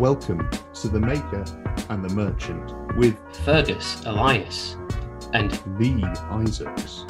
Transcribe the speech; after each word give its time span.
Welcome 0.00 0.48
to 0.76 0.88
The 0.88 0.98
Maker 0.98 1.44
and 1.90 2.02
the 2.02 2.08
Merchant 2.14 2.96
with 2.96 3.18
Fergus, 3.44 4.02
Elias, 4.06 4.74
and 5.34 5.60
Lee 5.78 6.02
Isaacs. 6.02 7.04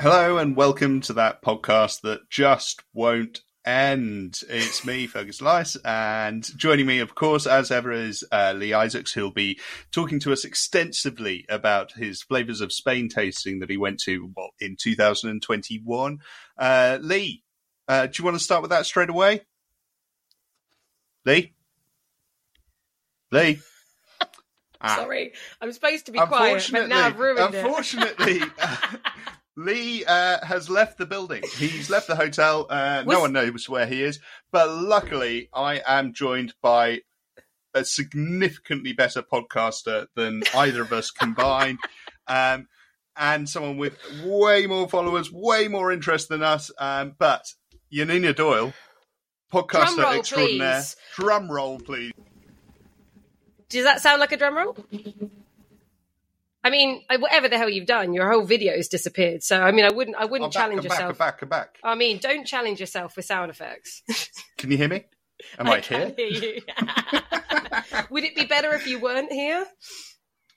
Hello, 0.00 0.38
and 0.38 0.56
welcome 0.56 1.02
to 1.02 1.12
that 1.12 1.42
podcast 1.42 2.00
that 2.00 2.30
just 2.30 2.82
won't 2.94 3.42
end. 3.66 4.40
It's 4.48 4.86
me, 4.86 5.06
Fergus 5.06 5.42
Elias, 5.42 5.76
and 5.84 6.48
joining 6.56 6.86
me, 6.86 6.98
of 7.00 7.14
course, 7.14 7.46
as 7.46 7.70
ever, 7.70 7.92
is 7.92 8.24
uh, 8.32 8.54
Lee 8.56 8.72
Isaacs, 8.72 9.12
who'll 9.12 9.32
be 9.32 9.60
talking 9.90 10.18
to 10.20 10.32
us 10.32 10.46
extensively 10.46 11.44
about 11.50 11.92
his 11.92 12.22
Flavors 12.22 12.62
of 12.62 12.72
Spain 12.72 13.10
tasting 13.10 13.58
that 13.58 13.68
he 13.68 13.76
went 13.76 14.00
to 14.04 14.32
well, 14.34 14.52
in 14.58 14.76
2021. 14.80 16.20
Uh, 16.56 16.98
Lee, 17.02 17.42
uh, 17.88 18.06
do 18.06 18.12
you 18.18 18.24
want 18.24 18.36
to 18.36 18.42
start 18.42 18.62
with 18.62 18.70
that 18.70 18.86
straight 18.86 19.10
away? 19.10 19.42
Lee? 21.24 21.54
Lee? 23.30 23.58
Ah. 24.84 24.96
Sorry, 24.96 25.32
I'm 25.60 25.70
supposed 25.70 26.06
to 26.06 26.10
be 26.10 26.18
quiet, 26.18 26.68
but 26.72 26.88
now 26.88 27.06
I've 27.06 27.16
ruined 27.16 27.54
unfortunately, 27.54 28.40
Lee 29.56 30.04
uh, 30.04 30.44
has 30.44 30.68
left 30.68 30.98
the 30.98 31.06
building. 31.06 31.44
He's 31.56 31.90
left 31.90 32.08
the 32.08 32.16
hotel. 32.16 32.66
Uh, 32.68 33.04
no 33.06 33.20
one 33.20 33.32
knows 33.32 33.68
where 33.68 33.86
he 33.86 34.02
is. 34.02 34.18
But 34.50 34.70
luckily, 34.70 35.48
I 35.52 35.82
am 35.86 36.14
joined 36.14 36.54
by 36.62 37.02
a 37.74 37.84
significantly 37.84 38.92
better 38.92 39.22
podcaster 39.22 40.06
than 40.14 40.42
either 40.54 40.82
of 40.82 40.92
us 40.92 41.10
combined. 41.10 41.78
Um, 42.28 42.68
and 43.16 43.48
someone 43.48 43.78
with 43.78 43.98
way 44.24 44.66
more 44.66 44.88
followers, 44.88 45.30
way 45.32 45.66
more 45.66 45.90
interest 45.90 46.28
than 46.28 46.42
us. 46.44 46.70
Um, 46.78 47.16
but 47.18 47.44
Janina 47.92 48.32
Doyle, 48.32 48.72
podcaster 49.52 49.96
Drum 49.96 49.98
roll, 49.98 50.12
extraordinaire. 50.14 50.74
please. 50.76 50.96
Drum 51.14 51.50
roll, 51.50 51.78
please. 51.78 52.12
Does 53.68 53.84
that 53.84 54.00
sound 54.00 54.20
like 54.20 54.32
a 54.32 54.36
drum 54.36 54.56
roll? 54.56 54.76
I 56.64 56.70
mean, 56.70 57.02
whatever 57.18 57.48
the 57.48 57.58
hell 57.58 57.68
you've 57.68 57.86
done, 57.86 58.12
your 58.14 58.30
whole 58.30 58.44
video's 58.44 58.88
disappeared. 58.88 59.42
So, 59.42 59.60
I 59.60 59.72
mean, 59.72 59.84
I 59.84 59.90
wouldn't, 59.90 60.16
I 60.16 60.22
I'm 60.22 60.30
wouldn't 60.30 60.54
oh, 60.54 60.58
back, 60.58 60.68
challenge 60.68 60.84
I'm 60.84 60.88
back, 60.88 61.00
I'm 61.00 61.14
back, 61.14 61.42
I'm 61.42 61.48
back. 61.48 61.78
I 61.82 61.94
mean, 61.94 62.18
don't 62.18 62.46
challenge 62.46 62.80
yourself 62.80 63.16
with 63.16 63.24
sound 63.24 63.50
effects. 63.50 64.02
Can 64.58 64.70
you 64.70 64.76
hear 64.76 64.88
me? 64.88 65.04
Am 65.58 65.66
I, 65.66 65.80
can 65.80 66.14
here? 66.16 66.30
hear 66.30 66.54
you. 66.54 66.62
Would 68.10 68.22
it 68.22 68.36
be 68.36 68.44
better 68.44 68.74
if 68.74 68.86
you 68.86 69.00
weren't 69.00 69.32
here? 69.32 69.66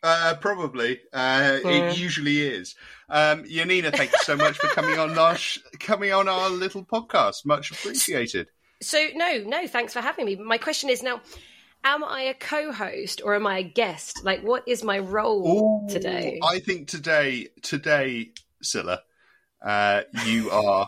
Uh, 0.05 0.35
probably. 0.35 0.99
Uh, 1.11 1.57
Yeah. 1.63 1.69
It 1.91 1.97
usually 1.97 2.39
is. 2.41 2.75
Um, 3.09 3.43
Janina, 3.45 3.89
thank 3.91 4.11
you 4.11 4.19
so 4.21 4.35
much 4.37 4.57
for 4.57 4.67
coming 4.67 4.99
on 4.99 5.17
our 5.17 5.35
sh- 5.35 5.57
coming 5.79 6.13
on 6.13 6.27
our 6.27 6.49
little 6.49 6.85
podcast. 6.85 7.43
Much 7.45 7.71
appreciated. 7.71 8.49
So, 8.83 9.07
no, 9.15 9.37
no, 9.45 9.65
thanks 9.67 9.93
for 9.93 10.01
having 10.01 10.25
me. 10.27 10.35
My 10.35 10.59
question 10.59 10.89
is 10.91 11.01
now, 11.01 11.21
am 11.83 12.03
I 12.03 12.23
a 12.23 12.33
co-host 12.35 13.21
or 13.23 13.33
am 13.33 13.47
I 13.47 13.59
a 13.59 13.63
guest? 13.63 14.23
Like, 14.23 14.43
what 14.43 14.63
is 14.67 14.83
my 14.83 14.99
role 14.99 15.87
today? 15.89 16.39
I 16.43 16.59
think 16.59 16.87
today, 16.87 17.47
today, 17.63 18.31
Scylla, 18.61 19.01
uh, 19.65 20.01
you 20.25 20.51
are 20.51 20.87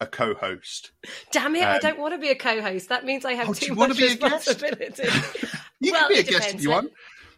a 0.00 0.06
co-host. 0.06 0.92
Damn 1.32 1.56
it, 1.56 1.64
I 1.64 1.74
um, 1.76 1.80
don't 1.82 1.98
want 1.98 2.14
to 2.14 2.18
be 2.18 2.28
a 2.28 2.36
co-host. 2.36 2.88
That 2.90 3.04
means 3.04 3.24
I 3.24 3.32
have 3.32 3.48
Oh, 3.48 3.54
do 3.54 3.60
too 3.60 3.66
you 3.72 3.74
wanna 3.74 3.94
much 3.94 3.98
be 3.98 4.06
a 4.12 4.14
guest? 4.16 4.46
responsibility. 4.46 5.08
You 5.80 5.92
Well, 5.92 6.00
can 6.02 6.08
be 6.08 6.14
a 6.16 6.20
it 6.22 6.28
guest 6.28 6.54
if 6.56 6.62
you 6.62 6.70
want. 6.70 6.90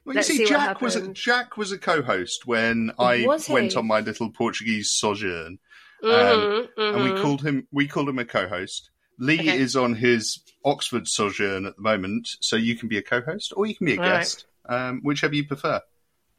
Well, 0.05 0.15
you 0.15 0.17
let's 0.17 0.29
see, 0.29 0.39
see 0.39 0.47
Jack 0.47 0.81
was 0.81 0.97
a. 0.97 1.09
Jack 1.09 1.57
was 1.57 1.73
a 1.73 1.79
co-host 1.79 2.47
when 2.47 2.91
I 2.99 3.27
went 3.49 3.77
on 3.77 3.87
my 3.87 4.01
little 4.01 4.31
Portuguese 4.31 4.91
sojourn. 4.91 5.59
Mhm, 6.03 6.69
and 6.77 7.03
we 7.03 7.11
mhm. 7.11 7.23
called 7.23 7.43
him 7.43 7.67
we 7.71 7.87
called 7.87 8.09
him 8.09 8.19
a 8.19 8.25
co-host. 8.25 8.91
Lee 9.19 9.39
Okay. 9.41 9.59
is 9.59 9.77
on 9.77 9.95
his 9.95 10.41
Oxford 10.65 11.07
sojourn 11.07 11.67
at 11.67 11.77
the 11.77 11.83
moment, 11.83 12.29
so 12.41 12.57
you 12.57 12.75
can 12.75 12.89
be 12.89 12.97
a 12.99 13.03
co-host 13.03 13.53
or 13.57 13.67
you 13.67 13.77
can 13.77 13.85
be 13.87 13.95
a 13.95 13.99
All 13.99 14.05
right. 14.05 14.21
guest, 14.21 14.47
um, 14.69 15.01
whichever 15.03 15.35
you 15.35 15.47
prefer. 15.47 15.81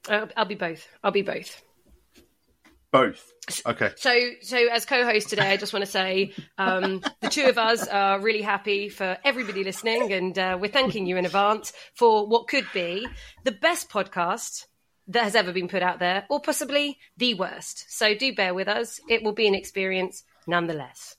Uh, 0.10 0.26
I'll 0.36 0.46
be 0.46 0.56
both. 0.56 0.88
I'll 1.04 1.12
be 1.12 1.22
both. 1.22 1.62
Both. 2.92 3.32
Okay. 3.66 3.92
So, 3.96 4.32
so 4.42 4.58
as 4.58 4.86
co-host 4.86 5.30
today, 5.30 5.52
I 5.52 5.58
just 5.58 5.72
want 5.74 5.86
to 5.86 5.92
say 5.92 6.34
um, 6.58 7.02
the 7.22 7.30
two 7.30 7.46
of 7.46 7.58
us 7.58 7.88
are 7.88 8.20
really 8.20 8.42
happy 8.42 8.90
for 8.90 9.18
everybody 9.24 9.64
listening, 9.64 10.12
and 10.12 10.38
uh, 10.38 10.58
we're 10.60 10.72
thanking 10.72 11.06
you 11.06 11.18
in 11.18 11.26
advance 11.26 11.72
for 11.96 12.28
what 12.28 12.48
could 12.48 12.68
be 12.74 13.08
the 13.46 13.52
best 13.52 13.90
podcast 13.90 14.66
that 15.08 15.24
has 15.24 15.36
ever 15.36 15.52
been 15.54 15.68
put 15.68 15.82
out 15.82 16.00
there, 16.00 16.26
or 16.30 16.42
possibly 16.42 16.98
the 17.18 17.34
worst. 17.34 17.86
So, 17.90 18.14
do 18.14 18.36
bear 18.36 18.54
with 18.54 18.68
us; 18.68 19.00
it 19.10 19.24
will 19.24 19.34
be 19.34 19.48
an 19.48 19.56
experience 19.56 20.24
nonetheless. 20.46 21.16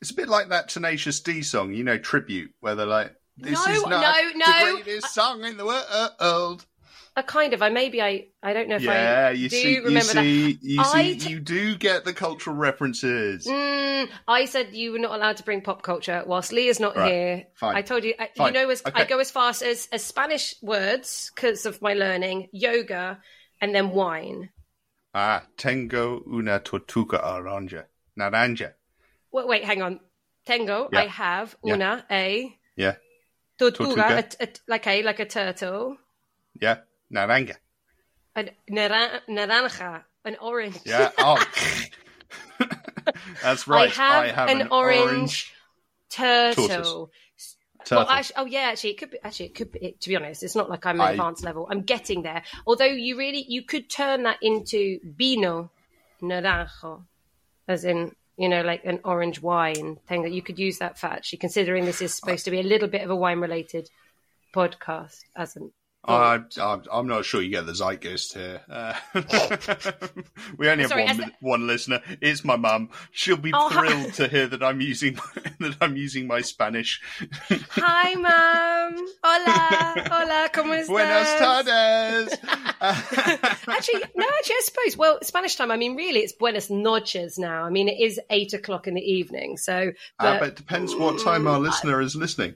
It's 0.00 0.10
a 0.10 0.14
bit 0.14 0.28
like 0.28 0.48
that 0.48 0.68
Tenacious 0.68 1.20
D 1.20 1.42
song, 1.42 1.74
you 1.74 1.84
know, 1.84 1.98
tribute, 1.98 2.52
where 2.60 2.74
they're 2.74 2.86
like, 2.86 3.14
"This 3.36 3.66
No, 3.66 3.72
is 3.72 3.86
not 3.86 4.00
no, 4.00 4.44
no. 4.46 4.76
the 4.76 4.82
greatest 4.82 5.14
song 5.14 5.44
in 5.44 5.58
the 5.58 5.66
world." 5.66 6.66
A 7.16 7.22
kind 7.22 7.52
of. 7.54 7.60
I 7.62 7.68
maybe 7.70 8.00
I. 8.00 8.28
I 8.42 8.52
don't 8.52 8.68
know 8.68 8.76
if 8.76 8.82
Yeah, 8.82 9.26
I 9.28 9.30
you 9.32 9.48
do 9.48 9.56
see, 9.56 9.74
you 9.74 9.84
remember 9.84 10.12
that. 10.14 10.22
see, 10.22 10.58
you 10.62 10.80
I 10.80 11.12
see, 11.12 11.18
t- 11.18 11.30
you 11.30 11.40
do 11.40 11.76
get 11.76 12.04
the 12.04 12.12
cultural 12.12 12.54
references. 12.56 13.46
Mm, 13.46 14.08
I 14.28 14.44
said 14.44 14.74
you 14.74 14.92
were 14.92 14.98
not 14.98 15.12
allowed 15.16 15.36
to 15.38 15.42
bring 15.42 15.60
pop 15.60 15.82
culture 15.82 16.22
whilst 16.26 16.52
Lee 16.52 16.68
is 16.68 16.78
not 16.78 16.96
Right. 16.96 17.10
here. 17.12 17.46
Fine. 17.56 17.76
I 17.76 17.82
told 17.82 18.04
you, 18.04 18.14
I, 18.18 18.30
you 18.36 18.52
know, 18.52 18.70
as 18.70 18.82
I 18.86 19.04
go 19.04 19.18
as 19.18 19.30
fast 19.30 19.62
as, 19.62 19.88
as 19.92 20.04
Spanish 20.04 20.54
words 20.62 21.30
because 21.34 21.66
of 21.66 21.82
my 21.82 21.94
learning, 21.94 22.48
yoga, 22.52 23.20
and 23.60 23.74
then 23.74 23.90
wine. 23.90 24.50
Ah, 25.12 25.42
tengo 25.56 26.22
una 26.32 26.60
tortuga 26.60 27.18
naranja. 27.18 27.86
Naranja. 28.18 28.74
Wait, 29.32 29.46
wait 29.48 29.64
hang 29.64 29.82
on. 29.82 30.00
Tengo, 30.46 30.88
Yeah. 30.92 31.00
I 31.00 31.06
have 31.06 31.56
Yeah. 31.64 31.74
una 31.74 32.06
a 32.10 32.56
Yeah, 32.76 32.94
tortuga, 33.58 33.94
Tortuga. 33.94 34.28
a, 34.40 34.44
a, 34.44 34.48
like 34.68 34.86
a 34.86 35.02
like 35.02 35.18
a 35.20 35.26
turtle, 35.26 35.96
yeah, 36.60 36.78
naranja. 37.12 37.56
a 38.36 38.44
naran- 38.70 39.20
naranja, 39.28 40.02
an 40.24 40.36
orange. 40.40 40.78
Yeah. 40.84 41.10
Oh. 41.18 41.44
That's 43.42 43.66
right. 43.66 43.98
I 43.98 44.28
have, 44.28 44.48
an, 44.48 44.68
orange, 44.70 45.52
turtle. 46.10 46.68
tortoise. 46.68 46.86
Well, 46.92 47.10
turtle. 47.84 48.08
actually, 48.10 48.36
oh 48.36 48.44
yeah, 48.44 48.60
actually, 48.72 48.90
it 48.90 48.98
could 48.98 49.10
be. 49.10 49.18
Actually, 49.24 49.46
it 49.46 49.54
could 49.54 49.72
be. 49.72 49.78
It, 49.80 50.00
to 50.02 50.08
be 50.08 50.16
honest, 50.16 50.42
it's 50.42 50.54
not 50.54 50.70
like 50.70 50.86
I'm 50.86 51.00
I- 51.00 51.12
advanced 51.12 51.42
level. 51.42 51.66
I'm 51.70 51.82
getting 51.82 52.22
there. 52.22 52.42
Although 52.66 52.84
you 52.84 53.16
really, 53.18 53.44
you 53.48 53.62
could 53.62 53.88
turn 53.90 54.24
that 54.24 54.38
into 54.42 55.00
vino 55.02 55.70
naranjo, 56.22 57.04
as 57.66 57.84
in 57.84 58.14
you 58.36 58.48
know, 58.48 58.62
like 58.62 58.84
an 58.84 59.00
orange 59.04 59.42
wine 59.42 59.98
thing. 60.06 60.22
That 60.22 60.32
you 60.32 60.42
could 60.42 60.58
use 60.58 60.78
that 60.78 60.98
for 60.98 61.06
actually, 61.06 61.38
considering 61.38 61.84
this 61.84 62.02
is 62.02 62.14
supposed 62.14 62.44
to 62.44 62.50
be 62.50 62.60
a 62.60 62.64
little 62.64 62.88
bit 62.88 63.02
of 63.02 63.10
a 63.10 63.16
wine-related 63.16 63.90
podcast, 64.54 65.20
as 65.34 65.56
an. 65.56 65.72
I, 66.10 66.40
I'm, 66.60 66.82
I'm 66.92 67.06
not 67.06 67.24
sure 67.24 67.40
you 67.42 67.50
get 67.50 67.66
the 67.66 67.72
zeitgeist 67.74 68.34
here. 68.34 68.60
Uh, 68.68 68.94
we 70.58 70.68
only 70.68 70.82
have 70.84 70.90
Sorry, 70.90 71.04
one, 71.06 71.16
li- 71.18 71.34
one 71.40 71.66
listener. 71.66 72.02
It's 72.20 72.44
my 72.44 72.56
mum. 72.56 72.90
She'll 73.12 73.36
be 73.36 73.52
Oh, 73.54 73.68
hi- 73.68 73.88
thrilled 73.88 74.14
to 74.14 74.28
hear 74.28 74.46
that 74.48 74.62
I'm 74.62 74.80
using 74.80 75.14
that 75.60 75.76
I'm 75.80 75.96
using 75.96 76.26
my 76.26 76.40
Spanish. 76.40 77.00
Hi, 77.70 78.14
mom. 78.94 79.06
Hola, 79.24 79.94
hola. 80.10 80.48
¿Cómo 80.52 80.74
estás? 80.74 80.88
Buenas 80.88 81.38
tardes. 81.38 82.38
actually, 83.68 84.02
no, 84.16 84.26
actually, 84.38 84.54
I 84.54 84.62
suppose. 84.64 84.96
Well, 84.96 85.18
Spanish 85.22 85.56
time. 85.56 85.70
I 85.70 85.76
mean, 85.76 85.96
really, 85.96 86.20
it's 86.20 86.32
buenas 86.32 86.70
noches 86.70 87.38
now. 87.38 87.64
I 87.64 87.70
mean, 87.70 87.88
it 87.88 88.00
is 88.00 88.20
eight 88.30 88.52
o'clock 88.54 88.86
in 88.86 88.94
the 88.94 89.02
evening. 89.02 89.56
So, 89.56 89.92
Uh, 90.18 90.32
but- 90.32 90.40
but 90.40 90.48
it 90.48 90.56
depends 90.56 90.94
what 90.94 91.20
time 91.20 91.46
our 91.46 91.58
listener 91.60 92.00
is 92.00 92.16
listening. 92.16 92.54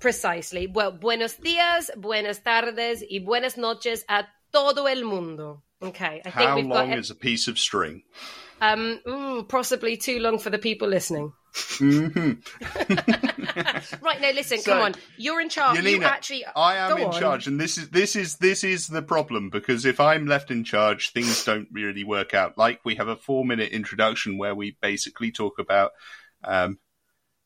Precisely. 0.00 0.66
Well, 0.66 0.92
buenos 0.92 1.36
días, 1.36 1.90
buenas 1.96 2.42
tardes, 2.42 3.02
y 3.08 3.20
buenas 3.20 3.56
noches 3.56 4.04
a 4.08 4.24
todo 4.52 4.86
el 4.86 5.04
mundo. 5.04 5.62
Okay, 5.82 6.20
I 6.24 6.30
think 6.30 6.34
How 6.34 6.56
we've 6.56 6.66
long 6.66 6.90
got 6.90 6.98
is 6.98 7.10
a 7.10 7.14
piece 7.14 7.48
of 7.48 7.58
string? 7.58 8.02
um, 8.60 9.00
ooh, 9.08 9.42
possibly 9.44 9.96
too 9.96 10.18
long 10.18 10.38
for 10.38 10.50
the 10.50 10.58
people 10.58 10.88
listening. 10.88 11.32
hmm 11.78 12.32
Right, 14.02 14.20
no, 14.20 14.30
listen, 14.30 14.58
So, 14.58 14.72
come 14.72 14.82
on. 14.82 14.94
You're 15.16 15.40
in 15.40 15.48
charge. 15.48 15.78
You 15.78 15.98
Yelena, 15.98 16.04
actually, 16.04 16.44
I 16.54 16.76
am 16.76 16.98
in 16.98 17.04
on. 17.08 17.12
charge, 17.12 17.46
and 17.46 17.58
this 17.58 17.78
is 17.78 17.88
this 17.90 18.14
is 18.14 18.36
this 18.36 18.62
is 18.62 18.86
the 18.88 19.02
problem 19.02 19.50
because 19.50 19.84
if 19.84 19.98
I'm 20.00 20.26
left 20.26 20.50
in 20.50 20.64
charge, 20.64 21.12
things 21.12 21.44
don't 21.44 21.68
really 21.72 22.04
work 22.04 22.34
out. 22.34 22.56
Like 22.58 22.80
we 22.84 22.94
have 22.96 23.08
a 23.08 23.16
four 23.16 23.44
minute 23.44 23.72
introduction 23.72 24.38
where 24.38 24.54
we 24.54 24.76
basically 24.80 25.32
talk 25.32 25.58
about 25.58 25.92
um, 26.44 26.78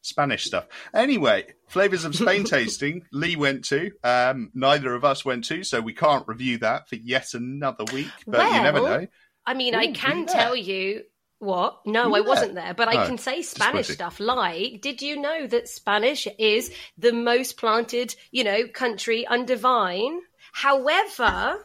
Spanish 0.04 0.44
stuff. 0.44 0.66
Anyway, 0.92 1.46
flavors 1.68 2.04
of 2.04 2.14
Spain 2.14 2.44
tasting. 2.44 3.02
Lee 3.12 3.36
went 3.36 3.64
to. 3.66 3.90
Um, 4.02 4.50
neither 4.54 4.94
of 4.94 5.04
us 5.04 5.24
went 5.24 5.44
to, 5.46 5.64
so 5.64 5.80
we 5.80 5.94
can't 5.94 6.26
review 6.28 6.58
that 6.58 6.88
for 6.88 6.96
yet 6.96 7.34
another 7.34 7.84
week. 7.92 8.10
But 8.26 8.52
you 8.52 8.62
never 8.62 8.82
Well, 8.82 9.00
know. 9.00 9.06
I 9.46 9.54
mean, 9.54 9.74
Ooh, 9.74 9.78
I 9.78 9.92
can 9.92 10.26
tell 10.26 10.54
you 10.56 11.02
what. 11.38 11.80
No, 11.86 12.08
Were 12.10 12.18
I 12.18 12.20
wasn't 12.20 12.54
there? 12.54 12.74
but 12.74 12.88
I 12.88 13.06
can 13.06 13.18
say 13.18 13.42
Spanish 13.42 13.88
stuff 13.88 14.20
like, 14.20 14.80
did 14.80 15.02
you 15.02 15.20
know 15.20 15.46
that 15.46 15.68
Spanish 15.68 16.26
is 16.38 16.72
the 16.96 17.12
most 17.12 17.56
planted, 17.58 18.14
you 18.30 18.44
know, 18.44 18.68
country 18.68 19.26
under 19.26 19.56
vine? 19.56 20.20
However, 20.52 21.64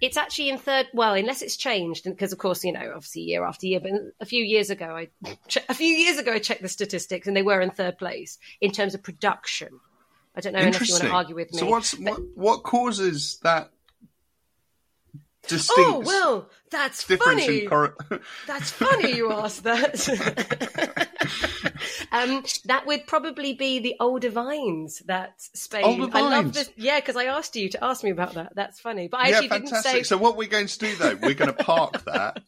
It's 0.00 0.16
actually 0.16 0.50
in 0.50 0.58
third. 0.58 0.86
Well, 0.92 1.14
unless 1.14 1.42
it's 1.42 1.56
changed, 1.56 2.04
because 2.04 2.32
of 2.32 2.38
course 2.38 2.64
you 2.64 2.72
know, 2.72 2.92
obviously 2.94 3.22
year 3.22 3.44
after 3.44 3.66
year. 3.66 3.80
But 3.80 3.92
a 4.20 4.26
few 4.26 4.44
years 4.44 4.70
ago, 4.70 4.96
I 4.96 5.08
a 5.68 5.74
few 5.74 5.94
years 5.94 6.18
ago 6.18 6.32
I 6.32 6.38
checked 6.38 6.62
the 6.62 6.68
statistics, 6.68 7.26
and 7.26 7.36
they 7.36 7.42
were 7.42 7.60
in 7.60 7.70
third 7.70 7.98
place 7.98 8.38
in 8.60 8.70
terms 8.70 8.94
of 8.94 9.02
production. 9.02 9.80
I 10.36 10.40
don't 10.40 10.52
know 10.52 10.60
unless 10.60 10.88
you 10.88 10.94
want 10.94 11.04
to 11.04 11.10
argue 11.10 11.34
with 11.36 11.52
me. 11.52 11.58
So 11.60 11.66
what's 11.66 11.96
what, 11.98 12.20
what 12.34 12.62
causes 12.64 13.38
that 13.42 13.70
oh, 15.14 15.20
distinct 15.46 15.90
oh 15.90 16.00
well, 16.00 16.50
that's 16.70 17.02
funny. 17.04 17.66
cor- 17.66 17.96
That's 18.46 18.70
funny 18.70 19.16
you 19.16 19.32
asked 19.32 19.62
that. 19.62 20.92
um, 22.14 22.44
that 22.66 22.86
would 22.86 23.06
probably 23.06 23.54
be 23.54 23.78
the 23.80 23.96
older 24.00 24.30
vines 24.30 25.00
that 25.06 25.34
Spain. 25.38 25.84
Older 25.84 26.16
I 26.16 26.20
love 26.20 26.30
vines? 26.44 26.54
this. 26.54 26.70
Yeah, 26.76 27.00
because 27.00 27.16
I 27.16 27.24
asked 27.24 27.56
you 27.56 27.68
to 27.70 27.84
ask 27.84 28.02
me 28.04 28.10
about 28.10 28.34
that. 28.34 28.54
That's 28.54 28.80
funny. 28.80 29.08
But 29.08 29.20
I 29.20 29.28
yeah, 29.28 29.34
actually 29.36 29.48
fantastic. 29.48 29.92
didn't 29.92 30.04
say. 30.04 30.08
So 30.08 30.16
what 30.18 30.36
we're 30.36 30.48
going 30.48 30.66
to 30.68 30.78
do 30.78 30.94
though, 30.96 31.16
we're 31.20 31.34
going 31.34 31.54
to 31.54 31.64
park 31.64 32.04
that 32.06 32.42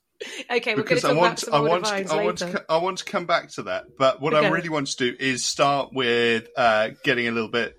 okay, 0.50 0.74
we're 0.74 0.82
going 0.82 1.00
to 1.00 1.00
because 1.00 1.04
I 1.04 1.12
want 1.12 1.44
I 1.52 1.60
want 1.60 1.86
vines 1.86 2.10
I 2.10 2.24
want 2.24 2.38
to, 2.38 2.64
I 2.68 2.76
want 2.78 2.98
to 2.98 3.04
come 3.04 3.26
back 3.26 3.50
to 3.52 3.64
that. 3.64 3.96
But 3.98 4.20
what 4.20 4.34
I 4.34 4.48
really 4.48 4.68
want 4.68 4.88
to 4.88 4.96
do 4.96 5.16
is 5.18 5.44
start 5.44 5.90
with 5.92 6.48
uh, 6.56 6.90
getting 7.04 7.28
a 7.28 7.30
little 7.30 7.50
bit 7.50 7.76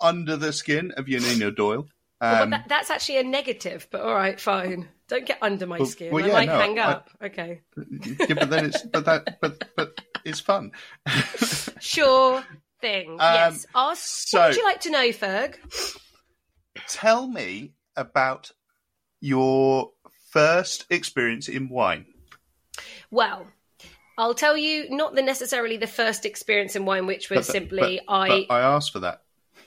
under 0.00 0.36
the 0.36 0.52
skin 0.52 0.92
of 0.96 1.06
Janina 1.06 1.50
Doyle. 1.50 1.86
well, 2.20 2.42
Um, 2.42 2.50
that, 2.50 2.68
that's 2.68 2.90
actually 2.90 3.18
a 3.18 3.24
negative, 3.24 3.88
but 3.90 4.02
all 4.02 4.14
right, 4.14 4.38
fine. 4.40 4.88
Don't 5.08 5.24
get 5.26 5.38
under 5.40 5.66
my 5.66 5.78
Well- 5.78 5.86
skin. 5.86 6.12
well, 6.12 6.24
I 6.24 6.28
yeah, 6.28 6.32
might 6.32 6.46
no, 6.46 6.58
hang 6.58 6.78
I- 6.78 6.82
up. 6.92 7.10
Okay, 7.22 7.60
yeah, 7.76 8.34
but 8.34 8.50
then 8.50 8.66
it's 8.66 8.82
but 8.82 9.04
that 9.06 9.38
but 9.40 9.64
but 9.76 10.00
it's 10.26 10.40
fun. 10.40 10.72
sure 11.80 12.44
thing. 12.80 13.16
yes. 13.18 13.66
Ask. 13.74 13.74
Um, 13.74 13.96
so- 13.96 14.38
what 14.40 14.48
would 14.48 14.56
you 14.56 14.64
like 14.64 14.80
to 14.80 14.90
know, 14.90 15.08
Ferg? 15.08 15.56
Tell 16.88 17.26
me 17.26 17.72
about 17.96 18.52
your 19.20 19.92
first 20.30 20.84
experience 20.90 21.48
in 21.48 21.68
wine. 21.68 22.06
Well, 23.10 23.46
I'll 24.18 24.34
tell 24.34 24.56
you 24.56 24.90
not 24.90 25.14
the 25.14 25.22
necessarily 25.22 25.76
the 25.78 25.86
first 25.86 26.26
experience 26.26 26.76
in 26.76 26.84
wine, 26.84 27.06
which 27.06 27.30
was 27.30 27.46
But- 27.46 27.52
simply 27.52 28.00
but- 28.06 28.12
I 28.12 28.28
but 28.46 28.54
I 28.54 28.60
asked 28.60 28.92
for 28.92 29.00
that. 29.00 29.22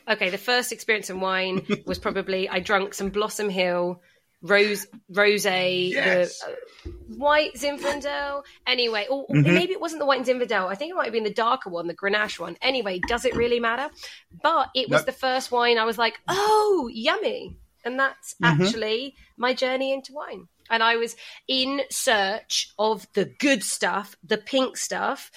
okay, 0.08 0.30
the 0.30 0.38
first 0.38 0.72
experience 0.72 1.10
in 1.10 1.20
wine 1.20 1.66
was 1.86 1.98
probably 2.00 2.48
I 2.50 2.60
drank 2.60 2.94
some 2.94 3.10
Blossom 3.10 3.50
Hill 3.50 4.02
rose 4.42 4.88
rose 5.10 5.46
Yes. 5.46 6.40
the 6.40 6.52
uh, 6.52 6.92
white 7.18 7.54
Zinfandel. 7.56 8.44
Anyway, 8.66 9.08
or, 9.10 9.26
or 9.28 9.36
Mhm. 9.36 9.54
maybe 9.54 9.74
it 9.74 9.82
wasn't 9.82 10.00
the 10.00 10.06
white 10.06 10.24
Zinfandel. 10.24 10.68
I 10.68 10.76
think 10.76 10.92
it 10.92 10.96
might 10.96 11.06
have 11.06 11.14
been 11.14 11.24
the 11.24 11.34
darker 11.34 11.70
one, 11.70 11.88
the 11.88 11.96
Grenache 11.96 12.40
one. 12.40 12.58
Anyway, 12.62 13.00
does 13.08 13.26
it 13.26 13.36
really 13.36 13.60
matter? 13.60 13.90
But 14.42 14.70
it 14.76 14.90
was 14.90 15.02
No. 15.02 15.06
the 15.06 15.12
first 15.12 15.52
wine 15.52 15.78
I 15.78 15.84
was 15.86 15.98
like, 15.98 16.20
oh, 16.28 16.90
yummy, 16.94 17.56
and 17.84 18.00
that's 18.00 18.36
Mhm. 18.42 18.66
actually 18.68 19.16
my 19.38 19.54
journey 19.54 19.92
into 19.94 20.14
wine. 20.14 20.48
And 20.70 20.84
I 20.84 20.98
was 20.98 21.16
in 21.48 21.82
search 21.90 22.72
of 22.78 23.08
the 23.14 23.26
good 23.26 23.64
stuff, 23.64 24.16
the 24.24 24.38
pink 24.38 24.78
stuff. 24.78 25.32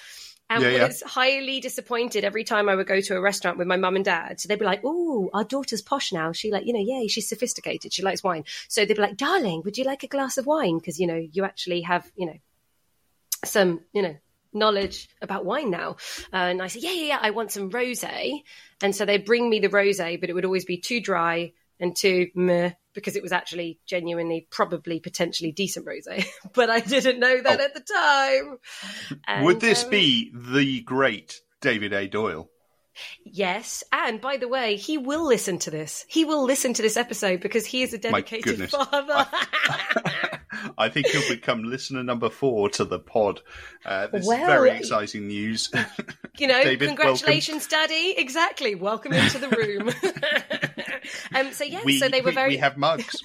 And 0.49 0.61
Yeah, 0.61 0.69
yeah. 0.69 0.87
was 0.87 1.01
highly 1.01 1.59
disappointed 1.59 2.23
every 2.23 2.43
time 2.43 2.69
I 2.69 2.75
would 2.75 2.85
go 2.87 3.01
to 3.01 3.15
a 3.15 3.21
restaurant 3.21 3.57
with 3.57 3.67
my 3.67 3.77
mum 3.77 3.95
and 3.95 4.05
dad. 4.05 4.39
So 4.39 4.47
they'd 4.47 4.59
be 4.59 4.65
like, 4.65 4.81
"Oh, 4.83 5.29
our 5.33 5.43
daughter's 5.43 5.81
posh 5.81 6.11
now. 6.11 6.31
She 6.31 6.51
like, 6.51 6.65
you 6.65 6.73
know, 6.73 6.79
yay, 6.79 7.07
she's 7.07 7.27
sophisticated. 7.29 7.93
She 7.93 8.03
likes 8.03 8.23
wine." 8.23 8.43
So 8.67 8.85
they'd 8.85 8.93
be 8.95 9.01
like, 9.01 9.17
"Darling, 9.17 9.61
would 9.63 9.77
you 9.77 9.83
like 9.85 10.03
a 10.03 10.07
glass 10.07 10.37
of 10.37 10.45
wine? 10.45 10.77
Because 10.77 10.99
you 10.99 11.07
know, 11.07 11.15
you 11.31 11.43
actually 11.43 11.81
have, 11.81 12.09
you 12.15 12.27
know, 12.27 12.37
some, 13.45 13.81
you 13.93 14.01
know, 14.01 14.15
knowledge 14.53 15.09
about 15.21 15.45
wine 15.45 15.71
now." 15.71 15.97
Uh, 16.31 16.37
and 16.51 16.61
I 16.61 16.67
said, 16.67 16.83
"Yeah, 16.83 16.91
yeah, 16.91 17.05
yeah. 17.05 17.19
I 17.21 17.31
want 17.31 17.51
some 17.51 17.71
rosé." 17.71 18.43
And 18.81 18.95
so 18.95 19.05
they'd 19.05 19.25
bring 19.25 19.49
me 19.49 19.59
the 19.59 19.69
rosé, 19.69 20.19
but 20.19 20.29
it 20.29 20.33
would 20.33 20.45
always 20.45 20.65
be 20.65 20.77
too 20.77 20.99
dry 20.99 21.53
and 21.79 21.95
too 21.95 22.29
meh 22.35 22.71
because 22.93 23.15
it 23.15 23.23
was 23.23 23.31
actually 23.31 23.79
genuinely, 23.85 24.47
probably, 24.49 24.99
potentially 24.99 25.51
decent 25.51 25.85
rosé. 25.85 26.25
but 26.53 26.69
I 26.69 26.79
didn't 26.79 27.19
know 27.19 27.41
that 27.41 27.59
Oh. 27.59 27.63
at 27.63 27.73
the 27.73 27.81
time. 27.81 28.57
And, 29.27 29.45
Would 29.45 29.59
this 29.59 29.83
um, 29.83 29.89
be 29.89 30.31
the 30.33 30.81
great 30.81 31.41
David 31.61 31.93
A. 31.93 32.07
Doyle? 32.07 32.49
Yes, 33.25 33.83
and 33.91 34.21
by 34.21 34.37
the 34.37 34.47
way, 34.47 34.75
he 34.75 34.99
will 34.99 35.25
listen 35.25 35.57
to 35.59 35.71
this. 35.71 36.05
He 36.07 36.25
will 36.25 36.43
listen 36.43 36.73
to 36.75 36.81
this 36.83 36.95
episode 36.95 37.41
because 37.41 37.65
he 37.65 37.81
is 37.81 37.91
a 37.93 37.97
dedicated 37.97 38.69
father. 38.69 39.27
I 39.31 40.39
think 40.89 41.07
he'll 41.07 41.27
become 41.27 41.63
listener 41.63 42.03
number 42.03 42.29
four 42.29 42.69
to 42.71 42.85
the 42.85 42.99
pod. 42.99 43.41
Uh, 43.85 44.07
this 44.07 44.25
Well, 44.25 44.39
is 44.39 44.45
very 44.47 44.71
exciting 44.71 45.27
news. 45.27 45.71
you 46.37 46.47
know, 46.47 46.63
David, 46.63 46.87
congratulations, 46.87 47.67
Daddy. 47.67 48.15
Exactly. 48.17 48.75
Welcome 48.75 49.13
into 49.13 49.39
the 49.39 49.49
room. 49.49 49.89
um, 51.35 51.51
so 51.53 51.63
yeah, 51.63 51.81
we, 51.83 51.99
so 51.99 52.09
they 52.09 52.21
were 52.21 52.31
very 52.31 52.49
we 52.49 52.57
have 52.57 52.77
mugs. 52.77 53.21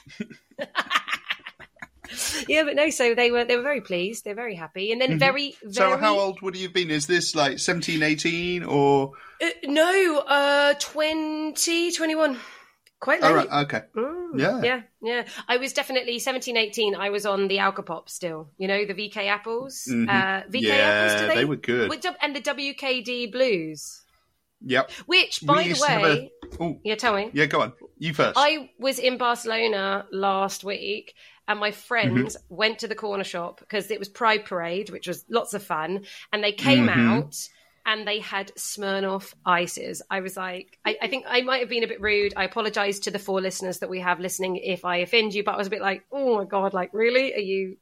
yeah, 2.48 2.64
but 2.64 2.74
no, 2.76 2.90
so 2.90 3.14
they 3.14 3.30
were 3.30 3.44
they 3.44 3.56
were 3.56 3.62
very 3.62 3.80
pleased. 3.80 4.24
They're 4.24 4.34
very 4.34 4.54
happy, 4.54 4.92
and 4.92 5.00
then 5.00 5.18
very 5.18 5.56
very 5.62 5.68
Mm-hmm. 5.68 5.72
So 5.72 5.96
how 5.96 6.18
old 6.18 6.40
would 6.42 6.56
you 6.56 6.64
have 6.64 6.74
been? 6.74 6.90
Is 6.90 7.06
this 7.06 7.34
like 7.34 7.58
17, 7.58 8.02
18 8.02 8.64
or? 8.64 9.12
Uh, 9.40 9.46
no, 9.64 10.24
uh, 10.26 10.74
20, 10.74 11.92
21. 11.92 12.38
Quite 13.00 13.22
late. 13.22 13.32
Right, 13.34 13.48
okay. 13.64 13.82
Mm, 13.94 14.40
Yeah. 14.40 14.60
yeah, 14.62 14.80
yeah. 15.02 15.24
I 15.46 15.56
was 15.56 15.72
definitely 15.72 16.18
17, 16.18 16.56
18. 16.56 16.96
I 16.96 17.10
was 17.10 17.24
on 17.24 17.46
the 17.46 17.58
Alcopop 17.58 18.08
still. 18.08 18.50
You 18.58 18.66
know, 18.66 18.84
the 18.84 18.94
VK 18.94 19.28
apples. 19.28 19.84
Mhm. 19.88 20.08
Uh, 20.08 20.42
VK 20.48 20.60
Yeah, 20.66 20.74
apples, 20.74 21.28
they? 21.28 21.34
they 21.36 21.44
were 21.44 21.56
good. 21.56 21.92
And 22.20 22.34
the 22.34 22.40
WKD 22.40 23.30
blues. 23.30 24.02
Yep. 24.62 24.90
Which, 25.06 25.40
We 25.42 25.46
by 25.46 25.62
the 25.62 25.68
used 25.68 25.82
to 25.84 25.90
have 25.90 26.02
way, 26.02 26.30
Oh, 26.58 26.80
yeah, 26.82 26.96
tell 26.96 27.14
me. 27.14 27.30
yeah, 27.32 27.46
go 27.46 27.60
on. 27.60 27.72
You 27.98 28.12
first. 28.12 28.34
I 28.36 28.70
was 28.80 28.98
in 28.98 29.16
Barcelona 29.16 30.06
last 30.10 30.64
week 30.64 31.14
and 31.46 31.60
my 31.60 31.70
friends 31.70 32.36
Mm-hmm. 32.36 32.54
went 32.56 32.80
to 32.80 32.88
the 32.88 32.96
corner 32.96 33.22
shop 33.22 33.60
because 33.60 33.92
it 33.92 34.00
was 34.00 34.08
Pride 34.08 34.44
Parade, 34.44 34.90
which 34.90 35.06
was 35.06 35.24
lots 35.30 35.54
of 35.54 35.62
fun. 35.62 36.04
And 36.32 36.42
they 36.42 36.50
came 36.52 36.88
Mhm. 36.88 37.08
out 37.08 37.36
and 37.88 38.06
they 38.06 38.18
had 38.20 38.52
Smirnoff 38.56 39.34
ices. 39.44 40.02
I 40.10 40.20
was 40.20 40.36
like, 40.36 40.78
I, 40.84 40.96
I 41.02 41.08
think 41.08 41.24
I 41.26 41.40
might 41.40 41.60
have 41.60 41.68
been 41.70 41.84
a 41.84 41.88
bit 41.88 42.00
rude. 42.02 42.34
I 42.36 42.44
apologize 42.44 43.00
to 43.00 43.10
the 43.10 43.18
four 43.18 43.40
listeners 43.40 43.78
that 43.80 43.90
we 43.90 44.00
have 44.00 44.20
listening 44.20 44.56
if 44.56 44.84
I 44.84 44.98
offend 44.98 45.34
you, 45.34 45.42
but 45.42 45.54
I 45.54 45.58
was 45.58 45.66
a 45.68 45.70
bit 45.70 45.80
like, 45.80 46.04
oh 46.12 46.36
my 46.36 46.44
God, 46.44 46.74
like, 46.74 46.90
really? 46.92 47.34
Are 47.34 47.38
you. 47.52 47.76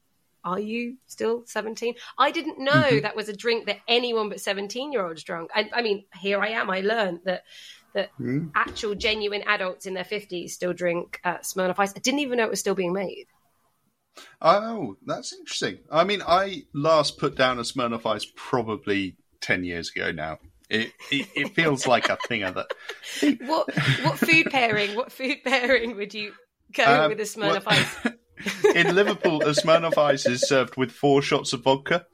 Are 0.44 0.60
you 0.60 0.98
still 1.08 1.42
17? 1.46 1.96
I 2.16 2.30
didn't 2.30 2.60
know 2.60 2.72
Mm-hmm. 2.84 3.02
that 3.02 3.16
was 3.16 3.28
a 3.28 3.36
drink 3.36 3.66
that 3.66 3.78
anyone 3.88 4.28
but 4.28 4.40
17 4.40 4.92
year 4.92 5.04
olds 5.04 5.24
drunk. 5.24 5.50
I, 5.52 5.68
I 5.72 5.82
mean, 5.82 6.04
here 6.20 6.40
I 6.40 6.50
am. 6.50 6.70
I 6.70 6.82
learned 6.82 7.20
that 7.24 7.42
that 7.94 8.10
Hmm. 8.16 8.48
actual 8.54 8.94
genuine 8.94 9.42
adults 9.48 9.86
in 9.86 9.94
their 9.94 10.04
50s 10.04 10.50
still 10.50 10.72
drink 10.72 11.18
uh, 11.24 11.38
Smirnoff 11.38 11.80
Ice. 11.80 11.92
I 11.96 11.98
didn't 11.98 12.20
even 12.20 12.38
know 12.38 12.44
it 12.44 12.50
was 12.50 12.60
still 12.60 12.76
being 12.76 12.92
made. 12.92 13.26
Oh, 14.40 14.96
that's 15.04 15.32
interesting. 15.32 15.78
I 15.90 16.04
mean, 16.04 16.22
I 16.26 16.62
last 16.72 17.18
put 17.18 17.36
down 17.36 17.58
a 17.58 17.62
Smirnoff 17.62 18.06
Ice 18.06 18.26
probably 18.36 19.16
10 19.46 19.64
years 19.64 19.90
ago 19.94 20.10
now. 20.12 20.38
It, 20.68 20.92
it, 21.12 21.28
it 21.36 21.54
feels 21.54 21.86
like 21.86 22.08
a 22.08 22.16
thing 22.26 22.42
of 22.42 22.54
that. 22.56 22.66
What 23.46 23.72
what 24.02 24.18
food 24.18 24.46
pairing? 24.50 24.96
What 24.96 25.12
food 25.12 25.38
pairing 25.44 25.96
would 25.96 26.12
you 26.12 26.32
go 26.74 26.84
Um, 27.04 27.08
with 27.10 27.20
a 27.20 27.22
Smirnoff 27.22 27.64
well- 27.66 28.14
Ice? 28.44 28.74
In 28.74 28.94
Liverpool, 28.94 29.42
a 29.42 29.50
Smirnoff 29.54 29.96
Ice 29.96 30.26
is 30.26 30.46
served 30.48 30.76
with 30.76 30.90
four 30.90 31.22
shots 31.22 31.52
of 31.52 31.62
vodka. 31.62 32.06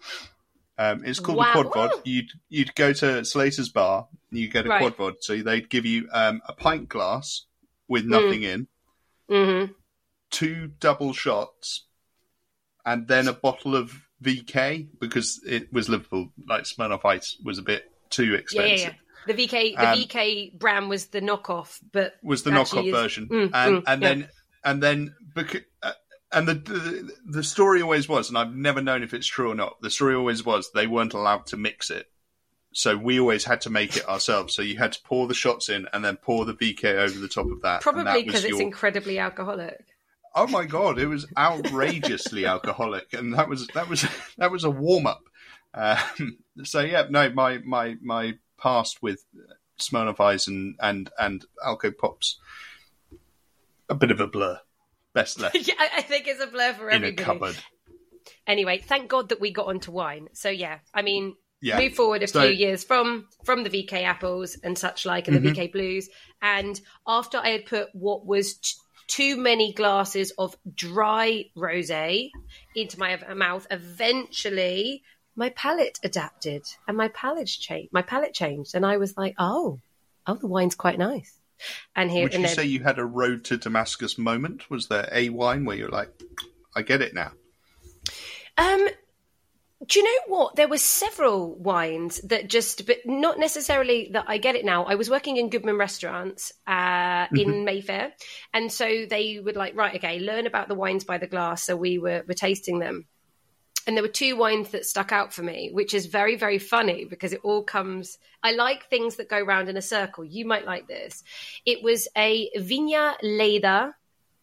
Um, 0.79 1.03
it's 1.05 1.19
called 1.21 1.39
Wow. 1.39 1.53
a 1.55 1.65
quad 1.65 1.67
vod. 1.73 2.01
You'd 2.05 2.31
you'd 2.51 2.75
go 2.75 2.93
to 2.93 3.25
Slater's 3.25 3.71
bar, 3.71 4.09
you 4.31 4.49
get 4.49 4.67
a 4.67 4.69
Right. 4.69 4.81
quad 4.95 4.97
vod. 4.97 5.17
So 5.21 5.37
they'd 5.39 5.69
give 5.71 5.87
you 5.87 6.09
um, 6.13 6.43
a 6.47 6.53
pint 6.53 6.89
glass 6.91 7.47
with 7.89 8.05
nothing 8.05 8.43
in, 8.43 8.69
hmm 9.29 9.65
two 10.31 10.71
double 10.81 11.13
shots, 11.13 11.87
and 12.87 13.07
then 13.09 13.29
a 13.29 13.33
bottle 13.35 13.75
of 13.77 13.93
VK 14.23 14.87
because 15.01 15.41
it 15.47 15.73
was 15.73 15.89
Liverpool. 15.89 16.31
Like 16.49 16.65
Smirnoff 16.65 17.05
Ice 17.05 17.37
was 17.45 17.59
a 17.59 17.63
bit 17.63 17.91
too 18.11 18.25
Yeah, 18.25 18.31
yeah, 18.33 18.39
expensive. 18.39 18.79
yeah. 18.89 18.95
The 19.27 19.35
VK 19.35 19.77
the 19.77 19.89
Um, 19.91 19.99
VK 19.99 20.59
brand 20.59 20.89
was 20.89 21.07
the 21.07 21.21
knockoff, 21.21 21.79
but 21.93 22.15
Was 22.23 22.43
the 22.43 22.51
knockoff 22.51 22.87
is- 22.87 22.93
version, 22.93 23.29
Mm, 23.29 23.51
and 23.55 23.77
mm, 23.77 23.83
and 23.87 24.03
yeah. 24.03 24.09
then 24.09 24.29
and 24.65 24.83
then 24.83 25.15
because. 25.35 25.61
Uh, 25.83 25.93
and 26.35 26.49
the, 26.49 26.55
the 26.55 27.13
the 27.27 27.43
story 27.45 27.83
always 27.83 28.09
was, 28.09 28.31
and 28.31 28.39
I've 28.39 28.55
never 28.55 28.81
known 28.81 29.03
if 29.03 29.13
it's 29.13 29.27
true 29.27 29.51
or 29.51 29.55
not. 29.55 29.83
The 29.83 29.91
story 29.91 30.15
always 30.15 30.43
was 30.43 30.71
they 30.73 30.87
weren't 30.87 31.13
allowed 31.13 31.45
to 31.49 31.59
mix 31.59 31.91
it, 31.91 32.07
so 32.73 32.97
we 32.97 33.21
always 33.21 33.45
had 33.45 33.61
to 33.63 33.71
make 33.71 33.99
it 33.99 34.09
ourselves. 34.09 34.55
So 34.55 34.63
you 34.63 34.79
had 34.79 34.93
to 34.93 35.03
pour 35.05 35.27
the 35.29 35.35
shots 35.35 35.69
in 35.69 35.89
and 35.93 36.03
then 36.03 36.17
pour 36.17 36.47
the 36.47 36.55
VK 36.55 36.85
over 36.97 37.19
the 37.19 37.29
top 37.29 37.45
of 37.51 37.61
that. 37.63 37.83
probably 37.83 38.23
because 38.25 38.45
it's 38.45 38.53
your- 38.53 38.63
incredibly 38.63 39.19
alcoholic. 39.19 39.85
Oh 40.35 40.47
my 40.47 40.65
god, 40.65 40.99
it 40.99 41.07
was 41.07 41.27
outrageously 41.37 42.47
alcoholic, 42.47 43.13
and 43.13 43.35
that 43.35 43.49
was 43.49 43.67
that 43.69 43.89
was 43.89 44.07
that 44.39 44.51
was 44.51 44.65
a 44.65 44.71
warm 44.71 45.07
up. 45.07 45.23
Um, 45.75 46.39
so 46.65 46.81
yeah, 46.81 47.07
no, 47.09 47.31
my 47.31 47.59
my 47.59 47.97
my 48.03 48.35
past 48.61 49.03
with 49.03 49.25
Smirnoff 49.81 50.21
Ice 50.21 50.47
and 50.49 50.77
and 50.81 51.11
and 51.19 51.45
Alco 51.67 51.97
Pops, 51.97 52.39
a 53.89 53.95
bit 53.95 54.11
of 54.11 54.21
a 54.21 54.27
blur. 54.27 54.61
Best 55.15 55.39
left 55.41 55.55
yeah, 55.69 55.75
I 55.79 56.01
think 56.03 56.27
it's 56.27 56.43
a 56.43 56.47
blur 56.47 56.73
for 56.73 56.89
in 56.89 57.05
a 57.05 57.09
everybody. 57.09 57.23
cupboard. 57.25 57.57
Anyway, 58.47 58.79
thank 58.79 59.09
God 59.11 59.29
that 59.29 59.41
we 59.41 59.53
got 59.53 59.67
onto 59.67 59.91
wine. 59.93 60.29
So 60.33 60.49
yeah, 60.49 60.79
I 60.95 61.03
mean, 61.03 61.37
Yeah. 61.61 61.79
move 61.79 61.93
forward 61.95 62.23
a 62.23 62.27
So- 62.29 62.41
few 62.43 62.51
years 62.57 62.83
from 62.83 63.29
from 63.45 63.63
the 63.63 63.69
VK 63.71 64.05
apples 64.05 64.57
and 64.65 64.79
such 64.79 65.05
like, 65.05 65.29
and 65.29 65.37
the 65.37 65.41
Mhm. 65.41 65.55
VK 65.55 65.73
blues. 65.73 66.09
And 66.41 66.81
after 67.07 67.37
I 67.39 67.49
had 67.51 67.67
put 67.67 67.89
what 67.95 68.25
was 68.27 68.55
t- 68.55 68.75
too 69.07 69.37
many 69.37 69.73
glasses 69.73 70.33
of 70.39 70.57
dry 70.75 71.47
rosé 71.57 72.31
into 72.75 72.99
my 72.99 73.17
mouth. 73.35 73.67
Eventually, 73.71 75.03
my 75.37 75.51
palate 75.51 75.99
adapted 76.05 76.65
and 76.87 76.97
my 76.97 77.09
palate 77.09 77.49
changed. 77.49 77.93
My 77.93 78.03
palate 78.03 78.35
changed, 78.35 78.75
and 78.75 78.85
I 78.85 78.97
was 78.97 79.17
like, 79.17 79.35
"Oh, 79.39 79.81
oh, 80.27 80.35
the 80.35 80.47
wine's 80.47 80.75
quite 80.75 80.99
nice." 80.99 81.39
And 81.95 82.11
here, 82.11 82.25
Would 82.25 82.35
and 82.35 82.43
you 82.43 82.49
then, 82.49 82.57
say 82.57 82.65
you 82.65 82.81
had 82.81 82.99
a 82.99 83.05
road 83.05 83.45
to 83.47 83.57
Damascus 83.57 84.19
moment? 84.19 84.69
Was 84.71 84.89
there 84.89 85.09
a 85.13 85.29
wine 85.29 85.65
where 85.65 85.77
you're 85.77 85.89
like, 85.89 86.11
I 86.75 86.83
get 86.83 87.03
it 87.03 87.15
now? 87.15 87.33
Um, 88.59 88.89
do 89.87 89.99
you 89.99 90.05
know 90.05 90.37
what? 90.37 90.55
There 90.55 90.69
were 90.69 90.79
several 90.79 91.55
wines 91.55 92.21
that 92.23 92.49
just, 92.49 92.87
but 92.87 92.99
not 93.05 93.39
necessarily 93.39 94.11
that 94.13 94.27
I 94.29 94.39
get 94.39 94.55
it 94.55 94.65
now. 94.65 94.85
I 94.85 94.95
was 94.95 95.11
working 95.11 95.39
in 95.39 95.51
Goodman 95.51 95.77
restaurants 95.77 96.53
uh, 96.67 97.27
in 97.35 97.65
Mayfair, 97.65 98.13
and 98.55 98.71
so 98.71 99.07
they 99.07 99.41
would 99.41 99.57
like, 99.57 99.75
right, 99.75 99.97
okay, 99.97 100.21
learn 100.21 100.47
about 100.47 100.69
the 100.69 100.75
wines 100.75 101.05
by 101.05 101.19
the 101.19 101.27
glass. 101.27 101.65
So 101.65 101.77
we 101.77 101.99
were 101.99 102.23
were 102.29 102.35
tasting 102.35 102.79
them, 102.79 103.07
and 103.87 103.97
there 103.97 104.05
were 104.05 104.09
two 104.09 104.37
wines 104.37 104.71
that 104.71 104.85
stuck 104.85 105.11
out 105.11 105.33
for 105.33 105.43
me, 105.43 105.71
which 105.73 105.95
is 105.95 106.07
very 106.07 106.37
very 106.37 106.59
funny 106.59 107.05
because 107.05 107.33
it 107.33 107.41
all 107.43 107.65
comes. 107.65 108.19
I 108.43 108.53
like 108.53 108.89
things 108.89 109.17
that 109.17 109.29
go 109.29 109.41
round 109.41 109.69
in 109.69 109.77
a 109.77 109.83
circle. 109.83 110.25
You 110.25 110.45
might 110.45 110.67
like 110.67 110.87
this. 110.87 111.25
It 111.67 111.83
was 111.83 112.07
a 112.17 112.51
Viña 112.57 113.17
Leyda 113.23 113.95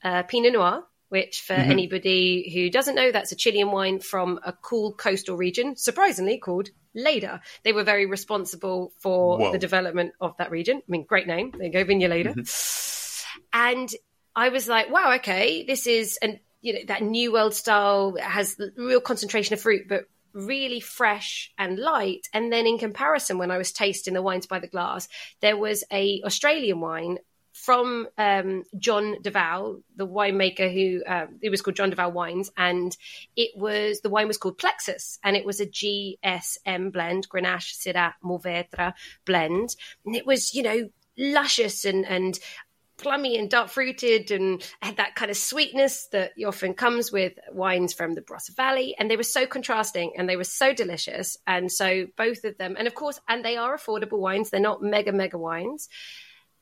uh, 0.03 0.23
Pinot 0.23 0.53
Noir 0.53 0.83
which 1.09 1.41
for 1.41 1.53
Mhm. 1.55 1.69
anybody 1.69 2.51
who 2.53 2.69
doesn't 2.69 2.95
know, 2.95 3.11
that's 3.11 3.31
a 3.31 3.35
Chilean 3.35 3.71
wine 3.71 3.99
from 3.99 4.39
a 4.43 4.53
cool 4.53 4.93
coastal 4.93 5.35
region, 5.35 5.75
surprisingly 5.75 6.37
called 6.37 6.69
Leyda. 6.95 7.41
They 7.63 7.73
were 7.73 7.83
very 7.83 8.05
responsible 8.05 8.93
for 8.99 9.37
Whoa. 9.37 9.51
the 9.51 9.57
development 9.57 10.13
of 10.21 10.37
that 10.37 10.51
region. 10.51 10.77
I 10.77 10.83
mean, 10.87 11.03
great 11.03 11.27
name. 11.27 11.51
There 11.51 11.67
you 11.67 11.73
go, 11.73 11.83
Viña 11.85 12.09
Leyda. 12.09 12.33
And 13.53 13.89
I 14.35 14.49
was 14.49 14.67
like, 14.67 14.89
wow, 14.89 15.13
okay, 15.15 15.63
this 15.63 15.87
is, 15.87 16.17
and 16.21 16.39
you 16.61 16.73
know, 16.73 16.79
that 16.87 17.01
New 17.01 17.31
World 17.31 17.53
style 17.53 18.15
has 18.21 18.55
the 18.55 18.71
real 18.75 19.01
concentration 19.01 19.53
of 19.53 19.61
fruit, 19.61 19.87
but 19.87 20.05
really 20.33 20.79
fresh 20.79 21.51
and 21.57 21.79
light. 21.79 22.27
And 22.33 22.51
then 22.51 22.67
in 22.67 22.77
comparison, 22.77 23.37
when 23.37 23.49
I 23.49 23.57
was 23.57 23.71
tasting 23.71 24.13
the 24.13 24.21
wines 24.21 24.45
by 24.45 24.59
the 24.59 24.67
glass, 24.67 25.07
there 25.41 25.57
was 25.57 25.83
a 25.91 26.21
Australian 26.23 26.81
wine 26.81 27.17
from 27.59 28.07
um, 28.17 28.63
John 28.77 29.17
Duval, 29.21 29.81
the 29.95 30.07
winemaker 30.07 30.73
who 30.73 31.03
uh, 31.03 31.27
it 31.41 31.49
was 31.49 31.61
called 31.61 31.75
John 31.75 31.89
Duval 31.89 32.11
Wines, 32.11 32.51
and 32.55 32.95
it 33.35 33.51
was 33.55 34.01
the 34.01 34.09
wine 34.09 34.27
was 34.27 34.37
called 34.37 34.57
Plexus, 34.57 35.19
and 35.23 35.35
it 35.35 35.45
was 35.45 35.59
a 35.59 35.65
GSM 35.65 36.91
blend, 36.91 37.27
Grenache 37.29 37.75
Syrah 37.75 38.13
Mourvèdre 38.23 38.93
blend, 39.25 39.75
and 40.05 40.15
it 40.15 40.25
was 40.25 40.53
you 40.53 40.63
know 40.63 40.89
luscious 41.17 41.83
and 41.83 42.05
and 42.05 42.39
plummy 42.99 43.37
and 43.37 43.49
dark 43.49 43.69
fruited 43.69 44.29
and 44.29 44.61
had 44.81 44.97
that 44.97 45.15
kind 45.15 45.31
of 45.31 45.37
sweetness 45.37 46.07
that 46.07 46.33
often 46.45 46.73
comes 46.73 47.11
with 47.11 47.33
wines 47.51 47.93
from 47.93 48.13
the 48.13 48.21
Barossa 48.21 48.55
Valley. 48.55 48.93
And 48.99 49.09
they 49.09 49.15
were 49.17 49.23
so 49.23 49.45
contrasting 49.45 50.11
and 50.17 50.27
they 50.27 50.35
were 50.35 50.43
so 50.43 50.73
delicious. 50.73 51.37
And 51.47 51.71
so 51.71 52.07
both 52.17 52.43
of 52.43 52.57
them, 52.57 52.75
and 52.77 52.87
of 52.87 52.95
course, 52.95 53.19
and 53.27 53.43
they 53.43 53.55
are 53.55 53.77
affordable 53.77 54.19
wines. 54.19 54.49
They're 54.49 54.59
not 54.59 54.83
mega, 54.83 55.13
mega 55.13 55.37
wines. 55.37 55.87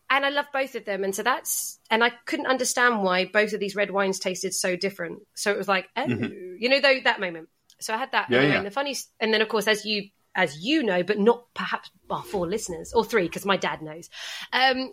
And 0.10 0.26
I 0.26 0.30
love 0.30 0.46
both 0.54 0.76
of 0.76 0.86
them. 0.86 1.04
And 1.04 1.14
so 1.14 1.22
that's, 1.22 1.80
and 1.90 2.04
I 2.04 2.12
couldn't 2.26 2.48
understand 2.48 3.04
why 3.04 3.26
both 3.26 3.54
of 3.54 3.60
these 3.60 3.76
red 3.76 3.92
wines 3.92 4.20
tasted 4.20 4.54
so 4.54 4.76
different. 4.76 5.20
So 5.36 5.52
it 5.52 5.58
was 5.58 5.68
like, 5.68 5.90
oh, 5.98 6.08
you 6.08 6.70
know, 6.70 6.80
though 6.80 7.00
that 7.04 7.20
moment. 7.20 7.50
So 7.80 7.94
I 7.94 7.98
had 7.98 8.14
that. 8.14 8.30
Yeah, 8.30 8.40
and, 8.40 8.54
yeah. 8.54 8.64
the 8.64 8.72
funny, 8.72 8.96
and 9.20 9.34
then 9.34 9.42
of 9.42 9.50
course, 9.50 9.68
as 9.68 9.86
you, 9.86 10.10
as 10.34 10.58
you 10.60 10.84
know, 10.84 11.04
but 11.04 11.20
not 11.20 11.46
perhaps 11.54 11.90
well, 12.10 12.22
four 12.22 12.48
listeners 12.48 12.94
or 12.94 13.04
three, 13.04 13.24
because 13.24 13.46
my 13.46 13.58
dad 13.58 13.82
knows. 13.82 14.10
Um, 14.54 14.92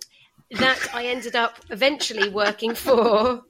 that 0.50 0.78
I 0.92 1.06
ended 1.06 1.36
up 1.36 1.58
eventually 1.70 2.28
working 2.28 2.74
for 2.74 3.42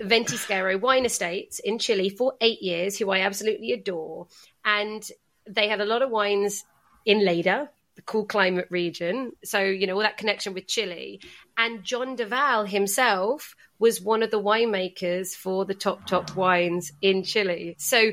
Ventisquero 0.00 0.80
Wine 0.80 1.04
Estates 1.04 1.58
in 1.60 1.78
Chile 1.78 2.10
for 2.10 2.34
eight 2.40 2.62
years, 2.62 2.98
who 2.98 3.10
I 3.10 3.20
absolutely 3.20 3.72
adore. 3.72 4.26
And 4.64 5.06
they 5.48 5.68
had 5.68 5.80
a 5.80 5.84
lot 5.84 6.02
of 6.02 6.10
wines 6.10 6.64
in 7.04 7.24
Leyda, 7.24 7.70
the 8.00 8.04
cool 8.12 8.24
climate 8.24 8.66
region. 8.70 9.32
So, 9.44 9.60
you 9.60 9.86
know, 9.86 9.94
all 9.94 10.00
that 10.00 10.16
connection 10.16 10.54
with 10.54 10.66
Chile. 10.66 11.20
And 11.58 11.84
John 11.84 12.16
Duval 12.16 12.64
himself 12.64 13.54
was 13.78 14.00
one 14.00 14.22
of 14.22 14.30
the 14.30 14.40
winemakers 14.40 15.34
for 15.34 15.66
the 15.66 15.74
top, 15.74 16.06
top 16.06 16.34
wines 16.34 16.92
in 17.02 17.22
Chile. 17.24 17.76
So, 17.78 18.12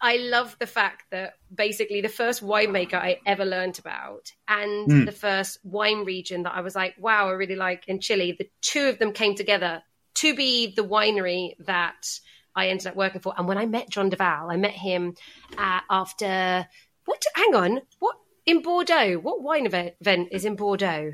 I 0.00 0.16
love 0.16 0.56
the 0.58 0.66
fact 0.66 1.04
that 1.12 1.34
basically 1.54 2.00
the 2.00 2.08
first 2.08 2.42
winemaker 2.42 2.94
I 2.94 3.20
ever 3.24 3.44
learned 3.44 3.78
about 3.78 4.32
and 4.48 4.90
Mm. 4.90 5.06
the 5.06 5.12
first 5.12 5.60
wine 5.62 6.04
region 6.04 6.42
that 6.42 6.54
I 6.54 6.62
was 6.62 6.74
like, 6.74 6.96
wow, 6.98 7.28
I 7.28 7.32
really 7.32 7.54
like 7.54 7.86
in 7.86 8.00
Chile, 8.00 8.34
the 8.36 8.50
two 8.60 8.88
of 8.88 8.98
them 8.98 9.12
came 9.12 9.36
together 9.36 9.82
to 10.14 10.34
be 10.34 10.74
the 10.74 10.82
winery 10.82 11.54
that 11.60 12.08
I 12.56 12.68
ended 12.70 12.88
up 12.88 12.96
working 12.96 13.20
for. 13.20 13.32
And 13.38 13.46
when 13.46 13.56
I 13.56 13.66
met 13.66 13.88
John 13.88 14.08
Duval, 14.10 14.50
I 14.50 14.56
met 14.56 14.72
him 14.72 15.14
uh, 15.56 15.80
after 15.88 16.66
what? 17.04 17.24
Hang 17.36 17.54
on, 17.54 17.80
what 18.00 18.16
in 18.50 18.62
Bordeaux? 18.62 19.18
What 19.18 19.42
wine 19.42 19.66
event, 19.66 19.94
is 20.32 20.44
in 20.44 20.56
Bordeaux? 20.56 21.12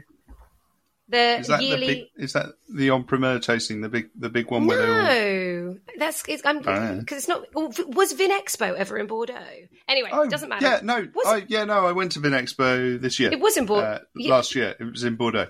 The 1.06 1.38
Is 1.40 1.48
that 1.48 1.62
yearly. 1.62 1.86
the 1.86 1.94
big, 1.94 2.04
is 2.16 2.32
that 2.32 2.46
the 2.74 2.88
en 2.88 3.04
primeur 3.04 3.38
tasting 3.38 3.82
the 3.82 3.90
big 3.90 4.08
the 4.18 4.30
big 4.30 4.50
one 4.50 4.66
where 4.66 4.78
they 4.78 4.88
all 5.58 5.74
No, 5.74 5.76
that's 5.98 6.22
it's, 6.26 6.42
I'm 6.46 6.62
Oh. 6.66 6.96
because 7.00 7.18
it's 7.18 7.28
not. 7.28 7.44
oh, 7.54 7.70
Was 7.88 8.14
Vinexpo 8.14 8.74
ever 8.74 8.96
in 8.96 9.06
Bordeaux? 9.06 9.34
Anyway, 9.86 10.08
Oh, 10.10 10.22
it 10.22 10.30
doesn't 10.30 10.48
matter. 10.48 10.64
Yeah, 10.64 10.80
no, 10.82 11.06
Was 11.14 11.26
I, 11.26 11.44
yeah, 11.46 11.64
no. 11.64 11.84
I 11.86 11.92
went 11.92 12.12
to 12.12 12.20
Vinexpo 12.20 12.98
this 12.98 13.20
year. 13.20 13.30
It 13.30 13.38
was 13.40 13.58
in 13.58 13.66
Bordeaux. 13.66 13.86
uh, 13.86 13.98
Yeah. 14.16 14.30
last 14.30 14.54
year. 14.54 14.76
It 14.80 14.84
was 14.84 15.04
in 15.04 15.16
Bordeaux. 15.16 15.48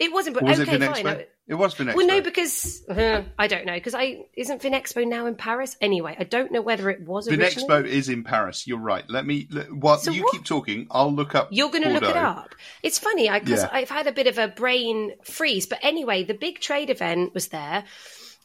It 0.00 0.12
wasn't. 0.14 0.34
But 0.34 0.44
was 0.44 0.60
okay, 0.60 0.76
it 0.76 0.82
fine. 0.82 1.06
I- 1.06 1.26
It 1.48 1.54
was 1.54 1.76
Vinexpo. 1.76 1.94
Well, 1.94 2.06
no, 2.08 2.20
because 2.20 2.82
uh, 2.88 3.22
I 3.38 3.46
don't 3.46 3.66
know. 3.66 3.74
Because 3.74 3.94
I 3.94 4.24
isn't 4.34 4.62
Vinexpo 4.62 5.06
now 5.06 5.26
in 5.26 5.36
Paris 5.36 5.76
anyway. 5.80 6.16
I 6.18 6.24
don't 6.24 6.50
know 6.50 6.60
whether 6.60 6.90
it 6.90 7.02
was 7.02 7.28
originally. 7.28 7.54
Vinexpo 7.68 7.86
is 7.86 8.08
in 8.08 8.24
Paris. 8.24 8.66
You're 8.66 8.80
right. 8.80 9.04
Let 9.08 9.24
me. 9.24 9.46
Let, 9.52 9.72
while 9.72 9.98
So 9.98 10.10
you 10.10 10.24
what- 10.24 10.32
keep 10.32 10.44
talking, 10.44 10.88
I'll 10.90 11.12
look 11.12 11.36
up. 11.36 11.48
You're 11.52 11.70
going 11.70 11.84
to 11.84 11.90
look 11.90 12.02
it 12.02 12.16
up. 12.16 12.54
It's 12.82 12.98
funny 12.98 13.30
because 13.30 13.62
Yeah. 13.62 13.70
I've 13.72 13.90
had 13.90 14.08
a 14.08 14.12
bit 14.12 14.26
of 14.26 14.38
a 14.38 14.48
brain 14.48 15.12
freeze. 15.22 15.66
But 15.66 15.78
anyway, 15.82 16.24
the 16.24 16.34
big 16.34 16.58
trade 16.58 16.90
event 16.90 17.32
was 17.32 17.48
there, 17.48 17.84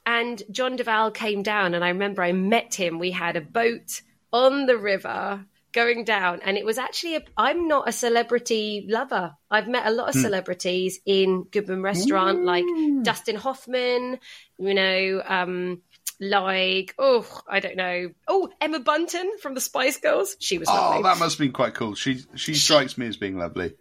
and 0.06 0.42
John 0.52 0.76
Duval 0.76 1.10
came 1.10 1.42
down, 1.42 1.74
and 1.74 1.84
I 1.84 1.90
remember 1.90 2.22
I 2.22 2.34
met 2.34 2.76
him. 2.76 3.00
We 3.00 3.10
had 3.10 3.36
a 3.36 3.42
boat 3.42 4.02
on 4.32 4.68
the 4.68 4.78
river 4.78 5.44
going 5.74 6.04
down, 6.04 6.40
and 6.44 6.58
it 6.58 6.66
was 6.66 6.78
actually. 6.78 7.16
A, 7.18 7.24
I'm 7.38 7.68
not 7.68 7.88
a 7.88 7.92
celebrity 7.92 8.86
lover. 8.90 9.36
I've 9.50 9.68
met 9.68 9.86
a 9.88 9.92
lot 9.92 10.10
of 10.10 10.16
celebrities 10.16 11.00
in 11.06 11.44
Goodman 11.44 11.82
Restaurant, 11.82 12.44
like 12.44 12.66
Dustin 13.04 13.36
Hoffman. 13.36 14.20
You 14.58 14.74
know. 14.74 15.24
um 15.28 15.82
like 16.24 16.94
oh 17.00 17.26
I 17.50 17.60
don't 17.60 17.76
know 17.76 18.12
oh 18.28 18.50
Emma 18.62 18.80
Bunton 18.80 19.40
from 19.42 19.56
the 19.56 19.60
Spice 19.60 19.98
Girls 19.98 20.36
she 20.40 20.60
was 20.60 20.68
lovely 20.68 21.00
Oh, 21.00 21.04
that 21.04 21.18
must 21.18 21.40
have 21.40 21.44
been 21.44 21.52
quite 21.52 21.74
cool. 21.74 21.96
She 21.96 22.20
she 22.36 22.54
strikes 22.54 22.96
me 22.96 23.08
as 23.08 23.18
being 23.18 23.40
lovely. 23.40 23.74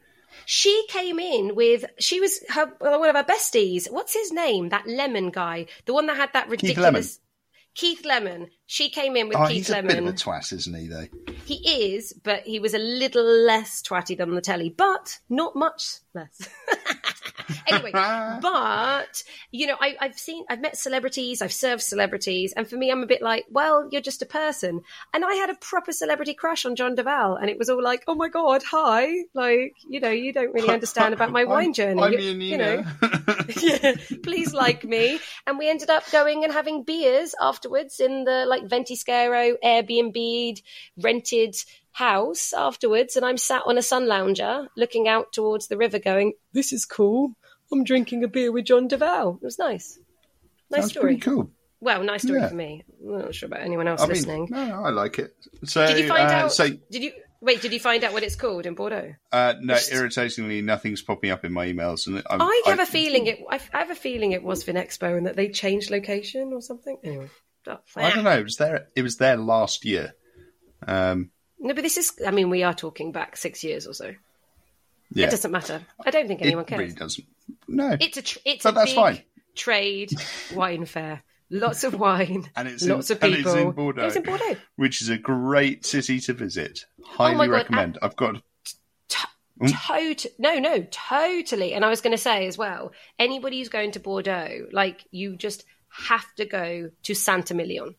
she 0.47 0.87
came 0.89 1.19
in 1.19 1.55
with 1.55 1.85
she 1.99 2.19
was 2.19 2.41
her 2.49 2.73
one 2.79 3.11
of 3.11 3.15
her 3.15 3.25
besties. 3.25 3.91
What's 3.91 4.15
his 4.15 4.33
name? 4.33 4.71
That 4.71 4.87
Lemon 4.87 5.29
guy, 5.31 5.67
the 5.85 5.93
one 5.93 6.07
that 6.07 6.17
had 6.17 6.33
that 6.33 6.49
ridiculous 6.49 7.21
Keith 7.75 8.05
Lemon. 8.07 8.49
She 8.73 8.89
came 8.89 9.17
in 9.17 9.27
with 9.27 9.37
Oh, 9.37 9.49
Keith 9.49 9.67
he's 9.67 9.71
a 9.71 9.83
bit 9.83 9.85
of 9.87 9.91
a 9.91 9.95
Lemon. 10.03 10.15
twat, 10.15 10.53
isn't 10.53 10.75
he? 10.75 10.87
Though. 10.87 11.07
he 11.45 11.95
is, 11.97 12.13
but 12.13 12.45
he 12.45 12.61
was 12.61 12.73
a 12.73 12.79
little 12.79 13.25
less 13.25 13.83
twatty 13.83 14.17
than 14.17 14.33
the 14.33 14.41
telly, 14.41 14.69
but 14.71 15.19
not 15.29 15.57
much 15.57 15.97
less. 16.15 16.49
anyway, 17.67 17.91
but 17.93 19.25
you 19.51 19.67
know, 19.67 19.77
I, 19.81 19.97
I've 20.01 20.17
seen, 20.17 20.45
I've 20.49 20.61
met 20.61 20.77
celebrities, 20.77 21.43
I've 21.43 21.53
served 21.53 21.83
celebrities, 21.83 22.53
and 22.57 22.69
for 22.69 22.77
me, 22.77 22.93
I'm 22.93 23.03
a 23.03 23.07
bit 23.07 23.23
like, 23.23 23.47
well, 23.51 23.89
you're 23.91 24.01
just 24.01 24.23
a 24.23 24.27
person. 24.27 24.83
And 25.13 25.25
I 25.25 25.35
had 25.35 25.51
a 25.51 25.55
proper 25.55 25.91
celebrity 25.91 26.35
crush 26.35 26.65
on 26.65 26.77
John 26.77 26.95
Duval, 26.95 27.37
and 27.37 27.51
it 27.51 27.59
was 27.59 27.71
all 27.71 27.83
like, 27.83 28.05
oh 28.07 28.15
my 28.15 28.29
god, 28.29 28.63
hi, 28.63 29.09
like 29.35 29.75
you 29.89 29.99
know, 29.99 30.11
you 30.11 30.33
don't 30.33 30.55
really 30.55 30.69
understand 30.73 31.13
about 31.13 31.33
my 31.33 31.43
wine 31.53 31.65
I'm- 31.65 31.73
journey, 31.73 32.03
I'm 32.03 32.13
you, 32.13 32.21
you 32.21 32.57
know. 32.57 32.85
Yeah, 33.61 33.97
please 34.23 34.55
like 34.55 34.85
me. 34.85 35.19
And 35.47 35.59
we 35.59 35.69
ended 35.69 35.91
up 35.91 36.09
going 36.13 36.45
and 36.45 36.53
having 36.53 36.85
beers 36.85 37.35
afterwards 37.41 37.99
in 37.99 38.23
the 38.25 38.45
like 38.47 38.60
Ventisquero 38.69 39.55
Airbnb 39.65 40.61
rented 41.01 41.57
house 41.93 42.53
afterwards. 42.53 43.17
And 43.17 43.25
I'm 43.25 43.37
sat 43.37 43.63
on 43.67 43.79
a 43.79 43.83
sun 43.83 44.07
lounger 44.07 44.69
looking 44.77 45.09
out 45.09 45.33
towards 45.33 45.69
the 45.69 45.77
river 45.77 45.99
going, 45.99 46.33
This 46.53 46.73
is 46.73 46.85
cool. 46.87 47.35
I'm 47.73 47.85
drinking 47.85 48.25
a 48.25 48.29
beer 48.29 48.51
with 48.53 48.65
John 48.67 48.89
Duval. 48.89 49.39
It 49.41 49.45
was 49.45 49.59
nice. 49.59 49.99
Nice 50.71 50.89
story. 50.89 51.19
cool. 51.19 51.51
Well, 51.81 52.03
nice 52.05 52.23
story 52.23 52.41
Yeah. 52.41 52.49
for 52.49 52.55
me. 52.55 52.85
I'm 53.03 53.19
not 53.23 53.35
sure 53.35 53.47
about 53.47 53.61
anyone 53.63 53.89
else 53.89 54.01
I 54.03 54.05
mean, 54.05 54.11
listening. 54.15 54.49
no, 54.51 54.67
no, 54.67 54.83
I 54.85 54.91
like 54.91 55.19
it. 55.19 55.35
So, 55.65 55.87
Did 55.87 55.99
you 55.99 56.09
find 56.09 56.29
uh, 56.29 56.33
out? 56.33 56.53
so 56.53 56.69
Did 56.69 57.03
you 57.03 57.13
wait? 57.41 57.63
Did 57.63 57.73
you 57.73 57.81
find 57.81 58.05
out 58.05 58.13
what 58.13 58.23
it's 58.23 58.37
called 58.37 58.67
in 58.67 58.75
Bordeaux? 58.75 59.15
uh, 59.33 59.55
no, 59.61 59.75
Just- 59.75 59.91
irritatingly, 59.93 60.61
nothing's 60.63 61.01
popping 61.01 61.31
up 61.31 61.45
in 61.45 61.53
my 61.53 61.67
emails, 61.67 62.07
and 62.07 62.23
I'm, 62.29 62.43
I 62.43 62.63
have 62.67 62.81
a 62.81 62.87
feeling 62.87 63.27
it. 63.29 63.39
I 63.49 63.59
I 63.73 63.79
have 63.79 63.91
a 63.91 63.95
feeling 63.95 64.33
it 64.33 64.43
was 64.43 64.63
Vinexpo 64.65 65.17
and 65.17 65.27
that 65.27 65.37
they 65.37 65.49
changed 65.49 65.91
location 65.91 66.53
or 66.53 66.61
something. 66.61 66.99
Anyway, 67.03 67.31
I 67.97 68.11
don't 68.15 68.25
know. 68.25 68.39
It 68.39 68.45
was 68.45 68.57
there. 68.57 68.89
It 68.97 69.03
was 69.03 69.17
there 69.17 69.37
last 69.37 69.85
year. 69.85 70.15
Um, 70.87 71.31
No, 71.59 71.75
but 71.75 71.83
this 71.83 71.97
is. 71.99 72.13
I 72.27 72.31
mean, 72.31 72.51
we 72.51 72.63
are 72.63 72.75
talking 72.75 73.13
back 73.13 73.37
six 73.37 73.63
years 73.65 73.87
or 73.87 73.95
so. 73.95 74.15
yeah, 75.13 75.27
It 75.27 75.31
doesn't 75.31 75.51
matter. 75.51 75.83
I 76.05 76.11
don't 76.11 76.27
think 76.27 76.41
it 76.41 76.47
anyone 76.47 76.65
cares. 76.65 76.81
It 76.81 76.85
really 76.85 76.95
doesn't. 76.97 77.27
No, 77.69 77.97
It's 78.01 78.17
a. 78.17 78.23
Tr- 78.23 78.39
it's 78.45 78.63
but 78.63 78.71
a 78.71 78.75
that's 78.75 78.91
big, 78.93 78.97
fine. 78.97 79.23
trade 79.55 80.13
wine 80.55 80.85
fair. 80.87 81.23
Lots 81.53 81.83
of 81.83 81.95
wine, 81.99 82.49
And 82.57 82.69
it's 82.69 82.85
lots 82.87 83.11
in, 83.11 83.17
of 83.17 83.25
and 83.25 83.35
people. 83.35 83.53
it's 83.53 83.61
in 83.61 83.71
Bordeaux, 83.73 84.07
It's 84.07 84.15
in 84.17 84.23
Bordeaux. 84.23 84.57
which 84.77 85.03
is 85.03 85.09
a 85.09 85.19
great 85.19 85.85
city 85.85 86.21
to 86.21 86.33
visit. 86.33 86.87
Highly 87.05 87.49
Oh 87.49 87.51
recommend. 87.51 87.99
I've 88.01 88.15
got 88.15 88.41
Tot- 89.09 90.25
no, 90.39 90.55
no, 90.59 90.87
totally. 90.91 91.75
And 91.75 91.85
I 91.85 91.89
was 91.91 92.01
going 92.01 92.13
to 92.13 92.19
say 92.23 92.47
as 92.47 92.57
well, 92.57 92.93
anybody 93.19 93.59
who's 93.59 93.69
going 93.69 93.91
to 93.93 94.01
Bordeaux, 94.01 94.67
like 94.73 95.05
you 95.11 95.37
just 95.37 95.65
have 95.91 96.35
to 96.37 96.45
go 96.45 96.91
to 97.03 97.15
Saint-Émilion. 97.15 97.95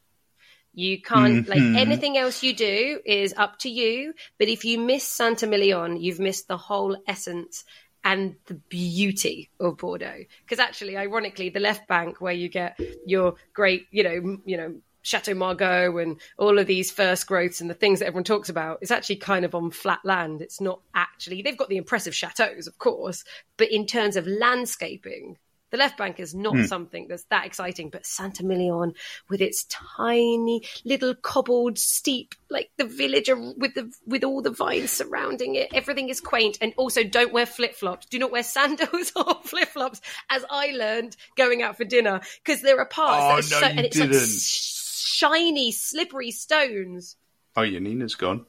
You 0.74 1.02
can't 1.02 1.48
like 1.50 1.62
Mhm. 1.62 1.76
anything 1.76 2.18
else 2.18 2.44
you 2.44 2.54
do 2.54 3.02
is 3.06 3.34
up 3.36 3.60
to 3.60 3.70
you. 3.70 4.14
But 4.38 4.48
if 4.48 4.64
you 4.64 4.80
miss 4.80 5.04
Saint-Émilion, 5.04 6.02
you've 6.02 6.20
missed 6.20 6.48
the 6.48 6.58
whole 6.58 6.96
essence 7.08 7.66
and 8.04 8.36
the 8.46 8.56
beauty 8.56 9.50
of 9.60 9.78
Bordeaux. 9.78 10.24
Because 10.44 10.60
actually, 10.60 10.98
ironically, 10.98 11.50
the 11.50 11.60
left 11.60 11.88
bank 11.88 12.22
where 12.22 12.34
you 12.34 12.48
get 12.48 12.80
your 13.06 13.36
great, 13.54 13.88
you 13.92 14.04
know, 14.04 14.38
you 14.46 14.58
know, 14.58 14.82
Chateau 15.04 15.34
Margaux 15.34 15.98
and 15.98 16.22
all 16.38 16.60
of 16.60 16.68
these 16.68 16.92
first 16.92 17.28
growths 17.28 17.60
and 17.60 17.70
the 17.70 17.76
things 17.76 18.00
that 18.00 18.06
everyone 18.06 18.24
talks 18.24 18.50
about, 18.50 18.80
it's 18.82 18.92
actually 18.92 19.16
kind 19.18 19.44
of 19.44 19.56
on 19.56 19.72
flat 19.72 20.00
land. 20.04 20.42
It's 20.42 20.62
not 20.62 20.82
actually 20.94 21.42
they've 21.42 21.58
got 21.58 21.70
the 21.70 21.78
impressive 21.78 22.16
chateaus, 22.16 22.68
of 22.68 22.78
course, 22.78 23.24
but 23.58 23.72
in 23.72 23.88
terms 23.88 24.16
of 24.16 24.28
landscaping, 24.28 25.38
the 25.72 25.78
left 25.78 25.98
bank 25.98 26.20
is 26.20 26.36
not 26.36 26.56
hmm. 26.56 26.66
something 26.66 27.08
that's 27.08 27.24
that 27.26 27.46
exciting. 27.46 27.90
But 27.90 28.06
Saint-Émilion, 28.06 28.94
with 29.30 29.42
its 29.42 29.66
tiny 29.66 30.64
little 30.84 31.16
cobbled 31.16 31.80
steep, 31.80 32.36
like 32.50 32.72
the 32.78 32.86
village 32.86 33.30
with 33.30 33.74
the 33.74 33.92
with 34.06 34.24
all 34.24 34.42
the 34.42 34.52
vines 34.52 34.92
surrounding 34.92 35.56
it, 35.56 35.74
everything 35.74 36.10
is 36.10 36.22
quaint. 36.22 36.58
And 36.62 36.74
also, 36.78 37.04
don't 37.04 37.34
wear 37.34 37.46
flip 37.46 37.76
flops. 37.76 38.06
Do 38.06 38.20
not 38.20 38.32
wear 38.32 38.44
sandals 38.52 39.12
or 39.16 39.36
flip 39.44 39.70
flops, 39.70 40.02
as 40.30 40.46
I 40.50 40.72
learned 40.72 41.16
going 41.36 41.62
out 41.62 41.78
for 41.78 41.86
dinner, 41.86 42.22
because 42.44 42.62
there 42.62 42.80
are 42.80 42.86
parts 42.86 43.24
oh, 43.24 43.28
that 43.28 43.32
Oh, 43.32 43.34
are 43.34 43.36
no, 43.36 43.42
so, 43.42 43.60
you 43.60 43.78
and 43.78 43.86
it's 43.86 43.98
didn't. 43.98 44.16
s- 44.16 45.02
shiny, 45.04 45.72
slippery 45.72 46.32
stones. 46.32 47.16
Oh, 47.56 47.62
Janina's 47.62 48.16
gone. 48.16 48.46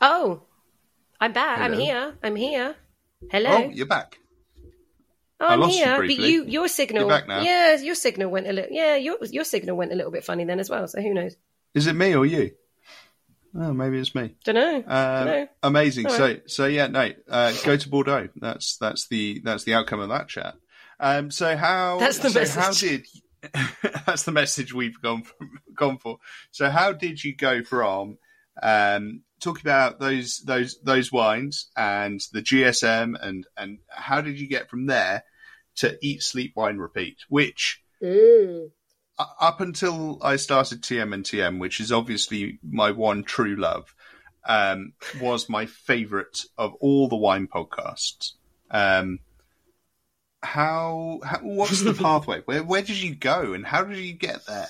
Oh, 0.00 0.42
I'm 1.20 1.32
back. 1.32 1.60
I'm 1.60 1.72
here. 1.72 2.14
I'm 2.22 2.36
here. 2.36 2.76
Hello. 3.30 3.50
Oh, 3.50 3.70
you're 3.70 3.86
back. 3.86 4.18
Oh, 5.44 5.48
I 5.48 5.52
I'm 5.52 5.60
lost 5.60 5.78
you 5.78 5.84
but 5.84 6.08
you 6.08 6.44
your 6.46 6.68
signal. 6.68 7.08
Yeah, 7.28 7.76
your 7.76 7.94
signal 7.94 8.30
went 8.30 8.46
a 8.46 8.52
little. 8.52 8.72
Yeah, 8.72 8.96
your 8.96 9.18
your 9.24 9.44
signal 9.44 9.76
went 9.76 9.92
a 9.92 9.94
little 9.94 10.10
bit 10.10 10.24
funny 10.24 10.44
then 10.44 10.58
as 10.58 10.70
well. 10.70 10.88
So 10.88 11.02
who 11.02 11.12
knows? 11.12 11.36
Is 11.74 11.86
it 11.86 11.94
me 11.94 12.14
or 12.14 12.24
you? 12.24 12.52
Oh, 13.56 13.72
maybe 13.72 13.98
it's 13.98 14.14
me. 14.14 14.34
Don't 14.44 14.54
know. 14.54 14.76
Um, 14.76 14.82
Dunno. 14.86 15.48
amazing. 15.62 16.06
All 16.06 16.12
So, 16.16 16.36
so 16.46 16.66
yeah, 16.66 16.86
no, 16.86 17.10
uh, 17.30 17.52
go 17.64 17.76
to 17.76 17.88
Bordeaux. 17.88 18.28
That's 18.36 18.78
that's 18.78 19.06
the 19.08 19.42
that's 19.44 19.64
the 19.64 19.74
outcome 19.74 20.00
of 20.00 20.08
that 20.08 20.28
chat. 20.28 20.54
Um, 20.98 21.30
so 21.30 21.56
how? 21.56 21.98
That's 21.98 22.18
the 22.18 22.30
so 22.30 22.60
How 22.60 22.72
did? 22.72 23.06
that's 24.06 24.22
the 24.22 24.32
message 24.32 24.72
we've 24.72 25.00
gone 25.02 25.22
from, 25.22 25.58
gone 25.74 25.98
for. 25.98 26.18
So, 26.50 26.70
how 26.70 26.92
did 26.92 27.22
you 27.22 27.36
go 27.36 27.62
from 27.62 28.16
um, 28.62 29.20
talking 29.40 29.60
about 29.60 30.00
those 30.00 30.38
those 30.38 30.80
those 30.82 31.12
wines 31.12 31.70
and 31.76 32.20
the 32.32 32.40
GSM 32.40 33.14
and 33.20 33.46
and 33.56 33.78
how 33.90 34.22
did 34.22 34.40
you 34.40 34.48
get 34.48 34.70
from 34.70 34.86
there 34.86 35.24
to 35.76 35.98
eat, 36.02 36.22
sleep, 36.22 36.52
wine, 36.56 36.78
repeat? 36.78 37.18
Which 37.28 37.80
Mm. 38.02 38.70
up 39.18 39.60
until 39.60 40.18
I 40.22 40.36
started 40.36 40.82
TM 40.82 41.14
and 41.14 41.24
TM, 41.24 41.58
which 41.58 41.80
is 41.80 41.92
obviously 41.92 42.58
my 42.62 42.90
one 42.90 43.22
true 43.22 43.56
love, 43.56 43.94
um, 44.46 44.92
was 45.20 45.48
my 45.48 45.66
favourite 45.66 46.44
of 46.58 46.74
all 46.80 47.08
the 47.08 47.16
wine 47.16 47.46
podcasts. 47.46 48.32
Um, 48.70 49.20
how, 50.42 51.20
how 51.24 51.38
what's 51.38 51.82
the 51.82 51.94
pathway? 52.02 52.42
Where 52.44 52.62
where 52.62 52.82
did 52.82 53.00
you 53.00 53.14
go, 53.14 53.52
and 53.54 53.64
how 53.64 53.84
did 53.84 53.98
you 53.98 54.12
get 54.12 54.44
there? 54.46 54.68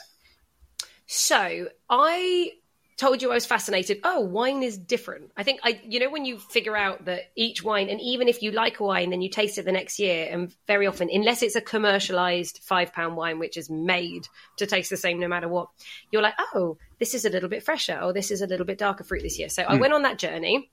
So 1.06 1.68
I 1.88 2.52
told 2.96 3.22
you 3.22 3.30
I 3.30 3.34
was 3.34 3.46
fascinated. 3.46 4.00
Oh, 4.04 4.20
wine 4.20 4.62
is 4.62 4.78
different. 4.78 5.32
I 5.36 5.42
think 5.42 5.60
I, 5.62 5.80
you 5.84 6.00
know, 6.00 6.10
when 6.10 6.24
you 6.24 6.38
figure 6.38 6.76
out 6.76 7.06
that 7.06 7.30
each 7.34 7.62
wine, 7.62 7.88
and 7.88 8.00
even 8.00 8.28
if 8.28 8.42
you 8.42 8.50
like 8.50 8.80
a 8.80 8.84
wine, 8.84 9.10
then 9.10 9.22
you 9.22 9.28
taste 9.28 9.58
it 9.58 9.64
the 9.64 9.72
next 9.72 9.98
year, 9.98 10.28
and 10.30 10.54
very 10.66 10.86
often, 10.86 11.08
unless 11.12 11.42
it's 11.42 11.56
a 11.56 11.60
commercialized 11.60 12.60
five 12.62 12.92
pound 12.92 13.16
wine 13.16 13.38
which 13.38 13.56
is 13.56 13.68
made 13.68 14.28
to 14.58 14.66
taste 14.66 14.90
the 14.90 14.96
same 14.96 15.18
no 15.18 15.28
matter 15.28 15.48
what, 15.48 15.68
you're 16.10 16.22
like, 16.22 16.34
oh, 16.54 16.78
this 16.98 17.14
is 17.14 17.24
a 17.24 17.30
little 17.30 17.48
bit 17.48 17.62
fresher, 17.62 17.98
or 18.02 18.12
this 18.12 18.30
is 18.30 18.42
a 18.42 18.46
little 18.46 18.66
bit 18.66 18.78
darker 18.78 19.04
fruit 19.04 19.22
this 19.22 19.38
year. 19.38 19.48
So 19.48 19.64
I 19.66 19.74
hmm. 19.74 19.80
went 19.80 19.92
on 19.92 20.02
that 20.02 20.18
journey. 20.18 20.70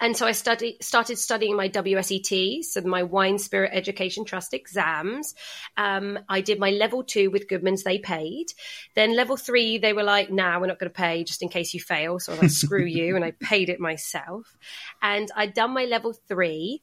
And 0.00 0.16
so 0.16 0.26
I 0.26 0.32
study, 0.32 0.76
started 0.80 1.16
studying 1.16 1.56
my 1.56 1.68
WSET, 1.68 2.64
so 2.64 2.80
my 2.82 3.04
Wine 3.04 3.38
Spirit 3.38 3.70
Education 3.72 4.24
Trust 4.24 4.52
exams. 4.52 5.34
Um, 5.76 6.18
I 6.28 6.40
did 6.40 6.58
my 6.58 6.70
level 6.70 7.02
two 7.02 7.30
with 7.30 7.48
Goodman's, 7.48 7.82
they 7.82 7.98
paid. 7.98 8.46
Then 8.94 9.16
level 9.16 9.36
three, 9.36 9.78
they 9.78 9.92
were 9.92 10.02
like, 10.02 10.30
nah, 10.30 10.58
we're 10.58 10.66
not 10.66 10.78
going 10.78 10.90
to 10.90 10.94
pay 10.94 11.24
just 11.24 11.42
in 11.42 11.48
case 11.48 11.72
you 11.72 11.80
fail. 11.80 12.18
So 12.18 12.32
I 12.32 12.34
was 12.34 12.42
like, 12.42 12.50
screw 12.50 12.84
you. 12.84 13.16
And 13.16 13.24
I 13.24 13.30
paid 13.30 13.68
it 13.68 13.80
myself. 13.80 14.56
And 15.00 15.30
I'd 15.34 15.54
done 15.54 15.72
my 15.72 15.84
level 15.84 16.12
three. 16.12 16.82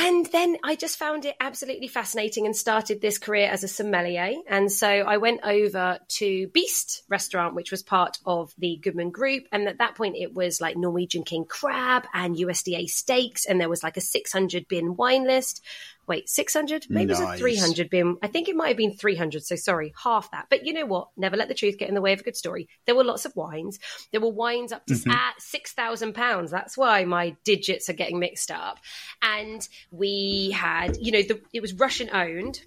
And 0.00 0.26
then 0.26 0.58
I 0.62 0.76
just 0.76 0.96
found 0.96 1.24
it 1.24 1.34
absolutely 1.40 1.88
fascinating 1.88 2.46
and 2.46 2.54
started 2.54 3.00
this 3.00 3.18
career 3.18 3.48
as 3.50 3.64
a 3.64 3.68
sommelier. 3.68 4.32
And 4.48 4.70
so 4.70 4.86
I 4.88 5.16
went 5.16 5.40
over 5.42 5.98
to 6.06 6.46
Beast 6.48 7.02
Restaurant, 7.08 7.56
which 7.56 7.72
was 7.72 7.82
part 7.82 8.18
of 8.24 8.54
the 8.58 8.76
Goodman 8.76 9.10
Group. 9.10 9.48
And 9.50 9.66
at 9.66 9.78
that 9.78 9.96
point, 9.96 10.14
it 10.16 10.32
was 10.32 10.60
like 10.60 10.76
Norwegian 10.76 11.24
King 11.24 11.44
Crab 11.44 12.06
and 12.14 12.36
USDA 12.36 12.88
steaks. 12.88 13.44
And 13.44 13.60
there 13.60 13.68
was 13.68 13.82
like 13.82 13.96
a 13.96 14.00
600 14.00 14.68
bin 14.68 14.94
wine 14.94 15.26
list. 15.26 15.64
Wait, 16.08 16.28
600? 16.28 16.86
Maybe 16.88 17.12
it 17.12 17.20
was 17.20 17.34
a 17.34 17.36
300 17.36 17.90
bin. 17.90 18.16
I 18.22 18.28
think 18.28 18.48
it 18.48 18.56
might 18.56 18.68
have 18.68 18.76
been 18.78 18.94
300. 18.94 19.44
So 19.44 19.56
sorry, 19.56 19.92
half 20.02 20.30
that. 20.30 20.46
But 20.48 20.64
you 20.64 20.72
know 20.72 20.86
what? 20.86 21.08
Never 21.16 21.36
let 21.36 21.48
the 21.48 21.54
truth 21.54 21.76
get 21.76 21.88
in 21.88 21.94
the 21.94 22.00
way 22.00 22.14
of 22.14 22.20
a 22.20 22.22
good 22.22 22.36
story. 22.36 22.68
There 22.86 22.94
were 22.94 23.04
lots 23.04 23.26
of 23.26 23.36
wines. 23.36 23.78
There 24.10 24.20
were 24.20 24.30
wines 24.30 24.72
up 24.72 24.86
to 24.86 24.94
mm-hmm. 24.94 25.10
at 25.10 25.34
£6,000. 25.38 26.50
That's 26.50 26.78
why 26.78 27.04
my 27.04 27.36
digits 27.44 27.90
are 27.90 27.94
getting 27.94 28.18
mixed 28.18 28.50
up. 28.50 28.78
And 29.20 29.68
we 29.90 30.50
had, 30.50 30.96
you 30.96 31.12
know, 31.12 31.22
the, 31.22 31.40
it 31.52 31.60
was 31.60 31.74
Russian 31.74 32.08
owned. 32.10 32.62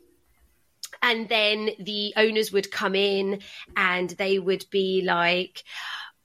And 1.02 1.28
then 1.28 1.72
the 1.80 2.14
owners 2.18 2.52
would 2.52 2.70
come 2.70 2.94
in 2.94 3.42
and 3.76 4.12
they 4.12 4.38
would 4.38 4.66
be 4.70 5.02
like, 5.04 5.64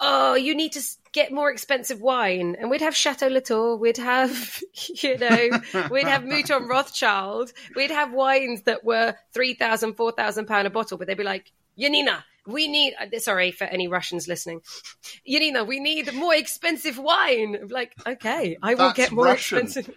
oh, 0.00 0.35
you 0.35 0.54
need 0.54 0.72
to 0.72 0.82
get 1.12 1.32
more 1.32 1.50
expensive 1.50 2.00
wine. 2.00 2.56
And 2.59 2.70
we'd 2.70 2.82
have 2.82 2.94
Chateau 2.94 3.28
Latour, 3.28 3.76
we'd 3.76 3.96
have, 3.96 4.61
you 5.02 5.18
know, 5.18 5.50
we'd 5.90 6.06
have 6.06 6.24
Mouton 6.24 6.68
Rothschild, 6.68 7.52
we'd 7.74 7.90
have 7.90 8.12
wines 8.12 8.62
that 8.62 8.85
were 8.85 9.14
3,000, 9.32 9.94
4,000 9.94 10.46
pound 10.46 10.66
a 10.66 10.70
bottle, 10.70 10.98
but 10.98 11.06
they'd 11.06 11.16
be 11.16 11.24
like, 11.24 11.52
Janina, 11.78 12.24
we 12.46 12.68
need, 12.68 12.94
uh, 13.00 13.18
sorry 13.18 13.50
for 13.50 13.64
any 13.64 13.88
Russians 13.88 14.28
listening. 14.28 14.61
Janina, 15.26 15.64
we 15.64 15.80
need 15.80 16.12
more 16.14 16.35
expensive 16.35 16.98
wine. 16.98 17.56
I'm 17.61 17.68
like, 17.68 17.92
okay, 18.06 18.56
I 18.62 18.74
will 18.74 18.88
That's 18.88 18.96
get 18.96 19.12
more 19.12 19.24
Russian. 19.24 19.66
expensive. 19.66 19.94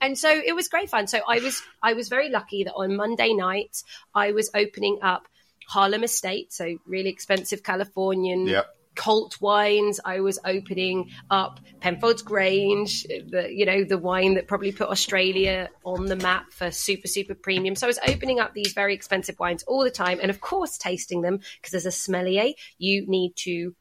and 0.00 0.16
so 0.16 0.30
it 0.30 0.54
was 0.54 0.68
great 0.68 0.90
fun. 0.90 1.06
So 1.06 1.20
I 1.26 1.40
was 1.40 1.62
I 1.82 1.94
was 1.94 2.08
very 2.08 2.30
lucky 2.30 2.64
that 2.64 2.74
on 2.74 2.96
Monday 2.96 3.34
night 3.34 3.82
I 4.14 4.32
was 4.32 4.50
opening 4.54 4.98
up 5.02 5.26
Harlan 5.68 6.02
Estate, 6.02 6.52
so 6.52 6.78
really 6.86 7.10
expensive 7.10 7.62
Californian 7.62 8.46
Yep. 8.46 8.66
cult 8.94 9.40
wines. 9.40 10.00
I 10.02 10.20
was 10.20 10.38
opening 10.44 11.10
up 11.30 11.60
Penfolds 11.80 12.22
Grange, 12.22 13.02
the 13.04 13.48
you 13.50 13.66
know 13.66 13.84
the 13.84 13.98
wine 13.98 14.34
that 14.34 14.48
probably 14.48 14.72
put 14.72 14.88
Australia 14.88 15.68
on 15.84 16.06
the 16.06 16.16
map 16.16 16.52
for 16.52 16.70
super 16.70 17.06
super 17.06 17.34
premium. 17.34 17.76
So 17.76 17.86
I 17.86 17.88
was 17.88 18.00
opening 18.08 18.40
up 18.40 18.54
these 18.54 18.72
very 18.72 18.94
expensive 18.94 19.38
wines 19.38 19.62
all 19.64 19.84
the 19.84 19.90
time, 19.90 20.18
and 20.22 20.30
of 20.30 20.40
course 20.40 20.78
tasting 20.78 21.20
them 21.20 21.40
because 21.60 21.74
as 21.74 21.86
a 21.86 21.92
sommelier 21.92 22.54
you 22.78 23.06
need 23.06 23.34
to 23.36 23.74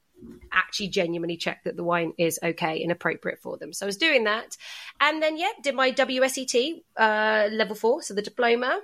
actually 0.51 0.89
genuinely 0.89 1.37
check 1.37 1.63
that 1.63 1.77
the 1.77 1.83
wine 1.83 2.11
is 2.17 2.39
okay 2.43 2.81
and 2.83 2.91
appropriate 2.91 3.39
for 3.39 3.57
them. 3.57 3.71
So 3.71 3.85
I 3.85 3.87
was 3.87 3.97
doing 3.97 4.25
that, 4.25 4.57
and 4.99 5.23
then 5.23 5.37
yeah, 5.37 5.51
did 5.63 5.73
my 5.73 5.91
WSET 5.91 6.81
uh, 6.97 7.47
level 7.51 7.75
four, 7.75 8.01
so 8.01 8.13
the 8.13 8.21
diploma. 8.21 8.81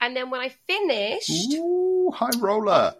And 0.00 0.16
then 0.16 0.30
when 0.30 0.40
I 0.40 0.50
finished, 0.66 1.54
Ooh, 1.54 2.10
high 2.14 2.30
roller. 2.38 2.94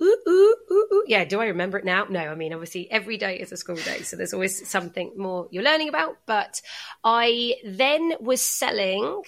ooh, 0.00 0.16
ooh, 0.28 0.56
ooh, 0.70 0.86
ooh. 0.92 1.04
Yeah, 1.06 1.24
do 1.24 1.40
I 1.40 1.46
remember 1.46 1.78
it 1.78 1.84
now? 1.84 2.06
No, 2.08 2.20
I 2.20 2.34
mean, 2.34 2.52
obviously, 2.52 2.90
every 2.90 3.16
day 3.16 3.38
is 3.38 3.52
a 3.52 3.56
school 3.56 3.76
day, 3.76 4.02
so 4.02 4.16
there's 4.16 4.34
always 4.34 4.68
something 4.68 5.12
more 5.16 5.48
you're 5.50 5.64
learning 5.64 5.88
about. 5.88 6.18
But 6.26 6.60
I 7.02 7.54
then 7.64 8.14
was 8.20 8.40
selling 8.40 9.22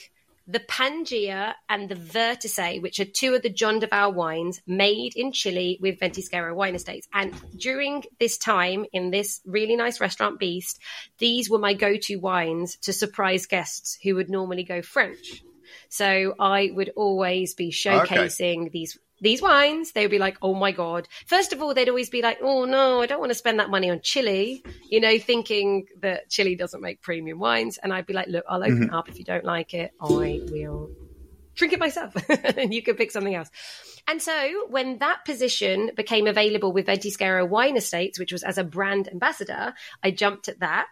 the 0.46 0.60
Pangea 0.60 1.54
and 1.68 1.88
the 1.88 1.94
Vertice, 1.94 2.82
which 2.82 2.98
are 2.98 3.04
two 3.04 3.34
of 3.34 3.42
the 3.42 3.50
John 3.50 3.78
Duval 3.78 4.12
wines 4.12 4.60
made 4.66 5.14
in 5.14 5.30
Chile 5.30 5.78
with 5.80 6.00
Ventisquero 6.00 6.54
Wine 6.54 6.74
Estates. 6.74 7.06
And 7.12 7.32
during 7.56 8.02
this 8.18 8.36
time 8.36 8.84
in 8.92 9.10
this 9.10 9.40
really 9.44 9.76
nice 9.76 10.00
restaurant, 10.00 10.40
Beast, 10.40 10.80
these 11.18 11.48
were 11.48 11.58
my 11.58 11.74
go 11.74 11.96
to 11.96 12.16
wines 12.16 12.76
to 12.78 12.92
surprise 12.92 13.46
guests 13.46 13.96
who 14.02 14.16
would 14.16 14.28
normally 14.28 14.64
go 14.64 14.82
French. 14.82 15.44
So 15.90 16.34
I 16.38 16.70
would 16.72 16.92
always 16.96 17.54
be 17.54 17.70
showcasing 17.70 18.70
these 18.72 18.98
these 19.20 19.42
wines, 19.42 19.92
they 19.92 20.02
would 20.02 20.10
be 20.10 20.18
like, 20.18 20.38
oh 20.40 20.54
my 20.54 20.72
God. 20.72 21.06
First 21.26 21.52
of 21.52 21.60
all, 21.60 21.74
they'd 21.74 21.90
always 21.90 22.08
be 22.08 22.22
like, 22.22 22.38
oh 22.40 22.64
no, 22.64 23.02
I 23.02 23.06
don't 23.06 23.20
want 23.20 23.30
to 23.30 23.34
spend 23.34 23.60
that 23.60 23.68
money 23.68 23.90
on 23.90 24.00
Chile, 24.00 24.64
you 24.88 24.98
know, 24.98 25.18
thinking 25.18 25.86
that 26.00 26.30
Chile 26.30 26.56
doesn't 26.56 26.80
make 26.80 27.02
premium 27.02 27.38
wines. 27.38 27.78
And 27.82 27.92
I'd 27.92 28.06
be 28.06 28.14
like, 28.14 28.28
look, 28.28 28.44
I'll 28.48 28.64
open 28.64 28.84
it 28.84 28.92
up. 28.94 29.10
If 29.10 29.18
you 29.18 29.24
don't 29.24 29.44
like 29.44 29.74
it, 29.74 29.92
I 30.00 30.40
will 30.50 30.90
drink 31.54 31.74
it 31.74 31.80
myself 31.80 32.14
and 32.56 32.72
you 32.72 32.82
can 32.82 32.96
pick 32.96 33.10
something 33.10 33.34
else. 33.34 33.50
And 34.08 34.22
so 34.22 34.66
when 34.68 34.98
that 34.98 35.26
position 35.26 35.90
became 35.94 36.26
available 36.26 36.72
with 36.72 36.86
Ventisquero 36.86 37.46
Wine 37.46 37.76
Estates, 37.76 38.18
which 38.18 38.32
was 38.32 38.42
as 38.42 38.56
a 38.56 38.64
brand 38.64 39.08
ambassador, 39.08 39.74
I 40.02 40.12
jumped 40.12 40.48
at 40.48 40.60
that, 40.60 40.86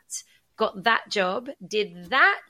got 0.56 0.84
that 0.84 1.08
job, 1.08 1.48
did 1.66 2.10
that 2.10 2.42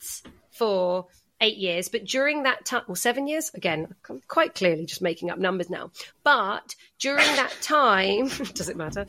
for 0.51 1.07
eight 1.41 1.57
years. 1.57 1.89
But 1.89 2.05
during 2.05 2.43
that 2.45 2.65
time, 2.65 2.83
well, 2.89 2.97
seven 2.97 3.27
years, 3.27 3.51
again, 3.55 3.95
I'm 4.09 4.21
quite 4.29 4.55
clearly 4.55 4.87
just 4.87 5.03
making 5.03 5.31
up 5.31 5.39
numbers 5.39 5.71
now. 5.71 5.91
But 6.25 6.75
during 6.99 7.27
that 7.37 7.55
time, 7.61 8.29
does 8.55 8.69
it 8.69 8.77
matter? 8.77 9.07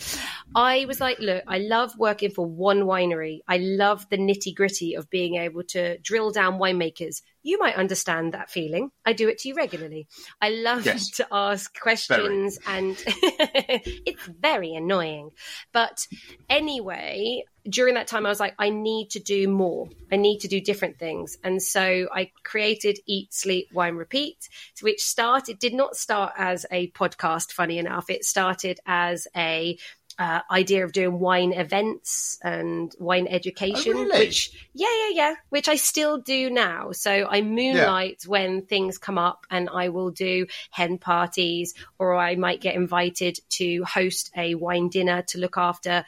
I 0.55 0.85
was 0.85 0.99
like, 0.99 1.19
look, 1.19 1.43
I 1.47 1.59
love 1.59 1.97
working 1.97 2.31
for 2.31 2.45
one 2.45 2.81
winery. 2.81 3.39
I 3.47 3.57
love 3.57 4.07
the 4.09 4.17
nitty 4.17 4.55
gritty 4.55 4.95
of 4.95 5.09
being 5.09 5.35
able 5.35 5.63
to 5.69 5.97
drill 5.99 6.31
down 6.31 6.59
winemakers. 6.59 7.21
You 7.41 7.57
might 7.59 7.75
understand 7.75 8.33
that 8.33 8.49
feeling. 8.49 8.91
I 9.05 9.13
do 9.13 9.29
it 9.29 9.39
to 9.39 9.47
you 9.49 9.55
regularly. 9.55 10.07
I 10.41 10.49
love 10.49 10.85
Yes. 10.85 11.09
to 11.17 11.27
ask 11.31 11.77
questions, 11.79 12.59
and 12.67 13.01
it's 13.07 14.25
very 14.25 14.73
annoying. 14.73 15.31
But 15.71 16.05
anyway, 16.49 17.43
during 17.69 17.93
that 17.95 18.07
time, 18.07 18.25
I 18.25 18.29
was 18.29 18.39
like, 18.39 18.55
I 18.57 18.69
need 18.69 19.11
to 19.11 19.19
do 19.19 19.47
more. 19.47 19.87
I 20.11 20.15
need 20.15 20.39
to 20.39 20.47
do 20.47 20.59
different 20.59 20.97
things. 20.97 21.37
And 21.43 21.61
so 21.61 22.07
I 22.13 22.31
created 22.43 22.99
Eat, 23.05 23.33
Sleep, 23.33 23.67
Wine, 23.73 23.95
Repeat, 23.95 24.49
which 24.81 25.01
started, 25.01 25.59
did 25.59 25.73
not 25.73 25.95
start 25.95 26.33
as 26.37 26.65
a 26.71 26.89
podcast, 26.91 27.51
funny 27.51 27.77
enough. 27.77 28.09
It 28.09 28.23
started 28.25 28.79
as 28.85 29.27
a 29.35 29.77
uh, 30.19 30.41
idea 30.51 30.83
of 30.83 30.91
doing 30.91 31.17
wine 31.17 31.53
events 31.53 32.37
and 32.43 32.93
wine 32.99 33.25
education, 33.25 33.93
Oh, 33.95 34.03
really? 34.03 34.19
which 34.19 34.51
yeah, 34.73 34.89
yeah, 35.07 35.09
yeah, 35.13 35.35
which 35.47 35.69
I 35.69 35.77
still 35.77 36.17
do 36.17 36.49
now. 36.49 36.91
So 36.91 37.25
I 37.27 37.41
moonlight 37.41 38.23
when 38.27 38.63
things 38.63 38.97
come 38.97 39.17
up, 39.17 39.45
and 39.49 39.69
I 39.69 39.89
will 39.89 40.11
do 40.11 40.45
hen 40.71 40.97
parties, 40.97 41.73
or 41.97 42.15
I 42.15 42.35
might 42.35 42.59
get 42.59 42.75
invited 42.75 43.39
to 43.51 43.85
host 43.85 44.29
a 44.35 44.55
wine 44.55 44.89
dinner 44.89 45.21
to 45.29 45.37
look 45.37 45.57
after 45.57 46.03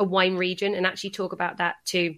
a 0.00 0.04
wine 0.04 0.36
region 0.36 0.74
and 0.74 0.84
actually 0.84 1.10
talk 1.10 1.32
about 1.32 1.58
that 1.58 1.76
to 1.86 2.16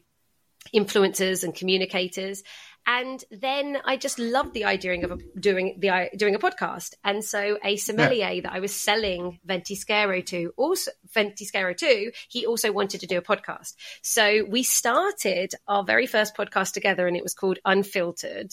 influencers 0.74 1.44
and 1.44 1.54
communicators. 1.54 2.42
And 2.86 3.24
then 3.32 3.78
I 3.84 3.96
just 3.96 4.18
loved 4.18 4.54
the 4.54 4.64
idea 4.64 5.04
of 5.04 5.10
a, 5.10 5.18
doing 5.38 5.78
the 5.80 6.08
doing 6.16 6.36
a 6.36 6.38
podcast. 6.38 6.94
And 7.02 7.24
so 7.24 7.58
a 7.64 7.76
sommelier 7.76 8.42
that 8.42 8.52
I 8.52 8.60
was 8.60 8.74
selling 8.74 9.40
Ventisquero 9.46 10.24
to, 10.26 10.52
also 10.56 10.92
Ventisquero 11.12 11.76
to, 11.76 12.12
he 12.28 12.46
also 12.46 12.70
wanted 12.70 13.00
to 13.00 13.08
do 13.08 13.18
a 13.18 13.22
podcast. 13.22 13.74
So 14.02 14.44
we 14.48 14.62
started 14.62 15.52
our 15.66 15.82
very 15.82 16.06
first 16.06 16.36
podcast 16.36 16.72
together, 16.72 17.08
and 17.08 17.16
it 17.16 17.24
was 17.24 17.34
called 17.34 17.58
Unfiltered. 17.64 18.52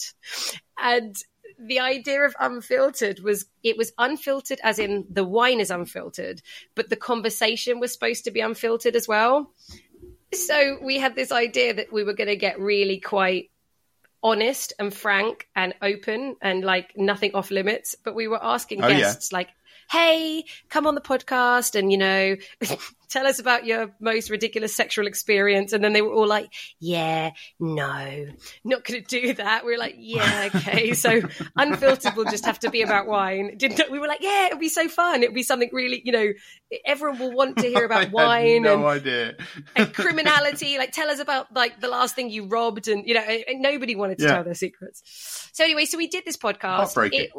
And 0.76 1.14
the 1.58 1.78
idea 1.78 2.22
of 2.24 2.34
unfiltered 2.40 3.20
was 3.20 3.46
it 3.62 3.76
was 3.76 3.92
unfiltered 3.98 4.58
as 4.64 4.80
in 4.80 5.06
the 5.08 5.24
wine 5.24 5.60
is 5.60 5.70
unfiltered, 5.70 6.42
but 6.74 6.90
the 6.90 6.96
conversation 6.96 7.78
was 7.78 7.92
supposed 7.92 8.24
to 8.24 8.32
be 8.32 8.40
unfiltered 8.40 8.96
as 8.96 9.06
well. 9.06 9.52
So 10.32 10.78
we 10.82 10.98
had 10.98 11.14
this 11.14 11.30
idea 11.30 11.74
that 11.74 11.92
we 11.92 12.02
were 12.02 12.14
going 12.14 12.28
to 12.28 12.36
get 12.36 12.58
really 12.58 12.98
quite 12.98 13.50
honest 14.24 14.72
and 14.78 14.92
frank 14.92 15.46
and 15.54 15.74
open 15.82 16.34
and 16.42 16.64
like 16.64 16.96
nothing 16.96 17.32
off 17.34 17.50
limits. 17.52 17.94
But 18.02 18.14
we 18.16 18.26
were 18.26 18.42
asking 18.42 18.82
Oh, 18.82 18.88
yeah. 18.88 18.98
guests 18.98 19.32
like, 19.32 19.50
hey, 19.90 20.44
come 20.68 20.86
on 20.86 20.94
the 20.94 21.00
podcast 21.00 21.78
and, 21.78 21.90
you 21.92 21.98
know, 21.98 22.36
tell 23.08 23.26
us 23.26 23.38
about 23.38 23.64
your 23.64 23.94
most 24.00 24.28
ridiculous 24.30 24.74
sexual 24.74 25.06
experience. 25.06 25.72
And 25.72 25.84
then 25.84 25.92
they 25.92 26.02
were 26.02 26.12
all 26.12 26.26
like, 26.26 26.52
yeah, 26.80 27.30
no, 27.60 28.26
not 28.64 28.84
going 28.84 29.04
to 29.04 29.20
do 29.20 29.34
that. 29.34 29.64
We 29.64 29.72
were 29.72 29.78
like, 29.78 29.94
yeah, 29.98 30.50
okay. 30.54 30.94
So 30.94 31.20
unfiltered 31.56 32.16
will 32.16 32.24
just 32.24 32.44
have 32.46 32.58
to 32.60 32.70
be 32.70 32.82
about 32.82 33.06
wine. 33.06 33.56
Didn't 33.56 33.90
we 33.90 33.98
were 33.98 34.08
like, 34.08 34.22
yeah, 34.22 34.46
it'll 34.46 34.58
be 34.58 34.68
so 34.68 34.88
fun. 34.88 35.22
It'll 35.22 35.34
be 35.34 35.42
something 35.42 35.68
really, 35.72 36.02
you 36.04 36.12
know, 36.12 36.32
everyone 36.84 37.18
will 37.18 37.32
want 37.32 37.58
to 37.58 37.68
hear 37.68 37.84
about 37.86 38.10
wine 38.10 38.62
no 38.62 38.74
and 38.74 38.84
idea. 38.84 39.36
and 39.76 39.92
criminality. 39.94 40.78
Like, 40.78 40.92
tell 40.92 41.08
us 41.08 41.20
about 41.20 41.54
like 41.54 41.80
the 41.80 41.88
last 41.88 42.14
thing 42.16 42.30
you 42.30 42.46
robbed, 42.46 42.88
and 42.88 43.06
you 43.06 43.14
know, 43.14 43.20
and 43.20 43.60
nobody 43.60 43.94
wanted 43.94 44.18
to 44.18 44.24
Yeah. 44.24 44.34
tell 44.34 44.44
their 44.44 44.54
secrets. 44.54 45.50
So 45.52 45.62
anyway, 45.64 45.84
so 45.84 45.98
we 45.98 46.08
did 46.08 46.24
this 46.24 46.36
podcast. 46.36 46.76
Heartbreaking. 46.76 47.20
It, 47.20 47.30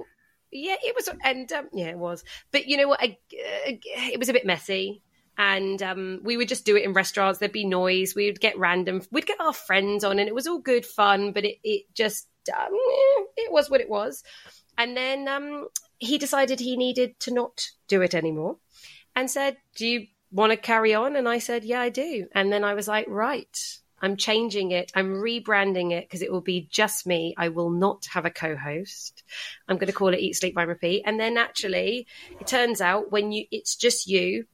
yeah, 0.52 0.76
it 0.84 0.96
was, 0.96 1.10
and 1.24 1.52
um, 1.52 1.70
yeah, 1.74 1.88
it 1.88 1.98
was. 1.98 2.24
But 2.52 2.68
you 2.68 2.78
know 2.78 2.88
what? 2.88 3.02
I, 3.02 3.18
uh, 3.34 3.72
it 3.86 4.20
was 4.20 4.30
a 4.30 4.34
bit 4.34 4.46
messy. 4.46 5.02
And 5.38 5.84
um, 5.84 6.22
we 6.24 6.38
would 6.38 6.48
just 6.48 6.66
do 6.66 6.78
it 6.78 6.84
in 6.84 6.94
restaurants. 6.94 7.40
There'd 7.40 7.52
be 7.52 7.66
noise. 7.66 8.16
We 8.16 8.28
would 8.28 8.40
get 8.40 8.58
random. 8.58 9.02
We'd 9.12 9.26
get 9.26 9.42
our 9.42 9.52
friends 9.52 10.06
on, 10.06 10.18
and 10.18 10.30
it 10.30 10.34
was 10.34 10.48
all 10.48 10.60
good 10.60 10.86
fun. 10.86 11.34
But 11.34 11.44
it, 11.44 11.58
it 11.62 11.94
just, 11.94 12.30
um, 12.58 12.72
eh, 12.72 13.24
it 13.36 13.52
was 13.52 13.70
what 13.70 13.82
it 13.82 13.90
was. 13.90 14.24
And 14.78 14.96
then 14.96 15.28
um, 15.28 15.68
he 15.98 16.18
decided 16.18 16.62
he 16.62 16.78
needed 16.78 17.20
to 17.20 17.34
not 17.34 17.68
do 17.90 18.02
it 18.02 18.16
anymore, 18.16 18.60
and 19.14 19.30
said, 19.30 19.58
"Do 19.76 19.86
you 19.86 20.08
want 20.32 20.52
to 20.52 20.58
carry 20.58 20.94
on?" 20.94 21.18
And 21.18 21.28
I 21.28 21.40
said, 21.40 21.66
"Yeah, 21.66 21.82
I 21.82 21.90
do." 21.90 22.28
And 22.32 22.52
then 22.52 22.64
I 22.64 22.74
was 22.74 22.88
like, 22.88 23.06
"Right, 23.10 23.58
I'm 24.06 24.18
changing 24.18 24.72
it. 24.72 24.92
I'm 24.96 25.16
rebranding 25.16 25.92
it 25.92 26.06
because 26.06 26.22
it 26.22 26.32
will 26.32 26.42
be 26.42 26.68
just 26.70 27.08
me. 27.08 27.34
I 27.38 27.50
will 27.50 27.72
not 27.72 28.06
have 28.14 28.26
a 28.26 28.30
co-host. 28.30 29.24
I'm 29.68 29.78
going 29.78 29.88
to 29.88 29.94
call 29.94 30.14
it 30.14 30.20
Eat, 30.20 30.36
Sleep, 30.36 30.56
Wine, 30.56 30.68
Repeat." 30.68 31.04
And 31.06 31.20
then 31.20 31.38
actually, 31.38 32.08
it 32.40 32.48
turns 32.48 32.82
out 32.82 33.12
when 33.12 33.32
you, 33.32 33.46
it's 33.52 33.76
just 33.76 34.08
you. 34.08 34.46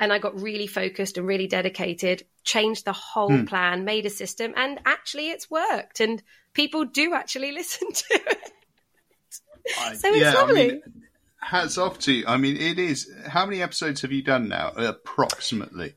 And 0.00 0.12
I 0.12 0.18
got 0.18 0.40
really 0.40 0.66
focused 0.66 1.18
and 1.18 1.26
really 1.26 1.48
dedicated, 1.48 2.24
changed 2.44 2.84
the 2.84 2.92
whole 2.92 3.36
hmm. 3.36 3.44
plan, 3.44 3.84
made 3.84 4.06
a 4.06 4.10
system, 4.10 4.54
and 4.56 4.80
actually 4.86 5.28
it's 5.28 5.50
worked. 5.50 6.00
And 6.00 6.22
people 6.54 6.84
do 6.84 7.14
actually 7.14 7.52
listen 7.60 7.92
to 7.92 8.04
it. 8.14 8.52
I- 9.78 9.96
So 9.96 10.08
it's 10.08 10.34
lovely. 10.34 10.62
I 10.62 10.66
mean, 10.72 10.82
hats 11.40 11.76
off 11.76 11.98
to 12.00 12.12
you. 12.12 12.24
I 12.26 12.38
mean, 12.38 12.56
it 12.56 12.78
is. 12.78 13.12
How 13.26 13.44
many 13.44 13.60
episodes 13.60 14.00
have 14.00 14.12
you 14.12 14.22
done 14.22 14.48
now? 14.48 14.70
Approximately. 14.70 15.96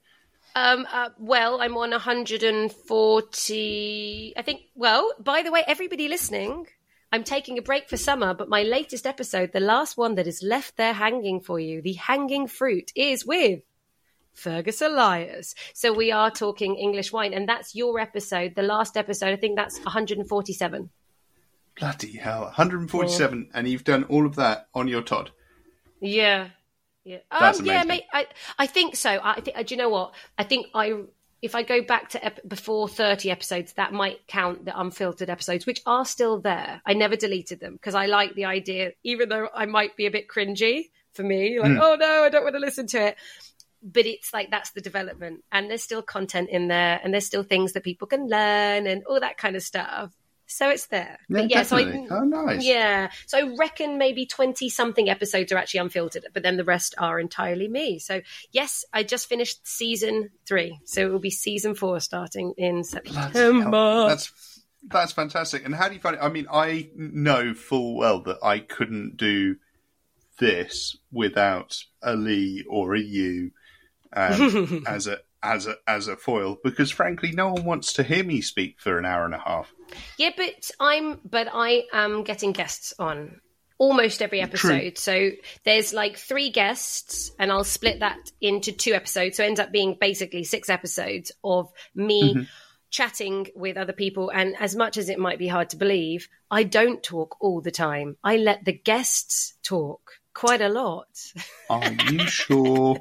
Um, 0.55 0.87
uh, 0.91 1.09
well, 1.19 1.61
I'm 1.61 1.77
on 1.77 1.91
140. 1.91 4.33
I 4.37 4.41
think. 4.41 4.61
Well, 4.73 5.13
by 5.19 5.43
the 5.43 5.51
way, 5.51 5.63
everybody 5.67 6.07
listening, 6.07 6.65
I'm 7.11 7.25
taking 7.25 7.57
a 7.57 7.61
break 7.61 7.89
for 7.89 7.97
summer, 7.97 8.33
but 8.33 8.47
my 8.47 8.63
latest 8.63 9.05
episode, 9.05 9.51
the 9.51 9.59
last 9.59 9.97
one 9.97 10.15
that 10.15 10.27
is 10.27 10.41
left 10.41 10.77
there 10.77 10.93
hanging 10.93 11.41
for 11.41 11.59
you, 11.59 11.81
the 11.81 11.91
hanging 11.93 12.47
fruit, 12.47 12.93
is 12.95 13.25
with 13.25 13.63
Fergus 14.33 14.81
Elias. 14.81 15.55
So 15.73 15.91
we 15.91 16.09
are 16.11 16.31
talking 16.31 16.75
English 16.75 17.11
wine, 17.11 17.33
and 17.33 17.49
that's 17.49 17.75
your 17.75 17.99
episode, 17.99 18.55
the 18.55 18.63
last 18.63 18.95
episode. 18.95 19.33
I 19.33 19.35
think 19.35 19.57
that's 19.57 19.77
147. 19.79 20.89
Bloody 21.77 22.17
hell. 22.17 22.43
147, 22.43 23.49
and 23.53 23.67
you've 23.67 23.83
done 23.83 24.05
all 24.05 24.25
of 24.25 24.35
that 24.35 24.69
on 24.73 24.87
your 24.87 25.01
Todd. 25.01 25.31
Yeah, 25.99 26.51
yeah. 27.05 27.17
That's 27.31 27.59
um, 27.59 27.65
yeah, 27.65 27.83
amazing. 27.83 27.87
mate. 27.87 28.03
I 28.11 28.27
I 28.59 28.67
think 28.67 28.95
so. 28.97 29.19
I 29.23 29.39
think. 29.41 29.55
Do 29.67 29.73
you 29.73 29.77
know 29.77 29.89
what? 29.89 30.13
I 30.37 30.43
think 30.43 30.67
I. 30.73 31.03
If 31.41 31.53
I 31.53 31.61
go 31.61 31.83
back 31.83 32.09
to 32.11 32.25
ep- 32.25 32.47
before 32.47 32.87
30 32.89 33.29
episodes, 33.29 33.73
that 33.73 33.93
might 33.93 34.25
count 34.25 34.65
the 34.65 34.77
unfiltered 34.79 35.29
episodes, 35.29 35.67
which 35.67 35.81
are 35.85 36.03
still 36.03 36.39
there. 36.39 36.81
I 36.85 36.93
never 36.93 37.15
deleted 37.15 37.59
them 37.59 37.73
because 37.73 37.93
I 37.93 38.07
like 38.07 38.33
the 38.33 38.45
idea, 38.45 38.93
even 39.03 39.29
though 39.29 39.47
I 39.53 39.67
might 39.67 39.95
be 39.95 40.07
a 40.07 40.11
bit 40.11 40.27
cringy 40.27 40.85
for 41.13 41.21
me, 41.21 41.59
like, 41.59 41.69
Mm. 41.71 41.79
oh 41.81 41.95
no, 41.95 42.23
I 42.23 42.29
don't 42.29 42.43
want 42.43 42.55
to 42.55 42.59
listen 42.59 42.87
to 42.87 43.07
it. 43.09 43.17
But 43.83 44.07
it's 44.07 44.33
like 44.33 44.49
that's 44.49 44.71
the 44.71 44.81
development, 44.81 45.43
and 45.51 45.69
there's 45.69 45.83
still 45.83 46.01
content 46.01 46.49
in 46.49 46.67
there, 46.69 46.99
and 47.03 47.13
there's 47.13 47.27
still 47.27 47.43
things 47.43 47.73
that 47.73 47.83
people 47.83 48.07
can 48.07 48.27
learn, 48.27 48.87
and 48.87 49.03
all 49.05 49.19
that 49.19 49.37
kind 49.37 49.55
of 49.55 49.61
stuff. 49.61 50.11
So 50.47 50.69
it's 50.69 50.87
there. 50.87 51.19
Yeah, 51.29 51.41
but 51.41 51.49
yeah, 51.49 51.63
so 51.63 51.77
I, 51.77 52.07
oh, 52.11 52.23
nice. 52.23 52.63
yeah. 52.63 53.09
So 53.25 53.37
I 53.37 53.55
reckon 53.57 53.97
maybe 53.97 54.25
20 54.25 54.69
something 54.69 55.09
episodes 55.09 55.51
are 55.51 55.57
actually 55.57 55.81
unfiltered, 55.81 56.27
but 56.33 56.43
then 56.43 56.57
the 56.57 56.63
rest 56.63 56.95
are 56.97 57.19
entirely 57.19 57.67
me. 57.67 57.99
So, 57.99 58.21
yes, 58.51 58.85
I 58.93 59.03
just 59.03 59.27
finished 59.27 59.67
season 59.67 60.29
three. 60.45 60.79
So 60.85 61.01
it 61.01 61.11
will 61.11 61.19
be 61.19 61.31
season 61.31 61.75
four 61.75 61.99
starting 61.99 62.53
in 62.57 62.83
September. 62.83 64.07
That's 64.07 64.61
that's 64.87 65.11
fantastic. 65.11 65.65
And 65.65 65.73
how 65.73 65.87
do 65.87 65.95
you 65.95 65.99
find 65.99 66.15
it? 66.15 66.21
I 66.21 66.29
mean, 66.29 66.47
I 66.51 66.89
know 66.95 67.53
full 67.53 67.95
well 67.95 68.21
that 68.21 68.37
I 68.43 68.59
couldn't 68.59 69.17
do 69.17 69.57
this 70.39 70.97
without 71.11 71.83
a 72.01 72.15
Lee 72.15 72.63
or 72.69 72.93
a 72.93 72.99
you 72.99 73.51
um, 74.13 74.83
as 74.87 75.07
a 75.07 75.19
as 75.45 75.67
a 75.67 75.75
as 75.87 76.07
a 76.07 76.17
foil 76.17 76.57
because 76.63 76.91
frankly 76.91 77.31
no 77.31 77.53
one 77.53 77.63
wants 77.63 77.93
to 77.93 78.03
hear 78.03 78.23
me 78.23 78.41
speak 78.41 78.79
for 78.79 78.97
an 78.97 79.05
hour 79.05 79.25
and 79.25 79.33
a 79.33 79.39
half. 79.39 79.73
Yeah, 80.17 80.31
but 80.35 80.71
I'm 80.79 81.19
but 81.23 81.47
I 81.53 81.83
am 81.93 82.23
getting 82.23 82.51
guests 82.51 82.93
on 82.99 83.39
almost 83.77 84.21
every 84.21 84.41
episode. 84.41 84.97
So 84.97 85.31
there's 85.63 85.93
like 85.93 86.17
three 86.17 86.49
guests, 86.49 87.31
and 87.39 87.51
I'll 87.51 87.63
split 87.63 87.99
that 87.99 88.31
into 88.41 88.71
two 88.71 88.93
episodes. 88.93 89.37
So 89.37 89.43
it 89.43 89.47
ends 89.47 89.59
up 89.59 89.71
being 89.71 89.97
basically 89.99 90.43
six 90.43 90.69
episodes 90.69 91.31
of 91.43 91.71
me 91.93 92.33
mm-hmm. 92.33 92.43
chatting 92.89 93.47
with 93.55 93.77
other 93.77 93.93
people. 93.93 94.29
And 94.29 94.55
as 94.59 94.75
much 94.75 94.97
as 94.97 95.09
it 95.09 95.19
might 95.19 95.39
be 95.39 95.47
hard 95.47 95.69
to 95.71 95.77
believe, 95.77 96.29
I 96.49 96.63
don't 96.63 97.03
talk 97.03 97.37
all 97.41 97.61
the 97.61 97.71
time. 97.71 98.17
I 98.23 98.37
let 98.37 98.65
the 98.65 98.73
guests 98.73 99.53
talk. 99.63 100.19
Quite 100.35 100.61
a 100.61 100.69
lot. 100.69 101.07
Are 101.69 101.91
you 102.11 102.19
sure? 102.27 102.97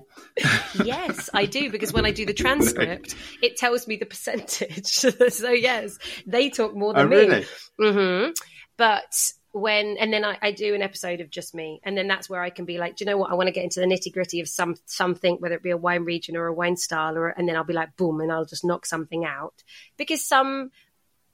yes, 0.83 1.29
I 1.35 1.45
do 1.45 1.71
because 1.71 1.93
when 1.93 2.07
I 2.07 2.13
do 2.13 2.25
the 2.25 2.33
transcript, 2.45 3.15
it 3.43 3.57
tells 3.57 3.87
me 3.87 3.97
the 3.97 4.07
percentage. 4.07 4.87
so 5.29 5.51
yes, 5.51 5.99
they 6.27 6.49
talk 6.49 6.75
more 6.75 6.95
than 6.95 7.07
oh, 7.07 7.09
me. 7.09 7.17
really? 7.17 7.47
hmm 7.79 8.31
But 8.79 9.33
when 9.53 9.97
and 9.99 10.13
then 10.13 10.25
I, 10.25 10.39
I 10.41 10.53
do 10.53 10.75
an 10.75 10.83
episode 10.83 11.21
of 11.21 11.29
just 11.29 11.55
me, 11.55 11.81
and 11.85 11.99
then 11.99 12.09
that's 12.09 12.31
where 12.31 12.43
I 12.43 12.51
can 12.51 12.65
be 12.65 12.79
like, 12.79 12.97
do 12.97 13.05
you 13.05 13.11
know 13.11 13.19
what? 13.19 13.31
I 13.31 13.35
want 13.35 13.49
to 13.49 13.53
get 13.53 13.65
into 13.65 13.81
the 13.81 13.87
nitty 13.87 14.13
gritty 14.13 14.41
of 14.41 14.49
some 14.49 14.77
something, 14.87 15.37
whether 15.41 15.57
it 15.57 15.63
be 15.63 15.71
a 15.71 15.77
wine 15.77 16.05
region 16.05 16.37
or 16.37 16.47
a 16.47 16.55
wine 16.55 16.77
style, 16.77 17.19
or 17.19 17.29
and 17.29 17.47
then 17.47 17.57
I'll 17.57 17.65
be 17.65 17.75
like, 17.75 17.97
boom, 17.97 18.21
and 18.21 18.33
I'll 18.33 18.47
just 18.47 18.65
knock 18.65 18.87
something 18.87 19.25
out 19.25 19.63
because 19.99 20.27
some 20.27 20.71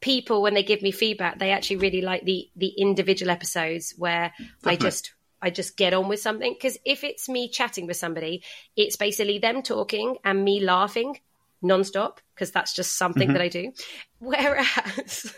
people 0.01 0.41
when 0.41 0.55
they 0.55 0.63
give 0.63 0.81
me 0.81 0.91
feedback 0.91 1.39
they 1.39 1.51
actually 1.51 1.77
really 1.77 2.01
like 2.01 2.25
the 2.25 2.49
the 2.57 2.69
individual 2.79 3.31
episodes 3.31 3.93
where 3.99 4.33
i 4.65 4.75
just 4.75 5.13
i 5.43 5.51
just 5.51 5.77
get 5.77 5.95
on 5.95 6.09
with 6.09 6.21
something. 6.21 6.53
Because 6.53 6.79
if 6.85 7.05
it's 7.05 7.29
me 7.29 7.49
chatting 7.49 7.87
with 7.87 7.97
somebody 7.97 8.43
it's 8.77 8.97
basically 8.97 9.39
them 9.39 9.63
talking 9.63 10.17
and 10.25 10.45
me 10.45 10.61
laughing 10.61 11.19
nonstop 11.63 12.19
because 12.35 12.51
that's 12.51 12.75
just 12.75 12.97
something 12.97 13.29
mm-hmm. 13.29 13.33
that 13.35 13.43
i 13.43 13.49
do. 13.49 13.73
Whereas 14.19 15.35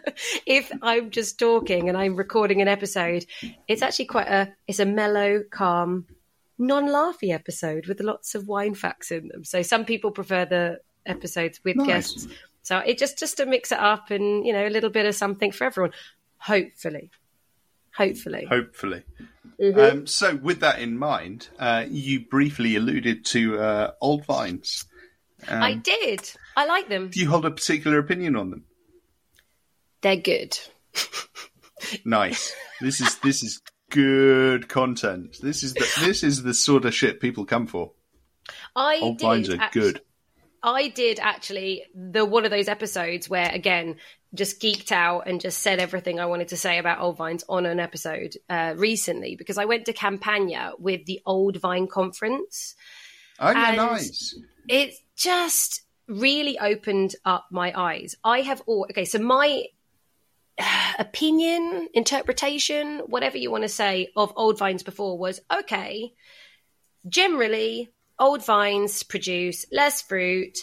if 0.46 0.70
i'm 0.82 1.10
just 1.10 1.38
talking 1.38 1.88
and 1.88 1.96
i'm 1.96 2.16
recording 2.16 2.60
an 2.60 2.68
episode 2.68 3.24
it's 3.68 3.82
actually 3.82 4.06
quite 4.06 4.28
a 4.28 4.52
it's 4.66 4.80
a 4.80 4.86
mellow 4.86 5.42
calm 5.50 6.06
non-laughy 6.62 7.32
episode 7.32 7.86
with 7.86 8.00
lots 8.00 8.34
of 8.34 8.48
wine 8.48 8.74
facts 8.74 9.10
in 9.10 9.28
them. 9.28 9.44
So 9.44 9.62
some 9.62 9.84
people 9.84 10.10
prefer 10.10 10.44
the 10.44 10.80
episodes 11.04 11.60
with 11.64 11.76
Nice. 11.76 11.86
guests. 11.86 12.28
So 12.62 12.78
it 12.78 12.98
just 12.98 13.18
just 13.18 13.36
to 13.38 13.46
mix 13.46 13.72
it 13.72 13.78
up 13.78 14.10
and 14.10 14.46
you 14.46 14.52
know 14.52 14.66
a 14.66 14.70
little 14.70 14.90
bit 14.90 15.06
of 15.06 15.14
something 15.14 15.50
for 15.50 15.64
everyone. 15.64 15.92
Hopefully, 16.38 17.10
hopefully. 17.96 18.46
Hopefully. 18.48 19.02
Mm-hmm. 19.60 19.78
Um, 19.78 20.06
so, 20.06 20.34
with 20.36 20.60
that 20.60 20.80
in 20.80 20.98
mind, 20.98 21.48
uh, 21.58 21.84
you 21.88 22.26
briefly 22.26 22.76
alluded 22.76 23.24
to 23.26 23.58
uh, 23.60 23.90
old 24.00 24.24
vines. 24.26 24.86
Um, 25.48 25.62
I 25.62 25.74
did. 25.74 26.30
I 26.56 26.66
like 26.66 26.88
them. 26.88 27.08
do 27.10 27.20
you 27.20 27.28
hold 27.28 27.44
a 27.46 27.50
particular 27.50 27.98
opinion 27.98 28.36
on 28.36 28.50
them? 28.50 28.64
They're 30.00 30.16
good. 30.16 30.58
Nice. 32.04 32.54
this 32.80 33.00
is 33.00 33.18
this 33.18 33.42
is 33.42 33.60
good 33.90 34.68
content. 34.68 35.36
This 35.42 35.64
is 35.64 35.74
the 35.74 35.86
this 36.00 36.22
is 36.22 36.42
the 36.44 36.54
sort 36.54 36.84
of 36.84 36.94
shit 36.94 37.20
people 37.20 37.44
come 37.44 37.66
for. 37.66 37.92
I 38.76 38.98
Old 39.02 39.18
did. 39.18 39.24
vines 39.24 39.50
are 39.50 39.60
act- 39.60 39.74
good. 39.74 40.00
I 40.62 40.88
did 40.88 41.18
actually 41.20 41.84
the 41.94 42.24
one 42.24 42.44
of 42.44 42.50
those 42.50 42.68
episodes 42.68 43.28
where 43.28 43.50
again 43.52 43.96
just 44.34 44.60
geeked 44.60 44.92
out 44.92 45.26
and 45.26 45.40
just 45.40 45.58
said 45.58 45.78
everything 45.78 46.18
I 46.18 46.26
wanted 46.26 46.48
to 46.48 46.56
say 46.56 46.78
about 46.78 47.00
old 47.00 47.16
vines 47.16 47.44
on 47.48 47.66
an 47.66 47.80
episode 47.80 48.36
uh, 48.48 48.74
recently 48.76 49.36
because 49.36 49.58
I 49.58 49.66
went 49.66 49.86
to 49.86 49.92
Campania 49.92 50.72
with 50.78 51.04
the 51.04 51.20
Old 51.26 51.56
Vine 51.56 51.86
Conference. 51.86 52.74
Oh, 53.38 53.50
yeah, 53.50 53.74
nice. 53.74 54.34
it 54.68 54.94
just 55.16 55.82
really 56.08 56.58
opened 56.58 57.14
up 57.24 57.46
my 57.50 57.72
eyes. 57.78 58.14
I 58.24 58.40
have 58.40 58.62
all 58.66 58.86
okay, 58.90 59.04
so 59.04 59.18
my 59.18 59.64
opinion, 60.98 61.88
interpretation, 61.92 63.00
whatever 63.00 63.36
you 63.36 63.50
want 63.50 63.64
to 63.64 63.68
say 63.68 64.08
of 64.16 64.32
old 64.36 64.58
vines 64.58 64.82
before 64.82 65.18
was 65.18 65.40
okay. 65.52 66.12
Generally, 67.08 67.90
old 68.18 68.44
vines 68.44 69.02
produce 69.02 69.66
less 69.72 70.02
fruit, 70.02 70.58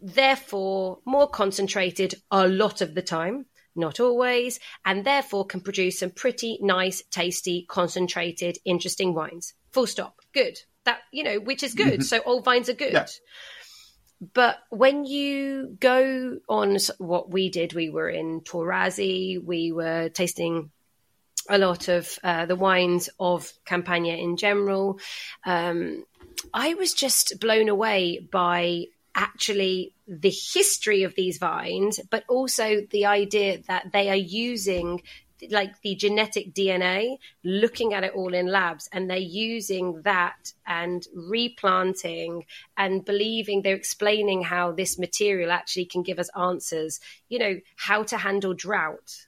therefore 0.00 0.98
more 1.04 1.28
concentrated 1.28 2.14
a 2.30 2.48
lot 2.48 2.80
of 2.80 2.94
the 2.94 3.02
time, 3.02 3.46
not 3.74 4.00
always, 4.00 4.60
and 4.84 5.04
therefore 5.04 5.46
can 5.46 5.60
produce 5.60 6.00
some 6.00 6.10
pretty 6.10 6.58
nice, 6.60 7.02
tasty, 7.10 7.64
concentrated, 7.68 8.58
interesting 8.64 9.14
wines. 9.14 9.54
Full 9.72 9.86
stop. 9.86 10.20
Good. 10.34 10.58
That 10.84 10.98
you 11.12 11.22
know, 11.22 11.38
which 11.38 11.62
is 11.62 11.74
good. 11.74 12.04
so 12.04 12.20
old 12.24 12.44
vines 12.44 12.68
are 12.68 12.74
good. 12.74 12.92
Yeah. 12.92 13.06
But 14.34 14.58
when 14.70 15.04
you 15.04 15.76
go 15.80 16.38
on 16.48 16.76
what 16.98 17.30
we 17.30 17.50
did, 17.50 17.72
we 17.72 17.90
were 17.90 18.08
in 18.08 18.40
Taurasi, 18.42 19.42
we 19.42 19.72
were 19.72 20.10
tasting 20.10 20.70
a 21.48 21.58
lot 21.58 21.88
of 21.88 22.18
uh, 22.22 22.46
the 22.46 22.54
wines 22.54 23.08
of 23.18 23.52
Campania 23.64 24.14
in 24.14 24.36
general. 24.36 25.00
Um, 25.44 26.04
I 26.52 26.74
was 26.74 26.92
just 26.94 27.40
blown 27.40 27.68
away 27.68 28.18
by 28.30 28.86
actually 29.14 29.94
the 30.06 30.30
history 30.30 31.02
of 31.02 31.14
these 31.14 31.38
vines, 31.38 32.00
but 32.10 32.24
also 32.28 32.86
the 32.90 33.06
idea 33.06 33.62
that 33.68 33.92
they 33.92 34.08
are 34.08 34.16
using 34.16 35.02
like 35.50 35.80
the 35.80 35.94
genetic 35.94 36.54
DNA, 36.54 37.16
looking 37.42 37.94
at 37.94 38.04
it 38.04 38.12
all 38.14 38.32
in 38.32 38.46
labs, 38.46 38.88
and 38.92 39.10
they're 39.10 39.16
using 39.18 40.02
that 40.02 40.52
and 40.66 41.06
replanting 41.14 42.44
and 42.76 43.04
believing 43.04 43.62
they're 43.62 43.74
explaining 43.74 44.42
how 44.42 44.72
this 44.72 44.98
material 44.98 45.50
actually 45.50 45.86
can 45.86 46.02
give 46.02 46.18
us 46.18 46.30
answers, 46.38 47.00
you 47.28 47.38
know, 47.38 47.58
how 47.76 48.02
to 48.04 48.16
handle 48.16 48.54
drought. 48.54 49.26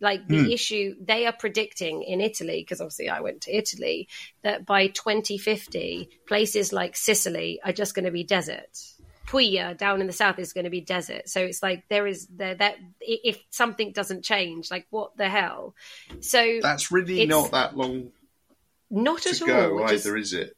Like 0.00 0.26
the 0.28 0.44
hmm. 0.44 0.50
issue 0.50 0.94
they 1.00 1.26
are 1.26 1.32
predicting 1.32 2.02
in 2.02 2.20
Italy, 2.20 2.60
because 2.60 2.80
obviously 2.80 3.08
I 3.08 3.20
went 3.20 3.42
to 3.42 3.56
Italy, 3.56 4.08
that 4.42 4.66
by 4.66 4.88
2050, 4.88 6.08
places 6.26 6.72
like 6.72 6.96
Sicily 6.96 7.60
are 7.64 7.72
just 7.72 7.94
going 7.94 8.04
to 8.04 8.10
be 8.10 8.24
desert. 8.24 8.78
Puglia 9.26 9.74
down 9.74 10.00
in 10.00 10.06
the 10.06 10.12
south 10.12 10.38
is 10.38 10.52
going 10.52 10.64
to 10.64 10.70
be 10.70 10.80
desert. 10.80 11.28
So 11.28 11.40
it's 11.40 11.62
like 11.62 11.88
there 11.88 12.06
is 12.06 12.26
there 12.28 12.54
that 12.54 12.76
if 13.00 13.42
something 13.50 13.92
doesn't 13.92 14.24
change, 14.24 14.70
like 14.70 14.86
what 14.90 15.16
the 15.16 15.28
hell? 15.28 15.74
So 16.20 16.60
That's 16.62 16.92
really 16.92 17.26
not 17.26 17.50
that 17.50 17.76
long 17.76 18.12
not 18.90 19.22
to 19.22 19.30
at 19.30 19.40
go 19.40 19.78
all. 19.78 19.90
either, 19.90 20.16
is 20.16 20.32
it? 20.32 20.54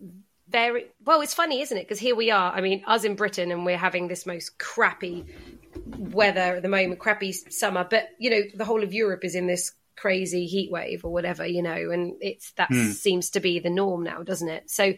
Very 0.49 0.87
well. 1.05 1.21
It's 1.21 1.35
funny, 1.35 1.61
isn't 1.61 1.77
it? 1.77 1.83
Because 1.83 1.99
here 1.99 2.17
we 2.17 2.31
are. 2.31 2.53
I 2.53 2.61
mean, 2.61 2.83
us 2.87 3.05
in 3.05 3.15
Britain, 3.15 3.51
and 3.53 3.65
we're 3.65 3.79
having 3.79 4.09
this 4.09 4.27
most 4.27 4.59
crappy 4.59 5.27
weather 5.99 6.57
at 6.57 6.63
the 6.63 6.69
moment, 6.69 7.01
crappy 7.01 7.33
summer. 7.33 7.87
But 7.89 8.09
you 8.19 8.31
know, 8.31 8.43
the 8.55 8.65
whole 8.65 8.83
of 8.83 8.93
Europe 8.93 9.25
is 9.25 9.35
in 9.35 9.47
this 9.47 9.73
crazy 9.97 10.47
heat 10.47 10.71
wave 10.71 11.05
or 11.05 11.13
whatever, 11.13 11.47
you 11.47 11.63
know, 11.63 11.91
and 11.91 12.17
it's 12.21 12.53
that 12.53 12.69
hmm. 12.69 12.91
seems 12.93 13.31
to 13.31 13.41
be 13.41 13.59
the 13.59 13.71
norm 13.71 14.05
now, 14.05 14.23
doesn't 14.23 14.49
it? 14.49 14.71
So 14.71 14.95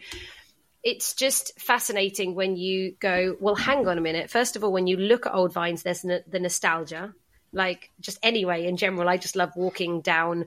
it's 0.83 1.13
just 1.13 1.59
fascinating 1.59 2.35
when 2.35 2.55
you 2.55 2.95
go, 2.99 3.35
well, 3.39 3.55
hang 3.55 3.87
on 3.87 3.97
a 3.97 4.01
minute. 4.01 4.29
First 4.29 4.55
of 4.55 4.63
all, 4.63 4.71
when 4.71 4.87
you 4.87 4.97
look 4.97 5.25
at 5.25 5.33
old 5.33 5.53
vines, 5.53 5.83
there's 5.83 6.05
n- 6.05 6.23
the 6.27 6.39
nostalgia. 6.39 7.13
Like, 7.53 7.91
just 7.99 8.17
anyway, 8.23 8.65
in 8.65 8.77
general, 8.77 9.09
I 9.09 9.17
just 9.17 9.35
love 9.35 9.51
walking 9.55 10.01
down 10.01 10.45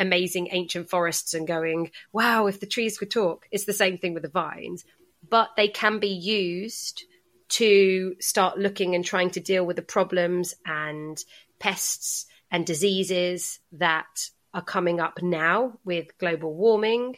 amazing 0.00 0.48
ancient 0.50 0.90
forests 0.90 1.34
and 1.34 1.46
going, 1.46 1.90
wow, 2.12 2.46
if 2.46 2.58
the 2.58 2.66
trees 2.66 2.98
could 2.98 3.10
talk. 3.10 3.46
It's 3.52 3.66
the 3.66 3.72
same 3.72 3.98
thing 3.98 4.14
with 4.14 4.24
the 4.24 4.28
vines, 4.28 4.84
but 5.28 5.50
they 5.56 5.68
can 5.68 6.00
be 6.00 6.08
used 6.08 7.04
to 7.50 8.16
start 8.20 8.58
looking 8.58 8.94
and 8.94 9.04
trying 9.04 9.30
to 9.30 9.40
deal 9.40 9.64
with 9.64 9.76
the 9.76 9.82
problems 9.82 10.54
and 10.64 11.22
pests 11.58 12.26
and 12.50 12.66
diseases 12.66 13.60
that 13.72 14.30
are 14.54 14.62
coming 14.62 15.00
up 15.00 15.22
now 15.22 15.78
with 15.84 16.16
global 16.18 16.54
warming. 16.54 17.16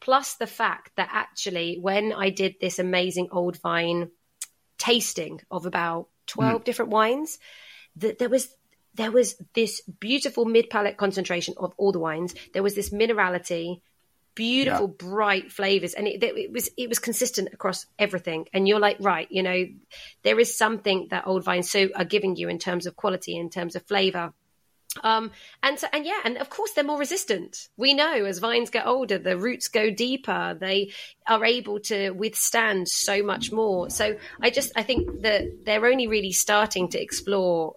Plus, 0.00 0.34
the 0.34 0.46
fact 0.46 0.90
that 0.96 1.08
actually, 1.12 1.78
when 1.80 2.12
I 2.12 2.30
did 2.30 2.56
this 2.60 2.78
amazing 2.78 3.28
old 3.30 3.60
vine 3.60 4.10
tasting 4.76 5.40
of 5.50 5.64
about 5.64 6.08
12 6.26 6.60
mm. 6.60 6.64
different 6.64 6.90
wines, 6.90 7.38
that 7.96 8.18
there 8.18 8.28
was 8.28 8.54
there 8.94 9.10
was 9.10 9.36
this 9.54 9.80
beautiful 10.00 10.44
mid 10.44 10.70
palate 10.70 10.96
concentration 10.96 11.54
of 11.56 11.72
all 11.76 11.92
the 11.92 11.98
wines. 11.98 12.34
There 12.52 12.62
was 12.62 12.74
this 12.74 12.90
minerality, 12.90 13.80
beautiful 14.34 14.88
bright 14.88 15.52
flavors, 15.52 15.94
and 15.94 16.06
it, 16.06 16.22
it 16.22 16.52
was 16.52 16.70
it 16.76 16.88
was 16.88 16.98
consistent 16.98 17.48
across 17.52 17.86
everything. 17.98 18.46
And 18.52 18.68
you're 18.68 18.80
like, 18.80 18.96
right, 19.00 19.26
you 19.30 19.42
know, 19.42 19.66
there 20.22 20.38
is 20.38 20.56
something 20.56 21.08
that 21.10 21.26
old 21.26 21.44
vines 21.44 21.70
so 21.70 21.88
are 21.94 22.04
giving 22.04 22.36
you 22.36 22.48
in 22.48 22.58
terms 22.58 22.86
of 22.86 22.96
quality, 22.96 23.36
in 23.36 23.50
terms 23.50 23.76
of 23.76 23.86
flavor. 23.86 24.32
Um, 25.02 25.32
and 25.60 25.78
so, 25.78 25.88
and 25.92 26.06
yeah, 26.06 26.20
and 26.24 26.38
of 26.38 26.50
course 26.50 26.72
they're 26.72 26.84
more 26.84 26.98
resistant. 26.98 27.68
We 27.76 27.94
know 27.94 28.24
as 28.24 28.38
vines 28.38 28.70
get 28.70 28.86
older, 28.86 29.18
the 29.18 29.36
roots 29.36 29.66
go 29.66 29.90
deeper. 29.90 30.56
They 30.58 30.92
are 31.26 31.44
able 31.44 31.80
to 31.80 32.10
withstand 32.10 32.88
so 32.88 33.22
much 33.22 33.50
more. 33.50 33.90
So 33.90 34.16
I 34.40 34.50
just, 34.50 34.70
I 34.76 34.84
think 34.84 35.22
that 35.22 35.64
they're 35.64 35.84
only 35.86 36.06
really 36.06 36.30
starting 36.30 36.90
to 36.90 37.02
explore 37.02 37.74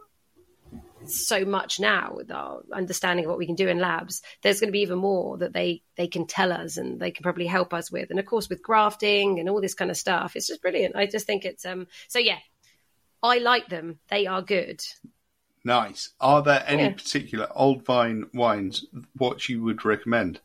so 1.08 1.46
much 1.46 1.80
now 1.80 2.14
with 2.16 2.32
our 2.32 2.62
understanding 2.74 3.26
of 3.26 3.30
what 3.30 3.38
we 3.38 3.46
can 3.46 3.56
do 3.56 3.68
in 3.68 3.80
labs. 3.80 4.22
There's 4.42 4.60
going 4.60 4.70
to 4.70 4.74
be 4.74 4.82
even 4.82 5.00
more 5.00 5.38
that 5.38 5.54
they 5.54 5.84
they 5.96 6.08
can 6.08 6.28
tell 6.28 6.52
us 6.52 6.78
and 6.78 7.00
they 7.00 7.12
can 7.12 7.24
probably 7.24 7.48
help 7.48 7.74
us 7.74 7.92
with. 7.92 8.10
And 8.10 8.20
of 8.20 8.26
course, 8.26 8.50
with 8.50 8.62
grafting 8.62 9.40
and 9.40 9.50
all 9.50 9.62
this 9.62 9.74
kind 9.74 9.92
of 9.92 9.98
stuff, 9.98 10.36
it's 10.36 10.48
just 10.48 10.62
brilliant. 10.62 10.96
I 10.96 11.06
just 11.06 11.26
think 11.26 11.46
it's 11.46 11.66
um. 11.66 11.88
So 12.08 12.20
yeah, 12.20 12.40
I 13.24 13.40
like 13.40 13.68
them. 13.70 14.00
They 14.10 14.28
are 14.28 14.42
good. 14.42 14.82
Nice. 15.64 16.12
Are 16.22 16.42
there 16.42 16.64
any 16.66 16.84
Yeah. 16.84 16.94
particular 16.94 17.48
old 17.54 17.84
vine 17.84 18.26
wines 18.34 18.86
what 19.18 19.50
you 19.50 19.62
would 19.64 19.84
recommend? 19.84 20.40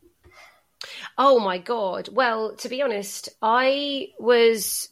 Oh 1.17 1.39
my 1.39 1.59
god. 1.59 2.09
Well, 2.11 2.55
to 2.57 2.69
be 2.69 2.81
honest, 2.81 3.29
I 3.41 4.09
was 4.19 4.89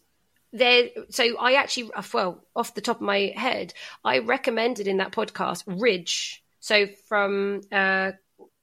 there. 0.54 0.90
So 1.10 1.38
I 1.38 1.54
actually, 1.54 1.92
well, 2.14 2.44
off 2.56 2.74
the 2.74 2.82
top 2.82 2.98
of 2.98 3.02
my 3.02 3.34
head, 3.36 3.74
I 4.04 4.20
recommended 4.20 4.88
in 4.88 4.98
that 4.98 5.12
podcast 5.12 5.64
Ridge. 5.68 6.44
So 6.60 6.88
from 7.08 7.62
uh, 7.72 8.12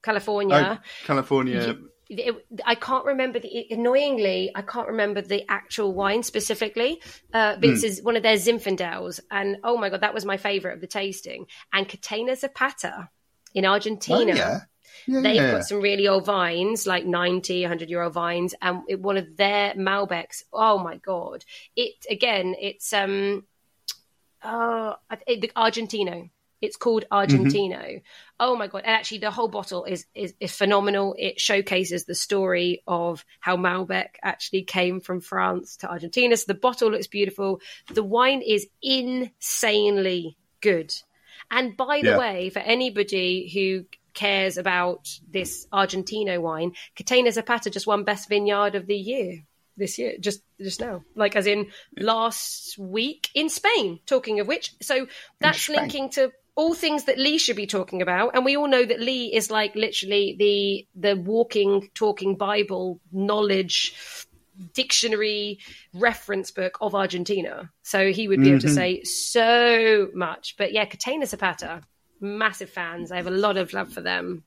California. 0.02 0.78
Oh, 0.80 0.88
California 1.04 1.76
it, 2.10 2.34
I 2.64 2.74
can't 2.74 3.04
remember 3.04 3.38
the 3.38 3.66
annoyingly 3.70 4.50
I 4.54 4.62
can't 4.62 4.88
remember 4.88 5.20
the 5.20 5.44
actual 5.48 5.92
wine 5.92 6.22
specifically. 6.22 7.02
Uh, 7.32 7.56
but 7.56 7.68
Hmm. 7.70 7.84
it's 7.84 8.00
one 8.02 8.16
of 8.16 8.22
their 8.22 8.36
Zinfandels, 8.36 9.20
and 9.30 9.58
oh 9.62 9.76
my 9.76 9.90
god, 9.90 10.00
that 10.00 10.14
was 10.14 10.24
my 10.24 10.36
favorite 10.38 10.74
of 10.74 10.80
the 10.80 10.86
tasting. 10.86 11.46
And 11.72 11.88
Catena 11.88 12.36
Zapata 12.36 13.10
in 13.54 13.64
Oh, 13.66 13.72
Argentina. 13.72 14.34
yeah. 14.34 14.60
Yeah, 15.06 15.20
They've 15.20 15.52
got 15.52 15.64
some 15.64 15.80
really 15.80 16.08
old 16.08 16.26
vines, 16.26 16.86
like 16.86 17.06
90, 17.06 17.62
100 17.62 17.90
year 17.90 18.02
old 18.02 18.12
vines, 18.14 18.54
and 18.60 18.82
it, 18.88 19.00
one 19.00 19.16
of 19.16 19.36
their 19.36 19.74
Malbecs. 19.74 20.42
Oh 20.52 20.78
my 20.78 20.96
god! 20.96 21.44
It 21.76 21.94
again, 22.10 22.54
it's 22.60 22.92
um, 22.92 23.44
oh, 24.42 24.94
it, 25.26 25.40
the 25.40 25.50
Argentino. 25.56 26.30
It's 26.60 26.76
called 26.76 27.04
Argentino. 27.12 28.02
Oh 28.40 28.56
my 28.56 28.66
god! 28.66 28.78
And 28.78 28.88
actually, 28.94 29.18
the 29.18 29.30
whole 29.30 29.46
bottle 29.46 29.84
is, 29.84 30.06
is 30.12 30.34
is 30.40 30.50
phenomenal. 30.52 31.14
It 31.16 31.40
showcases 31.40 32.04
the 32.04 32.16
story 32.16 32.82
of 32.86 33.24
how 33.38 33.56
Malbec 33.56 34.16
actually 34.22 34.62
came 34.64 35.00
from 35.00 35.20
France 35.20 35.76
to 35.78 35.88
Argentina. 35.90 36.36
So 36.36 36.44
the 36.48 36.58
bottle 36.58 36.90
looks 36.90 37.06
beautiful. 37.06 37.60
The 37.94 38.02
wine 38.02 38.42
is 38.42 38.66
insanely 38.82 40.36
good. 40.60 40.92
And 41.50 41.76
by 41.76 42.02
the 42.02 42.08
Yeah. 42.08 42.18
way, 42.18 42.50
for 42.50 42.58
anybody 42.58 43.48
who 43.54 43.86
cares 44.18 44.58
about 44.58 45.08
this 45.30 45.66
Argentino 45.72 46.40
wine, 46.40 46.72
Catena 46.96 47.30
Zapata 47.32 47.70
just 47.70 47.86
won 47.86 48.04
Best 48.04 48.28
Vineyard 48.28 48.74
of 48.74 48.86
the 48.86 48.96
Year 48.96 49.44
this 49.76 49.96
year, 49.98 50.14
just 50.18 50.42
just 50.60 50.80
now, 50.80 51.04
like 51.14 51.36
as 51.36 51.46
in 51.46 51.70
last 51.96 52.76
week 52.78 53.30
in 53.34 53.48
Spain. 53.48 54.00
Talking 54.06 54.40
of 54.40 54.48
which, 54.48 54.74
so 54.82 55.06
that's 55.40 55.68
linking 55.68 56.10
to 56.10 56.32
all 56.56 56.74
things 56.74 57.04
that 57.04 57.16
Lee 57.18 57.38
should 57.38 57.54
be 57.56 57.68
talking 57.68 58.02
about, 58.02 58.34
and 58.34 58.44
we 58.44 58.56
all 58.56 58.66
know 58.66 58.84
that 58.84 58.98
Lee 59.00 59.32
is 59.32 59.50
like 59.50 59.76
literally 59.76 60.34
the 60.38 60.86
the 61.08 61.14
walking, 61.16 61.90
talking 61.94 62.34
Bible 62.36 63.00
knowledge 63.12 63.94
dictionary 64.74 65.60
reference 65.94 66.50
book 66.50 66.78
of 66.80 66.94
Argentina. 66.94 67.70
So 67.84 68.10
he 68.10 68.26
would 68.26 68.40
be 68.40 68.50
able 68.50 68.60
to 68.60 68.66
Mhm. 68.66 68.74
say 68.74 69.02
so 69.04 70.08
much. 70.14 70.56
But 70.58 70.72
yeah, 70.72 70.84
Catena 70.84 71.26
Zapata, 71.26 71.82
massive 72.20 72.70
fans. 72.70 73.12
I 73.12 73.16
have 73.16 73.26
a 73.26 73.30
lot 73.32 73.56
of 73.56 73.72
love 73.72 73.92
for 73.92 74.00
them. 74.00 74.44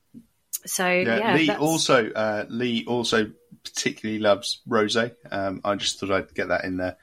So 0.65 0.87
Yeah, 0.87 1.17
yeah, 1.17 1.35
Lee 1.35 1.47
that's- 1.47 1.61
also 1.61 2.09
uh, 2.11 2.45
Lee 2.49 2.85
also 2.87 3.31
particularly 3.63 4.19
loves 4.19 4.61
rosé. 4.67 5.13
Um, 5.31 5.61
I 5.63 5.75
just 5.75 5.99
thought 5.99 6.11
I'd 6.11 6.33
get 6.33 6.49
that 6.49 6.65
in 6.65 6.77
there. 6.77 6.97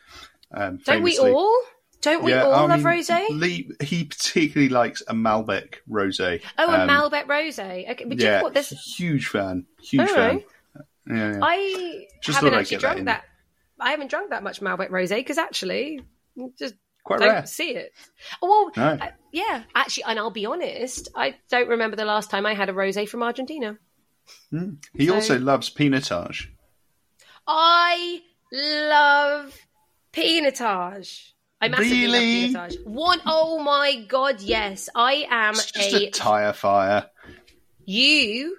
Um, 0.52 0.78
don't 0.84 1.02
we 1.02 1.18
all? 1.18 1.60
Don't 2.00 2.22
we 2.22 2.30
Yeah, 2.30 2.44
all 2.44 2.54
I 2.54 2.66
love 2.66 2.84
mean, 2.84 2.86
rosé? 3.00 3.26
Lee 3.30 3.70
he 3.82 4.04
particularly 4.04 4.68
likes 4.68 5.02
a 5.08 5.14
Malbec 5.14 5.74
rosé. 5.90 6.40
Oh, 6.56 6.70
a 6.72 6.80
Um, 6.82 6.88
Malbec 6.88 7.26
rosé. 7.26 7.90
Okay, 7.90 8.04
but 8.04 8.16
do 8.18 8.24
you 8.24 8.30
know 8.30 8.36
Yeah, 8.36 8.42
what? 8.42 8.54
This 8.54 8.70
huge 8.70 9.26
fan, 9.28 9.66
huge 9.82 10.08
All 10.08 10.14
fan. 10.14 10.42
Yeah, 11.10 11.14
yeah. 11.32 11.38
I 11.42 12.06
Just 12.22 12.38
haven't 12.40 12.54
actually 12.54 12.76
that 12.76 12.80
drunk 12.80 12.98
in. 13.00 13.04
that. 13.06 13.24
I 13.80 13.90
haven't 13.90 14.10
drunk 14.10 14.30
that 14.30 14.42
much 14.42 14.60
Malbec 14.60 14.90
rosé 14.90 15.16
because 15.16 15.38
actually, 15.38 16.00
just 16.58 16.74
quite 17.08 17.20
don't 17.20 17.28
rare. 17.28 17.46
see 17.46 17.70
it. 17.70 17.92
Well, 18.40 18.70
No. 18.76 18.84
uh, 19.00 19.10
yeah, 19.32 19.64
actually, 19.74 20.04
and 20.04 20.18
I'll 20.18 20.30
be 20.30 20.46
honest, 20.46 21.08
I 21.16 21.34
don't 21.50 21.68
remember 21.68 21.96
the 21.96 22.04
last 22.04 22.30
time 22.30 22.46
I 22.46 22.54
had 22.54 22.68
a 22.68 22.72
rosé 22.72 23.08
from 23.08 23.22
Argentina. 23.22 23.76
He 24.94 25.06
So- 25.06 25.14
also 25.16 25.38
loves 25.38 25.68
pinotage. 25.70 26.48
I 27.46 28.20
love 28.52 29.54
pinotage. 30.12 31.32
I 31.60 31.68
massively 31.68 32.02
Really? 32.02 32.52
love 32.52 32.70
pinotage. 32.72 32.86
One, 32.86 33.20
oh 33.26 33.58
my 33.58 34.04
god, 34.06 34.40
yes, 34.40 34.88
I 34.94 35.26
am 35.30 35.54
It's 35.54 35.72
just 35.72 35.92
a. 35.94 36.06
a 36.06 36.10
tire 36.10 36.52
fire. 36.52 37.10
You 37.88 38.56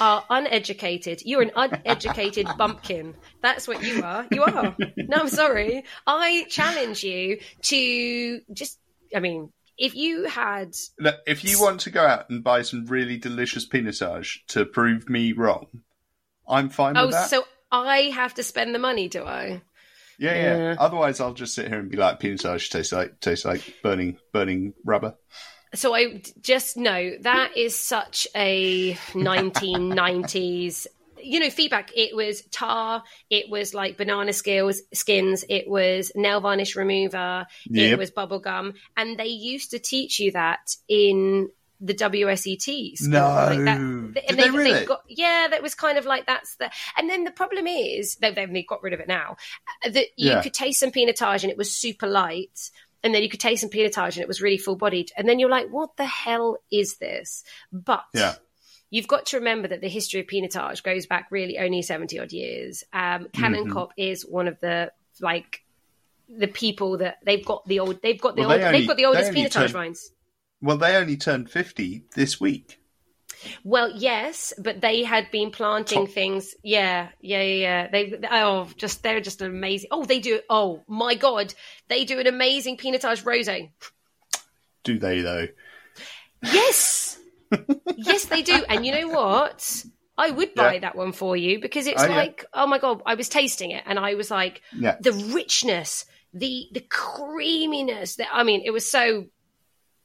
are 0.00 0.24
uneducated. 0.30 1.20
You're 1.26 1.42
an 1.42 1.50
uneducated 1.54 2.46
bumpkin. 2.58 3.14
That's 3.42 3.68
what 3.68 3.82
you 3.84 4.02
are. 4.02 4.26
You 4.30 4.44
are. 4.44 4.74
No, 4.96 5.16
I'm 5.18 5.28
sorry. 5.28 5.84
I 6.06 6.46
challenge 6.48 7.04
you 7.04 7.38
to 7.62 8.40
just. 8.52 8.78
I 9.14 9.20
mean, 9.20 9.52
if 9.76 9.94
you 9.94 10.24
had 10.24 10.74
Look, 10.98 11.16
if 11.26 11.44
you 11.44 11.60
want 11.60 11.80
to 11.80 11.90
go 11.90 12.04
out 12.06 12.30
and 12.30 12.42
buy 12.42 12.62
some 12.62 12.86
really 12.86 13.18
delicious 13.18 13.68
pinotage 13.68 14.38
to 14.48 14.64
prove 14.64 15.08
me 15.10 15.32
wrong, 15.32 15.66
I'm 16.48 16.70
fine 16.70 16.96
Oh, 16.96 17.06
with 17.06 17.14
that. 17.14 17.24
Oh, 17.24 17.28
so 17.42 17.44
I 17.70 18.10
have 18.14 18.32
to 18.34 18.42
spend 18.42 18.74
the 18.74 18.78
money, 18.78 19.08
do 19.08 19.22
I? 19.24 19.60
yeah, 20.18 20.34
yeah, 20.34 20.56
Yeah. 20.56 20.76
Otherwise, 20.78 21.20
I'll 21.20 21.34
just 21.34 21.54
sit 21.54 21.68
here 21.68 21.78
and 21.78 21.90
be 21.90 21.96
like, 21.98 22.20
pinotage 22.20 22.70
tastes 22.70 22.92
like 22.92 23.20
tastes 23.20 23.44
like 23.44 23.74
burning 23.82 24.16
burning 24.32 24.72
rubber. 24.84 25.14
So 25.74 25.94
I 25.94 26.22
just 26.42 26.76
know 26.76 27.12
that 27.22 27.56
is 27.56 27.74
such 27.76 28.28
a 28.36 28.92
1990s. 29.14 30.86
You 31.24 31.38
know, 31.40 31.50
feedback. 31.50 31.90
It 31.96 32.16
was 32.16 32.42
tar. 32.50 33.04
It 33.30 33.48
was 33.48 33.74
like 33.74 33.96
banana 33.96 34.32
skills, 34.32 34.82
skins. 34.92 35.44
It 35.48 35.68
was 35.68 36.10
nail 36.16 36.40
varnish 36.40 36.74
remover. 36.74 37.46
Yep. 37.70 37.92
It 37.92 37.96
was 37.98 38.10
bubble 38.10 38.40
gum, 38.40 38.74
and 38.96 39.16
they 39.16 39.26
used 39.28 39.70
to 39.70 39.78
teach 39.78 40.18
you 40.18 40.32
that 40.32 40.74
in 40.88 41.48
the 41.80 41.94
WSET. 41.94 42.96
school, 42.96 43.10
No. 43.10 43.20
like 43.50 43.64
that. 43.64 43.78
Did 43.78 44.14
they 44.36 44.42
they've- 44.42 44.54
really? 44.54 44.84
got 44.84 45.02
yeah 45.08 45.48
that 45.50 45.62
was 45.62 45.74
kind 45.74 45.98
of 45.98 46.06
like 46.06 46.26
that's 46.26 46.54
the 46.56 46.70
and 46.96 47.10
then 47.10 47.24
the 47.24 47.32
problem 47.32 47.66
is 47.66 48.14
they've, 48.20 48.34
they've 48.36 48.66
got 48.68 48.84
rid 48.84 48.92
of 48.92 49.00
it 49.00 49.08
now 49.08 49.36
uh, 49.84 49.90
that 49.90 50.06
you 50.16 50.30
Yeah. 50.30 50.42
could 50.42 50.54
taste 50.54 50.78
some 50.78 50.92
pinotage 50.92 51.42
and 51.42 51.50
it 51.50 51.56
was 51.58 51.74
super 51.74 52.06
light 52.06 52.70
and 53.04 53.14
then 53.14 53.22
you 53.22 53.28
could 53.28 53.40
taste 53.40 53.60
some 53.62 53.70
pinotage 53.70 54.14
and 54.14 54.18
it 54.22 54.28
was 54.28 54.40
really 54.42 54.58
full 54.58 54.76
bodied 54.76 55.10
and 55.16 55.28
then 55.28 55.38
you're 55.38 55.50
like 55.50 55.68
what 55.70 55.96
the 55.96 56.04
hell 56.04 56.58
is 56.70 56.96
this 56.96 57.44
but 57.72 58.04
Yeah. 58.14 58.34
You've 58.90 59.08
got 59.08 59.24
to 59.28 59.38
remember 59.38 59.68
that 59.68 59.80
the 59.80 59.88
history 59.88 60.20
of 60.20 60.26
pinotage 60.26 60.82
goes 60.82 61.06
back 61.06 61.28
really 61.30 61.58
only 61.58 61.80
70 61.80 62.18
odd 62.18 62.30
years. 62.30 62.84
Um, 62.92 63.26
Cannon 63.32 63.68
Mhm. 63.68 63.72
Cop 63.72 63.92
is 63.96 64.26
one 64.26 64.46
of 64.48 64.60
the 64.60 64.92
like 65.18 65.62
the 66.28 66.46
people 66.46 66.98
that 66.98 67.16
they've 67.24 67.42
got 67.42 67.66
the 67.66 67.80
old 67.80 68.02
they've 68.02 68.20
got 68.20 68.36
the 68.36 68.42
Well, 68.42 68.52
old 68.52 68.60
they 68.60 68.72
they've 68.80 68.86
got 68.88 68.98
the 68.98 69.06
oldest 69.06 69.32
pinotage 69.32 69.50
turned- 69.52 69.72
vines. 69.72 70.10
Well, 70.60 70.76
they 70.76 70.94
only 70.94 71.16
turned 71.16 71.50
fifty 71.50 72.04
this 72.16 72.38
week. 72.38 72.81
Well, 73.64 73.90
yes, 73.94 74.52
but 74.58 74.80
they 74.80 75.02
had 75.02 75.30
been 75.30 75.50
planting 75.50 76.06
Top- 76.06 76.14
things. 76.14 76.54
Yeah, 76.62 77.08
yeah, 77.20 77.42
yeah. 77.42 77.54
yeah. 77.54 77.88
They 77.90 78.18
oh, 78.30 78.68
just 78.76 79.02
they're 79.02 79.20
just 79.20 79.40
an 79.42 79.48
amazing. 79.50 79.88
Oh, 79.90 80.04
they 80.04 80.20
do. 80.20 80.40
Oh 80.48 80.82
my 80.88 81.14
god, 81.14 81.54
they 81.88 82.04
do 82.04 82.18
an 82.20 82.26
amazing 82.26 82.76
pinotage 82.76 83.22
rosé. 83.24 83.70
Do 84.84 84.98
they 84.98 85.20
though? 85.20 85.48
Yes, 86.42 87.18
yes, 87.96 88.24
they 88.26 88.42
do. 88.42 88.64
And 88.68 88.84
you 88.84 88.92
know 88.92 89.08
what? 89.08 89.84
I 90.18 90.30
would 90.30 90.54
buy 90.54 90.74
Yeah. 90.74 90.80
that 90.80 90.96
one 90.96 91.12
for 91.12 91.36
you 91.36 91.60
because 91.60 91.86
it's 91.86 92.02
Oh, 92.02 92.06
yeah. 92.06 92.16
like, 92.16 92.44
oh 92.52 92.66
my 92.66 92.78
god, 92.78 93.02
I 93.06 93.14
was 93.14 93.28
tasting 93.28 93.70
it 93.70 93.82
and 93.86 93.98
I 93.98 94.14
was 94.14 94.30
like, 94.30 94.60
Yeah. 94.76 94.96
the 95.00 95.12
richness, 95.12 96.04
the 96.34 96.66
the 96.72 96.80
creaminess. 96.80 98.16
That 98.16 98.28
I 98.32 98.42
mean, 98.42 98.62
it 98.64 98.70
was 98.70 98.90
so 98.90 99.26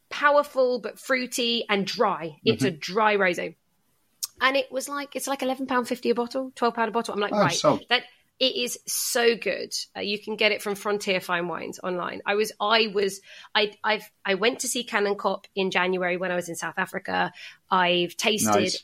powerful 0.10 0.80
but 0.80 1.00
fruity 1.00 1.65
and 1.70 1.86
dry. 1.86 2.38
It's 2.46 2.63
Mm-hmm. 2.63 2.76
a 2.76 2.78
dry 2.78 3.15
rosé, 3.17 3.56
and 4.41 4.56
it 4.56 4.72
was 4.72 4.88
like 4.89 5.15
it's 5.15 5.28
like 5.28 5.41
eleven 5.41 5.67
pound 5.67 5.88
fifty 5.88 6.10
a 6.10 6.15
bottle, 6.15 6.52
twelve 6.56 6.74
pound 6.76 6.89
a 6.89 6.91
bottle. 6.91 7.13
I'm 7.13 7.20
like, 7.20 7.34
Oh, 7.34 7.39
right, 7.39 7.52
sold. 7.54 7.84
that 7.89 8.04
it 8.39 8.56
is 8.56 8.78
so 8.86 9.36
good. 9.36 9.74
Uh, 9.96 10.02
you 10.02 10.20
can 10.20 10.36
get 10.36 10.52
it 10.52 10.62
from 10.62 10.76
Frontier 10.76 11.20
Fine 11.20 11.48
Wines 11.48 11.80
online. 11.82 12.22
I 12.24 12.36
was, 12.36 12.52
I 12.62 12.86
was, 12.93 13.20
I, 13.56 13.74
I've, 13.84 14.08
I 14.24 14.36
went 14.36 14.60
to 14.60 14.67
see 14.67 14.84
Kanonkop 14.86 15.46
in 15.56 15.72
January 15.72 16.17
when 16.17 16.32
I 16.32 16.36
was 16.36 16.48
in 16.48 16.54
South 16.56 16.76
Africa. 16.78 17.34
I've 17.72 18.15
tasted 18.15 18.54
Nice. 18.54 18.84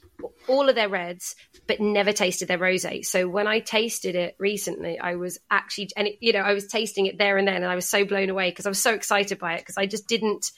all 0.49 0.69
of 0.69 0.73
their 0.75 0.89
reds, 0.89 1.35
but 1.67 1.79
never 1.79 2.11
tasted 2.13 2.47
their 2.47 2.57
rosé. 2.57 3.05
So 3.05 3.29
when 3.29 3.45
I 3.45 3.59
tasted 3.59 4.15
it 4.15 4.35
recently, 4.39 4.97
I 4.97 5.17
was 5.17 5.37
actually, 5.51 5.89
and 5.95 6.07
it, 6.07 6.17
you 6.19 6.33
know, 6.33 6.39
I 6.41 6.53
was 6.53 6.65
tasting 6.65 7.05
it 7.05 7.19
there 7.19 7.37
and 7.37 7.47
then, 7.47 7.57
and 7.57 7.65
I 7.71 7.75
was 7.75 7.87
so 7.87 8.05
blown 8.05 8.31
away 8.31 8.49
because 8.49 8.65
I 8.65 8.69
was 8.69 8.81
so 8.81 8.95
excited 8.95 9.37
by 9.37 9.53
it 9.53 9.59
because 9.59 9.77
I 9.77 9.85
just 9.85 10.07
didn't 10.07 10.51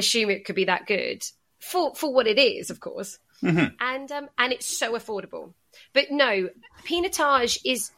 assume 0.00 0.30
it 0.30 0.44
could 0.44 0.56
be 0.56 0.64
that 0.64 0.86
good 0.86 1.24
for 1.60 1.94
for 1.94 2.12
what 2.12 2.26
it 2.26 2.38
is, 2.38 2.70
of 2.70 2.80
course. 2.80 3.18
And 3.42 4.12
um, 4.12 4.28
and 4.36 4.52
it's 4.52 4.66
so 4.66 4.92
affordable. 4.92 5.54
But 5.94 6.10
no, 6.10 6.50
Pinotage 6.84 7.58
is 7.64 7.90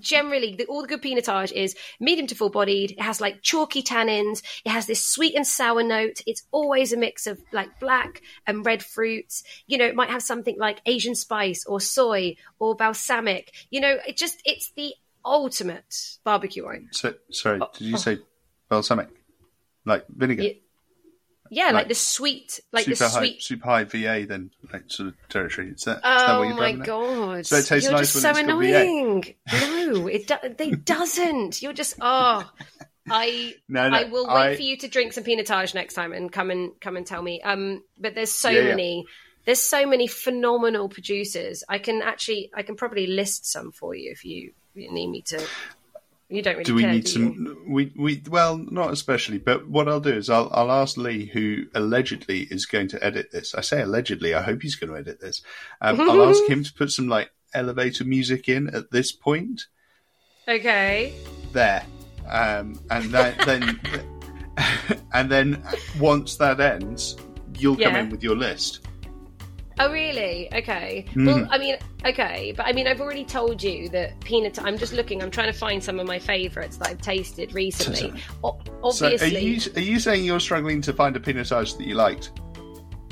generally 0.00 0.54
the, 0.54 0.66
all 0.66 0.82
the 0.82 0.88
good 0.88 1.02
Pinotage 1.02 1.52
is 1.52 1.74
medium 2.00 2.26
to 2.28 2.34
full 2.34 2.50
bodied. 2.50 2.92
It 2.92 3.00
has 3.00 3.20
like 3.20 3.42
chalky 3.42 3.82
tannins. 3.82 4.42
It 4.64 4.70
has 4.70 4.86
this 4.86 5.04
sweet 5.04 5.34
and 5.34 5.46
sour 5.46 5.82
note. 5.82 6.22
It's 6.26 6.42
always 6.52 6.92
a 6.92 6.96
mix 6.96 7.26
of 7.26 7.38
like 7.52 7.80
black 7.80 8.22
and 8.46 8.64
red 8.64 8.82
fruits. 8.82 9.44
You 9.66 9.78
know, 9.78 9.86
it 9.86 9.94
might 9.94 10.10
have 10.10 10.22
something 10.22 10.56
like 10.58 10.80
Asian 10.86 11.14
spice 11.14 11.64
or 11.66 11.80
soy 11.80 12.36
or 12.58 12.74
balsamic. 12.74 13.52
You 13.70 13.80
know, 13.80 13.96
it 14.06 14.16
just 14.16 14.40
it's 14.44 14.70
the 14.72 14.94
ultimate 15.24 16.16
barbecue 16.24 16.64
wine. 16.64 16.88
So, 16.92 17.14
sorry, 17.30 17.60
Oh, 17.62 17.68
did 17.76 17.84
you 17.86 17.98
say 17.98 18.18
balsamic? 18.68 19.08
Like 19.84 20.04
vinegar? 20.08 20.42
Yeah, 20.42 20.52
Yeah, 21.50 21.66
like, 21.66 21.74
Like 21.74 21.88
the 21.88 21.94
sweet, 21.94 22.60
like 22.72 22.84
super 22.84 22.96
the 22.96 23.08
high, 23.08 23.18
sweet. 23.18 23.42
super 23.42 23.64
high 23.64 23.84
VA, 23.84 24.26
then 24.28 24.50
like 24.72 24.84
sort 24.88 25.08
of 25.10 25.14
territory. 25.28 25.70
Is 25.70 25.84
that, 25.84 25.96
is 25.96 26.02
that 26.02 26.30
Oh 26.30 26.48
my 26.54 26.70
at? 26.72 26.78
god! 26.84 27.46
So 27.46 27.56
it 27.56 27.66
tastes 27.66 27.88
You're 27.88 27.96
nice 27.98 28.12
just 28.12 28.24
when 28.24 28.34
so 28.34 28.40
annoying. 28.40 29.34
no, 29.52 30.06
it 30.08 30.26
do- 30.26 30.54
they 30.56 30.70
doesn't. 30.94 31.62
You're 31.62 31.72
just 31.72 31.94
oh. 32.00 32.50
I 33.10 33.54
No, 33.68 33.88
no, 33.88 33.96
I 33.96 34.04
will 34.04 34.26
wait 34.26 34.34
I- 34.34 34.56
for 34.56 34.62
you 34.62 34.76
to 34.78 34.88
drink 34.88 35.12
some 35.14 35.24
pinotage 35.24 35.74
next 35.74 35.94
time 35.94 36.12
and 36.12 36.30
come 36.30 36.50
and 36.50 36.78
come 36.80 36.96
and 36.96 37.06
tell 37.06 37.22
me. 37.22 37.40
Um, 37.40 37.82
but 37.98 38.14
there's 38.14 38.32
so 38.32 38.50
Yeah, 38.50 38.60
yeah. 38.60 38.68
many. 38.70 39.06
there's 39.46 39.60
so 39.62 39.86
many 39.86 40.06
phenomenal 40.08 40.90
producers. 40.90 41.64
I 41.68 41.78
can 41.78 42.02
actually, 42.02 42.50
I 42.54 42.62
can 42.62 42.76
probably 42.76 43.06
list 43.06 43.46
some 43.50 43.72
for 43.72 43.94
you 43.94 44.10
if 44.12 44.26
you, 44.26 44.52
you 44.74 44.92
need 44.92 45.06
me 45.08 45.22
to. 45.22 45.42
You 46.28 46.42
don't 46.42 46.54
really. 46.54 46.64
Do 46.64 46.74
we 46.74 46.82
care, 46.82 46.92
need 46.92 47.04
do 47.04 47.10
some? 47.10 47.56
We 47.68 47.92
we 47.96 48.22
well, 48.28 48.58
not 48.58 48.92
especially, 48.92 49.38
but 49.38 49.66
what 49.66 49.88
I'll 49.88 50.00
do 50.00 50.12
is 50.12 50.28
I'll 50.28 50.50
I'll 50.52 50.70
ask 50.70 50.98
Lee, 50.98 51.26
who 51.26 51.64
allegedly 51.74 52.40
is 52.50 52.66
going 52.66 52.88
to 52.88 53.02
edit 53.02 53.30
this. 53.32 53.54
I 53.54 53.62
say 53.62 53.80
allegedly. 53.80 54.34
I 54.34 54.42
hope 54.42 54.60
he's 54.60 54.76
going 54.76 54.92
to 54.92 54.98
edit 54.98 55.20
this. 55.20 55.40
Um, 55.80 56.00
I'll 56.10 56.28
ask 56.28 56.44
him 56.44 56.64
to 56.64 56.72
put 56.74 56.90
some 56.90 57.08
like 57.08 57.30
elevator 57.54 58.04
music 58.04 58.48
in 58.48 58.68
at 58.74 58.90
this 58.90 59.10
point 59.10 59.68
Okay. 60.46 61.14
there, 61.52 61.84
um, 62.28 62.78
and 62.90 63.10
that, 63.10 63.38
then 63.46 63.80
and 65.14 65.30
then 65.30 65.62
once 65.98 66.36
that 66.36 66.60
ends, 66.60 67.16
you'll 67.58 67.76
come 67.76 67.96
in 67.96 68.10
with 68.10 68.22
your 68.22 68.36
list. 68.36 68.87
Oh, 69.80 69.92
really? 69.92 70.48
Okay. 70.54 71.04
Mhm. 71.14 71.26
Well, 71.26 71.48
I 71.50 71.58
mean, 71.58 71.76
okay, 72.04 72.52
but 72.56 72.66
I 72.66 72.72
mean, 72.72 72.86
I've 72.88 73.00
already 73.00 73.24
told 73.24 73.62
you 73.62 73.88
that 73.90 74.18
peanut. 74.20 74.60
I'm 74.62 74.76
just 74.78 74.92
looking. 74.92 75.22
I'm 75.22 75.30
trying 75.30 75.52
to 75.52 75.58
find 75.58 75.82
some 75.82 76.00
of 76.00 76.06
my 76.06 76.18
favourites 76.18 76.76
that 76.78 76.88
I've 76.88 77.00
tasted 77.02 77.54
recently. 77.54 78.12
O- 78.42 78.58
So 78.92 79.06
are 79.06 79.12
obviously, 79.12 79.40
you 79.44 79.60
are 79.76 79.80
you 79.80 79.98
saying 80.00 80.24
you're 80.24 80.40
struggling 80.40 80.80
to 80.82 80.92
find 80.92 81.16
a 81.16 81.20
pinotage 81.20 81.76
that 81.78 81.86
you 81.86 81.94
liked? 81.94 82.30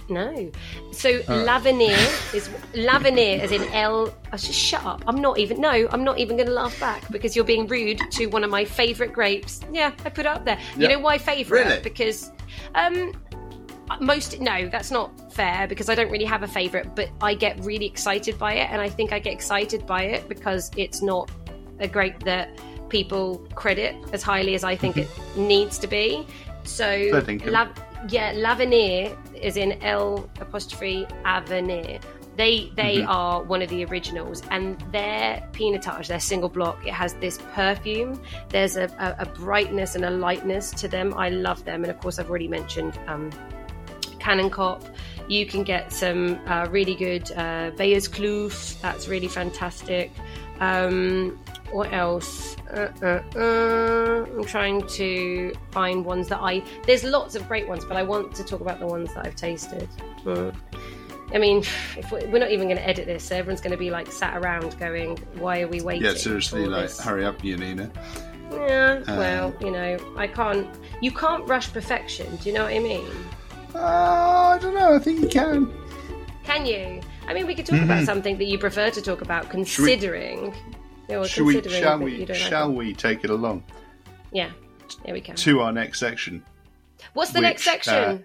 no. 0.09 0.51
So 0.93 1.11
right. 1.29 1.29
L'Avenir 1.29 1.97
is 2.35 2.49
L'Avenir, 2.75 3.41
as 3.41 3.51
in 3.51 3.62
L. 3.73 4.14
Oh, 4.33 4.37
just 4.37 4.53
shut 4.53 4.85
up. 4.87 5.03
I'm 5.09 5.21
not 5.21 5.39
even. 5.39 5.61
No, 5.61 5.89
I'm 5.91 6.05
not 6.05 6.19
even 6.19 6.37
going 6.37 6.47
to 6.49 6.53
laugh 6.55 6.79
back 6.79 7.11
because 7.11 7.35
you're 7.35 7.45
being 7.45 7.67
rude 7.67 8.01
to 8.12 8.27
one 8.27 8.45
of 8.45 8.51
my 8.51 8.64
favourite 8.64 9.12
grapes. 9.12 9.61
Yeah, 9.73 9.93
I 10.05 10.11
put 10.11 10.21
it 10.21 10.27
up 10.27 10.45
there. 10.45 10.59
You 10.77 10.89
know 10.89 10.99
why 11.01 11.19
favourite? 11.19 11.64
Really? 11.69 11.81
Because, 11.83 12.31
um. 12.75 13.12
Most 14.01 14.41
no, 14.41 14.69
that's 14.69 14.91
not 14.91 15.12
fair 15.37 15.66
because 15.68 15.89
I 15.89 15.95
don't 15.95 16.11
really 16.11 16.24
have 16.24 16.43
a 16.43 16.49
favorite, 16.49 16.95
but 16.97 17.09
I 17.20 17.34
get 17.34 17.62
really 17.64 17.87
excited 17.87 18.39
by 18.39 18.55
it, 18.55 18.68
and 18.70 18.80
I 18.80 18.89
think 18.89 19.12
I 19.12 19.18
get 19.18 19.32
excited 19.32 19.87
by 19.87 20.03
it 20.14 20.28
because 20.28 20.70
it's 20.76 21.03
not 21.03 21.30
a 21.78 21.87
grape 21.87 22.20
that 22.24 22.49
people 22.89 23.39
credit 23.55 23.95
as 24.12 24.22
highly 24.22 24.55
as 24.55 24.64
I 24.64 24.74
think 24.76 24.97
it 24.97 25.09
needs 25.37 25.78
to 25.78 25.87
be. 25.87 26.26
So, 26.64 26.84
dinkum. 27.20 27.68
Yeah, 28.09 28.32
L'Avenir 28.37 29.16
is 29.34 29.57
in 29.57 29.72
L 29.82 30.28
apostrophe 30.41 31.07
Avenir. 31.24 31.99
They 32.37 32.70
they 32.76 32.99
Mhm. 32.99 33.09
are 33.09 33.43
one 33.43 33.62
of 33.62 33.68
the 33.70 33.84
originals, 33.87 34.43
and 34.51 34.78
their 34.93 35.43
pinotage, 35.53 36.07
their 36.09 36.20
single 36.20 36.51
block, 36.51 36.87
it 36.87 36.93
has 36.93 37.14
this 37.14 37.39
perfume. 37.55 38.20
There's 38.51 38.76
a, 38.76 38.84
a, 38.99 39.22
a 39.24 39.26
brightness 39.26 39.95
and 39.97 40.05
a 40.05 40.11
lightness 40.11 40.70
to 40.82 40.87
them. 40.89 41.14
I 41.16 41.30
love 41.30 41.64
them, 41.64 41.82
and 41.82 41.91
of 41.91 41.99
course, 42.01 42.18
I've 42.18 42.28
already 42.30 42.49
mentioned 42.49 42.99
um, 43.09 43.30
Kanonkop. 44.20 44.82
You 45.29 45.47
can 45.47 45.62
get 45.64 45.93
some 45.93 46.39
uh, 46.47 46.68
really 46.70 46.95
good 46.95 47.31
uh, 47.33 47.70
Beyerskloof. 47.72 48.81
That's 48.81 49.09
really 49.09 49.29
fantastic. 49.29 50.12
Um, 50.61 51.39
what 51.72 51.93
else? 51.93 52.57
Uh, 52.72 52.89
uh, 53.03 53.39
uh, 53.39 54.24
I'm 54.24 54.45
trying 54.45 54.87
to 54.89 55.53
find 55.70 56.05
ones 56.05 56.29
that 56.29 56.41
I. 56.41 56.62
There's 56.87 57.05
lots 57.05 57.35
of 57.35 57.47
great 57.49 57.66
ones, 57.68 57.85
but 57.85 57.97
I 57.97 58.03
want 58.03 58.35
to 58.37 58.45
talk 58.45 58.61
about 58.61 58.79
the 58.79 58.87
ones 58.87 59.12
that 59.14 59.27
I've 59.27 59.37
tasted. 59.37 59.89
Hmm. 60.22 60.51
I 61.35 61.39
mean, 61.39 61.64
we're 62.12 62.39
not 62.39 62.53
even 62.53 62.68
going 62.68 62.77
to 62.77 62.87
edit 62.87 63.07
this, 63.07 63.24
so 63.24 63.35
everyone's 63.37 63.61
going 63.61 63.72
to 63.72 63.77
be 63.77 63.91
like 63.91 64.12
sat 64.12 64.37
around 64.37 64.79
going, 64.79 65.16
"Why 65.39 65.62
are 65.62 65.68
we 65.68 65.81
waiting?" 65.81 66.05
Yeah, 66.05 66.14
seriously, 66.14 66.66
like 66.66 66.83
this?" 66.83 67.01
hurry 67.01 67.24
up, 67.24 67.43
Janina. 67.43 67.91
Yeah, 68.53 69.03
Uh, 69.09 69.16
well, 69.16 69.55
you 69.61 69.72
know, 69.72 69.99
I 70.16 70.29
can't. 70.29 70.68
You 71.03 71.11
can't 71.11 71.47
rush 71.49 71.72
perfection. 71.72 72.37
Do 72.37 72.49
you 72.49 72.55
know 72.55 72.62
what 72.62 72.72
I 72.72 72.79
mean? 72.79 73.05
Uh, 73.77 74.57
I 74.57 74.59
don't 74.61 74.74
know. 74.74 74.95
I 74.95 74.99
think 74.99 75.20
you 75.20 75.29
can. 75.29 75.70
Can 76.45 76.64
you? 76.64 77.01
I 77.27 77.35
mean, 77.35 77.47
we 77.47 77.55
could 77.55 77.66
talk 77.66 77.81
about 77.83 78.03
Mhm. 78.03 78.07
something 78.07 78.39
that 78.39 78.45
you 78.47 78.59
prefer 78.59 78.89
to 78.91 79.03
talk 79.03 79.20
about, 79.20 79.51
considering. 79.51 80.55
Well, 81.09 81.24
Shall 81.24 81.45
we? 81.45 81.61
Shall 81.68 81.99
we? 81.99 82.24
don't 82.24 82.51
like 82.51 82.77
we 82.79 82.95
take 82.95 83.22
it 83.24 83.31
along 83.31 83.64
Yeah, 84.33 84.51
yeah, 85.05 85.12
we 85.12 85.20
can. 85.20 85.37
to 85.37 85.61
our 85.61 85.72
next 85.72 86.01
section? 86.01 86.43
What's 87.12 87.33
the 87.33 87.41
next 87.41 87.66
which, 87.66 87.85
section? 87.85 88.24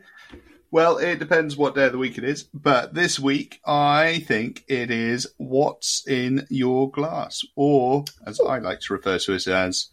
Well, 0.72 0.98
it 0.98 1.20
depends 1.20 1.58
what 1.58 1.76
day 1.76 1.86
of 1.88 1.92
the 1.92 1.98
week 1.98 2.18
it 2.18 2.24
is, 2.24 2.44
but 2.54 2.94
this 2.94 3.20
week 3.20 3.60
I 3.66 4.24
think 4.26 4.64
it 4.68 4.90
is 4.90 5.28
what's 5.38 6.08
in 6.08 6.48
your 6.50 6.90
glass, 6.90 7.44
or 7.56 8.06
as 8.26 8.40
I 8.40 8.60
like 8.60 8.80
to 8.82 8.94
refer 8.94 9.20
to 9.20 9.34
it 9.34 9.48
as, 9.48 9.90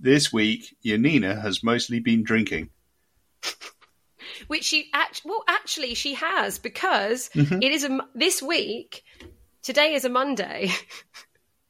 this 0.00 0.32
week 0.32 0.74
Janina 0.84 1.40
has 1.40 1.62
mostly 1.62 2.00
been 2.00 2.24
drinking. 2.24 2.70
Which 4.52 4.64
she 4.64 4.90
act- 4.92 5.22
well, 5.24 5.42
actually, 5.48 5.94
she 5.94 6.12
has 6.14 6.58
because 6.58 7.30
Mhm. 7.34 7.64
it 7.64 7.72
is 7.72 7.84
a 7.84 8.00
this 8.14 8.42
week. 8.42 9.02
Today 9.62 9.94
is 9.94 10.04
a 10.04 10.10
Monday. 10.10 10.70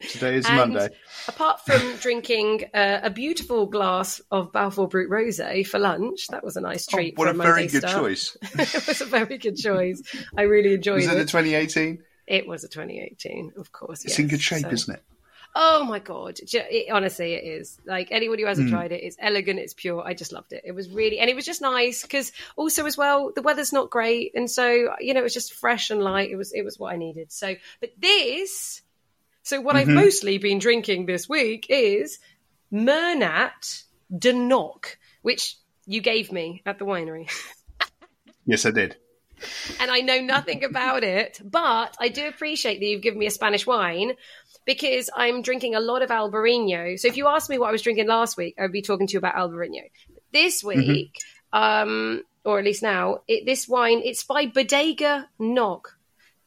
Today 0.00 0.34
is 0.38 0.46
And 0.48 0.56
Monday. 0.74 0.88
Apart 1.28 1.60
from 1.64 1.94
drinking 1.98 2.64
uh, 2.74 2.98
a 3.04 3.10
beautiful 3.10 3.66
glass 3.66 4.20
of 4.32 4.50
Balfour 4.52 4.88
Brut 4.88 5.08
Rosé 5.08 5.64
for 5.64 5.78
lunch, 5.78 6.26
that 6.32 6.42
was 6.42 6.56
a 6.56 6.60
nice 6.60 6.88
Oh, 6.92 6.96
treat. 6.96 7.16
what 7.16 7.26
for 7.26 7.30
a 7.30 7.34
Monday 7.34 7.52
very 7.52 7.66
good 7.68 7.88
start. 7.88 8.02
choice! 8.02 8.36
it 8.42 8.86
was 8.88 9.00
a 9.00 9.04
very 9.06 9.38
good 9.38 9.56
choice. 9.56 10.02
I 10.36 10.42
really 10.42 10.74
enjoyed 10.74 10.96
Was 10.96 11.06
it 11.06 11.18
it. 11.18 11.20
a 11.22 11.24
2018? 11.26 12.02
It 12.26 12.48
was 12.48 12.64
a 12.64 12.68
2018, 12.68 13.52
of 13.58 13.70
course. 13.70 14.04
It's 14.04 14.14
yes. 14.14 14.18
in 14.18 14.26
good 14.28 14.42
shape, 14.42 14.62
So- 14.62 14.70
isn't 14.70 14.94
it? 14.96 15.02
Oh 15.54 15.84
my 15.84 15.98
god! 15.98 16.38
It, 16.40 16.90
honestly, 16.90 17.34
it 17.34 17.44
is. 17.44 17.78
Like 17.84 18.08
anyone 18.10 18.38
who 18.38 18.46
hasn't 18.46 18.68
Mm. 18.68 18.70
tried 18.70 18.92
it, 18.92 19.02
it's 19.02 19.16
elegant, 19.18 19.58
it's 19.58 19.74
pure. 19.74 20.02
I 20.02 20.14
just 20.14 20.32
loved 20.32 20.52
it. 20.54 20.62
It 20.64 20.72
was 20.72 20.88
really, 20.88 21.18
and 21.18 21.28
it 21.28 21.36
was 21.36 21.44
just 21.44 21.60
nice 21.60 22.00
because 22.02 22.32
also 22.56 22.86
as 22.86 22.96
well, 22.96 23.32
the 23.34 23.42
weather's 23.42 23.72
not 23.72 23.90
great, 23.90 24.32
and 24.34 24.50
so 24.50 24.94
you 24.98 25.12
know, 25.12 25.20
it 25.20 25.24
was 25.24 25.34
just 25.34 25.52
fresh 25.52 25.90
and 25.90 26.00
light. 26.02 26.30
It 26.30 26.36
was, 26.36 26.52
it 26.52 26.64
was 26.64 26.78
what 26.78 26.92
I 26.94 26.96
needed. 26.96 27.30
So, 27.32 27.54
but 27.80 27.90
this, 27.98 28.80
so 29.42 29.60
what 29.60 29.76
I've 29.76 29.88
Mhm. 29.88 29.94
mostly 29.94 30.38
been 30.38 30.58
drinking 30.58 31.04
this 31.06 31.28
week 31.28 31.66
is 31.68 32.18
Mernat 32.72 33.84
de 34.16 34.32
Noc, 34.32 34.96
which 35.22 35.56
you 35.84 36.00
gave 36.00 36.32
me 36.32 36.62
at 36.64 36.78
the 36.78 36.84
winery. 36.86 37.28
Yes, 38.44 38.66
I 38.66 38.72
did. 38.72 38.96
and 39.78 39.88
I 39.90 40.00
know 40.00 40.20
nothing 40.20 40.64
about 40.64 41.04
it, 41.04 41.40
but 41.44 41.96
I 42.00 42.08
do 42.08 42.26
appreciate 42.26 42.80
that 42.80 42.86
you've 42.86 43.02
given 43.02 43.20
me 43.20 43.26
a 43.26 43.30
Spanish 43.30 43.64
wine 43.66 44.14
because 44.64 45.10
I'm 45.14 45.42
drinking 45.42 45.74
a 45.74 45.80
lot 45.80 46.02
of 46.02 46.10
Albarino. 46.10 46.98
So 46.98 47.08
if 47.08 47.16
you 47.16 47.26
asked 47.28 47.50
me 47.50 47.58
what 47.58 47.68
I 47.68 47.72
was 47.72 47.82
drinking 47.82 48.06
last 48.06 48.36
week, 48.36 48.54
I 48.58 48.62
would 48.62 48.72
be 48.72 48.82
talking 48.82 49.06
to 49.06 49.12
you 49.12 49.18
about 49.18 49.34
Albarino. 49.34 49.90
This 50.32 50.62
week, 50.62 51.16
um, 51.52 52.22
or 52.44 52.58
at 52.58 52.64
least 52.64 52.82
now, 52.82 53.18
it, 53.28 53.44
this 53.46 53.68
wine 53.68 54.00
it's 54.04 54.24
by 54.24 54.46
Bodega 54.46 55.28
Knock. 55.38 55.96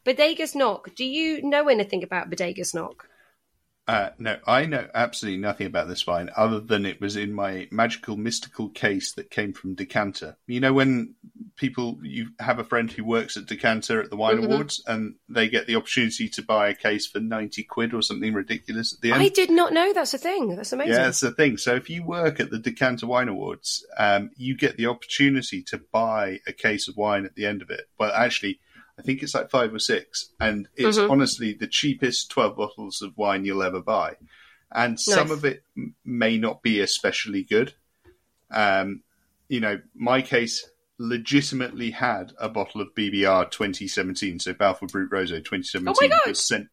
Bodega's 0.03 0.55
Knock. 0.55 0.93
Do 0.95 1.03
you 1.03 1.41
know 1.41 1.67
anything 1.67 2.03
about 2.03 2.29
Bodega's 2.29 2.73
Nog? 2.73 3.03
Uh, 3.87 4.09
no, 4.17 4.37
I 4.47 4.65
know 4.65 4.87
absolutely 4.95 5.39
nothing 5.39 5.67
about 5.67 5.87
this 5.87 6.07
wine 6.07 6.31
other 6.35 6.59
than 6.59 6.87
it 6.87 6.99
was 6.99 7.15
in 7.15 7.31
my 7.31 7.67
magical, 7.69 8.17
mystical 8.17 8.69
case 8.69 9.11
that 9.13 9.29
came 9.29 9.53
from 9.53 9.75
Decanter. 9.75 10.37
You 10.47 10.59
know, 10.59 10.73
when 10.73 11.13
people, 11.55 11.99
you 12.01 12.29
have 12.39 12.57
a 12.57 12.63
friend 12.63 12.91
who 12.91 13.05
works 13.05 13.37
at 13.37 13.45
Decanter 13.45 14.01
at 14.01 14.09
the 14.09 14.15
Wine 14.15 14.37
Mhm. 14.37 14.45
Awards 14.45 14.83
and 14.87 15.15
they 15.29 15.47
get 15.49 15.67
the 15.67 15.75
opportunity 15.75 16.27
to 16.29 16.41
buy 16.41 16.69
a 16.69 16.73
case 16.73 17.05
for 17.05 17.19
90 17.19 17.63
quid 17.63 17.93
or 17.93 18.01
something 18.01 18.33
ridiculous 18.33 18.91
at 18.91 19.01
the 19.01 19.11
end? 19.11 19.21
I 19.21 19.29
did 19.29 19.51
not 19.51 19.71
know 19.71 19.93
that's 19.93 20.15
a 20.15 20.17
thing. 20.17 20.55
That's 20.55 20.73
amazing. 20.73 20.93
Yeah, 20.93 21.03
that's 21.03 21.19
the 21.19 21.31
thing. 21.31 21.57
So 21.57 21.75
if 21.75 21.87
you 21.87 22.03
work 22.03 22.39
at 22.39 22.49
the 22.49 22.57
Decanter 22.57 23.05
Wine 23.05 23.29
Awards, 23.29 23.85
um, 23.99 24.31
you 24.35 24.57
get 24.57 24.77
the 24.77 24.87
opportunity 24.87 25.61
to 25.61 25.77
buy 25.77 26.39
a 26.47 26.53
case 26.53 26.87
of 26.87 26.97
wine 26.97 27.23
at 27.25 27.35
the 27.35 27.45
end 27.45 27.61
of 27.61 27.69
it. 27.69 27.87
Well, 27.99 28.11
actually, 28.11 28.59
I 28.97 29.01
think 29.01 29.21
it's 29.23 29.35
like 29.35 29.49
five 29.49 29.73
or 29.73 29.79
six, 29.79 30.29
and 30.39 30.67
it's 30.75 30.97
Mhm. 30.97 31.09
honestly 31.09 31.53
the 31.53 31.67
cheapest 31.67 32.29
twelve 32.31 32.55
bottles 32.55 33.01
of 33.01 33.17
wine 33.17 33.43
you'll 33.45 33.63
ever 33.63 33.81
buy. 33.81 34.15
And 34.71 34.99
some 34.99 35.31
of 35.31 35.45
it 35.45 35.63
may 36.03 36.37
not 36.37 36.61
be 36.61 36.79
especially 36.81 37.43
good. 37.43 37.73
Um, 38.51 39.03
you 39.47 39.59
know, 39.59 39.79
my 39.93 40.21
case 40.21 40.65
legitimately 40.97 41.91
had 41.91 42.31
a 42.39 42.47
bottle 42.49 42.81
of 42.81 42.93
BBR 42.95 43.45
2017, 43.51 44.39
so 44.39 44.53
Balfour 44.53 44.87
Brut 44.87 45.09
Rosé 45.09 45.43
2017 45.43 46.09
God. 46.09 46.19
was 46.25 46.45
sent 46.45 46.69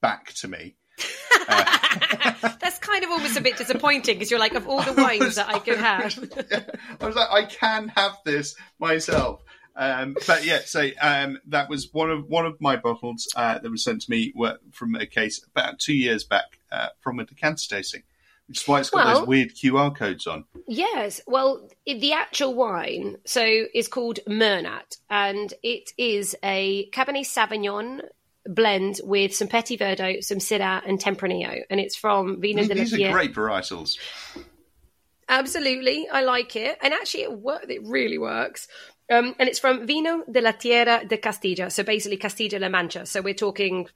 back 0.00 0.32
to 0.34 0.48
me. 0.48 0.76
That's 1.48 2.78
kind 2.78 3.04
of 3.04 3.10
almost 3.10 3.36
a 3.36 3.40
bit 3.40 3.56
disappointing 3.58 4.16
because 4.16 4.30
you're 4.30 4.40
like, 4.40 4.54
of 4.54 4.66
all 4.66 4.82
the 4.82 4.92
wines 4.94 5.36
that 5.36 5.48
I 5.48 5.58
could 5.58 5.78
have. 5.78 6.18
I 7.00 7.06
was 7.06 7.16
like, 7.16 7.30
I 7.30 7.44
can 7.44 7.88
have 7.88 8.12
this 8.24 8.54
myself. 8.78 9.42
Um, 9.76 10.16
but 10.26 10.44
yeah, 10.44 10.60
so 10.64 10.88
um, 11.00 11.38
that 11.48 11.68
was 11.68 11.92
one 11.92 12.10
of 12.10 12.26
one 12.28 12.46
of 12.46 12.60
my 12.60 12.76
bottles 12.76 13.28
uh, 13.36 13.58
that 13.58 13.70
was 13.70 13.84
sent 13.84 14.02
to 14.02 14.10
me 14.10 14.32
were 14.34 14.58
from 14.72 14.94
a 14.94 15.06
case 15.06 15.44
about 15.44 15.78
two 15.78 15.94
years 15.94 16.24
back 16.24 16.58
uh, 16.72 16.88
from 17.00 17.20
a 17.20 17.24
decanter 17.24 17.68
tasting, 17.68 18.02
which 18.48 18.62
is 18.62 18.68
why 18.68 18.80
it's 18.80 18.90
got 18.90 19.04
Well- 19.04 19.18
those 19.20 19.28
weird 19.28 19.54
QR 19.54 19.94
codes 19.94 20.26
on. 20.26 20.44
Yes, 20.66 21.20
well, 21.26 21.68
the 21.84 22.12
actual 22.14 22.54
wine 22.54 23.18
so 23.26 23.44
is 23.74 23.86
called 23.86 24.20
Mernat, 24.26 24.96
and 25.10 25.52
it 25.62 25.90
is 25.98 26.34
a 26.42 26.88
Cabernet 26.90 27.26
Sauvignon 27.26 28.00
blend 28.46 29.00
with 29.04 29.34
some 29.34 29.48
Petit 29.48 29.76
Verdot, 29.76 30.24
some 30.24 30.38
Syrah, 30.38 30.82
and 30.86 30.98
Tempranillo, 30.98 31.62
and 31.68 31.80
it's 31.80 31.96
from 31.96 32.40
Vino 32.40 32.62
de 32.62 32.68
la 32.70 32.74
These 32.74 32.94
are 32.94 33.12
great 33.12 33.34
varietals. 33.34 33.98
Absolutely, 35.28 36.08
I 36.08 36.22
like 36.22 36.54
it, 36.54 36.78
and 36.80 36.94
actually, 36.94 37.24
it 37.24 37.32
work. 37.32 37.66
It 37.68 37.82
really 37.84 38.18
works. 38.18 38.68
Um, 39.08 39.34
and 39.38 39.48
it's 39.48 39.58
from 39.58 39.86
Vino 39.86 40.24
de 40.30 40.40
la 40.40 40.52
Tierra 40.52 41.04
de 41.06 41.16
Castilla. 41.18 41.70
So 41.70 41.82
basically 41.84 42.16
Castilla-La 42.16 42.68
Mancha. 42.68 43.06
So 43.06 43.22
we're 43.22 43.34
talking 43.34 43.88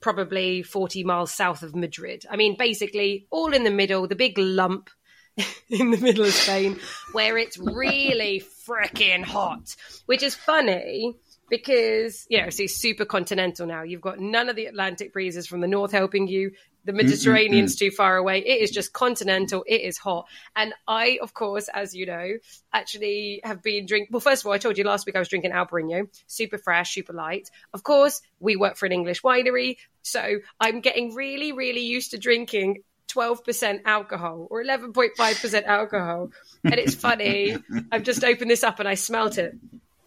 probably 0.00 0.62
40 0.62 1.04
miles 1.04 1.32
south 1.32 1.62
of 1.62 1.74
Madrid. 1.74 2.24
I 2.30 2.36
mean, 2.36 2.56
basically 2.56 3.26
all 3.30 3.52
in 3.52 3.64
the 3.64 3.70
middle, 3.70 4.06
the 4.06 4.16
big 4.16 4.38
lump 4.38 4.90
in 5.68 5.90
the 5.90 5.98
middle 5.98 6.24
of 6.24 6.32
Spain 6.32 6.78
where 7.12 7.38
it's 7.38 7.58
really 7.58 8.42
freaking 8.66 9.24
hot, 9.24 9.76
which 10.06 10.22
is 10.22 10.34
funny 10.34 11.16
because, 11.48 12.26
you 12.28 12.38
know, 12.38 12.48
it's 12.48 12.74
super 12.74 13.04
continental 13.04 13.66
now. 13.66 13.82
You've 13.82 14.00
got 14.00 14.18
none 14.18 14.48
of 14.48 14.56
the 14.56 14.66
Atlantic 14.66 15.12
breezes 15.12 15.46
from 15.46 15.60
the 15.60 15.68
north 15.68 15.92
helping 15.92 16.28
you. 16.28 16.52
The 16.88 16.94
mm, 16.94 17.00
mm, 17.00 17.04
Mediterranean's 17.04 17.76
mm. 17.76 17.80
too 17.80 17.90
far 17.90 18.16
away. 18.16 18.38
It 18.38 18.62
is 18.62 18.70
just 18.70 18.94
continental. 18.94 19.62
It 19.66 19.82
is 19.82 19.98
hot. 19.98 20.26
And 20.56 20.72
I, 20.88 21.18
of 21.20 21.34
course, 21.34 21.68
as 21.68 21.94
you 21.94 22.06
know, 22.06 22.38
actually 22.72 23.42
have 23.44 23.62
been 23.62 23.84
drinking. 23.84 24.08
Well, 24.10 24.20
first 24.20 24.40
of 24.42 24.46
all, 24.46 24.54
I 24.54 24.58
told 24.58 24.78
you 24.78 24.84
last 24.84 25.04
week 25.04 25.14
I 25.14 25.18
was 25.18 25.28
drinking 25.28 25.50
Albarino, 25.50 26.08
super 26.26 26.56
fresh, 26.56 26.94
super 26.94 27.12
light. 27.12 27.50
Of 27.74 27.82
course, 27.82 28.22
we 28.40 28.56
work 28.56 28.78
for 28.78 28.86
an 28.86 28.92
English 28.92 29.20
winery. 29.20 29.76
So 30.00 30.38
I'm 30.58 30.80
getting 30.80 31.14
really, 31.14 31.52
really 31.52 31.82
used 31.82 32.12
to 32.12 32.18
drinking 32.18 32.84
12% 33.08 33.82
alcohol 33.84 34.48
or 34.50 34.64
11.5% 34.64 35.64
alcohol. 35.64 36.30
And 36.64 36.74
it's 36.76 36.94
funny. 36.94 37.58
I've 37.92 38.02
just 38.02 38.24
opened 38.24 38.50
this 38.50 38.64
up 38.64 38.80
and 38.80 38.88
I 38.88 38.94
smelt 38.94 39.36
it. 39.36 39.54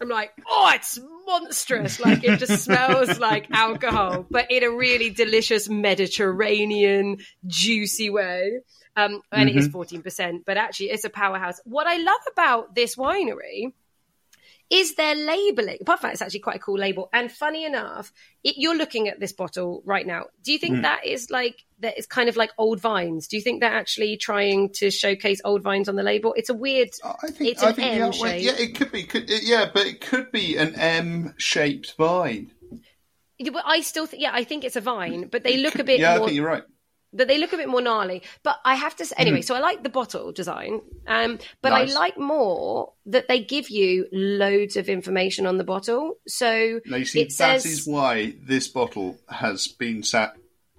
I'm 0.02 0.08
like, 0.08 0.32
oh, 0.48 0.70
it's 0.74 0.98
monstrous. 1.26 2.00
Like 2.00 2.24
it 2.24 2.38
just 2.38 2.64
smells 2.64 3.18
like 3.18 3.50
alcohol, 3.52 4.26
but 4.30 4.50
in 4.50 4.64
a 4.64 4.70
really 4.70 5.10
delicious 5.10 5.68
Mediterranean, 5.68 7.18
juicy 7.46 8.10
way. 8.10 8.60
Um, 8.96 9.22
and 9.30 9.48
it 9.48 9.56
is 9.56 9.68
14%, 9.68 10.40
but 10.44 10.58
actually 10.58 10.90
it's 10.90 11.04
a 11.04 11.10
powerhouse. 11.10 11.60
What 11.64 11.86
I 11.86 11.96
love 11.96 12.20
about 12.30 12.74
this 12.74 12.96
winery 12.96 13.72
is 14.72 14.94
their 14.94 15.14
labeling. 15.14 15.76
Apart 15.82 16.00
from 16.00 16.08
that, 16.08 16.12
it's 16.14 16.22
actually 16.22 16.40
quite 16.40 16.56
a 16.56 16.58
cool 16.58 16.78
label. 16.78 17.10
And 17.12 17.30
funny 17.30 17.66
enough, 17.66 18.10
it, 18.42 18.54
you're 18.56 18.74
looking 18.74 19.06
at 19.06 19.20
this 19.20 19.32
bottle 19.32 19.82
right 19.84 20.06
now. 20.06 20.24
Do 20.42 20.50
you 20.50 20.58
think 20.58 20.76
hmm. 20.76 20.82
that 20.82 21.04
is 21.06 21.30
like 21.30 21.64
that 21.80 21.98
is 21.98 22.06
kind 22.06 22.30
of 22.30 22.36
like 22.36 22.50
old 22.56 22.80
vines? 22.80 23.28
Do 23.28 23.36
you 23.36 23.42
think 23.42 23.60
they're 23.60 23.70
actually 23.70 24.16
trying 24.16 24.70
to 24.76 24.90
showcase 24.90 25.42
old 25.44 25.62
vines 25.62 25.90
on 25.90 25.96
the 25.96 26.02
label? 26.02 26.32
It's 26.34 26.48
a 26.48 26.54
weird. 26.54 26.88
I 27.04 27.28
think, 27.28 27.50
it's 27.50 27.62
an 27.62 27.68
I 27.68 27.72
think 27.72 27.92
M 27.92 27.98
yeah, 27.98 28.10
shape. 28.10 28.42
yeah, 28.42 28.64
it 28.64 28.74
could 28.74 28.90
be, 28.90 29.04
could, 29.04 29.28
yeah, 29.28 29.70
but 29.72 29.86
it 29.86 30.00
could 30.00 30.32
be 30.32 30.56
an 30.56 30.74
M-shaped 30.74 31.94
vine. 31.98 32.50
But 33.38 33.64
I 33.66 33.80
still, 33.80 34.06
th- 34.06 34.22
yeah, 34.22 34.30
I 34.32 34.44
think 34.44 34.64
it's 34.64 34.76
a 34.76 34.80
vine, 34.80 35.28
but 35.28 35.42
they 35.42 35.56
look 35.56 35.74
a 35.78 35.84
bit 35.84 36.00
yeah, 36.00 36.14
I 36.14 36.18
think 36.18 36.32
you're 36.32 36.46
right. 36.46 36.62
But 37.12 37.28
they 37.28 37.38
look 37.38 37.52
a 37.52 37.56
bit 37.56 37.68
more 37.68 37.82
gnarly. 37.82 38.22
But 38.42 38.58
I 38.64 38.74
have 38.74 38.96
to 38.96 39.04
say, 39.04 39.14
anyway. 39.18 39.42
So 39.42 39.54
I 39.54 39.60
like 39.60 39.82
the 39.82 39.88
bottle 39.90 40.32
design, 40.32 40.80
um, 41.06 41.38
but. 41.60 41.70
Nice. 41.70 41.94
I 41.94 41.98
like 41.98 42.18
more 42.18 42.92
that 43.06 43.28
they 43.28 43.42
give 43.42 43.70
you 43.70 44.06
loads 44.12 44.76
of 44.76 44.88
information 44.88 45.46
on 45.46 45.58
the 45.58 45.64
bottle. 45.64 46.14
So 46.26 46.80
Now 46.86 46.96
you 46.96 47.04
see, 47.04 47.22
it 47.22 47.32
says 47.32 47.64
that 47.64 47.68
is 47.68 47.86
why 47.86 48.34
this 48.42 48.68
bottle 48.68 49.18
has 49.28 49.68
been 49.68 50.02
sat 50.02 50.36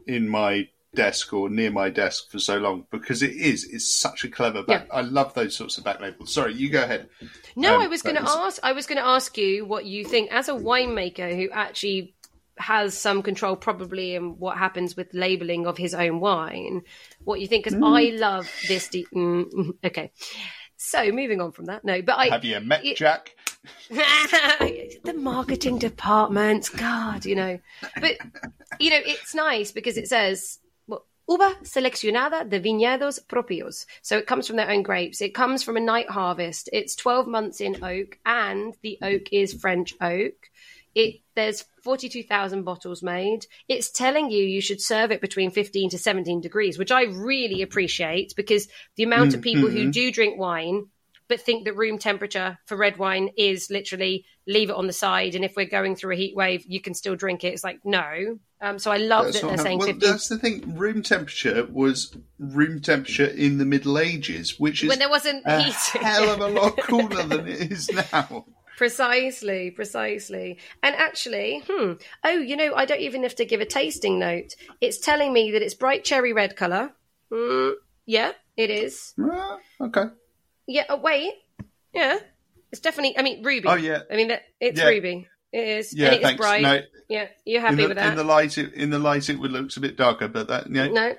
in 0.08 0.28
my 0.30 0.70
desk 0.96 1.34
or 1.34 1.50
near 1.50 1.72
my 1.72 1.90
desk 1.90 2.30
for 2.30 2.40
so 2.40 2.58
long 2.58 2.86
because 2.92 3.24
it 3.24 3.32
is. 3.32 3.64
It's 3.66 4.00
such 4.00 4.24
a 4.24 4.30
clever 4.30 4.64
back. 4.64 4.88
I 4.92 5.02
love 5.02 5.34
those 5.34 5.56
sorts 5.56 5.78
of 5.78 5.84
back 5.84 6.00
labels. 6.00 6.34
Sorry, 6.34 6.54
you 6.54 6.70
go 6.70 6.84
ahead. 6.84 7.10
No, 7.56 7.76
Um, 7.76 7.82
I 7.82 7.88
was 7.88 8.02
going 8.02 8.16
to 8.16 8.22
that 8.22 8.30
ask. 8.30 8.60
I 8.64 8.74
was 8.74 8.86
going 8.86 9.00
to 9.00 9.06
ask 9.06 9.38
you 9.38 9.66
what 9.66 9.86
you 9.86 10.06
think 10.06 10.32
as 10.32 10.50
a 10.50 10.54
winemaker 10.54 11.36
who 11.36 11.50
actually 11.52 12.14
has 12.58 12.98
some 12.98 13.24
control, 13.24 13.56
probably, 13.56 14.16
in 14.16 14.38
what 14.40 14.58
happens 14.58 14.96
with 14.96 15.14
labeling 15.14 15.66
of 15.68 15.78
his 15.78 15.94
own 15.94 16.20
wine. 16.20 16.82
What 17.24 17.40
you 17.40 17.48
think? 17.48 17.64
Because 17.64 17.80
Mm. 17.80 17.98
I 17.98 18.16
love 18.18 18.52
this. 18.68 18.88
De- 18.90 19.06
mm, 19.14 19.72
okay, 19.84 20.12
so 20.78 21.12
moving 21.12 21.42
on 21.42 21.52
from 21.52 21.66
that. 21.66 21.84
No, 21.84 22.02
but 22.02 22.18
I 22.18 22.28
Have 22.30 22.46
you 22.46 22.60
met 22.60 22.86
it- 22.86 22.98
Jack? 22.98 23.36
the 23.90 25.14
marketing 25.16 25.78
department. 25.80 26.70
God, 26.78 27.26
you 27.26 27.36
know, 27.36 27.60
but 28.00 28.18
you 28.80 28.90
know, 28.90 29.00
it's 29.06 29.34
nice 29.34 29.72
because 29.72 29.98
it 29.98 30.08
says. 30.08 30.60
well, 30.88 31.06
Uva 31.30 31.56
seleccionada 31.64 32.50
de 32.50 32.60
viñedos 32.60 33.20
propios. 33.26 33.86
So 34.02 34.18
it 34.18 34.28
comes 34.28 34.46
from 34.48 34.58
their 34.58 34.70
own 34.70 34.84
grapes. 34.84 35.22
It 35.22 35.34
comes 35.34 35.64
from 35.64 35.78
a 35.78 35.80
night 35.80 36.10
harvest. 36.10 36.70
It's 36.74 36.96
12 36.98 37.28
months 37.28 37.62
in 37.62 37.84
oak, 37.84 38.20
and 38.26 38.76
the 38.82 38.98
oak 39.02 39.32
is 39.32 39.54
French 39.54 39.94
oak. 40.02 40.34
It 40.96 41.22
there's 41.36 41.66
42,000 41.84 42.64
bottles 42.64 43.02
made. 43.02 43.48
It's 43.68 43.90
telling 43.90 44.30
you 44.30 44.44
you 44.44 44.62
should 44.62 44.82
serve 44.82 45.12
it 45.12 45.22
between 45.22 45.52
15 45.52 45.90
to 45.90 45.98
17 45.98 46.42
degrees, 46.42 46.78
which 46.78 46.92
I 46.92 47.04
really 47.04 47.62
appreciate 47.62 48.34
because 48.36 48.68
the 48.96 49.04
amount 49.04 49.34
of 49.34 49.42
people 49.42 49.70
who 49.70 49.92
do 49.92 50.12
drink 50.12 50.40
wine 50.40 50.88
but 51.28 51.42
think 51.42 51.66
that 51.66 51.76
room 51.76 51.98
temperature 51.98 52.60
for 52.66 52.78
red 52.78 52.98
wine 52.98 53.30
is 53.38 53.70
literally 53.72 54.26
leave 54.46 54.70
it 54.70 54.76
on 54.76 54.88
the 54.88 54.94
side 54.94 55.36
and 55.36 55.46
if 55.46 55.56
we're 55.56 55.66
going 55.66 55.96
through 55.96 56.14
a 56.14 56.18
heat 56.18 56.36
wave 56.36 56.64
you 56.68 56.82
can 56.82 56.94
still 56.94 57.16
drink 57.16 57.44
it. 57.44 57.54
It's 57.54 57.64
like 57.64 57.80
no. 57.84 58.38
Um, 58.62 58.80
so 58.80 58.92
I 58.92 58.98
love 58.98 59.26
That's 59.26 59.42
that 59.42 59.48
they're 59.48 59.58
saying 59.58 59.80
well, 59.80 59.88
15 59.88 60.10
that's 60.10 60.28
the 60.28 60.38
thing. 60.38 60.78
Room 60.78 61.02
temperature 61.02 61.66
was 61.70 62.16
room 62.40 62.82
temperature 62.82 63.26
in 63.26 63.58
the 63.58 63.66
Middle 63.66 63.98
Ages, 63.98 64.60
which 64.60 64.84
is 64.84 64.90
when 64.90 65.00
there 65.00 65.10
wasn't 65.10 65.44
a 65.46 65.64
heat. 65.64 65.76
hell 66.02 66.30
of 66.30 66.40
a 66.40 66.48
lot 66.48 66.78
cooler 66.84 67.24
than 67.24 67.48
it 67.48 67.72
is 67.72 67.90
now. 67.92 68.46
Precisely, 68.78 69.72
precisely. 69.72 70.58
And 70.82 70.96
actually, 70.96 71.64
hmm, 71.68 71.94
oh, 72.24 72.30
you 72.32 72.56
know, 72.56 72.74
I 72.76 72.86
don't 72.86 73.02
even 73.02 73.24
have 73.24 73.36
to 73.36 73.46
give 73.46 73.62
a 73.62 73.66
tasting 73.66 74.20
note. 74.20 74.56
It's 74.82 74.98
telling 74.98 75.32
me 75.32 75.52
that 75.52 75.62
it's 75.62 75.76
bright 75.76 76.04
cherry 76.04 76.34
red 76.34 76.56
colour. 76.56 76.92
Mm, 77.32 77.74
yeah, 78.06 78.32
it 78.58 78.70
is. 78.70 79.14
Ah, 79.22 79.58
okay. 79.82 80.06
Yeah, 80.68 80.86
oh, 80.90 80.98
wait. 80.98 81.34
Yeah, 81.94 82.18
it's 82.72 82.82
definitely, 82.82 83.18
I 83.18 83.22
mean, 83.22 83.44
ruby. 83.44 83.68
Oh, 83.68 83.76
yeah. 83.76 84.00
I 84.12 84.16
mean, 84.16 84.32
it's 84.60 84.80
Yeah. 84.80 84.88
ruby. 84.88 85.28
It 85.52 85.68
is. 85.68 85.94
Yeah, 85.94 86.08
and 86.08 86.16
it's 86.16 86.24
thanks. 86.24 86.40
bright. 86.40 86.62
No, 86.64 86.82
Yeah, 87.10 87.28
you're 87.46 87.62
happy 87.62 87.76
the, 87.76 87.88
with 87.90 87.98
that? 87.98 88.10
in 88.10 88.16
the 88.16 88.24
light, 88.24 88.58
it, 88.58 88.74
in 88.74 88.90
the 88.90 88.98
light, 88.98 89.30
it 89.30 89.38
would 89.38 89.52
looks 89.52 89.78
a 89.78 89.82
bit 89.82 89.96
darker, 89.98 90.28
but 90.28 90.48
that 90.48 90.68
yeah. 90.72 90.88
No. 90.88 91.16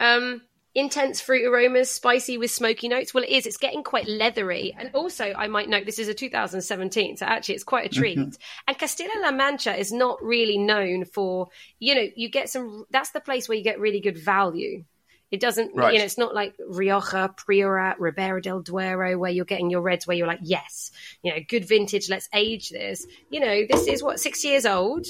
Um, 0.00 0.42
intense 0.74 1.20
fruit 1.20 1.46
aromas, 1.46 1.90
spicy 1.90 2.38
with 2.38 2.50
smoky 2.50 2.88
notes. 2.88 3.12
Well, 3.12 3.24
it 3.24 3.30
is. 3.30 3.46
It's 3.46 3.56
getting 3.56 3.82
quite 3.82 4.08
leathery. 4.08 4.74
And 4.78 4.90
also, 4.94 5.32
I 5.36 5.48
might 5.48 5.68
note 5.68 5.86
this 5.86 5.98
is 5.98 6.08
a 6.08 6.14
2017, 6.14 7.16
so 7.16 7.26
actually, 7.26 7.56
it's 7.56 7.64
quite 7.64 7.86
a 7.86 7.94
treat. 7.94 8.18
Mm-hmm. 8.18 8.40
And 8.68 8.78
Castilla-La 8.78 9.32
Mancha 9.32 9.76
is 9.76 9.92
not 9.92 10.22
really 10.22 10.58
known 10.58 11.04
for, 11.04 11.48
you 11.78 11.94
know, 11.94 12.06
you 12.14 12.28
get 12.28 12.48
some. 12.48 12.84
That's 12.90 13.10
the 13.10 13.20
place 13.20 13.48
where 13.48 13.58
you 13.58 13.64
get 13.64 13.80
really 13.80 14.00
good 14.00 14.18
value. 14.18 14.84
It 15.30 15.38
doesn't, 15.38 15.76
Right. 15.76 15.92
you 15.92 16.00
know, 16.00 16.04
it's 16.04 16.18
not 16.18 16.34
like 16.34 16.54
Rioja, 16.58 17.32
Priorat, 17.36 17.96
Ribera 18.00 18.42
del 18.42 18.62
Duero, 18.62 19.16
where 19.16 19.30
you're 19.30 19.44
getting 19.44 19.70
your 19.70 19.80
reds, 19.80 20.04
where 20.04 20.16
you're 20.16 20.26
like, 20.26 20.40
yes, 20.42 20.90
you 21.22 21.32
know, 21.32 21.38
good 21.48 21.64
vintage. 21.64 22.10
Let's 22.10 22.28
age 22.32 22.70
this. 22.70 23.06
You 23.30 23.38
know, 23.38 23.62
this 23.70 23.86
is 23.86 24.02
what 24.02 24.18
six 24.18 24.44
years 24.44 24.66
old. 24.66 25.06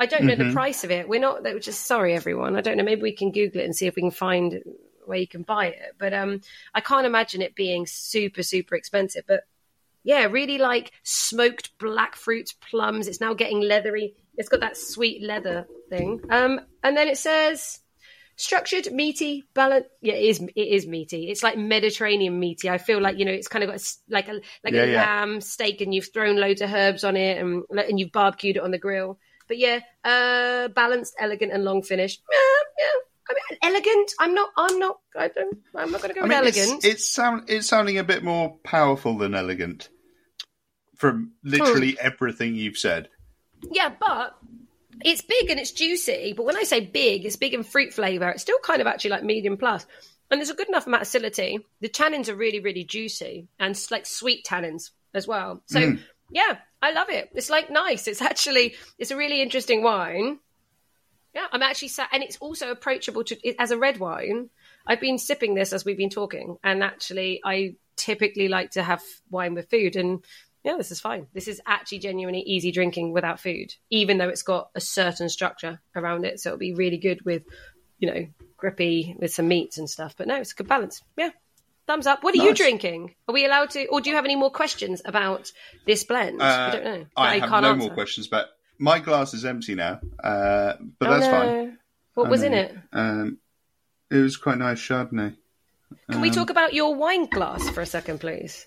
I 0.00 0.06
don't 0.06 0.24
know 0.24 0.34
the 0.34 0.44
mm-hmm. 0.44 0.54
price 0.54 0.82
of 0.82 0.90
it. 0.90 1.08
We're 1.08 1.20
not. 1.20 1.44
Which 1.44 1.68
is 1.68 1.76
sorry, 1.76 2.14
everyone. 2.14 2.56
I 2.56 2.62
don't 2.62 2.78
know. 2.78 2.82
Maybe 2.82 3.02
we 3.02 3.12
can 3.12 3.30
Google 3.30 3.60
it 3.60 3.64
and 3.64 3.76
see 3.76 3.86
if 3.86 3.94
we 3.94 4.02
can 4.02 4.10
find 4.10 4.60
where 5.10 5.18
you 5.18 5.28
can 5.28 5.42
buy 5.42 5.66
it. 5.66 5.94
But 5.98 6.14
um, 6.14 6.40
I 6.74 6.80
can't 6.80 7.06
imagine 7.06 7.42
it 7.42 7.54
being 7.54 7.86
super 7.86 8.42
super 8.42 8.74
expensive. 8.76 9.24
But 9.28 9.42
yeah, 10.02 10.24
really 10.24 10.56
like 10.56 10.92
smoked 11.02 11.76
black 11.78 12.16
fruits, 12.16 12.54
plums. 12.54 13.06
It's 13.08 13.20
now 13.20 13.34
getting 13.34 13.60
leathery. 13.60 14.14
It's 14.38 14.48
got 14.48 14.60
that 14.60 14.76
sweet 14.78 15.22
leather 15.22 15.66
thing. 15.90 16.20
Um, 16.30 16.60
and 16.82 16.96
then 16.96 17.08
it 17.08 17.18
says 17.18 17.80
structured, 18.36 18.90
meaty, 18.90 19.44
balanced. 19.52 19.90
Yeah, 20.00 20.14
it 20.14 20.24
is. 20.24 20.40
It 20.40 20.68
is 20.68 20.86
meaty. 20.86 21.28
It's 21.30 21.42
like 21.42 21.58
Mediterranean 21.58 22.40
meaty. 22.40 22.70
I 22.70 22.78
feel 22.78 23.00
like 23.00 23.18
you 23.18 23.26
know, 23.26 23.32
it's 23.32 23.48
kind 23.48 23.62
of 23.62 23.68
got 23.70 23.80
a 23.80 23.84
like 24.08 24.28
a 24.28 24.40
like 24.64 24.72
Yeah, 24.72 24.84
a 24.84 24.86
yeah. 24.86 24.96
lamb 24.96 25.40
steak, 25.42 25.82
and 25.82 25.92
you've 25.94 26.12
thrown 26.12 26.36
loads 26.36 26.62
of 26.62 26.72
herbs 26.72 27.04
on 27.04 27.16
it, 27.16 27.36
and 27.38 27.64
and 27.70 28.00
you've 28.00 28.12
barbecued 28.12 28.56
it 28.56 28.62
on 28.62 28.70
the 28.70 28.78
grill. 28.78 29.18
But 29.48 29.58
yeah, 29.58 29.80
uh, 30.04 30.68
balanced, 30.68 31.14
elegant, 31.18 31.52
and 31.52 31.64
long 31.64 31.82
finish. 31.82 32.18
Yeah, 32.32 32.84
yeah. 32.86 33.09
I 33.30 33.34
mean, 33.34 33.58
elegant. 33.62 34.12
I'm 34.18 34.34
not. 34.34 34.50
I'm 34.56 34.78
not. 34.78 34.98
I 35.16 35.28
don't. 35.28 35.58
I'm 35.74 35.92
not 35.92 36.02
going 36.02 36.14
to 36.14 36.20
go 36.20 36.20
I 36.20 36.24
with 36.24 36.30
mean, 36.30 36.38
elegant. 36.38 36.84
it's, 36.84 36.84
it's 36.84 37.10
sound 37.10 37.44
it's 37.48 37.68
sounding 37.68 37.98
a 37.98 38.04
bit 38.04 38.24
more 38.24 38.56
powerful 38.64 39.16
than 39.16 39.34
elegant 39.34 39.88
from 40.96 41.32
literally 41.44 41.92
hmm. 41.92 41.98
everything 42.06 42.54
you've 42.54 42.76
said. 42.76 43.08
Yeah, 43.70 43.92
but 44.00 44.36
it's 45.04 45.22
big 45.22 45.50
and 45.50 45.60
it's 45.60 45.72
juicy. 45.72 46.34
But 46.36 46.44
when 46.44 46.56
I 46.56 46.64
say 46.64 46.80
big, 46.80 47.24
it's 47.24 47.36
big 47.36 47.54
in 47.54 47.62
fruit 47.62 47.92
flavour. 47.92 48.30
It's 48.30 48.42
still 48.42 48.58
kind 48.62 48.80
of 48.80 48.86
actually 48.86 49.10
like 49.10 49.24
medium 49.24 49.56
plus. 49.56 49.86
And 50.30 50.38
there's 50.38 50.50
a 50.50 50.54
good 50.54 50.68
enough 50.68 50.86
amount 50.86 51.02
of 51.02 51.08
acidity. 51.08 51.58
The 51.80 51.88
tannins 51.88 52.28
are 52.28 52.36
really, 52.36 52.60
really 52.60 52.84
juicy 52.84 53.48
and 53.58 53.78
like 53.90 54.06
sweet 54.06 54.44
tannins 54.44 54.90
as 55.14 55.26
well. 55.26 55.62
So 55.66 55.80
hmm. 55.80 55.96
yeah, 56.30 56.58
I 56.82 56.92
love 56.92 57.10
it. 57.10 57.30
It's 57.34 57.50
like 57.50 57.70
nice. 57.70 58.06
It's 58.06 58.22
actually 58.22 58.74
it's 58.98 59.10
a 59.10 59.16
really 59.16 59.42
interesting 59.42 59.82
wine. 59.82 60.38
Yeah, 61.34 61.46
I'm 61.52 61.62
actually 61.62 61.88
sat, 61.88 62.08
and 62.12 62.22
it's 62.22 62.38
also 62.38 62.70
approachable 62.70 63.22
to 63.24 63.36
as 63.58 63.70
a 63.70 63.78
red 63.78 63.98
wine. 63.98 64.50
I've 64.86 65.00
been 65.00 65.18
sipping 65.18 65.54
this 65.54 65.72
as 65.72 65.84
we've 65.84 65.96
been 65.96 66.10
talking, 66.10 66.56
and 66.64 66.82
actually, 66.82 67.40
I 67.44 67.76
typically 67.96 68.48
like 68.48 68.72
to 68.72 68.82
have 68.82 69.02
wine 69.30 69.54
with 69.54 69.70
food, 69.70 69.94
and 69.94 70.24
yeah, 70.64 70.76
this 70.76 70.90
is 70.90 71.00
fine. 71.00 71.28
This 71.32 71.48
is 71.48 71.60
actually 71.66 72.00
genuinely 72.00 72.40
easy 72.40 72.72
drinking 72.72 73.12
without 73.12 73.40
food, 73.40 73.74
even 73.90 74.18
though 74.18 74.28
it's 74.28 74.42
got 74.42 74.70
a 74.74 74.80
certain 74.80 75.28
structure 75.28 75.80
around 75.94 76.24
it. 76.24 76.40
So 76.40 76.50
it'll 76.50 76.58
be 76.58 76.74
really 76.74 76.98
good 76.98 77.24
with, 77.24 77.44
you 77.98 78.12
know, 78.12 78.26
grippy 78.56 79.14
with 79.18 79.32
some 79.32 79.48
meats 79.48 79.78
and 79.78 79.88
stuff. 79.88 80.16
But 80.18 80.26
no, 80.26 80.36
it's 80.36 80.52
a 80.52 80.56
good 80.56 80.68
balance. 80.68 81.00
Yeah, 81.16 81.30
thumbs 81.86 82.06
up. 82.06 82.22
What 82.24 82.34
are 82.34 82.42
you 82.42 82.54
drinking? 82.54 83.14
Are 83.28 83.32
we 83.32 83.46
allowed 83.46 83.70
to, 83.70 83.86
or 83.86 84.00
do 84.00 84.10
you 84.10 84.16
have 84.16 84.26
any 84.26 84.36
more 84.36 84.50
questions 84.50 85.00
about 85.04 85.50
this 85.86 86.04
blend? 86.04 86.42
I 86.42 86.66
Uh, 86.68 86.70
don't 86.72 86.84
know. 86.84 87.06
I 87.16 87.38
have 87.38 87.48
can't 87.48 87.62
no 87.62 87.70
answer. 87.70 87.86
more 87.86 87.94
questions, 87.94 88.26
but 88.26 88.50
my 88.80 88.98
glass 88.98 89.34
is 89.34 89.44
empty 89.44 89.74
now. 89.74 90.00
Uh, 90.22 90.72
but 90.98 91.08
Oh, 91.08 91.12
that's 91.12 91.26
no. 91.26 91.30
fine. 91.30 91.78
What 92.14 92.26
I 92.26 92.30
was 92.30 92.42
in 92.42 92.52
it? 92.54 92.76
Um, 92.92 93.38
it 94.10 94.16
was 94.16 94.36
quite 94.36 94.58
nice 94.58 94.78
Chardonnay. 94.80 95.36
Can 96.10 96.20
we 96.20 96.28
Um, 96.28 96.34
talk 96.34 96.50
about 96.50 96.72
your 96.74 96.94
wine 96.94 97.26
glass 97.26 97.68
for 97.70 97.80
a 97.80 97.86
second, 97.86 98.18
please? 98.20 98.66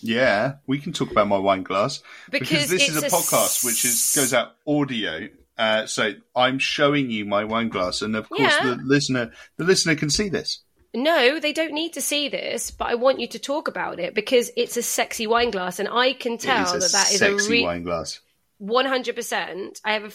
Yeah, 0.00 0.54
we 0.66 0.78
can 0.78 0.92
talk 0.92 1.10
about 1.10 1.28
my 1.28 1.38
wine 1.38 1.62
glass 1.62 2.02
Because 2.30 2.48
because, 2.48 2.70
this 2.70 2.88
is 2.88 3.02
a 3.02 3.06
a 3.06 3.10
podcast 3.10 3.64
which 3.64 3.84
is 3.84 4.12
goes 4.14 4.34
out 4.34 4.56
audio. 4.66 5.28
Uh, 5.56 5.86
so 5.86 6.12
I'm 6.34 6.58
showing 6.58 7.10
you 7.10 7.24
my 7.24 7.44
wine 7.44 7.68
glass, 7.68 8.02
and 8.02 8.16
of 8.16 8.28
course 8.28 8.40
Yeah. 8.40 8.64
the 8.74 8.76
listener 8.84 9.32
the 9.58 9.64
listener 9.64 9.94
can 9.94 10.10
see 10.10 10.28
this. 10.28 10.60
No, 10.94 11.38
they 11.38 11.52
don't 11.52 11.72
need 11.72 11.92
to 11.94 12.02
see 12.02 12.28
this, 12.28 12.70
but 12.70 12.88
I 12.88 12.96
want 12.96 13.20
you 13.20 13.28
to 13.28 13.38
talk 13.38 13.68
about 13.68 13.98
it 14.00 14.14
because 14.14 14.50
it's 14.56 14.76
a 14.76 14.82
sexy 14.82 15.26
wine 15.26 15.50
glass, 15.50 15.78
and 15.78 15.88
I 15.88 16.12
can 16.14 16.36
tell 16.36 16.64
that 16.64 16.92
that 16.92 17.10
is 17.12 17.22
a 17.22 17.38
sexy 17.38 17.50
re- 17.50 17.62
wine 17.64 17.82
glass. 17.84 18.20
One 18.62 18.86
hundred 18.86 19.16
percent. 19.16 19.80
I 19.84 19.94
have 19.94 20.04
a. 20.04 20.10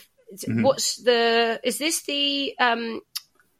Mhm. 0.47 0.63
What's 0.63 0.97
the? 1.03 1.59
Is 1.63 1.77
this 1.77 2.01
the 2.03 2.53
um 2.59 3.01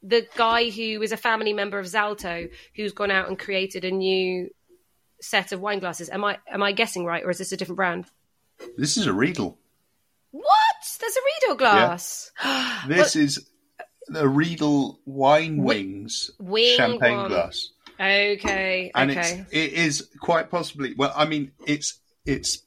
the 0.03 0.25
guy 0.35 0.69
who 0.69 1.01
is 1.01 1.11
a 1.11 1.17
family 1.17 1.51
member 1.53 1.77
of 1.79 1.85
Zalto 1.85 2.49
who's 2.75 2.93
gone 2.93 3.11
out 3.11 3.27
and 3.27 3.37
created 3.37 3.83
a 3.83 3.91
new 3.91 4.49
set 5.21 5.51
of 5.51 5.59
wine 5.59 5.79
glasses? 5.79 6.09
Am 6.09 6.23
I 6.23 6.37
am 6.49 6.63
I 6.63 6.71
guessing 6.71 7.03
right, 7.05 7.23
or 7.23 7.29
is 7.31 7.37
this 7.37 7.51
a 7.51 7.57
different 7.57 7.77
brand? 7.77 8.05
This 8.77 8.95
is 8.97 9.07
a 9.07 9.13
Riedel. 9.13 9.57
What? 10.31 10.97
There's 10.99 11.15
a 11.15 11.19
Riedel 11.47 11.57
glass. 11.57 12.31
This 12.87 13.15
is 13.15 13.47
a 14.15 14.27
Riedel 14.27 14.99
wine 15.05 15.57
wings 15.63 16.31
Wing 16.39 16.77
champagne 16.77 17.17
one. 17.17 17.27
glass, 17.29 17.71
Okay. 17.99 18.91
and 18.95 19.11
okay. 19.11 19.19
it's 19.19 19.51
it 19.51 19.73
is 19.73 20.07
quite 20.21 20.49
possibly. 20.49 20.93
Well, 20.97 21.11
I 21.15 21.25
mean, 21.25 21.51
it's 21.65 21.99
it's 22.25 22.61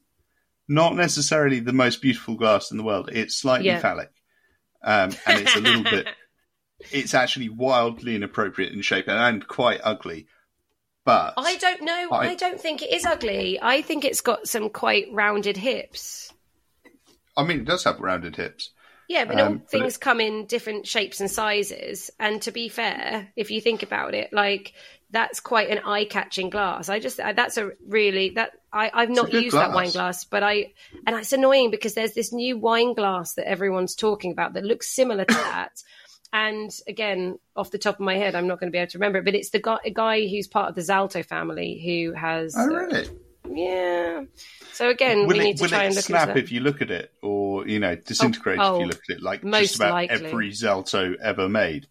not 0.71 0.95
necessarily 0.97 1.61
the 1.61 1.73
most 1.75 2.01
beautiful 2.01 2.37
glass 2.37 2.71
in 2.71 2.77
the 2.79 2.85
world. 2.85 3.11
It's 3.13 3.35
slightly 3.37 3.67
Yeah. 3.67 3.81
phallic, 3.81 4.11
um, 4.83 5.11
and 5.27 5.41
it's 5.41 5.57
a 5.57 5.61
little 5.61 5.83
bit. 5.83 6.07
It's 6.91 7.13
actually 7.13 7.51
wildly 7.51 8.15
inappropriate 8.15 8.73
in 8.73 8.81
shape 8.81 9.07
and, 9.07 9.19
and 9.19 9.47
quite 9.47 9.81
ugly. 9.85 10.29
But 11.05 11.35
I 11.37 11.57
don't 11.57 11.83
know. 11.83 12.09
I, 12.11 12.29
I- 12.31 12.35
don't 12.37 12.59
think 12.59 12.81
it 12.83 12.91
is 12.91 13.05
ugly. 13.05 13.59
I 13.61 13.83
think 13.83 14.07
it's 14.07 14.23
got 14.23 14.49
some 14.49 14.71
quite 14.71 15.09
rounded 15.13 15.59
hips. 15.59 16.33
I 17.37 17.45
mean, 17.45 17.61
it 17.61 17.65
does 17.67 17.85
have 17.85 18.01
rounded 18.01 18.37
hips. 18.37 18.71
Yeah, 19.11 19.27
but 19.27 19.39
all 19.39 19.47
Um, 19.47 19.59
but 19.59 19.71
things 19.71 19.99
come 19.99 20.21
in 20.23 20.47
different 20.47 20.87
shapes 20.87 21.21
and 21.21 21.31
sizes. 21.31 22.11
And 22.19 22.41
to 22.43 22.51
be 22.51 22.71
fair, 22.71 23.29
if 23.37 23.51
you 23.51 23.61
think 23.61 23.83
about 23.83 24.15
it, 24.15 24.33
like 24.33 24.73
that's 25.13 25.41
quite 25.41 25.71
an 25.71 25.79
eye-catching 25.85 26.51
glass. 26.51 26.89
I 26.89 27.01
just 27.01 27.19
uh, 27.19 27.33
that's 27.33 27.57
a 27.57 27.71
really 27.87 28.31
that 28.31 28.53
I 28.73 28.91
I've 28.93 29.11
not 29.11 29.33
used 29.33 29.57
that 29.57 29.73
wine 29.73 29.91
glass. 29.91 29.93
glass, 29.93 30.25
but 30.25 30.43
I 30.43 30.73
and 31.07 31.17
it's 31.17 31.33
annoying 31.33 31.71
because 31.71 31.95
there's 31.95 32.13
this 32.15 32.33
new 32.33 32.57
wine 32.59 32.95
glass 32.95 33.35
that 33.35 33.49
everyone's 33.49 33.95
talking 33.95 34.33
about 34.33 34.55
that 34.55 34.65
looks 34.65 34.95
similar 34.95 35.25
to 35.25 35.35
that. 35.35 35.83
And 36.33 36.71
again, 36.87 37.39
off 37.57 37.73
the 37.73 37.79
top 37.79 37.97
of 37.97 38.01
my 38.01 38.17
head, 38.17 38.37
I'm 38.37 38.47
not 38.47 38.61
going 38.61 38.71
to 38.71 38.73
be 38.73 38.79
able 38.79 38.91
to 38.93 38.99
remember 38.99 39.19
it, 39.19 39.25
but 39.25 39.35
it's 39.35 39.51
the 39.51 39.59
guy, 39.59 39.79
a 39.85 39.91
guy 39.91 40.29
who's 40.29 40.47
part 40.47 40.69
of 40.69 40.77
the 40.77 40.83
Zalto 40.83 41.25
family 41.27 41.83
who 41.85 42.13
has. 42.15 42.55
Oh, 42.57 42.63
uh, 42.63 42.67
really? 42.67 43.09
yeah. 43.53 44.23
So 44.73 44.89
again, 44.89 45.23
will 45.23 45.29
we 45.29 45.41
it, 45.41 45.43
need 45.43 45.57
to 45.59 45.69
try 45.69 45.85
it 45.85 45.87
and 45.87 45.95
look 45.97 46.05
snap 46.05 46.29
into 46.29 46.35
that. 46.35 46.45
if 46.45 46.53
you 46.53 46.61
look 46.61 46.83
at 46.83 46.91
it, 46.93 47.13
or 47.21 47.67
you 47.67 47.81
know, 47.81 47.97
disintegrate 47.97 48.61
Oh, 48.61 48.77
if 48.77 48.79
you 48.79 48.85
oh, 48.85 48.89
look 48.89 49.01
at 49.11 49.17
it? 49.17 49.23
Like 49.23 49.43
most 49.43 49.61
just 49.63 49.77
about 49.77 49.93
likely. 49.93 50.25
every 50.27 50.51
Zalto 50.51 51.17
ever 51.21 51.49
made. 51.49 51.89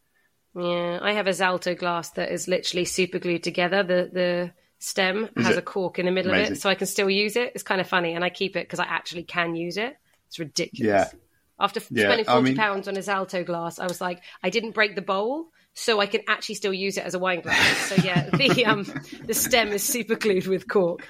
Yeah, 0.60 1.00
I 1.02 1.14
have 1.14 1.28
a 1.28 1.32
Zalto 1.32 1.78
glass 1.78 2.12
that 2.12 2.32
is 2.32 2.48
literally 2.48 2.86
super 2.86 3.20
glued 3.20 3.44
together. 3.44 3.84
The 3.84 4.10
the 4.12 4.52
stem 4.80 5.30
Is 5.38 5.46
has 5.46 5.56
it? 5.56 5.60
a 5.60 5.62
cork 5.62 6.00
in 6.00 6.06
the 6.06 6.12
middle 6.12 6.32
of 6.34 6.38
it, 6.38 6.62
so 6.62 6.70
I 6.70 6.76
can 6.76 6.88
still 6.88 7.10
use 7.10 7.36
it. 7.36 7.52
It's 7.56 7.64
kind 7.64 7.82
of 7.82 7.88
funny, 7.88 8.14
and 8.16 8.24
I 8.24 8.30
keep 8.30 8.56
it 8.56 8.66
because 8.68 8.80
I 8.80 8.86
actually 8.86 9.24
can 9.24 9.56
use 9.56 9.78
it. 9.78 9.96
It's 10.28 10.40
ridiculous. 10.40 10.86
Yeah. 11.14 11.20
After 11.60 11.82
Yeah, 11.90 12.06
spending 12.08 12.28
I 12.28 12.32
forty 12.34 12.44
mean- 12.50 12.56
pounds 12.58 12.88
on 12.88 12.96
a 12.96 13.02
Zalto 13.02 13.46
glass, 13.46 13.80
I 13.80 13.88
was 13.88 14.00
like, 14.02 14.22
I 14.44 14.50
didn't 14.50 14.72
break 14.72 14.96
the 14.96 15.02
bowl, 15.02 15.48
so 15.74 16.00
I 16.00 16.06
can 16.06 16.22
actually 16.28 16.56
still 16.56 16.74
use 16.74 16.98
it 16.98 17.04
as 17.06 17.14
a 17.14 17.20
wine 17.20 17.42
glass. 17.42 17.78
so 17.90 17.96
yeah, 18.04 18.30
the 18.34 18.66
um 18.66 18.86
the 19.26 19.34
stem 19.34 19.70
is 19.70 19.84
super 19.84 20.16
glued 20.16 20.48
with 20.48 20.68
cork. 20.68 21.02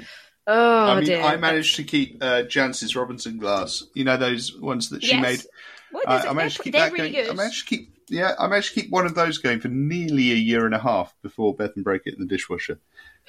Oh 0.48 0.86
I 0.88 0.96
mean, 0.96 1.04
dear. 1.06 1.22
I 1.22 1.36
managed 1.38 1.76
to 1.76 1.84
keep 1.84 2.18
uh, 2.24 2.42
Jancis 2.44 2.96
Robinson 2.96 3.38
glass. 3.38 3.84
You 3.94 4.04
know 4.06 4.18
those 4.18 4.58
ones 4.60 4.90
that 4.90 5.04
she 5.04 5.12
Yes. 5.12 5.22
made. 5.22 5.44
What 5.92 6.04
it? 6.04 6.30
I 6.30 6.34
managed 6.34 6.58
to 6.58 6.64
keep 6.64 6.74
that 6.74 6.92
really 6.92 7.12
going. 7.12 7.30
I 7.30 7.34
managed 7.34 7.68
to 7.68 7.76
keep. 7.76 7.96
Yeah, 8.08 8.34
I 8.40 8.48
managed 8.48 8.74
to 8.74 8.82
keep 8.82 8.92
one 8.92 9.06
of 9.06 9.16
those 9.16 9.38
going 9.38 9.60
for 9.60 9.68
nearly 9.68 10.32
a 10.32 10.36
year 10.36 10.66
and 10.66 10.74
a 10.74 10.80
half 10.80 11.16
before 11.22 11.56
Bethan 11.56 11.84
broke 11.84 12.04
it 12.06 12.16
in 12.16 12.20
the 12.20 12.26
dishwasher. 12.26 12.80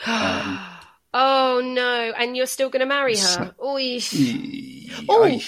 Oh 1.13 1.61
no! 1.65 2.13
And 2.17 2.37
you're 2.37 2.47
still 2.47 2.69
going 2.71 2.81
to 2.81 2.87
marry 2.87 3.17
her? 3.17 3.55
Oy. 3.61 3.99
Oh. 5.09 5.25
Ay. 5.25 5.43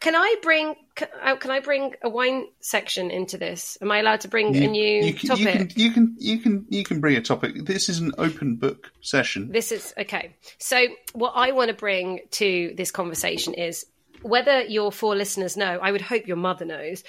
Can 0.00 0.16
I 0.16 0.34
bring? 0.42 0.74
Can, 0.96 1.08
uh, 1.22 1.36
I 1.48 1.60
bring 1.60 1.94
a 2.02 2.08
wine 2.08 2.46
section 2.60 3.10
into 3.10 3.38
this? 3.38 3.78
Am 3.80 3.90
I 3.90 4.00
allowed 4.00 4.22
to 4.22 4.28
bring 4.28 4.54
a 4.56 4.66
new 4.66 5.04
you 5.04 5.14
can, 5.14 5.28
topic? 5.28 5.46
You 5.46 5.52
can, 5.52 5.68
you 5.76 5.90
can 5.92 6.16
you 6.18 6.38
can 6.38 6.66
you 6.68 6.84
can 6.84 7.00
bring 7.00 7.16
a 7.16 7.22
topic. 7.22 7.64
This 7.64 7.88
is 7.88 8.00
an 8.00 8.12
open 8.18 8.56
book 8.56 8.90
session. 9.00 9.52
This 9.52 9.70
is 9.70 9.94
okay. 9.96 10.34
So, 10.58 10.86
what 11.12 11.34
I 11.36 11.52
want 11.52 11.68
to 11.68 11.74
bring 11.74 12.20
to 12.32 12.74
this 12.76 12.90
conversation 12.90 13.54
is 13.54 13.86
whether 14.22 14.62
your 14.62 14.92
four 14.92 15.14
listeners 15.16 15.56
know. 15.56 15.78
I 15.80 15.92
would 15.92 16.00
hope 16.00 16.26
your 16.26 16.36
mother 16.36 16.64
knows. 16.64 17.04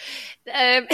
Um, 0.53 0.87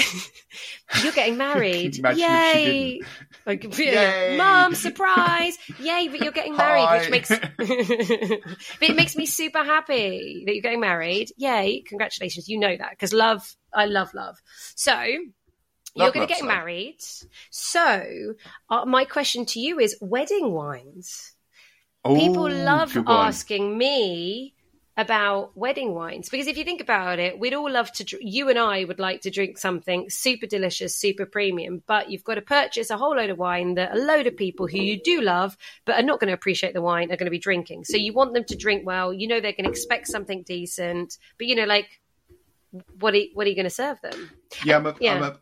you're 1.03 1.13
getting 1.13 1.37
married. 1.37 1.97
Imagine 1.99 2.19
if 2.23 2.53
she 2.53 2.61
Yay! 2.61 3.01
Like, 3.45 3.77
Yay. 3.79 4.37
Mom, 4.37 4.75
surprise! 4.75 5.57
Yay! 5.79 6.07
But 6.09 6.21
you're 6.21 6.31
getting 6.31 6.55
married, 6.55 6.85
Hi. 6.85 6.99
which 6.99 7.09
makes 7.09 7.29
but 7.29 8.89
it 8.89 8.95
makes 8.95 9.15
me 9.15 9.25
super 9.25 9.63
happy 9.63 10.43
that 10.45 10.53
you're 10.53 10.61
getting 10.61 10.79
married. 10.81 11.31
Yay! 11.37 11.81
Congratulations. 11.87 12.47
You 12.49 12.59
know 12.59 12.75
that 12.75 12.91
because 12.91 13.13
love. 13.13 13.55
I 13.73 13.85
love 13.85 14.13
love. 14.13 14.37
So. 14.75 14.93
you're 15.01 15.25
Love, 15.95 16.13
going 16.13 16.21
love, 16.21 16.29
to 16.29 16.33
get 16.35 16.41
love. 16.43 16.47
married. 16.47 16.97
So, 17.49 18.33
uh, 18.69 18.85
my 18.85 19.05
question 19.05 19.45
to 19.47 19.59
you 19.59 19.79
is 19.79 19.97
wedding 20.01 20.51
wines 20.51 21.33
people 22.05 22.49
love 22.49 22.97
asking 23.07 23.77
me 23.77 24.53
about 24.99 25.55
wedding 25.55 25.95
wines 25.95 26.27
because 26.27 26.45
if 26.45 26.57
you 26.57 26.65
think 26.65 26.81
about 26.81 27.19
it 27.19 27.39
we'd 27.39 27.53
all 27.53 27.71
love 27.71 27.89
to 27.89 28.05
you 28.19 28.49
and 28.49 28.59
i 28.59 28.83
would 28.83 28.99
like 28.99 29.21
to 29.21 29.29
drink 29.29 29.57
something 29.57 30.09
super 30.09 30.45
delicious 30.45 30.93
super 30.93 31.25
premium 31.25 31.81
but 31.87 32.11
you've 32.11 32.25
got 32.25 32.35
to 32.35 32.41
purchase 32.41 32.89
a 32.89 32.97
whole 32.97 33.15
load 33.15 33.29
of 33.29 33.37
wine 33.37 33.75
that 33.75 33.95
a 33.95 33.97
load 33.97 34.27
of 34.27 34.35
people 34.35 34.67
who 34.67 34.77
you 34.77 35.01
do 35.01 35.21
love 35.21 35.55
but 35.85 35.95
are 35.95 36.03
not 36.03 36.19
going 36.19 36.27
to 36.27 36.33
appreciate 36.33 36.73
the 36.73 36.81
wine 36.81 37.13
are 37.13 37.15
going 37.15 37.27
to 37.27 37.31
be 37.31 37.39
drinking 37.39 37.85
so 37.85 37.95
you 37.95 38.11
want 38.11 38.33
them 38.33 38.43
to 38.43 38.57
drink 38.57 38.85
well 38.85 39.13
you 39.13 39.25
know 39.25 39.39
they're 39.39 39.53
going 39.53 39.63
to 39.63 39.69
expect 39.69 40.05
something 40.05 40.43
decent 40.43 41.17
but 41.37 41.47
you 41.47 41.55
know 41.55 41.63
like 41.63 42.01
what 42.99 43.15
are, 43.15 43.21
what 43.35 43.47
are 43.47 43.49
you 43.49 43.55
going 43.55 43.63
to 43.63 43.69
serve 43.69 44.01
them 44.01 44.29
Yeah, 44.65 44.75
I'm 44.75 44.85
a, 44.85 44.95
Yeah. 44.99 45.15
I'm 45.15 45.23
a, 45.23 45.39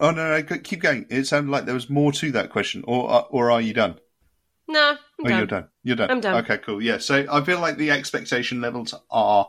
oh 0.00 0.10
no, 0.10 0.40
no, 0.40 0.58
keep 0.58 0.80
going. 0.80 1.04
It 1.10 1.26
sounded 1.26 1.50
like 1.50 1.66
there 1.66 1.74
was 1.74 1.90
more 1.90 2.12
to 2.12 2.32
that 2.32 2.50
question, 2.50 2.82
or 2.86 3.10
uh, 3.10 3.20
or 3.30 3.50
are 3.50 3.60
you 3.60 3.74
done? 3.74 3.98
No 4.68 4.90
I'm 4.90 4.96
Oh, 5.24 5.28
done. 5.28 5.38
you're 5.38 5.46
done. 5.46 5.68
You're 5.82 5.96
done. 5.96 6.10
I'm 6.10 6.20
done. 6.20 6.44
Okay, 6.44 6.58
cool. 6.58 6.82
Yeah. 6.82 6.98
So 6.98 7.26
I 7.30 7.42
feel 7.44 7.60
like 7.60 7.76
the 7.78 7.90
expectation 7.90 8.60
levels 8.60 8.94
are 9.10 9.48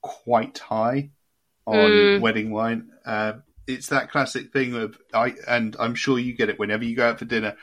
quite 0.00 0.58
high 0.58 1.10
on 1.66 1.90
Mm. 1.90 2.20
wedding 2.20 2.50
wine. 2.50 2.90
Um, 3.06 3.42
it's 3.66 3.88
that 3.88 4.10
classic 4.10 4.52
thing 4.52 4.74
of 4.74 4.98
I, 5.12 5.34
and 5.48 5.74
I'm 5.78 5.94
sure 5.94 6.18
you 6.18 6.34
get 6.34 6.48
it 6.50 6.58
whenever 6.58 6.84
you 6.84 6.94
go 6.96 7.08
out 7.08 7.18
for 7.18 7.24
dinner 7.24 7.56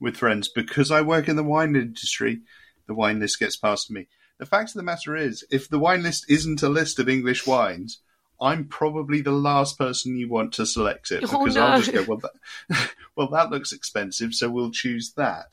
with 0.00 0.16
friends. 0.16 0.48
Because 0.48 0.90
I 0.90 1.02
work 1.02 1.28
in 1.28 1.36
the 1.36 1.42
wine 1.44 1.76
industry, 1.76 2.40
the 2.86 2.94
wine 2.94 3.20
list 3.20 3.38
gets 3.38 3.56
passed 3.56 3.88
to 3.88 3.92
me. 3.92 4.08
The 4.38 4.46
fact 4.46 4.70
of 4.70 4.74
the 4.74 4.82
matter 4.82 5.14
is, 5.16 5.44
if 5.50 5.68
the 5.68 5.78
wine 5.78 6.02
list 6.02 6.24
isn't 6.28 6.62
a 6.62 6.68
list 6.68 6.98
of 6.98 7.08
English 7.08 7.46
wines, 7.46 8.00
I'm 8.40 8.64
probably 8.66 9.20
the 9.20 9.30
last 9.30 9.78
person 9.78 10.16
you 10.16 10.28
want 10.28 10.52
to 10.54 10.66
select 10.66 11.12
it 11.12 11.22
Oh, 11.22 11.38
because 11.44 11.54
no. 11.54 11.64
I'll 11.66 11.80
just 11.80 11.92
go, 11.92 12.02
well, 12.02 12.18
that, 12.18 12.90
well, 13.16 13.28
that 13.28 13.50
looks 13.50 13.72
expensive, 13.72 14.34
so 14.34 14.50
we'll 14.50 14.72
choose 14.72 15.12
that. 15.16 15.46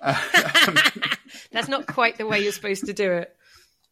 Um, 0.00 0.14
that's 1.52 1.68
not 1.68 1.86
quite 1.86 2.18
the 2.18 2.26
way 2.26 2.40
you're 2.40 2.52
supposed 2.52 2.86
to 2.86 2.92
do 2.92 3.12
it 3.12 3.36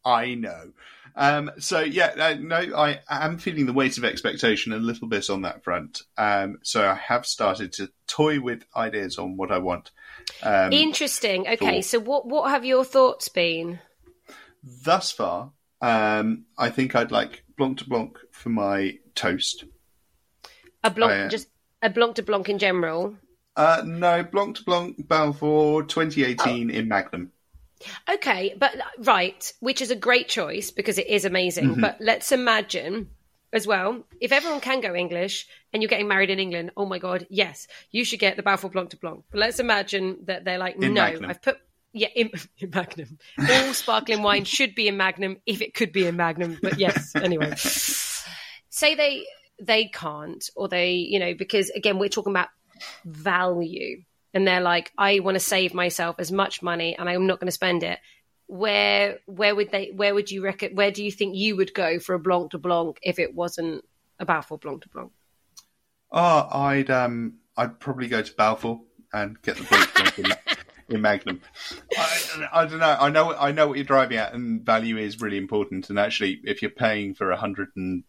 I 0.05 0.35
know. 0.35 0.71
Um, 1.15 1.49
so 1.57 1.79
yeah, 1.79 2.13
uh, 2.19 2.35
no, 2.39 2.57
I 2.57 2.99
am 3.09 3.37
feeling 3.39 3.65
the 3.65 3.73
weight 3.73 3.97
of 3.97 4.03
expectation 4.05 4.71
a 4.71 4.77
little 4.77 5.07
bit 5.07 5.29
on 5.31 5.41
that 5.41 5.63
front. 5.63 6.03
Um, 6.17 6.59
so 6.61 6.87
I 6.87 6.93
have 6.93 7.25
started 7.25 7.73
to 7.73 7.89
toy 8.05 8.39
with 8.39 8.65
ideas 8.75 9.17
on 9.17 9.35
what 9.35 9.51
I 9.51 9.57
want. 9.57 9.89
Um, 10.43 10.71
interesting 10.73 11.47
okay 11.47 11.81
for- 11.81 11.87
so 11.87 11.99
what 11.99 12.27
what 12.27 12.49
have 12.51 12.65
your 12.65 12.83
thoughts 12.83 13.29
been 13.29 13.79
thus 14.83 15.11
far, 15.11 15.51
um, 15.81 16.45
I 16.57 16.69
think 16.69 16.95
I'd 16.95 17.11
like 17.11 17.43
Blanc 17.57 17.77
de 17.79 17.85
Blanc 17.85 18.17
for 18.31 18.49
my 18.49 18.97
toast. 19.15 19.63
A 20.83 20.89
blanc, 20.91 21.11
Oh, 21.11 21.15
yeah. 21.15 21.27
just 21.29 21.47
a 21.81 21.89
blanc 21.89 22.15
de 22.15 22.23
blanc 22.23 22.49
in 22.49 22.57
general. 22.59 23.15
Uh, 23.55 23.81
no, 23.85 24.23
Blanc 24.23 24.57
de 24.57 24.63
Blanc 24.63 25.07
Balfour 25.07 25.83
2018 25.83 26.69
in 26.69 26.87
Magnum. 26.87 27.31
Okay, 28.09 28.55
but 28.57 28.75
right, 28.99 29.53
which 29.59 29.81
is 29.81 29.91
a 29.91 29.95
great 29.95 30.27
choice 30.27 30.71
because 30.71 30.97
it 30.97 31.07
is 31.07 31.25
amazing. 31.25 31.71
Mm-hmm. 31.71 31.81
But 31.81 31.97
let's 31.99 32.31
imagine 32.31 33.09
as 33.53 33.65
well, 33.65 34.03
if 34.19 34.31
everyone 34.31 34.59
can 34.59 34.81
go 34.81 34.93
English 34.93 35.47
and 35.71 35.81
you're 35.81 35.89
getting 35.89 36.07
married 36.07 36.29
in 36.29 36.39
England, 36.39 36.71
oh 36.75 36.85
my 36.85 36.99
god, 36.99 37.25
yes, 37.29 37.67
you 37.91 38.03
should 38.03 38.19
get 38.19 38.35
the 38.35 38.43
Balfour 38.43 38.69
Blanc 38.69 38.89
de 38.89 38.97
Blanc. 38.97 39.23
But 39.31 39.39
let's 39.39 39.59
imagine 39.59 40.17
that 40.25 40.43
they're 40.43 40.57
like, 40.57 40.75
In 40.75 40.93
no, 40.93 41.03
Magnum. 41.03 41.29
I've 41.29 41.41
put 41.41 41.57
yeah 41.93 42.09
in, 42.13 42.31
in 42.57 42.69
Magnum. 42.71 43.17
All 43.39 43.73
sparkling 43.73 44.21
wine 44.21 44.43
should 44.43 44.75
be 44.75 44.87
in 44.87 44.97
Magnum 44.97 45.37
if 45.45 45.61
it 45.61 45.73
could 45.73 45.91
be 45.91 46.05
in 46.05 46.17
Magnum. 46.17 46.59
But 46.61 46.79
yes, 46.79 47.15
anyway, 47.15 47.53
say 48.69 48.95
they 48.95 49.25
they 49.59 49.85
can't 49.85 50.49
or 50.55 50.67
they 50.67 50.91
you 50.91 51.19
know 51.19 51.33
because 51.33 51.69
again 51.69 51.97
we're 51.97 52.09
talking 52.09 52.33
about 52.33 52.49
value 53.05 54.03
and 54.33 54.47
they're 54.47 54.61
like 54.61 54.91
I 54.97 55.19
want 55.19 55.35
to 55.35 55.39
save 55.39 55.73
myself 55.73 56.17
as 56.19 56.31
much 56.31 56.61
money 56.61 56.95
and 56.97 57.09
I'm 57.09 57.27
not 57.27 57.39
going 57.39 57.47
to 57.47 57.51
spend 57.51 57.83
it 57.83 57.99
where 58.47 59.17
where 59.25 59.55
would 59.55 59.71
they 59.71 59.91
where 59.95 60.13
would 60.13 60.29
you 60.29 60.43
reckon 60.43 60.75
where 60.75 60.91
do 60.91 61.03
you 61.03 61.11
think 61.11 61.35
you 61.35 61.55
would 61.55 61.73
go 61.73 61.99
for 61.99 62.13
a 62.13 62.19
blanc 62.19 62.51
de 62.51 62.57
blanc 62.57 62.97
if 63.01 63.17
it 63.17 63.33
wasn't 63.33 63.83
a 64.19 64.25
Balfour 64.25 64.57
blanc 64.57 64.83
de 64.83 64.89
blanc 64.89 65.11
Oh, 66.11 66.47
I'd 66.49 66.89
um, 66.89 67.39
I'd 67.57 67.79
probably 67.79 68.07
go 68.07 68.21
to 68.21 68.33
Balfour 68.33 68.81
and 69.13 69.41
get 69.41 69.57
the 69.57 69.63
Blanc 69.63 70.19
in, 70.19 70.95
in 70.95 71.01
Magnum. 71.01 71.41
I, 71.97 72.47
I 72.53 72.65
don't 72.65 72.79
know. 72.79 72.97
I 72.99 73.09
know. 73.09 73.35
I 73.35 73.51
know 73.51 73.67
what 73.67 73.77
you're 73.77 73.85
driving 73.85 74.17
at, 74.17 74.33
and 74.33 74.65
value 74.65 74.97
is 74.97 75.19
really 75.19 75.37
important. 75.37 75.89
And 75.89 75.99
actually, 75.99 76.39
if 76.43 76.61
you're 76.61 76.71
paying 76.71 77.13
for 77.13 77.31
a 77.31 77.37
hundred 77.37 77.69
and 77.75 78.03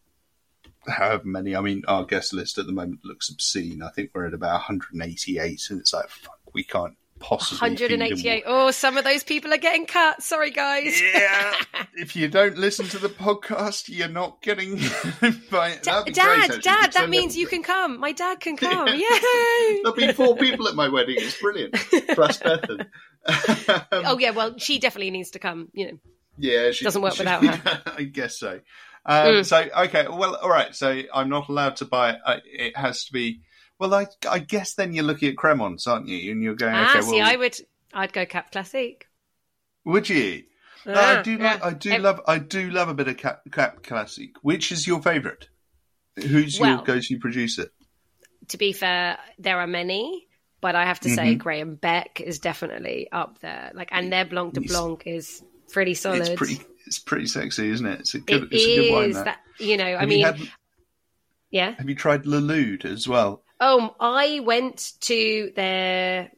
however 0.88 1.24
many, 1.26 1.54
I 1.56 1.60
mean, 1.60 1.82
our 1.88 2.04
guest 2.04 2.32
list 2.32 2.58
at 2.58 2.66
the 2.66 2.72
moment 2.72 3.00
looks 3.04 3.28
obscene. 3.30 3.82
I 3.82 3.90
think 3.90 4.10
we're 4.14 4.26
at 4.26 4.34
about 4.34 4.54
188, 4.54 5.62
and 5.70 5.80
it's 5.80 5.92
like, 5.92 6.08
fuck, 6.08 6.38
we 6.52 6.64
can't 6.64 6.96
possibly. 7.18 7.70
188 7.70 8.44
oh 8.46 8.70
some 8.70 8.96
of 8.96 9.04
those 9.04 9.24
people 9.24 9.52
are 9.52 9.58
getting 9.58 9.86
cut 9.86 10.22
sorry 10.22 10.50
guys 10.50 11.00
yeah, 11.00 11.54
if 11.94 12.14
you 12.14 12.28
don't 12.28 12.56
listen 12.58 12.86
to 12.86 12.98
the 12.98 13.08
podcast, 13.08 13.88
you're 13.88 14.08
not 14.08 14.42
getting. 14.42 14.76
by, 15.50 15.76
Da- 15.82 16.02
that'd 16.02 16.14
great, 16.14 16.14
dad 16.14 16.60
dad 16.62 16.92
that 16.92 17.08
means 17.08 17.36
you 17.36 17.46
can 17.46 17.62
come 17.62 17.98
my 17.98 18.12
dad 18.12 18.40
can 18.40 18.56
come 18.56 18.88
yay 18.88 19.00
There'll 19.82 19.96
be 19.96 20.12
four 20.12 20.36
people 20.36 20.68
at 20.68 20.74
my 20.74 20.88
wedding. 20.88 21.16
It's 21.18 21.40
brilliant. 21.40 21.74
Plus 21.74 22.38
Bethan. 22.38 22.86
oh 23.92 24.12
um, 24.12 24.20
yeah 24.20 24.30
well 24.30 24.58
she 24.58 24.78
definitely 24.78 25.10
needs 25.10 25.30
to 25.30 25.38
come 25.38 25.68
you 25.72 25.92
know 25.92 25.98
yeah, 26.38 26.70
she 26.70 26.84
Doesn't 26.84 27.00
work 27.00 27.14
she- 27.14 27.20
without 27.22 27.44
her. 27.44 27.82
I 27.96 28.02
guess 28.02 28.38
so. 28.38 28.60
Um, 29.08 29.26
Mm. 29.26 29.46
So 29.46 29.68
okay, 29.84 30.06
well, 30.08 30.34
all 30.36 30.50
right. 30.50 30.74
So 30.74 31.02
I'm 31.14 31.28
not 31.28 31.48
allowed 31.48 31.76
to 31.76 31.84
buy. 31.84 32.16
Uh, 32.24 32.38
it 32.44 32.76
has 32.76 33.04
to 33.06 33.12
be. 33.12 33.40
Well, 33.78 33.94
I, 33.94 34.06
I 34.28 34.38
guess 34.40 34.74
then 34.74 34.92
you're 34.94 35.04
looking 35.04 35.28
at 35.28 35.36
Crémants, 35.36 35.86
aren't 35.86 36.08
you? 36.08 36.32
And 36.32 36.42
you're 36.42 36.54
going, 36.54 36.74
ah 36.74 36.90
okay, 36.90 37.00
see 37.02 37.12
well, 37.20 37.28
I 37.30 37.36
would 37.36 37.56
I'd 37.94 38.12
go 38.12 38.24
Cap 38.26 38.50
Classique 38.52 39.02
would 39.84 40.08
you? 40.08 40.42
I 40.86 41.22
do. 41.22 41.32
yeah. 41.36 41.54
Like, 41.54 41.64
I 41.64 41.72
do 41.72 41.90
Ev- 41.92 42.02
love. 42.02 42.20
I 42.26 42.38
do 42.38 42.70
love 42.70 42.88
a 42.88 42.94
bit 42.94 43.08
of 43.08 43.16
Cap, 43.16 43.42
Cap 43.52 43.82
Classique. 43.82 44.36
Which 44.42 44.72
is 44.72 44.86
your 44.86 45.00
favourite? 45.02 45.48
Who's 46.16 46.58
Well- 46.58 46.76
your 46.76 46.82
go-to 46.84 47.18
producer? 47.18 47.66
to 48.48 48.58
be 48.58 48.72
fair, 48.72 49.18
there 49.38 49.58
are 49.58 49.66
many, 49.66 50.26
but 50.60 50.74
I 50.76 50.84
have 50.86 51.00
to 51.00 51.08
say 51.10 51.30
Mm-hmm. 51.30 51.38
Graham 51.38 51.74
Beck 51.74 52.20
is 52.20 52.38
definitely 52.38 53.08
up 53.10 53.40
there. 53.40 53.72
Like, 53.74 53.88
and 53.90 54.12
their 54.12 54.24
Blanc 54.24 54.54
de 54.54 54.60
Blanc 54.60 55.02
is 55.06 55.42
pretty 55.72 55.94
solid. 55.94 56.20
It's 56.20 56.30
pretty. 56.30 56.60
It's 56.86 56.98
pretty 56.98 57.26
sexy, 57.26 57.70
isn't 57.70 57.86
it? 57.86 58.00
It's 58.00 58.14
a 58.14 58.20
good. 58.20 58.44
It 58.44 58.48
it's 58.52 58.64
a 58.64 58.76
good 58.76 58.92
wine. 58.92 59.12
That. 59.12 59.24
that 59.24 59.38
you 59.58 59.76
know. 59.76 59.84
I 59.84 60.06
mean, 60.06 60.24
had, 60.24 60.38
yeah. 61.50 61.74
have 61.76 61.88
you 61.88 61.94
tried 61.94 62.26
Le 62.26 62.36
Lude 62.36 62.84
as 62.84 63.08
well? 63.08 63.42
Oh, 63.60 63.94
I 63.98 64.40
went 64.40 64.92
to 65.00 65.52
their 65.56 66.30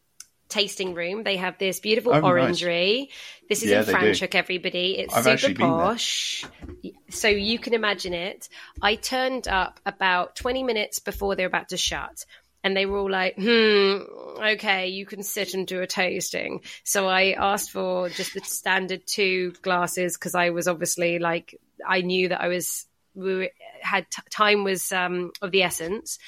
tasting 0.49 0.94
room. 0.94 1.24
They 1.24 1.36
have 1.36 1.59
this 1.59 1.80
beautiful 1.80 2.12
Oh, 2.12 2.20
nice. 2.20 2.24
orangery. 2.24 3.11
This 3.49 3.62
is 3.62 3.70
Yeah, 3.70 3.80
in. 3.80 3.86
Franschhoek, 3.86 4.34
everybody. 4.34 4.99
It's 4.99 5.14
I've 5.14 5.40
super 5.40 5.59
posh. 5.59 6.44
So 7.11 7.28
you 7.28 7.59
can 7.59 7.74
imagine 7.74 8.14
it. 8.14 8.49
I 8.80 8.94
turned 8.94 9.49
up 9.49 9.80
about 9.84 10.36
20 10.36 10.62
minutes 10.62 10.99
before 11.01 11.36
they're 11.36 11.46
about 11.46 11.70
to 11.70 11.76
shut. 11.76 12.24
And 12.68 12.76
they 12.76 12.84
were 12.84 12.98
all 12.98 13.10
like, 13.10 13.34
hmm, 13.38 14.02
okay, 14.38 14.88
you 14.88 15.06
can 15.06 15.22
sit 15.22 15.54
and 15.54 15.66
do 15.66 15.80
a 15.80 15.86
tasting. 15.86 16.60
So 16.84 17.08
I 17.08 17.30
asked 17.30 17.70
for 17.70 18.10
just 18.10 18.34
the 18.34 18.40
standard 18.40 19.06
two 19.06 19.52
glasses 19.62 20.18
because 20.18 20.34
I 20.34 20.50
was 20.50 20.68
obviously 20.68 21.18
like, 21.18 21.58
I 21.86 22.02
knew 22.02 22.28
that 22.28 22.42
I 22.42 22.48
was, 22.48 22.84
we 23.14 23.34
were, 23.36 23.48
had 23.80 24.04
t- 24.10 24.20
time 24.28 24.64
was 24.64 24.92
um, 24.92 25.32
of 25.40 25.50
the 25.50 25.62
essence 25.62 26.18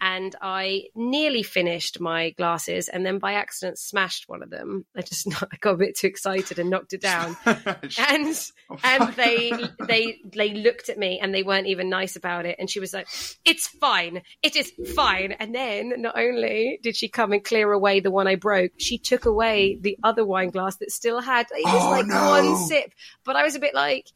and 0.00 0.34
I 0.40 0.84
nearly 0.94 1.42
finished 1.42 2.00
my 2.00 2.30
glasses 2.30 2.88
and 2.88 3.04
then 3.04 3.18
by 3.18 3.34
accident 3.34 3.78
smashed 3.78 4.28
one 4.28 4.42
of 4.42 4.50
them. 4.50 4.86
I 4.96 5.02
just 5.02 5.26
I 5.42 5.56
got 5.60 5.74
a 5.74 5.78
bit 5.78 5.96
too 5.96 6.06
excited 6.06 6.58
and 6.58 6.70
knocked 6.70 6.92
it 6.92 7.00
down. 7.02 7.36
and 7.46 8.50
oh, 8.70 8.78
and 8.82 9.12
they 9.14 9.52
they 9.86 10.18
they 10.24 10.54
looked 10.54 10.88
at 10.88 10.98
me 10.98 11.18
and 11.20 11.34
they 11.34 11.42
weren't 11.42 11.66
even 11.66 11.88
nice 11.90 12.16
about 12.16 12.46
it. 12.46 12.56
And 12.58 12.70
she 12.70 12.80
was 12.80 12.92
like, 12.94 13.08
"It's 13.44 13.66
fine. 13.66 14.22
It 14.42 14.56
is 14.56 14.72
fine." 14.94 15.32
And 15.32 15.54
then 15.54 16.00
not 16.00 16.18
only 16.18 16.78
did 16.82 16.96
she 16.96 17.08
come 17.08 17.32
and 17.32 17.44
clear 17.44 17.70
away 17.72 18.00
the 18.00 18.10
one 18.10 18.26
I 18.26 18.36
broke, 18.36 18.72
she 18.78 18.98
took 18.98 19.26
away 19.26 19.76
the 19.80 19.98
other 20.02 20.24
wine 20.24 20.50
glass 20.50 20.76
that 20.76 20.90
still 20.90 21.20
had 21.20 21.46
it 21.50 21.64
was 21.64 21.82
Oh, 21.82 21.90
like 21.90 22.06
no. 22.06 22.30
one 22.30 22.56
sip. 22.66 22.92
But 23.24 23.36
I 23.36 23.42
was 23.42 23.54
a 23.54 23.60
bit 23.60 23.74
like. 23.74 24.06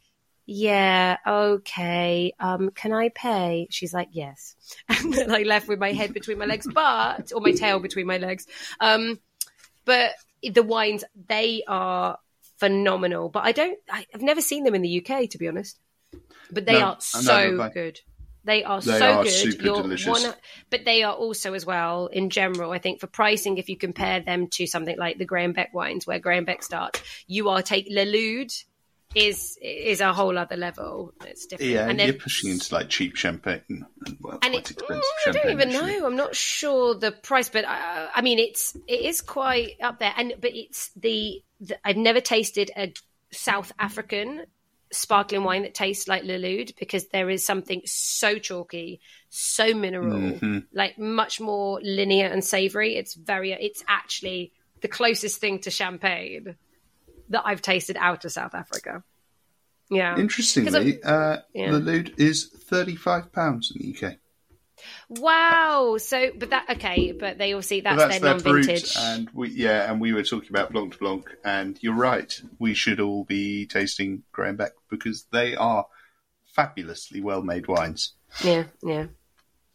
Yeah, 0.47 1.17
okay. 1.27 2.35
Um, 2.39 2.71
can 2.71 2.93
I 2.93 3.09
pay? 3.09 3.67
She's 3.71 3.95
like, 3.95 4.09
yes. 4.13 4.57
And 4.89 5.13
then 5.13 5.31
I 5.31 5.43
left 5.43 5.69
with 5.69 5.79
my 5.79 5.93
head 5.93 6.13
between 6.13 6.39
my 6.39 6.45
legs, 6.47 6.67
but 6.73 7.33
or 7.35 7.41
my 7.41 7.53
tail 7.53 7.79
between 7.81 8.07
my 8.07 8.19
legs. 8.19 8.47
Um, 8.81 9.19
but 9.85 10.13
the 10.43 10.63
wines 10.63 11.05
they 11.29 11.63
are 11.67 12.19
phenomenal. 12.59 13.29
But 13.29 13.45
I 13.45 13.53
don't. 13.53 13.79
I, 13.91 14.07
I've 14.15 14.23
never 14.23 14.41
seen 14.41 14.65
them 14.65 14.75
in 14.75 14.83
the 14.83 15.05
UK, 15.05 15.31
to 15.31 15.39
be 15.39 15.49
honest. 15.49 15.79
But 16.51 16.67
they 16.67 16.73
No, 16.73 16.81
are 16.81 16.97
so 17.01 17.71
good. 17.73 18.01
They 18.45 18.63
are 18.63 18.81
They 18.83 18.99
so 18.99 19.13
are 19.13 19.23
good. 19.23 19.33
super 19.33 19.63
delicious. 19.63 20.35
but 20.69 20.85
they 20.85 21.03
are 21.03 21.15
also 21.15 21.55
as 21.55 21.65
well 21.65 22.07
in 22.09 22.29
general. 22.29 22.73
I 22.73 22.79
think 22.79 23.01
for 23.01 23.07
pricing, 23.07 23.57
if 23.57 23.71
you 23.71 23.77
compare 23.79 24.21
them 24.21 24.49
to 24.49 24.67
something 24.67 24.99
like 24.99 25.17
the 25.17 25.25
Graham 25.25 25.55
Beck 25.55 25.73
wines, 25.73 26.07
where 26.07 26.19
Graham 26.19 26.45
Beck 26.45 26.63
starts, 26.63 27.01
you 27.27 27.49
are 27.49 27.63
take 27.63 27.87
Le 27.89 28.05
Lude 28.05 28.53
is 29.15 29.59
is 29.63 30.01
a 30.01 30.13
whole 30.13 30.37
other 30.37 30.57
level. 30.57 31.13
It's 31.25 31.47
different. 31.47 31.73
Yeah, 31.73 31.89
and 31.89 31.99
then 31.99 32.09
you're 32.09 32.17
pushing 32.17 32.51
into 32.51 32.75
like 32.75 32.89
cheap 32.89 33.17
champagne 33.17 33.63
and 34.07 34.17
well, 34.21 34.39
and 34.43 34.53
quite 34.53 34.71
it, 34.71 34.71
expensive 34.73 35.03
mm, 35.03 35.29
I 35.29 35.33
don't 35.33 35.53
even 35.53 35.69
actually. 35.71 36.01
know. 36.01 36.07
I'm 36.07 36.17
not 36.17 36.35
sure 36.35 36.95
the 36.95 37.13
price, 37.13 37.49
but 37.49 37.65
uh, 37.65 38.09
I 38.15 38.21
mean, 38.23 38.39
it's 38.39 38.77
it 38.87 39.01
is 39.01 39.21
quite 39.21 39.77
up 39.83 39.99
there. 39.99 40.13
And 40.17 40.35
but 40.41 40.55
it's 40.55 40.91
the, 40.97 41.43
the 41.61 41.77
I've 41.85 41.97
never 41.97 42.21
tasted 42.21 42.71
a 42.77 42.93
South 43.33 43.73
African 43.79 44.45
sparkling 44.93 45.43
wine 45.43 45.63
that 45.63 45.75
tastes 45.75 46.07
like 46.07 46.23
Le 46.23 46.39
Lude 46.39 46.73
because 46.79 47.09
there 47.09 47.29
is 47.29 47.45
something 47.45 47.83
so 47.85 48.39
chalky, 48.39 49.01
so 49.29 49.75
mineral, 49.75 50.19
Mm-hmm. 50.19 50.59
like 50.73 50.99
much 50.99 51.41
more 51.41 51.81
linear 51.83 52.29
and 52.29 52.45
savory. 52.45 52.97
It's 52.97 53.15
very. 53.15 53.53
It's 53.53 53.85
actually 53.89 54.53
the 54.83 54.89
closest 54.89 55.41
thing 55.41 55.61
to 55.61 55.71
champagne 55.71 56.57
that 57.31 57.43
I've 57.45 57.63
tasted 57.63 57.97
out 57.99 58.25
of 58.25 58.33
South 58.33 58.55
Africa. 58.55 59.03
Yeah. 59.91 60.17
Interestingly, 60.19 61.03
uh, 61.03 61.39
Yeah. 61.55 61.71
the 61.73 61.79
Lude 61.79 62.15
is 62.19 62.49
thirty-five 62.49 63.33
pounds 63.33 63.73
in 63.75 63.83
the 63.83 63.95
UK. 64.07 64.17
Wow. 65.09 65.97
So, 65.99 66.31
but 66.37 66.51
that 66.51 66.69
okay, 66.71 67.13
but 67.13 67.39
they 67.39 67.53
obviously 67.53 67.81
that's, 67.81 67.97
But 67.97 68.09
that's 68.09 68.21
their 68.21 68.39
their 68.39 68.53
non-vintage. 68.55 68.97
and 68.99 69.31
we 69.33 69.51
yeah, 69.51 69.91
and 69.91 70.01
we 70.01 70.13
were 70.13 70.23
talking 70.23 70.51
about 70.51 70.73
Blanc 70.73 70.93
de 70.93 70.99
Blanc, 70.99 71.25
and 71.45 71.79
you're 71.83 71.95
right. 71.95 72.33
We 72.59 72.75
should 72.75 73.01
all 73.01 73.25
be 73.25 73.67
tasting 73.67 74.23
Graham 74.33 74.57
Beck 74.57 74.73
because 74.91 75.27
they 75.33 75.55
are 75.55 75.87
fabulously 76.47 77.21
well-made 77.21 77.67
wines 77.67 78.15
Yeah, 78.43 78.65
yeah. 78.83 79.07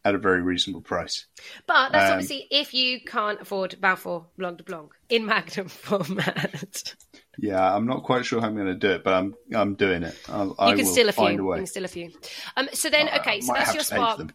at 0.06 0.16
a 0.16 0.18
very 0.18 0.42
reasonable 0.42 0.82
price. 0.82 1.26
But 1.68 1.92
that's 1.92 2.06
Um, 2.06 2.14
obviously 2.14 2.48
if 2.52 2.74
you 2.74 3.02
can't 3.02 3.42
afford 3.42 3.80
Balfour 3.82 4.28
Blanc 4.38 4.58
de 4.58 4.64
Blanc 4.64 4.92
in 5.10 5.26
Magnum 5.26 5.68
format. 5.70 6.96
Yeah, 7.42 7.76
I'm 7.76 7.86
not 7.86 8.04
quite 8.04 8.26
sure 8.26 8.42
how 8.42 8.48
I'm 8.48 8.56
going 8.56 8.68
to 8.68 8.76
do 8.76 8.92
it, 8.92 9.04
but 9.04 9.14
I'm 9.14 9.36
I'm 9.56 9.76
doing 9.76 10.04
it. 10.04 10.16
I'll, 10.28 10.48
You 10.48 10.56
I 10.60 10.76
can 10.76 10.86
will 10.86 10.92
still 10.92 11.10
a 11.10 11.12
few. 11.12 11.24
find 11.24 11.40
a 11.40 11.44
You 11.44 11.48
way. 11.48 11.58
can 11.58 11.66
still 11.68 11.86
a 11.86 11.88
few. 11.88 12.12
Um, 12.58 12.70
so 12.74 12.90
then, 12.90 13.08
I- 13.10 13.20
okay, 13.20 13.36
I 13.38 13.40
so 13.40 13.54
that's 13.54 13.74
your 13.74 13.84
spark. 13.84 14.34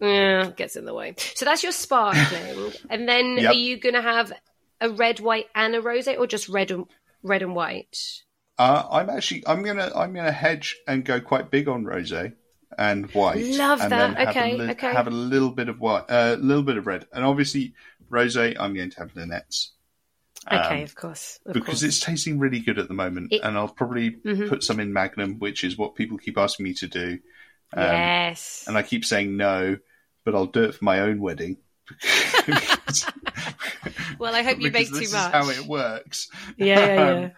Yeah, 0.00 0.50
gets 0.56 0.76
in 0.76 0.84
the 0.84 0.94
way. 0.94 1.14
So 1.34 1.44
that's 1.44 1.62
your 1.62 1.72
sparkling, 1.72 2.72
and 2.90 3.08
then 3.08 3.36
Yep. 3.36 3.50
are 3.50 3.54
you 3.54 3.78
going 3.78 3.94
to 3.96 4.02
have 4.02 4.32
a 4.80 4.90
red, 4.90 5.18
white, 5.20 5.46
and 5.54 5.74
a 5.74 5.80
rosé, 5.82 6.16
or 6.18 6.26
just 6.26 6.48
red 6.48 6.70
and 6.70 6.86
red 7.22 7.42
and 7.42 7.54
white? 7.54 7.98
Uh, 8.58 8.84
I'm 8.90 9.10
actually 9.10 9.44
I'm 9.46 9.62
gonna 9.62 9.90
I'm 9.94 10.12
gonna 10.14 10.32
hedge 10.32 10.76
and 10.86 11.04
go 11.04 11.20
quite 11.20 11.50
big 11.50 11.68
on 11.68 11.84
rosé 11.84 12.32
and 12.78 13.10
white. 13.12 13.44
Love 13.44 13.80
and 13.80 13.92
that. 13.92 14.16
Then 14.16 14.26
have 14.26 14.28
Okay, 14.36 14.52
a 14.54 14.56
li- 14.56 14.70
okay. 14.70 14.92
Have 14.92 15.06
a 15.08 15.10
little 15.10 15.50
bit 15.50 15.68
of 15.68 15.80
white, 15.80 16.04
a 16.08 16.36
little 16.36 16.62
bit 16.64 16.76
of 16.76 16.86
red, 16.86 17.06
and 17.12 17.24
obviously 17.24 17.74
rosé. 18.10 18.56
I'm 18.58 18.74
going 18.74 18.90
to 18.90 18.98
have 19.00 19.12
Lynette's. 19.14 19.72
Okay, 20.50 20.78
Um, 20.78 20.82
of 20.82 20.94
course, 20.94 21.38
of 21.46 21.52
because 21.54 21.66
course. 21.66 21.82
it's 21.82 22.00
tasting 22.00 22.38
really 22.38 22.60
good 22.60 22.78
at 22.78 22.88
the 22.88 22.94
moment, 22.94 23.32
It- 23.32 23.42
and 23.42 23.56
I'll 23.56 23.68
probably 23.68 24.12
Mhm. 24.24 24.48
put 24.48 24.64
some 24.64 24.80
in 24.80 24.92
Magnum, 24.92 25.38
which 25.38 25.62
is 25.64 25.76
what 25.76 25.94
people 25.94 26.16
keep 26.18 26.38
asking 26.38 26.64
me 26.64 26.74
to 26.74 26.86
do. 26.88 27.18
Um, 27.74 27.82
yes. 27.84 28.64
And 28.66 28.76
I 28.78 28.82
keep 28.82 29.04
saying 29.04 29.36
no, 29.36 29.76
but 30.24 30.34
I'll 30.34 30.46
do 30.46 30.64
it 30.64 30.74
for 30.74 30.84
my 30.84 31.00
own 31.00 31.20
wedding. 31.20 31.58
because, 32.46 33.06
Well, 34.18 34.34
I 34.34 34.42
hope 34.42 34.60
you 34.60 34.70
bake 34.70 34.88
too 34.88 34.94
this 35.00 35.12
much. 35.12 35.26
Is 35.26 35.32
how 35.32 35.48
it 35.50 35.66
works. 35.66 36.28
Yeah, 36.56 36.78
yeah, 36.78 37.30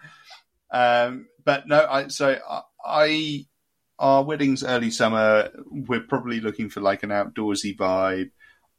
yeah. 0.71 0.77
Um, 1.07 1.13
um, 1.13 1.27
but 1.45 1.67
no, 1.67 1.85
I 1.89 2.07
so 2.07 2.37
I, 2.49 2.61
I 2.85 3.45
our 3.99 4.23
wedding's 4.23 4.63
early 4.63 4.89
summer. 4.91 5.51
We're 5.69 6.01
probably 6.01 6.39
looking 6.41 6.69
for 6.69 6.81
like 6.81 7.03
an 7.03 7.09
outdoorsy 7.09 7.75
vibe. 7.77 8.31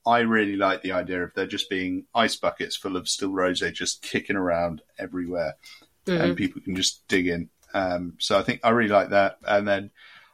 I 0.04 0.20
really 0.20 0.56
like 0.56 0.82
the 0.82 0.92
idea 0.92 1.22
of 1.22 1.32
there 1.34 1.46
just 1.46 1.70
being 1.70 2.06
ice 2.14 2.36
buckets 2.36 2.74
full 2.76 2.96
of 2.96 3.08
still 3.08 3.30
rosé 3.30 3.72
just 3.72 4.02
kicking 4.02 4.36
around 4.36 4.82
everywhere, 4.98 5.54
and 6.06 6.36
people 6.36 6.60
can 6.60 6.74
just 6.74 7.06
dig 7.08 7.26
in. 7.28 7.48
Um, 7.74 8.14
so 8.18 8.38
I 8.38 8.42
think 8.42 8.60
I 8.64 8.70
really 8.70 8.90
like 8.90 9.10
that. 9.10 9.38
And 9.46 9.66
then 9.66 9.90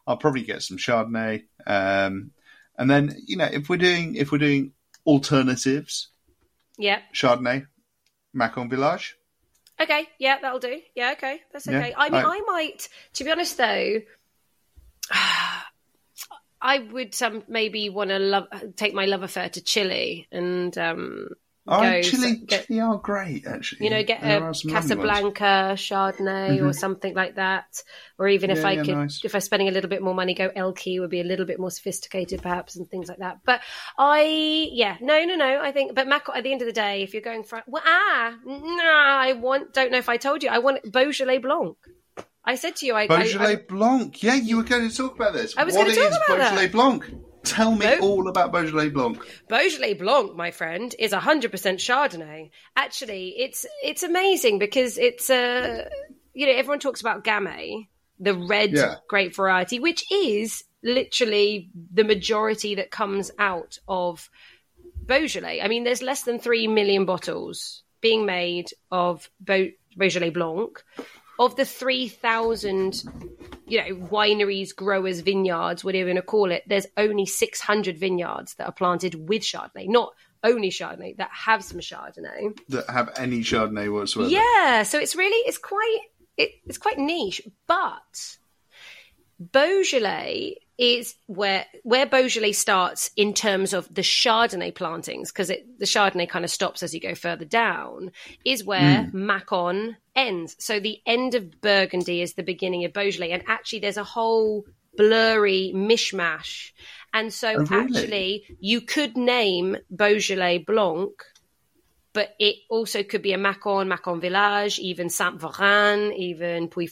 I'll 0.06 0.16
probably 0.16 0.42
get 0.42 0.62
some 0.62 0.78
Chardonnay. 0.78 1.44
Um, 1.66 2.30
and 2.78 2.90
then 2.90 3.14
you 3.26 3.36
know 3.36 3.44
if 3.50 3.68
we're 3.68 3.76
doing 3.76 4.14
if 4.14 4.32
we're 4.32 4.38
doing 4.38 4.72
alternatives, 5.06 6.08
Yeah. 6.78 7.00
Chardonnay, 7.14 7.66
Macon 8.32 8.68
Village. 8.70 9.16
Okay. 9.80 10.08
Yeah, 10.18 10.38
that'll 10.40 10.58
do. 10.58 10.80
Yeah. 10.96 11.12
Okay. 11.12 11.40
That's 11.52 11.66
Yeah, 11.66 11.78
okay. 11.78 11.94
I 11.96 12.08
mean, 12.10 12.24
I- 12.24 12.36
I 12.36 12.40
might. 12.46 12.88
To 13.14 13.24
be 13.24 13.30
honest, 13.30 13.56
though. 13.58 14.00
I 16.60 16.78
would 16.78 17.20
um, 17.22 17.44
maybe 17.48 17.88
want 17.88 18.10
to 18.10 18.18
love 18.18 18.46
take 18.76 18.94
my 18.94 19.06
love 19.06 19.22
affair 19.22 19.48
to 19.50 19.60
Chile 19.62 20.26
and 20.32 20.76
um, 20.78 21.28
Oh, 21.70 21.82
go 21.82 22.00
Chile, 22.00 22.36
get- 22.46 22.66
Chile 22.66 22.80
are 22.80 22.96
great 22.96 23.46
actually. 23.46 23.84
you 23.84 23.90
know, 23.90 24.02
get 24.02 24.22
There 24.22 24.38
a 24.38 24.40
are 24.42 24.54
some 24.54 24.72
lovely 24.72 24.96
ones. 24.96 24.98
Casablanca 24.98 25.72
Chardonnay 25.76 26.64
or 26.64 26.72
something 26.72 27.14
like 27.14 27.34
that. 27.36 27.82
Or 28.18 28.26
even 28.26 28.50
if 28.50 28.58
Yeah, 28.58 28.68
I 28.68 28.74
yeah, 28.76 28.82
could, 28.82 28.94
nice. 28.94 29.24
if 29.24 29.34
I'm 29.34 29.40
spending 29.42 29.68
a 29.68 29.70
little 29.70 29.90
bit 29.90 30.02
more 30.02 30.14
money, 30.14 30.32
go 30.34 30.48
Elqui 30.48 30.98
would 30.98 31.10
be 31.10 31.20
a 31.20 31.24
little 31.24 31.44
bit 31.44 31.60
more 31.60 31.70
sophisticated, 31.70 32.40
perhaps, 32.42 32.76
and 32.76 32.88
things 32.88 33.08
like 33.08 33.18
that. 33.18 33.40
But 33.44 33.60
I, 33.98 34.22
yeah, 34.72 34.96
no, 35.00 35.24
no, 35.24 35.36
no. 35.36 35.60
I 35.60 35.72
think, 35.72 35.94
but 35.94 36.08
Mac, 36.08 36.26
at 36.34 36.42
the 36.42 36.52
end 36.52 36.62
of 36.62 36.66
the 36.66 36.72
day, 36.72 37.02
if 37.02 37.12
you're 37.12 37.22
going 37.22 37.44
for, 37.44 37.62
well, 37.66 37.82
ah, 37.84 38.34
no, 38.46 38.82
I 38.84 39.34
want. 39.34 39.74
Don't 39.74 39.92
know 39.92 39.98
if 39.98 40.08
I 40.08 40.16
told 40.16 40.42
you, 40.42 40.48
I 40.48 40.58
want 40.58 40.90
Beaujolais 40.90 41.38
Blanc. 41.38 41.76
I 42.48 42.54
said 42.54 42.76
to 42.76 42.86
you, 42.86 42.94
I, 42.94 43.02
I- 43.02 43.06
Beaujolais 43.06 43.52
I, 43.52 43.56
Blanc. 43.56 44.22
Yeah, 44.22 44.34
you 44.34 44.56
were 44.56 44.62
going 44.64 44.88
to 44.88 44.96
talk 44.96 45.14
about 45.16 45.34
this. 45.34 45.54
I 45.56 45.64
was 45.64 45.74
What 45.74 45.82
gonna 45.86 45.94
talk 45.94 46.10
is 46.10 46.16
about 46.16 46.26
Beaujolais 46.38 46.66
that. 46.66 46.72
Blanc? 46.72 47.04
Tell 47.44 47.72
me 47.74 47.86
Bo- 47.86 48.06
all 48.06 48.28
about 48.28 48.52
Beaujolais 48.52 48.88
Blanc. 48.88 49.18
Beaujolais 49.48 49.94
Blanc, 49.94 50.34
my 50.34 50.50
friend, 50.50 50.94
is 50.98 51.12
100% 51.12 51.50
Chardonnay. 51.86 52.50
Actually, 52.76 53.34
it's 53.38 53.64
it's 53.82 54.02
amazing 54.02 54.58
because 54.58 54.98
it's 54.98 55.30
a 55.30 55.88
you 56.34 56.46
know 56.46 56.52
everyone 56.52 56.80
talks 56.80 57.00
about 57.00 57.22
Gamay, 57.24 57.86
the 58.18 58.34
red 58.34 58.72
Yeah. 58.72 58.96
grape 59.08 59.34
variety, 59.36 59.78
which 59.78 60.04
is 60.12 60.64
literally 60.82 61.70
the 61.92 62.04
majority 62.04 62.74
that 62.76 62.90
comes 62.90 63.30
out 63.38 63.78
of 63.86 64.28
Beaujolais. 65.06 65.60
I 65.62 65.68
mean, 65.68 65.84
there's 65.84 66.02
less 66.02 66.22
than 66.22 66.38
three 66.38 66.66
million 66.66 67.04
bottles 67.04 67.82
being 68.00 68.26
made 68.26 68.66
of 68.90 69.30
Beau- 69.40 69.70
Beaujolais 69.96 70.30
Blanc. 70.30 70.82
Of 71.38 71.56
the 71.56 71.64
3,000 71.64 73.04
you 73.68 73.78
know, 73.78 74.06
wineries, 74.06 74.74
growers, 74.74 75.20
vineyards, 75.20 75.84
whatever 75.84 76.08
you 76.08 76.14
want 76.14 76.24
to 76.24 76.30
call 76.30 76.50
it, 76.50 76.64
there's 76.66 76.86
only 76.96 77.26
600 77.26 77.98
vineyards 77.98 78.54
that 78.54 78.66
are 78.66 78.72
planted 78.72 79.28
with 79.28 79.42
Chardonnay, 79.42 79.88
not 79.88 80.14
only 80.42 80.70
Chardonnay, 80.70 81.16
that 81.18 81.30
have 81.32 81.62
some 81.62 81.78
Chardonnay. 81.78 82.58
That 82.68 82.88
have 82.88 83.12
any 83.16 83.40
Chardonnay 83.40 83.92
whatsoever. 83.92 84.30
Yeah, 84.30 84.82
so 84.84 84.98
it's 84.98 85.14
really, 85.14 85.36
it's 85.46 85.58
quite, 85.58 85.98
it, 86.36 86.50
it's 86.66 86.78
quite 86.78 86.98
niche, 86.98 87.42
but 87.66 88.38
Beaujolais 89.38 90.56
is 90.78 91.16
where 91.26 91.66
where 91.82 92.06
Beaujolais 92.06 92.52
starts 92.52 93.10
in 93.16 93.34
terms 93.34 93.72
of 93.72 93.92
the 93.92 94.02
Chardonnay 94.02 94.74
plantings, 94.74 95.32
because 95.32 95.48
the 95.48 95.84
Chardonnay 95.84 96.28
kind 96.28 96.44
of 96.44 96.50
stops 96.50 96.82
as 96.82 96.94
you 96.94 97.00
go 97.00 97.14
further 97.14 97.44
down, 97.44 98.12
is 98.44 98.64
where 98.64 99.04
hmm. 99.04 99.26
Macon 99.26 99.96
ends. 100.14 100.56
So 100.58 100.78
the 100.78 101.00
end 101.04 101.34
of 101.34 101.60
Burgundy 101.60 102.22
is 102.22 102.34
the 102.34 102.42
beginning 102.42 102.84
of 102.84 102.92
Beaujolais, 102.92 103.32
and 103.32 103.42
actually 103.48 103.80
there's 103.80 103.96
a 103.96 104.04
whole 104.04 104.64
blurry 104.96 105.72
mishmash. 105.74 106.72
And 107.12 107.32
so 107.32 107.48
Oh, 107.48 107.64
really? 107.64 107.80
actually 107.80 108.56
you 108.60 108.80
could 108.80 109.16
name 109.16 109.76
Beaujolais 109.94 110.58
Blanc 110.58 111.12
but 112.18 112.34
it 112.40 112.56
also 112.68 113.04
could 113.04 113.22
be 113.22 113.32
a 113.32 113.38
Macon, 113.38 113.86
Macon 113.86 114.20
Village, 114.20 114.80
even 114.80 115.08
Saint-Véran, 115.08 116.12
even 116.16 116.66
Puy. 116.66 116.88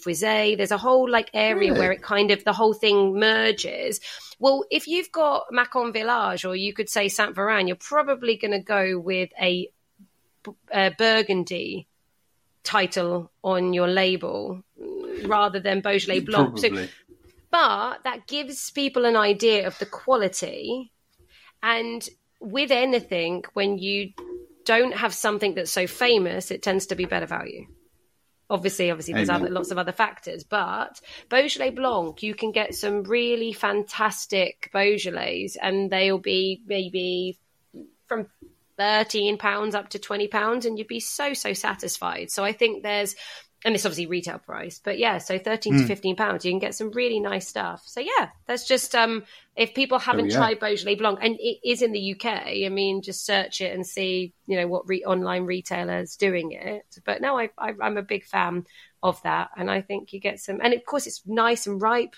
There's 0.55 0.71
a 0.71 0.79
whole 0.79 1.11
like 1.11 1.31
area 1.35 1.73
Really? 1.73 1.81
where 1.81 1.91
it 1.91 2.01
kind 2.01 2.31
of 2.31 2.45
the 2.45 2.53
whole 2.53 2.73
thing 2.73 3.19
merges. 3.19 3.99
Well, 4.39 4.63
if 4.71 4.87
you've 4.87 5.11
got 5.11 5.47
Macon 5.51 5.93
Village, 5.93 6.45
or 6.45 6.55
you 6.55 6.73
could 6.73 6.89
say 6.89 7.09
Saint-Véran, 7.09 7.67
you're 7.67 7.75
probably 7.75 8.37
going 8.37 8.53
to 8.53 8.61
go 8.61 9.01
with 9.01 9.31
a, 9.43 9.69
a 10.71 10.93
Burgundy 10.97 11.89
title 12.63 13.33
on 13.43 13.73
your 13.73 13.89
label 13.89 14.63
mm, 14.81 15.29
rather 15.29 15.59
than 15.59 15.81
Beaujolais 15.81 16.21
Blanc. 16.21 16.57
So 16.57 16.87
but 17.51 18.05
that 18.05 18.29
gives 18.29 18.71
people 18.71 19.05
an 19.05 19.17
idea 19.17 19.67
of 19.67 19.77
the 19.81 19.87
quality. 19.87 20.93
And 21.65 22.09
with 22.39 22.71
anything, 22.71 23.43
when 23.55 23.79
you 23.79 24.13
don't 24.67 24.93
have 24.95 25.15
something 25.15 25.55
that's 25.55 25.73
so 25.73 25.87
famous, 25.87 26.51
it 26.51 26.63
tends 26.63 26.87
to 26.89 26.95
be 26.95 27.07
better 27.07 27.25
value. 27.27 27.67
Obviously, 28.49 28.93
obviously, 28.93 29.15
there's 29.15 29.29
other, 29.29 29.49
lots 29.49 29.73
of 29.73 29.79
other 29.79 29.91
factors, 29.91 30.45
but 30.45 31.01
Beaujolais 31.29 31.71
Blanc, 31.71 32.23
you 32.23 32.35
can 32.35 32.53
get 32.53 32.77
some 32.77 33.03
really 33.03 33.53
fantastic 33.53 34.71
Beaujolais, 34.73 35.57
and 35.61 35.91
they'll 35.91 36.19
be 36.19 36.63
maybe 36.65 37.39
from 38.07 38.29
thirteen 38.79 39.37
pounds 39.37 39.75
up 39.75 39.89
to 39.89 39.99
twenty 39.99 40.29
pounds, 40.29 40.65
and 40.65 40.79
you'd 40.79 40.87
be 40.87 41.01
so 41.01 41.35
so 41.35 41.55
satisfied. 41.55 42.31
So 42.31 42.45
I 42.45 42.53
think 42.53 42.85
there's, 42.85 43.17
and 43.65 43.75
it's 43.75 43.85
obviously 43.85 44.07
retail 44.07 44.39
price, 44.39 44.81
but 44.85 44.99
yeah, 44.99 45.19
so 45.19 45.39
thirteen 45.39 45.75
Hmm. 45.75 45.81
to 45.81 45.87
fifteen 45.87 46.17
pounds, 46.17 46.45
you 46.45 46.53
can 46.53 46.59
get 46.59 46.75
some 46.75 46.91
really 46.91 47.19
nice 47.21 47.49
stuff. 47.49 47.83
So 47.87 48.01
yeah, 48.01 48.29
that's 48.47 48.67
just 48.67 48.95
um, 48.95 49.25
if 49.57 49.75
people 49.75 49.99
haven't 49.99 50.27
we 50.27 50.31
go. 50.31 50.37
tried 50.37 50.61
Beaujolais 50.61 50.97
Blanc, 50.97 51.19
and 51.23 51.37
it 51.41 51.59
is 51.65 51.83
in 51.83 51.93
the 51.93 52.15
UK, 52.15 52.27
I 52.65 52.69
mean, 52.69 53.03
just 53.03 53.25
search 53.25 53.61
it 53.61 53.75
and 53.75 53.87
see 53.87 54.33
you 54.47 54.57
know 54.57 54.69
what 54.69 54.89
re- 54.89 55.05
online 55.05 55.45
retailers 55.47 56.17
doing 56.17 56.53
it. 56.53 56.85
But 57.05 57.21
no, 57.21 57.39
I, 57.39 57.51
I 57.59 57.73
I'm 57.81 57.97
a 57.97 58.03
big 58.03 58.25
fan 58.25 58.67
of 59.03 59.21
that, 59.23 59.51
and 59.57 59.71
I 59.71 59.81
think 59.81 60.13
you 60.13 60.21
get 60.21 60.39
some, 60.41 60.61
and 60.63 60.75
of 60.75 60.85
course 60.85 61.07
it's 61.07 61.23
nice 61.27 61.67
and 61.67 61.81
ripe. 61.81 62.15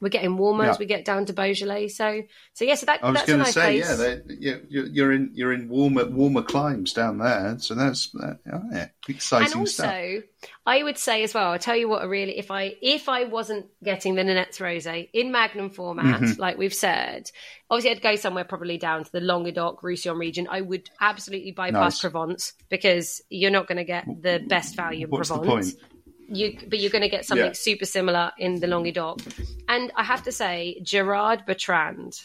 We're 0.00 0.08
getting 0.08 0.36
warmer 0.36 0.64
as 0.64 0.78
we 0.78 0.86
get 0.86 1.04
down 1.04 1.24
to 1.26 1.32
Beaujolais, 1.32 1.88
so 1.88 2.22
so 2.52 2.64
yeah, 2.64 2.74
so 2.74 2.86
that 2.86 3.02
I 3.02 3.06
was 3.10 3.14
that's 3.16 3.28
a 3.28 3.32
going 3.32 3.44
to 3.44 3.52
say, 3.52 3.80
place. 3.80 3.88
yeah, 3.88 3.94
they, 3.96 4.20
you, 4.38 4.66
you- 4.68 4.88
you're 4.92 5.12
in 5.12 5.30
you're 5.34 5.52
in 5.52 5.68
warmer 5.68 6.04
warmer 6.04 6.42
climes 6.42 6.92
down 6.92 7.18
there, 7.18 7.56
so 7.58 7.74
that's 7.74 8.08
that, 8.10 8.38
yeah, 8.72 8.88
exciting 9.08 9.52
and 9.52 9.60
also, 9.60 9.72
stuff. 9.84 10.50
I 10.66 10.82
would 10.82 10.98
say 10.98 11.22
as 11.22 11.32
well. 11.32 11.52
I'll 11.52 11.58
tell 11.58 11.76
you 11.76 11.88
what. 11.88 12.02
I 12.02 12.06
really, 12.06 12.36
if 12.38 12.50
I 12.50 12.74
if 12.82 13.08
I 13.08 13.24
wasn't 13.24 13.66
getting 13.82 14.14
the 14.14 14.22
Nanette's 14.22 14.58
rosé 14.58 15.08
in 15.12 15.32
Magnum 15.32 15.70
format, 15.70 16.20
Mm-hmm. 16.20 16.40
like 16.40 16.58
we've 16.58 16.74
said, 16.74 17.30
obviously 17.70 17.92
I'd 17.92 18.02
go 18.02 18.16
somewhere 18.16 18.44
probably 18.44 18.76
down 18.76 19.04
to 19.04 19.12
the 19.12 19.20
Languedoc, 19.20 19.82
Roussillon 19.82 20.18
region. 20.18 20.48
I 20.50 20.60
would 20.60 20.90
absolutely 21.00 21.52
bypass 21.52 21.94
Nice. 21.94 22.00
Provence 22.00 22.52
because 22.68 23.22
you're 23.30 23.50
not 23.52 23.68
going 23.68 23.78
to 23.78 23.84
get 23.84 24.04
the 24.06 24.44
best 24.46 24.74
value 24.76 25.04
in 25.06 25.10
What's 25.10 25.28
the 25.30 25.38
Provence. 25.38 25.72
point? 25.74 25.84
You, 26.28 26.58
but 26.68 26.78
you're 26.78 26.90
going 26.90 27.02
to 27.02 27.08
get 27.08 27.24
something 27.24 27.46
Yeah. 27.46 27.52
super 27.52 27.84
similar 27.84 28.32
in 28.38 28.60
the 28.60 28.66
Languedoc. 28.66 29.20
And 29.68 29.92
I 29.94 30.04
have 30.04 30.22
to 30.24 30.32
say, 30.32 30.80
Gerard 30.82 31.44
Bertrand 31.46 32.20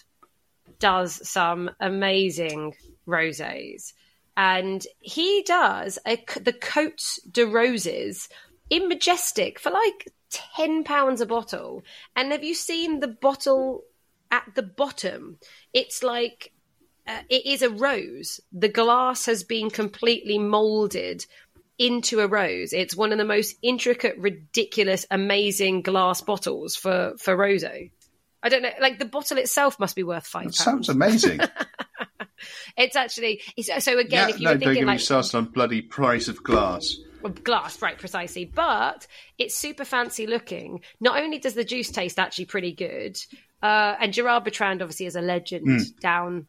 does 0.80 1.28
some 1.28 1.70
amazing 1.80 2.76
rosés. 3.08 3.94
And 4.38 4.86
he 5.00 5.44
does 5.46 6.00
a, 6.08 6.24
the 6.42 6.54
Cotes 6.54 7.20
de 7.30 7.46
Roses 7.46 8.30
in 8.70 8.88
Majestic 8.88 9.60
for 9.60 9.72
like 9.72 10.08
£10 10.32 11.22
a 11.22 11.26
bottle. 11.26 11.84
And 12.16 12.32
have 12.32 12.44
you 12.44 12.54
seen 12.56 13.00
the 13.00 13.08
bottle 13.08 13.84
at 14.32 14.46
the 14.56 14.64
bottom? 14.64 15.40
It's 15.74 16.04
like 16.04 16.54
uh, 17.08 17.22
it 17.30 17.46
is 17.46 17.62
a 17.62 17.70
rose. 17.70 18.40
The 18.54 18.70
glass 18.70 19.26
has 19.26 19.44
been 19.44 19.70
completely 19.70 20.38
molded 20.38 21.26
into 21.80 22.20
a 22.20 22.28
rose. 22.28 22.74
It's 22.74 22.96
one 22.96 23.12
of 23.12 23.18
the 23.18 23.26
most 23.26 23.56
intricate, 23.64 24.18
ridiculous, 24.18 25.06
amazing 25.10 25.82
glass 25.82 26.22
bottles 26.22 26.76
for 26.76 27.14
for 27.18 27.36
rosé. 27.36 27.90
I 28.44 28.50
don't 28.50 28.62
know, 28.62 28.70
like 28.80 29.00
the 29.00 29.06
bottle 29.06 29.38
itself 29.38 29.80
must 29.80 29.96
be 29.96 30.04
worth 30.04 30.28
five 30.28 30.46
That 30.48 30.54
sounds 30.54 30.90
amazing. 30.90 31.40
It's 32.78 32.96
actually 32.96 33.42
it's, 33.58 33.84
so 33.84 33.98
again. 34.00 34.30
yeah, 34.30 34.34
if 34.36 34.40
you 34.40 34.46
no, 34.46 34.52
were 34.52 34.58
don't 34.58 34.68
thinking 34.70 34.86
me 34.86 34.92
like 34.94 35.00
started 35.02 35.36
on 35.36 35.46
bloody 35.46 35.82
price 35.82 36.30
of 36.30 36.42
glass. 36.42 36.96
well, 37.22 37.34
glass, 37.34 37.82
right, 37.82 37.98
precisely. 37.98 38.46
But 38.46 39.06
it's 39.38 39.56
super 39.56 39.84
fancy 39.84 40.26
looking. 40.26 40.82
Not 41.02 41.22
only 41.22 41.40
does 41.40 41.54
the 41.56 41.66
juice 41.66 41.92
taste 41.92 42.18
actually 42.18 42.46
pretty 42.46 42.72
good, 42.72 43.18
uh, 43.62 43.96
and 44.00 44.14
Gerard 44.14 44.46
Bertrand 44.46 44.82
obviously 44.82 45.06
is 45.08 45.18
a 45.18 45.22
legend 45.22 45.66
Hmm. 45.68 46.00
down 46.00 46.48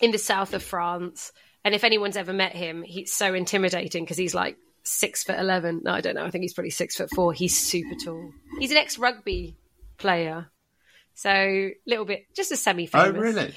in 0.00 0.10
the 0.10 0.18
south 0.18 0.52
of 0.52 0.64
France. 0.64 1.30
And 1.64 1.74
if 1.74 1.84
anyone's 1.84 2.16
ever 2.16 2.32
met 2.32 2.52
him, 2.52 2.82
he's 2.82 3.12
so 3.12 3.32
intimidating 3.34 4.04
because 4.04 4.18
he's 4.18 4.34
like 4.34 4.56
six 4.82 5.24
foot 5.24 5.38
eleven. 5.38 5.80
No, 5.84 5.92
I 5.92 6.00
don't 6.00 6.14
know. 6.14 6.24
I 6.24 6.30
think 6.30 6.42
he's 6.42 6.54
probably 6.54 6.70
six 6.70 6.96
foot 6.96 7.08
four. 7.14 7.32
He's 7.32 7.58
super 7.58 7.94
tall. 8.04 8.30
He's 8.58 8.70
an 8.70 8.76
ex 8.76 8.98
rugby 8.98 9.56
player, 9.96 10.50
so 11.14 11.30
a 11.30 11.74
little 11.86 12.04
bit 12.04 12.26
just 12.36 12.52
a 12.52 12.56
semi 12.56 12.86
famous. 12.86 13.12
Oh, 13.16 13.18
really? 13.18 13.54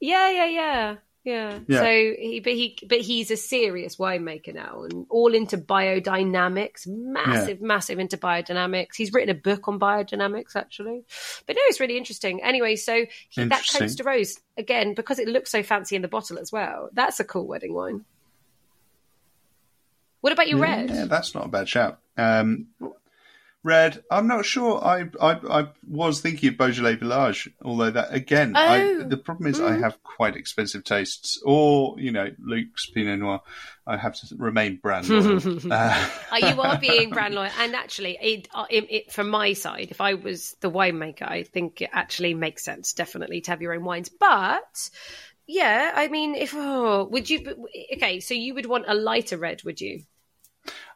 Yeah, 0.00 0.30
yeah, 0.30 0.46
yeah. 0.46 0.96
Yeah. 1.24 1.60
Yeah. 1.68 1.78
So 1.78 1.86
he, 1.86 2.40
but 2.42 2.52
he, 2.52 2.78
but 2.88 3.00
he's 3.00 3.30
a 3.30 3.36
serious 3.36 3.96
winemaker 3.96 4.52
now, 4.52 4.82
and 4.82 5.06
all 5.08 5.34
into 5.34 5.56
biodynamics. 5.56 6.86
Massive, 6.86 7.60
massive 7.60 7.98
into 8.00 8.16
biodynamics. 8.16 8.96
He's 8.96 9.12
written 9.12 9.30
a 9.30 9.38
book 9.38 9.68
on 9.68 9.78
biodynamics, 9.78 10.56
actually. 10.56 11.04
But 11.46 11.56
no, 11.56 11.62
it's 11.66 11.78
really 11.78 11.96
interesting. 11.96 12.42
Anyway, 12.42 12.76
so 12.76 13.06
he, 13.28 13.44
that. 13.44 13.64
Cotes 13.72 13.94
de 13.94 14.02
Rose 14.02 14.40
again 14.58 14.94
because 14.94 15.18
it 15.18 15.28
looks 15.28 15.50
so 15.50 15.62
fancy 15.62 15.94
in 15.94 16.02
the 16.02 16.08
bottle 16.08 16.38
as 16.38 16.50
well. 16.50 16.88
That's 16.92 17.20
a 17.20 17.24
cool 17.24 17.46
wedding 17.46 17.72
wine. 17.72 18.04
What 20.22 20.32
about 20.32 20.48
your 20.48 20.58
red? 20.58 20.90
Yeah, 20.90 21.04
that's 21.06 21.34
not 21.34 21.46
a 21.46 21.48
bad 21.48 21.68
shout. 21.68 21.98
Um, 22.16 22.68
red, 23.62 24.02
I'm 24.10 24.26
not 24.26 24.44
sure. 24.44 24.82
I 24.84 25.08
I, 25.20 25.60
I 25.60 25.66
was 25.88 26.20
thinking 26.20 26.48
of 26.50 26.56
Beaujolais 26.58 26.96
Village, 26.96 27.48
although 27.64 27.90
that 27.90 28.12
again, 28.12 28.54
I, 28.56 28.78
Oh. 28.78 29.04
the 29.08 29.16
problem 29.16 29.48
is 29.48 29.60
I 29.60 29.76
Mm. 29.76 29.80
have 29.80 30.02
quite 30.02 30.36
expensive 30.36 30.84
tastes. 30.84 31.40
Or 31.44 31.94
you 31.98 32.10
know, 32.12 32.28
Luke's 32.38 32.86
Pinot 32.86 33.18
Noir. 33.20 33.40
I 33.86 33.96
have 33.96 34.14
to 34.14 34.36
remain 34.36 34.76
brand 34.76 35.08
loyal. 35.08 35.40
uh, 35.70 36.08
Uh, 36.30 36.36
you 36.36 36.60
are 36.60 36.78
being 36.80 37.10
brand 37.10 37.34
loyal, 37.34 37.50
and 37.58 37.74
actually, 37.74 38.16
it, 38.22 38.48
uh, 38.54 38.66
it, 38.70 38.86
it, 38.90 39.12
from 39.12 39.28
my 39.28 39.52
side, 39.54 39.88
if 39.90 40.00
I 40.00 40.14
was 40.14 40.56
the 40.60 40.70
winemaker, 40.70 41.28
I 41.28 41.42
think 41.42 41.82
it 41.82 41.90
actually 41.92 42.34
makes 42.34 42.64
sense, 42.64 42.92
definitely, 42.92 43.40
to 43.42 43.50
have 43.50 43.60
your 43.60 43.74
own 43.74 43.84
wines. 43.84 44.08
But 44.08 44.90
yeah, 45.46 45.92
I 45.94 46.08
mean, 46.08 46.34
if 46.36 46.54
oh, 46.54 47.04
would 47.10 47.28
you? 47.28 47.66
Okay, 47.94 48.20
so 48.20 48.34
you 48.34 48.54
would 48.54 48.66
want 48.66 48.84
a 48.88 48.94
lighter 48.94 49.36
red, 49.36 49.62
would 49.64 49.80
you? 49.80 50.02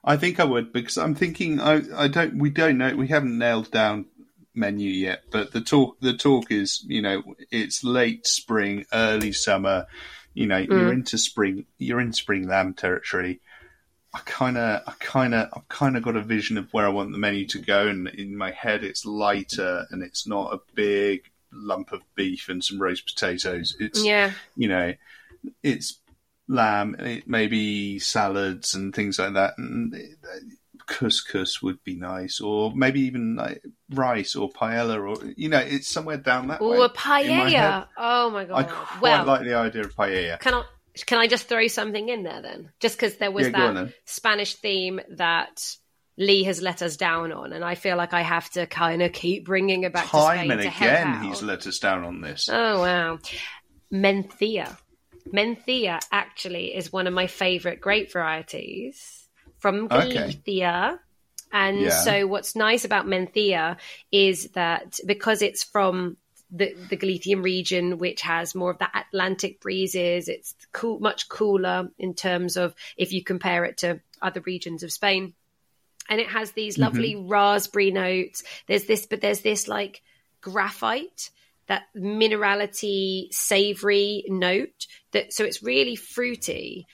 I 0.07 0.16
think 0.16 0.38
I 0.38 0.44
would 0.44 0.72
because 0.72 0.96
I'm 0.96 1.16
thinking 1.16 1.61
I, 1.61 1.82
I 1.96 2.09
don't 2.09 2.38
we 2.38 2.48
don't 2.48 2.78
know 2.78 2.94
we 2.94 3.09
haven't 3.09 3.36
nailed 3.36 3.72
down 3.72 4.07
menu 4.54 4.88
yet, 4.88 5.24
but 5.30 5.52
the 5.52 5.61
talk 5.61 5.98
the 6.00 6.16
talk 6.16 6.50
is 6.50 6.84
you 6.86 7.02
know 7.02 7.22
it's 7.50 7.82
late 7.82 8.26
spring, 8.26 8.86
early 8.92 9.32
summer. 9.32 9.86
You 10.32 10.46
know 10.46 10.59
you're 10.59 10.90
mm. 10.90 10.92
into 10.92 11.18
spring 11.18 11.66
you're 11.78 12.00
in 12.00 12.12
spring 12.12 12.46
lamb 12.46 12.74
territory. 12.74 13.40
I 14.14 14.20
kind 14.24 14.57
of 14.57 14.82
I 14.86 14.92
kind 15.00 15.34
of 15.34 15.48
I've 15.52 15.68
kind 15.68 15.96
of 15.96 16.04
got 16.04 16.16
a 16.16 16.22
vision 16.22 16.57
of 16.57 16.72
where 16.72 16.86
I 16.86 16.90
want 16.90 17.11
the 17.11 17.18
menu 17.18 17.46
to 17.48 17.59
go, 17.59 17.88
and 17.88 18.07
in 18.09 18.36
my 18.36 18.52
head 18.52 18.84
it's 18.84 19.04
lighter 19.04 19.86
and 19.90 20.02
it's 20.02 20.26
not 20.26 20.54
a 20.54 20.61
big 20.74 21.30
lump 21.52 21.92
of 21.92 22.02
beef 22.14 22.48
and 22.48 22.62
some 22.62 22.80
roast 22.80 23.07
potatoes. 23.07 23.76
It's 23.80 24.04
Yeah, 24.04 24.32
you 24.57 24.68
know, 24.68 24.94
it's 25.64 25.98
lamb, 26.49 26.97
eh, 26.99 27.20
maybe 27.26 27.99
salads 27.99 28.74
and 28.74 28.94
things 28.94 29.18
like 29.18 29.34
that. 29.34 29.55
And 29.59 29.94
couscous 30.86 31.62
would 31.62 31.82
be 31.84 31.97
nice, 31.97 32.40
or 32.40 32.72
maybe 32.74 33.01
even 33.01 33.36
like 33.36 33.62
rice 33.90 34.36
or 34.36 34.49
paella, 34.51 34.99
or 34.99 35.32
you 35.36 35.49
know, 35.49 35.59
it's 35.59 35.88
somewhere 35.88 36.16
down 36.16 36.49
that 36.49 36.61
way. 36.61 36.78
or 36.78 36.84
a 36.84 36.84
in 36.84 36.86
my 36.86 36.90
paella. 36.92 37.86
Oh 37.97 38.30
my 38.30 38.42
I 38.42 38.44
god! 38.44 38.66
quite 38.68 39.01
well, 39.03 39.26
like 39.26 39.42
the 39.44 39.55
idea 39.55 39.82
of 39.82 39.94
paella. 39.94 40.38
can 40.40 40.55
I? 40.55 40.64
Can 41.05 41.18
I 41.18 41.26
just 41.26 41.47
throw 41.47 41.66
something 41.66 42.09
in 42.09 42.22
there 42.22 42.40
then? 42.40 42.70
Just 42.80 42.97
because 42.97 43.16
there 43.16 43.30
was 43.30 43.49
Yeah, 43.49 43.72
that. 43.72 43.92
Spanish 44.07 44.55
theme 44.55 44.99
that 45.16 45.76
Lee 46.16 46.44
has 46.44 46.62
let 46.62 46.80
us 46.80 46.97
down 46.97 47.32
on, 47.32 47.53
and 47.53 47.62
I 47.62 47.74
feel 47.74 47.97
like 47.99 48.14
I 48.14 48.22
have 48.22 48.49
to 48.51 48.66
kind 48.66 49.03
of 49.03 49.12
keep 49.12 49.44
bringing 49.44 49.82
it 49.82 49.92
back 49.92 50.07
to 50.07 50.11
Time 50.12 50.38
Spain 50.38 50.51
and 50.53 50.62
to 50.62 50.68
again, 50.68 51.22
he's 51.22 51.42
let 51.42 51.66
us 51.66 51.78
down 51.78 52.05
on 52.05 52.22
this. 52.22 52.49
Oh 52.51 52.80
wow. 52.80 53.18
Menthea. 53.92 54.76
Menthea 55.32 56.00
actually 56.12 56.74
is 56.74 56.92
one 56.92 57.06
of 57.06 57.14
my 57.14 57.26
favorite 57.26 57.80
grape 57.80 58.12
varieties 58.12 59.28
from 59.58 59.88
Okay. 59.90 60.14
Galicia. 60.14 61.00
And 61.52 61.80
Yeah. 61.80 61.90
so 61.90 62.26
what's 62.26 62.56
nice 62.56 62.84
about 62.84 63.06
Menthea 63.06 63.76
is 64.10 64.48
that 64.50 64.98
because 65.06 65.42
it's 65.42 65.64
from 65.64 66.16
the, 66.50 66.74
the 66.90 66.96
Galician 66.96 67.42
region, 67.42 67.98
which 67.98 68.22
has 68.22 68.54
more 68.54 68.70
of 68.70 68.78
the 68.78 68.88
Atlantic 68.94 69.60
breezes, 69.60 70.28
it's 70.28 70.54
cool, 70.72 71.00
much 71.00 71.28
cooler 71.28 71.90
in 71.98 72.14
terms 72.14 72.56
of 72.56 72.74
if 72.96 73.12
you 73.12 73.22
compare 73.22 73.64
it 73.64 73.78
to 73.78 74.00
other 74.22 74.40
regions 74.40 74.82
of 74.82 74.92
Spain. 74.92 75.34
And 76.08 76.20
it 76.20 76.28
has 76.28 76.52
these 76.52 76.74
mm-hmm. 76.74 76.82
lovely 76.82 77.16
raspberry 77.16 77.90
notes. 77.90 78.44
There's 78.66 78.84
this, 78.84 79.06
but 79.06 79.20
there's 79.20 79.40
this 79.40 79.66
like 79.66 80.02
graphite 80.40 81.30
that 81.66 81.82
minerality 81.96 83.32
savory 83.32 84.24
note 84.28 84.86
that 85.16 85.32
so 85.32 85.44
it's 85.44 85.62
really 85.62 85.96
fruity 85.96 86.86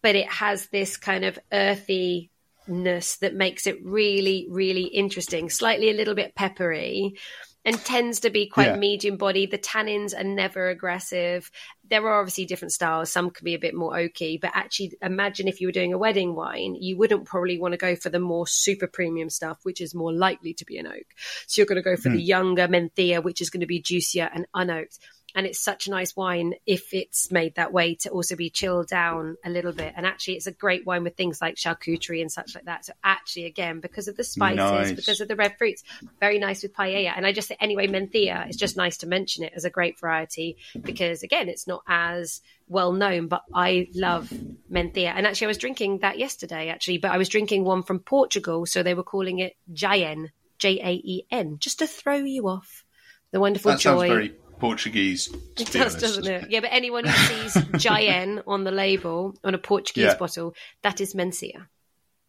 but 0.00 0.14
it 0.14 0.30
has 0.30 0.68
this 0.68 0.96
kind 0.96 1.24
of 1.24 1.38
earthiness 1.52 3.16
that 3.16 3.34
makes 3.34 3.66
it 3.66 3.84
really 3.84 4.46
really 4.48 4.84
interesting 4.84 5.50
slightly 5.50 5.90
a 5.90 5.94
little 5.94 6.14
bit 6.14 6.34
peppery 6.34 7.16
and 7.64 7.82
tends 7.82 8.20
to 8.20 8.30
be 8.30 8.46
quite 8.46 8.68
Yeah. 8.68 8.76
medium 8.76 9.16
body 9.16 9.46
the 9.46 9.58
tannins 9.58 10.14
are 10.16 10.24
never 10.24 10.68
aggressive. 10.68 11.50
There 11.88 12.06
are 12.06 12.20
obviously 12.20 12.44
different 12.44 12.72
styles. 12.72 13.10
Some 13.10 13.30
can 13.30 13.44
be 13.44 13.54
a 13.54 13.58
bit 13.58 13.74
more 13.74 13.94
oaky 13.94 14.38
but 14.40 14.50
actually 14.54 14.92
imagine 15.02 15.48
if 15.48 15.60
you 15.60 15.68
were 15.68 15.72
doing 15.72 15.94
a 15.94 15.98
wedding 15.98 16.34
wine 16.34 16.76
you 16.78 16.96
wouldn't 16.96 17.24
probably 17.24 17.58
want 17.58 17.72
to 17.72 17.78
go 17.78 17.96
for 17.96 18.10
the 18.10 18.20
more 18.20 18.46
super 18.46 18.86
premium 18.86 19.30
stuff 19.30 19.58
which 19.62 19.80
is 19.80 19.94
more 19.94 20.12
likely 20.12 20.52
to 20.54 20.64
be 20.64 20.76
an 20.78 20.86
oak. 20.86 21.06
So 21.46 21.60
you're 21.60 21.66
going 21.66 21.82
to 21.82 21.90
go 21.90 21.96
for 21.96 22.10
hmm. 22.10 22.16
the 22.16 22.22
younger 22.22 22.68
Menthea, 22.68 23.22
which 23.22 23.40
is 23.40 23.50
going 23.50 23.62
to 23.62 23.66
be 23.66 23.80
juicier 23.80 24.30
and 24.32 24.46
unoaked. 24.54 24.98
And 25.34 25.46
it's 25.46 25.58
such 25.58 25.86
a 25.86 25.90
nice 25.90 26.14
wine 26.14 26.54
if 26.64 26.94
it's 26.94 27.32
made 27.32 27.56
that 27.56 27.72
way 27.72 27.96
to 27.96 28.10
also 28.10 28.36
be 28.36 28.50
chilled 28.50 28.86
down 28.88 29.36
a 29.44 29.50
little 29.50 29.72
bit. 29.72 29.92
And 29.96 30.06
actually, 30.06 30.34
it's 30.34 30.46
a 30.46 30.52
great 30.52 30.86
wine 30.86 31.02
with 31.02 31.16
things 31.16 31.40
like 31.40 31.56
charcuterie 31.56 32.20
and 32.20 32.30
such 32.30 32.54
like 32.54 32.66
that. 32.66 32.84
So 32.84 32.92
actually, 33.02 33.46
again, 33.46 33.80
because 33.80 34.06
of 34.06 34.16
the 34.16 34.22
spices, 34.24 34.56
Nice. 34.58 34.92
because 34.92 35.20
of 35.20 35.28
the 35.28 35.36
red 35.36 35.58
fruits, 35.58 35.82
very 36.20 36.38
nice 36.38 36.62
with 36.62 36.72
paella. 36.74 37.12
And 37.16 37.26
I 37.26 37.32
just 37.32 37.48
say 37.48 37.56
anyway, 37.60 37.88
Menthea, 37.88 38.46
it's 38.46 38.56
just 38.56 38.76
nice 38.76 38.98
to 38.98 39.06
mention 39.08 39.42
it 39.44 39.52
as 39.56 39.64
a 39.64 39.70
great 39.70 39.98
variety 39.98 40.56
because 40.80 41.22
again, 41.22 41.48
it's 41.48 41.66
not 41.66 41.82
as 41.88 42.40
well 42.68 42.92
known, 42.92 43.26
but 43.26 43.42
I 43.52 43.88
love 43.94 44.32
Menthea. 44.70 45.12
And 45.14 45.26
actually, 45.26 45.46
I 45.46 45.48
was 45.48 45.58
drinking 45.58 45.98
that 45.98 46.18
yesterday, 46.18 46.68
actually, 46.68 46.98
but 46.98 47.10
I 47.10 47.18
was 47.18 47.28
drinking 47.28 47.64
one 47.64 47.82
from 47.82 47.98
Portugal, 47.98 48.66
so 48.66 48.82
they 48.82 48.94
were 48.94 49.02
calling 49.02 49.40
it 49.40 49.54
Jaen, 49.72 50.28
J 50.58 50.80
A 50.80 50.92
E 50.92 51.26
N, 51.30 51.56
just 51.58 51.80
to 51.80 51.86
throw 51.86 52.16
you 52.16 52.48
off. 52.48 52.84
The 53.32 53.40
wonderful 53.40 53.72
That 53.72 53.80
joy. 53.80 53.90
sounds 53.98 54.08
very 54.08 54.34
Portuguese. 54.68 55.28
It 55.58 55.70
does, 55.70 55.76
honest. 55.76 56.00
doesn't 56.00 56.26
it? 56.26 56.50
Yeah, 56.50 56.60
but 56.60 56.70
anyone 56.72 57.04
who 57.04 57.10
sees 57.12 57.54
Jaen 57.84 58.42
on 58.46 58.64
the 58.64 58.70
label 58.70 59.36
on 59.44 59.54
a 59.54 59.58
Portuguese 59.58 60.04
Yeah. 60.04 60.16
bottle, 60.16 60.54
that 60.82 61.00
is 61.02 61.12
Mencia 61.14 61.66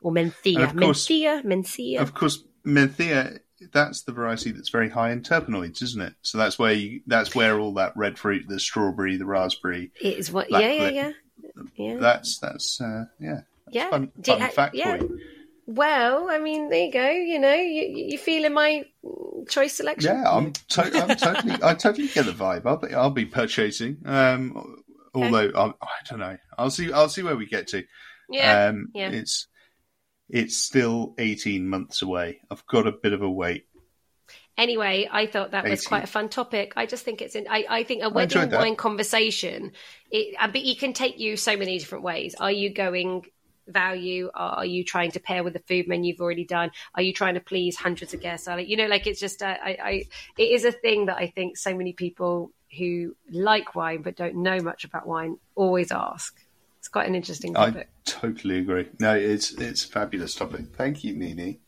or 0.02 0.12
Menthea. 0.12 0.64
Of 0.64 0.76
course- 0.76 1.08
Mencia, 1.08 1.44
Mencia. 1.46 2.02
Of 2.02 2.14
course, 2.14 2.44
Menthea. 2.66 3.40
That's 3.72 4.02
the 4.02 4.12
variety 4.12 4.52
that's 4.52 4.68
very 4.68 4.90
high 4.90 5.12
in 5.12 5.22
terpenoids, 5.22 5.82
isn't 5.82 6.02
it? 6.02 6.14
So 6.24 6.38
that's 6.38 6.60
where 6.60 6.74
you, 6.74 7.02
that's 7.08 7.34
where 7.34 7.58
all 7.58 7.74
that 7.76 7.96
red 7.96 8.20
fruit, 8.20 8.44
the 8.50 8.60
strawberry, 8.60 9.16
the 9.16 9.26
raspberry. 9.26 9.92
it 10.02 10.18
is 10.18 10.30
what? 10.30 10.50
Black 10.50 10.62
Yeah, 10.62 10.72
yeah, 10.74 10.90
yeah, 10.90 11.12
yeah. 11.78 11.98
That's 11.98 12.38
that's 12.40 12.82
uh, 12.82 13.06
yeah. 13.20 13.42
That's 13.66 13.76
Yeah. 13.76 13.90
Fun, 13.90 14.12
fun 14.24 14.50
fact 14.52 14.76
yeah. 14.76 15.00
Well, 15.68 16.30
I 16.30 16.38
mean, 16.38 16.70
there 16.70 16.86
you 16.86 16.92
go. 16.92 17.10
You 17.10 17.40
know, 17.40 17.54
you, 17.56 17.84
you 18.12 18.18
feeling 18.18 18.54
my 18.54 18.84
choice 19.46 19.74
selection? 19.74 20.16
Yeah, 20.16 20.30
I'm, 20.30 20.52
to- 20.54 21.04
I'm 21.04 21.18
totally. 21.18 21.56
I 21.64 21.74
totally 21.74 22.08
get 22.08 22.26
the 22.26 22.32
vibe. 22.32 22.66
I'll 22.66 22.78
be, 22.78 22.94
I'll 22.94 23.10
be 23.10 23.26
purchasing. 23.26 23.98
Um, 24.06 24.84
although 25.14 25.52
I, 25.56 25.68
I 25.68 25.98
don't 26.10 26.20
know. 26.20 26.38
I'll 26.58 26.72
see. 26.72 26.92
I'll 26.92 27.10
see 27.10 27.24
where 27.24 27.36
we 27.36 27.46
get 27.46 27.68
to. 27.70 27.84
yeah. 28.30 28.68
um, 28.68 28.90
yeah. 28.94 29.10
It's 29.10 29.48
it's 30.30 30.58
still 30.58 31.14
18 31.18 31.68
months 31.68 32.02
away. 32.02 32.42
I've 32.50 32.66
got 32.66 32.88
a 32.88 32.92
bit 32.92 33.14
of 33.14 33.22
a 33.22 33.30
wait. 33.30 33.68
Anyway, 34.58 35.08
I 35.12 35.26
thought 35.26 35.52
that 35.52 35.66
was 35.66 35.86
quite 35.86 36.06
a 36.06 36.08
fun 36.08 36.30
topic. 36.30 36.74
I 36.78 36.86
just 36.86 37.04
think 37.04 37.22
it's 37.22 37.36
in. 37.36 37.46
I, 37.50 37.66
I 37.70 37.84
think 37.84 38.04
a 38.04 38.10
wedding 38.10 38.50
wine 38.52 38.78
conversation. 38.78 39.74
It, 40.10 40.36
but 40.40 40.56
it 40.56 40.80
can 40.80 40.94
take 40.94 41.20
you 41.20 41.36
so 41.36 41.58
many 41.58 41.78
different 41.78 42.06
ways. 42.06 42.36
Are 42.36 42.52
you 42.52 42.74
going 42.74 43.26
value? 43.68 44.30
Are 44.34 44.66
you 44.66 44.84
trying 44.84 45.12
to 45.12 45.20
pair 45.20 45.44
with 45.44 45.54
the 45.54 45.60
food 45.60 45.88
menu 45.88 46.12
you've 46.12 46.22
already 46.22 46.46
done? 46.46 46.72
Are 46.96 47.02
you 47.02 47.14
trying 47.14 47.36
to 47.36 47.40
please 47.40 47.76
hundreds 47.76 48.14
of 48.14 48.22
guests? 48.22 48.48
Are 48.48 48.60
you 48.60 48.78
know, 48.78 48.88
like 48.88 49.08
it's 49.08 49.20
just. 49.20 49.42
Uh, 49.42 49.56
I, 49.64 49.78
I. 49.82 50.04
It 50.38 50.52
is 50.52 50.66
a 50.66 50.72
thing 50.72 51.08
that 51.08 51.18
I 51.18 51.28
think 51.28 51.58
so 51.58 51.76
many 51.76 51.94
people 51.94 52.52
who 52.78 53.16
like 53.32 53.76
wine 53.76 54.02
but 54.02 54.16
don't 54.16 54.36
know 54.36 54.60
much 54.60 54.84
about 54.84 55.08
wine 55.08 55.38
always 55.56 55.92
ask. 55.92 56.36
It's 56.80 56.88
quite 56.90 57.08
an 57.08 57.16
interesting 57.16 57.54
topic. 57.54 57.90
I 57.90 58.10
totally 58.10 58.60
agree. 58.60 58.88
No, 59.00 59.16
it's 59.16 59.54
it's 59.54 59.86
a 59.86 59.88
fabulous 59.88 60.36
topic. 60.36 60.76
Thank 60.76 61.04
you, 61.04 61.16
Nini. 61.16 61.60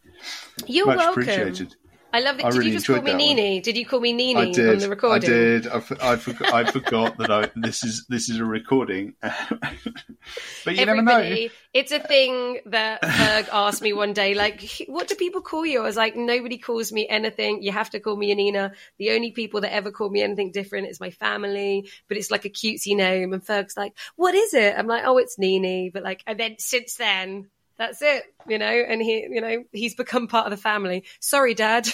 You're 0.65 0.85
Much 0.85 0.97
welcome. 0.97 1.23
appreciated. 1.23 1.75
I 2.13 2.21
love 2.21 2.39
it. 2.39 2.43
Did 2.43 2.53
really 2.53 2.67
you 2.67 2.73
just 2.73 2.87
call 2.87 2.95
me 2.95 3.01
that 3.01 3.09
one. 3.11 3.17
Nini? 3.17 3.59
Did 3.59 3.77
you 3.77 3.85
call 3.85 3.99
me 3.99 4.13
Nini 4.13 4.39
I 4.39 4.51
did. 4.51 4.69
on 4.69 4.77
the 4.79 4.89
recording? 4.89 5.29
I 5.29 5.33
did. 5.33 5.67
I, 5.67 5.79
for- 5.79 6.01
I, 6.01 6.15
forgot, 6.15 6.53
I 6.53 6.71
forgot 6.71 7.17
that 7.17 7.31
I 7.31 7.51
this 7.55 7.83
is 7.83 8.05
this 8.07 8.29
is 8.29 8.39
a 8.39 8.45
recording. 8.45 9.13
but 9.21 10.75
you 10.75 10.85
never 10.85 11.01
know. 11.01 11.47
It's 11.73 11.91
a 11.91 11.99
thing 11.99 12.59
that 12.67 13.01
Ferg 13.01 13.49
asked 13.51 13.81
me 13.81 13.93
one 13.93 14.13
day, 14.13 14.33
like, 14.33 14.85
what 14.87 15.07
do 15.07 15.15
people 15.15 15.41
call 15.41 15.65
you? 15.65 15.81
I 15.81 15.83
was 15.83 15.97
like, 15.97 16.15
nobody 16.15 16.57
calls 16.57 16.91
me 16.91 17.07
anything. 17.07 17.61
You 17.61 17.71
have 17.71 17.89
to 17.91 17.99
call 17.99 18.15
me 18.15 18.29
Janina. 18.29 18.71
The 18.97 19.11
only 19.11 19.31
people 19.31 19.61
that 19.61 19.73
ever 19.73 19.91
call 19.91 20.09
me 20.09 20.21
anything 20.23 20.51
different 20.51 20.87
is 20.87 20.99
my 20.99 21.11
family, 21.11 21.89
but 22.07 22.17
it's 22.17 22.31
like 22.31 22.45
a 22.45 22.49
cutesy 22.49 22.95
name. 22.95 23.33
And 23.33 23.45
Ferg's 23.45 23.75
like, 23.75 23.93
what 24.15 24.33
is 24.33 24.53
it? 24.53 24.75
I'm 24.77 24.87
like, 24.87 25.03
oh, 25.05 25.17
it's 25.17 25.37
Nini. 25.37 25.89
But 25.89 26.03
like, 26.03 26.23
and 26.25 26.39
then 26.39 26.55
since 26.57 26.95
then, 26.95 27.49
that's 27.77 28.01
it, 28.01 28.23
you 28.47 28.57
know, 28.57 28.65
and 28.65 29.01
he, 29.01 29.27
you 29.29 29.41
know, 29.41 29.63
he's 29.71 29.95
become 29.95 30.27
part 30.27 30.45
of 30.45 30.51
the 30.51 30.57
family. 30.57 31.05
Sorry, 31.19 31.53
dad. 31.53 31.87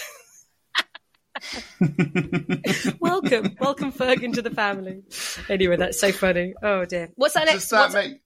welcome, 3.00 3.56
welcome, 3.58 3.92
Ferg, 3.92 4.32
to 4.34 4.42
the 4.42 4.50
family. 4.50 5.02
Anyway, 5.48 5.76
that's 5.76 6.00
so 6.00 6.12
funny. 6.12 6.54
Oh 6.62 6.84
dear. 6.84 7.10
What's 7.16 7.34
that 7.34 7.46
next? 7.46 7.68
Does 7.68 7.92
that 7.92 7.92
make 7.92 8.20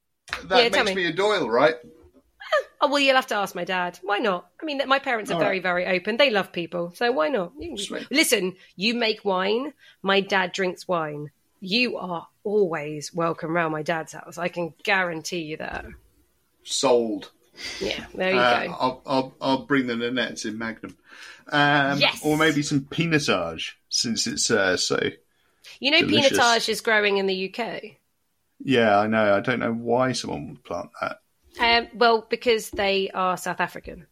that 0.48 0.72
Yeah, 0.72 0.82
makes 0.82 0.94
me. 0.94 1.04
me 1.04 1.06
a 1.06 1.12
Doyle, 1.12 1.48
right? 1.48 1.74
Oh 2.80 2.88
well, 2.88 3.00
you'll 3.00 3.16
have 3.16 3.26
to 3.28 3.34
ask 3.34 3.54
my 3.54 3.64
dad. 3.64 3.98
Why 4.02 4.18
not? 4.18 4.48
I 4.62 4.64
mean, 4.64 4.80
my 4.86 4.98
parents 5.00 5.30
are 5.30 5.34
All 5.34 5.40
very, 5.40 5.56
right. 5.56 5.62
very 5.62 5.86
open. 5.86 6.16
They 6.16 6.30
love 6.30 6.52
people, 6.52 6.92
so 6.94 7.10
why 7.10 7.28
not? 7.28 7.52
You 7.58 7.76
Listen, 8.10 8.54
you 8.76 8.94
make 8.94 9.24
wine. 9.24 9.72
My 10.02 10.20
dad 10.20 10.52
drinks 10.52 10.86
wine. 10.86 11.30
You 11.60 11.96
are 11.96 12.28
always 12.44 13.12
welcome 13.12 13.54
round 13.54 13.72
my 13.72 13.82
dad's 13.82 14.12
house. 14.12 14.38
I 14.38 14.48
can 14.48 14.74
guarantee 14.84 15.42
you 15.42 15.56
that. 15.56 15.86
Sold. 16.62 17.32
Yeah, 17.80 18.06
there 18.14 18.32
you 18.34 18.38
Uh, 18.38 18.66
go. 18.66 18.72
I'll, 18.72 19.02
I'll 19.06 19.34
I'll 19.40 19.66
bring 19.66 19.86
the 19.86 19.94
Nanettes 19.94 20.44
in 20.44 20.58
Magnum. 20.58 20.96
Um, 21.50 21.98
Yes. 21.98 22.20
Or 22.24 22.36
maybe 22.36 22.62
some 22.62 22.82
pinotage, 22.82 23.72
since 23.88 24.26
it's 24.26 24.50
uh, 24.50 24.76
so. 24.76 25.00
You 25.80 25.90
know, 25.90 26.00
delicious. 26.00 26.38
pinotage 26.38 26.68
is 26.68 26.80
growing 26.80 27.16
in 27.18 27.26
the 27.26 27.52
UK. 27.54 27.82
Yeah, 28.60 28.98
I 28.98 29.06
know. 29.06 29.34
I 29.36 29.40
don't 29.40 29.60
know 29.60 29.72
why 29.72 30.12
someone 30.12 30.48
would 30.50 30.64
plant 30.64 30.90
that. 31.00 31.18
Um, 31.60 31.88
well, 31.94 32.26
because 32.28 32.70
they 32.70 33.10
are 33.10 33.36
South 33.36 33.60
African. 33.60 34.06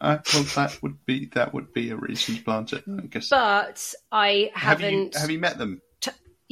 Uh, 0.00 0.18
well, 0.34 0.42
that 0.56 0.82
would 0.82 1.04
be 1.06 1.26
that 1.34 1.54
would 1.54 1.72
be 1.72 1.90
a 1.90 1.96
reason 1.96 2.36
to 2.36 2.42
plant 2.42 2.72
it. 2.72 2.84
I 2.86 3.06
guess. 3.06 3.28
But 3.30 3.94
I 4.12 4.50
have 4.54 4.80
you 4.80 4.86
haven't. 4.86 5.16
have 5.16 5.30
you 5.30 5.38
met 5.38 5.56
them? 5.56 5.80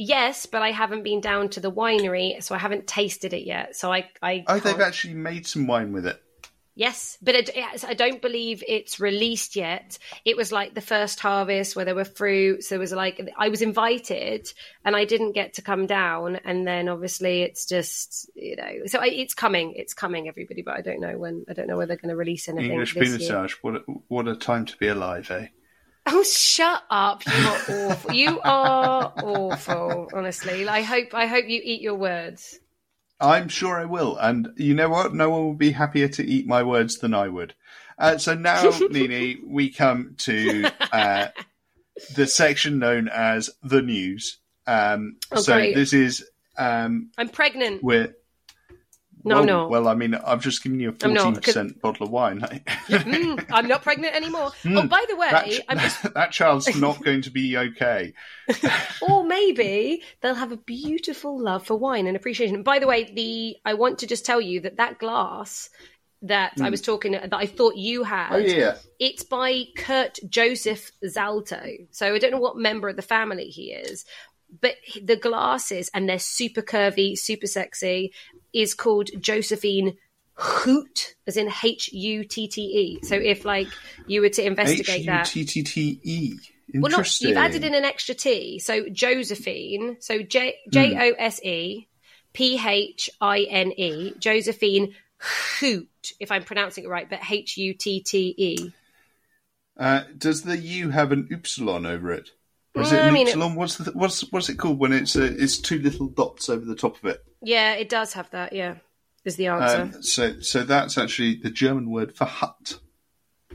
Yes, 0.05 0.45
but 0.45 0.61
I 0.61 0.71
haven't 0.71 1.03
been 1.03 1.21
down 1.21 1.49
to 1.49 1.59
the 1.59 1.71
winery, 1.71 2.41
so 2.43 2.55
I 2.55 2.57
haven't 2.57 2.87
tasted 2.87 3.33
it 3.33 3.45
yet. 3.45 3.75
So 3.75 3.91
I, 3.91 4.09
I 4.21 4.43
Oh, 4.47 4.53
can't- 4.59 4.63
they've 4.63 4.81
actually 4.81 5.13
made 5.13 5.47
some 5.47 5.65
wine 5.67 5.93
with 5.93 6.05
it. 6.05 6.19
Yes, 6.75 7.19
but 7.21 7.35
it, 7.35 7.51
I 7.87 7.93
don't 7.93 8.19
believe 8.19 8.63
it's 8.67 8.99
released 8.99 9.55
yet. 9.55 9.99
It 10.25 10.35
was 10.35 10.51
like 10.51 10.73
the 10.73 10.81
first 10.81 11.19
harvest 11.19 11.75
where 11.75 11.85
there 11.85 11.93
were 11.93 12.03
fruits. 12.03 12.69
There 12.69 12.79
was 12.79 12.91
like 12.91 13.21
I 13.37 13.49
was 13.49 13.61
invited 13.61 14.51
and 14.83 14.95
I 14.95 15.05
didn't 15.05 15.33
get 15.33 15.53
to 15.53 15.61
come 15.61 15.85
down, 15.85 16.37
and 16.43 16.65
then 16.65 16.89
obviously 16.89 17.43
it's 17.43 17.67
just 17.67 18.27
you 18.33 18.55
know 18.55 18.71
so 18.87 18.97
I, 18.99 19.05
it's 19.05 19.35
coming, 19.35 19.73
it's 19.75 19.93
coming, 19.93 20.27
everybody. 20.27 20.63
But 20.63 20.75
I 20.75 20.81
don't 20.81 20.99
know 20.99 21.15
when. 21.15 21.45
I 21.47 21.53
don't 21.53 21.67
know 21.67 21.77
whether 21.77 21.89
they're 21.89 21.97
going 21.97 22.09
to 22.09 22.15
release 22.15 22.49
anything 22.49 22.71
English 22.71 22.95
this 22.95 23.19
year. 23.21 23.47
What 23.61 23.75
a, 23.75 23.79
what 24.07 24.27
a 24.27 24.35
time 24.35 24.65
to 24.65 24.75
be 24.77 24.87
alive, 24.87 25.29
eh? 25.29 25.49
Oh, 26.05 26.23
shut 26.23 26.83
up! 26.89 27.23
You 27.25 27.33
are 27.33 27.61
awful. 27.91 28.13
You 28.13 28.39
are 28.43 29.13
awful. 29.23 30.09
Honestly, 30.13 30.67
I 30.67 30.81
hope 30.81 31.13
I 31.13 31.25
hope 31.27 31.45
you 31.47 31.61
eat 31.63 31.81
your 31.81 31.95
words. 31.95 32.59
I'm 33.19 33.47
sure 33.47 33.77
I 33.79 33.85
will. 33.85 34.17
And 34.17 34.49
you 34.57 34.73
know 34.73 34.89
what? 34.89 35.13
No 35.13 35.29
one 35.29 35.45
will 35.45 35.53
be 35.53 35.71
happier 35.71 36.09
to 36.09 36.25
eat 36.25 36.45
my 36.45 36.61
words 36.63 36.97
than 36.97 37.13
I 37.13 37.29
would. 37.29 37.53
Uh, 37.97 38.17
so 38.17 38.33
now, 38.33 38.69
Nini, 38.89 39.37
we 39.45 39.69
come 39.69 40.15
to 40.19 40.69
uh, 40.91 41.27
the 42.15 42.27
section 42.27 42.79
known 42.79 43.07
as 43.07 43.49
the 43.63 43.81
news. 43.81 44.39
Um, 44.67 45.17
Oh, 45.31 45.39
so 45.39 45.53
great. 45.53 45.75
this 45.75 45.93
is 45.93 46.25
um, 46.57 47.11
I'm 47.17 47.29
pregnant. 47.29 47.81
where. 47.83 48.15
No, 49.25 49.41
well, 49.43 49.63
I'm. 49.65 49.69
Well, 49.69 49.87
I 49.87 49.95
mean, 49.95 50.15
I've 50.15 50.41
just 50.41 50.63
given 50.63 50.79
you 50.79 50.89
a 50.89 50.91
fourteen 50.91 51.35
percent 51.35 51.81
bottle 51.81 52.05
of 52.05 52.11
wine. 52.11 52.39
Mm, 52.41 53.45
I'm 53.51 53.67
not 53.67 53.81
pregnant 53.83 54.15
anymore. 54.15 54.51
Oh, 54.65 54.87
by 54.87 55.05
the 55.09 55.15
way, 55.15 55.29
that, 55.31 55.49
ch- 55.49 55.61
just 55.81 56.13
that 56.13 56.31
child's 56.31 56.75
not 56.79 57.03
going 57.03 57.21
to 57.21 57.31
be 57.31 57.57
okay. 57.57 58.13
or 59.01 59.23
maybe 59.23 60.01
they'll 60.21 60.33
have 60.35 60.51
a 60.51 60.57
beautiful 60.57 61.39
love 61.39 61.65
for 61.65 61.75
wine 61.75 62.07
and 62.07 62.17
appreciation. 62.17 62.63
By 62.63 62.79
the 62.79 62.87
way, 62.87 63.03
the 63.13 63.55
I 63.65 63.73
want 63.75 63.99
to 63.99 64.07
just 64.07 64.25
tell 64.25 64.41
you 64.41 64.59
that 64.61 64.77
that 64.77 64.99
glass 64.99 65.69
that 66.25 66.53
I 66.61 66.69
was 66.69 66.79
talking 66.81 67.11
that 67.11 67.33
I 67.33 67.45
thought 67.45 67.75
you 67.75 68.03
had, 68.03 68.29
Hmm. 68.29 68.35
Oh 68.35 68.37
yeah, 68.37 68.75
it's 68.97 69.23
by 69.23 69.63
Kurt 69.75 70.19
Joseph 70.29 70.89
Zalto. 71.05 71.85
So 71.91 72.13
I 72.13 72.17
don't 72.17 72.31
know 72.31 72.39
what 72.39 72.57
member 72.57 72.87
of 72.87 72.95
the 72.95 73.01
family 73.01 73.47
he 73.49 73.73
is, 73.73 74.05
but 74.61 74.75
the 75.01 75.15
glasses 75.15 75.89
and 75.93 76.07
they're 76.07 76.19
super 76.19 76.61
curvy, 76.61 77.17
super 77.17 77.47
sexy. 77.47 78.13
Is 78.53 78.75
called 78.75 79.09
Josephine 79.19 79.97
Hoot, 80.35 81.15
as 81.25 81.37
in 81.37 81.49
H 81.63 81.91
U 81.91 82.23
T 82.23 82.47
T 82.47 82.61
E. 82.61 82.99
So 83.03 83.15
if 83.15 83.45
like 83.45 83.67
you 84.05 84.21
were 84.21 84.29
to 84.29 84.43
investigate 84.43 85.01
U 85.01 85.05
that, 85.07 85.25
T 85.25 85.43
T 85.45 85.63
T 85.63 85.99
E. 86.03 86.35
well, 86.75 86.91
not 86.91 87.21
you've 87.21 87.37
added 87.37 87.63
in 87.63 87.73
an 87.73 87.83
extra 87.83 88.13
T. 88.13 88.59
So 88.59 88.87
Josephine. 88.89 89.97
So 89.99 90.21
J 90.21 90.55
J 90.69 90.95
O 90.95 91.15
S 91.17 91.43
E 91.43 91.87
P 92.33 92.59
H 92.63 93.09
I 93.21 93.41
N 93.41 93.71
E. 93.71 94.13
Josephine 94.19 94.93
Hoot, 95.59 95.87
if 96.19 96.31
I'm 96.31 96.43
pronouncing 96.43 96.83
it 96.83 96.89
right, 96.89 97.09
but 97.09 97.19
H 97.29 97.57
U 97.57 97.73
T 97.73 98.01
T 98.01 98.35
E. 98.37 98.73
Uh, 99.77 100.03
does 100.17 100.43
the 100.43 100.57
U 100.57 100.89
have 100.89 101.11
an 101.11 101.27
upsilon 101.31 101.85
over 101.85 102.11
it? 102.11 102.31
Or 102.75 102.81
is 102.81 102.89
Mm, 102.91 102.93
it 102.93 103.03
I 103.03 103.07
an 103.07 103.13
mean, 103.13 103.27
it- 103.27 103.37
What's 103.55 103.77
the, 103.77 103.91
what's 103.91 104.21
what's 104.31 104.49
it 104.49 104.57
called 104.57 104.79
when 104.79 104.93
it's 104.93 105.15
uh, 105.15 105.35
it's 105.37 105.57
two 105.59 105.79
little 105.79 106.07
dots 106.07 106.49
over 106.49 106.65
the 106.65 106.75
top 106.75 106.97
of 106.97 107.05
it? 107.05 107.23
Yeah, 107.41 107.73
it 107.73 107.89
does 107.89 108.13
have 108.13 108.29
that. 108.31 108.53
Yeah, 108.53 108.75
is 109.25 109.35
the 109.35 109.47
answer. 109.47 109.81
Um, 109.95 110.03
so 110.03 110.39
so 110.39 110.63
that's 110.63 110.97
actually 110.97 111.35
the 111.35 111.51
German 111.51 111.89
word 111.91 112.15
for 112.15 112.25
hut. 112.25 112.79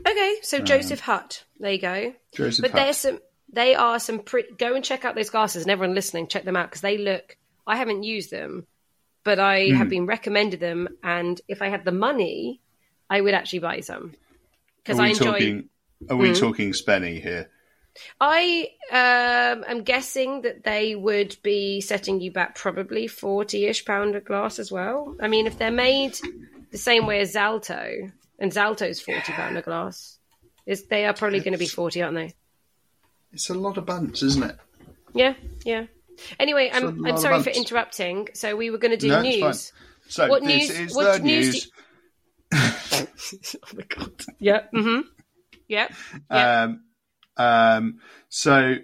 okay, 0.05 0.35
so 0.41 0.59
Joseph 0.61 1.01
Hutt. 1.01 1.43
There 1.59 1.71
you 1.73 1.81
go. 1.81 2.13
Joseph 2.33 2.63
But 2.63 2.71
Hut. 2.71 2.77
there's 2.77 2.97
some. 2.97 3.19
They 3.51 3.75
are 3.75 3.99
some 3.99 4.19
pretty. 4.19 4.53
Go 4.57 4.75
and 4.75 4.85
check 4.85 5.03
out 5.05 5.15
those 5.15 5.29
glasses, 5.31 5.63
and 5.63 5.71
everyone 5.71 5.95
listening, 5.95 6.27
check 6.27 6.45
them 6.45 6.55
out 6.55 6.69
because 6.69 6.81
they 6.81 6.97
look. 6.97 7.35
I 7.67 7.75
haven't 7.75 8.03
used 8.03 8.31
them, 8.31 8.67
but 9.25 9.39
I 9.39 9.65
Hmm. 9.69 9.75
have 9.75 9.89
been 9.89 10.05
recommended 10.05 10.59
them, 10.61 10.87
and 11.03 11.39
if 11.49 11.61
I 11.61 11.67
had 11.69 11.83
the 11.83 11.91
money, 11.91 12.61
I 13.09 13.19
would 13.19 13.33
actually 13.33 13.59
buy 13.59 13.81
some 13.81 14.13
because 14.77 14.99
I 14.99 15.07
enjoy. 15.07 15.31
Talking? 15.31 15.69
Are 16.09 16.15
we 16.15 16.31
talking 16.33 16.71
spenny 16.71 17.21
here? 17.21 17.49
I 18.21 18.67
um, 18.91 19.65
am 19.67 19.83
guessing 19.83 20.41
that 20.41 20.63
they 20.63 20.95
would 20.95 21.35
be 21.43 21.81
setting 21.81 22.21
you 22.21 22.31
back 22.31 22.55
probably 22.55 23.07
forty-ish 23.07 23.85
pound 23.85 24.15
a 24.15 24.21
glass 24.21 24.59
as 24.59 24.71
well. 24.71 25.15
I 25.21 25.27
mean, 25.27 25.47
if 25.47 25.57
they're 25.57 25.71
made 25.71 26.17
the 26.71 26.77
same 26.77 27.05
way 27.05 27.19
as 27.19 27.33
Zalto, 27.33 28.11
and 28.37 28.51
Zalto's 28.51 28.99
forty 28.99 29.33
pound 29.33 29.57
a 29.57 29.61
glass, 29.61 30.17
is 30.65 30.85
they 30.87 31.05
are 31.05 31.13
probably 31.13 31.39
going 31.39 31.53
to 31.53 31.59
be 31.59 31.67
forty, 31.67 32.01
aren't 32.01 32.15
they? 32.15 32.33
It's 33.31 33.49
a 33.49 33.53
lot 33.53 33.77
of 33.77 33.85
bunts, 33.85 34.23
isn't 34.23 34.43
it? 34.43 34.57
Yeah, 35.13 35.33
yeah. 35.65 35.85
Anyway, 36.39 36.69
a 36.69 36.75
I'm 36.75 37.05
I'm 37.05 37.17
sorry 37.17 37.43
for 37.43 37.49
interrupting. 37.49 38.29
So 38.33 38.55
we 38.55 38.69
were 38.69 38.77
going 38.77 38.91
to 38.91 38.97
do 38.97 39.07
No, 39.09 39.21
it's 39.21 39.37
news. 39.37 39.73
So 40.07 40.27
What 40.27 40.43
this 40.43 40.69
news- 40.69 40.79
is 40.79 40.95
what 40.95 41.17
the 41.17 41.23
news 41.23 41.53
news. 41.53 41.71
oh 43.63 43.77
my 43.77 43.83
god. 43.83 44.11
Yeah. 44.39 44.61
Mm-hmm. 44.73 45.07
Yeah. 45.67 45.87
Yeah. 46.31 46.63
Um, 46.63 46.83
um, 47.39 47.99
so 48.29 48.75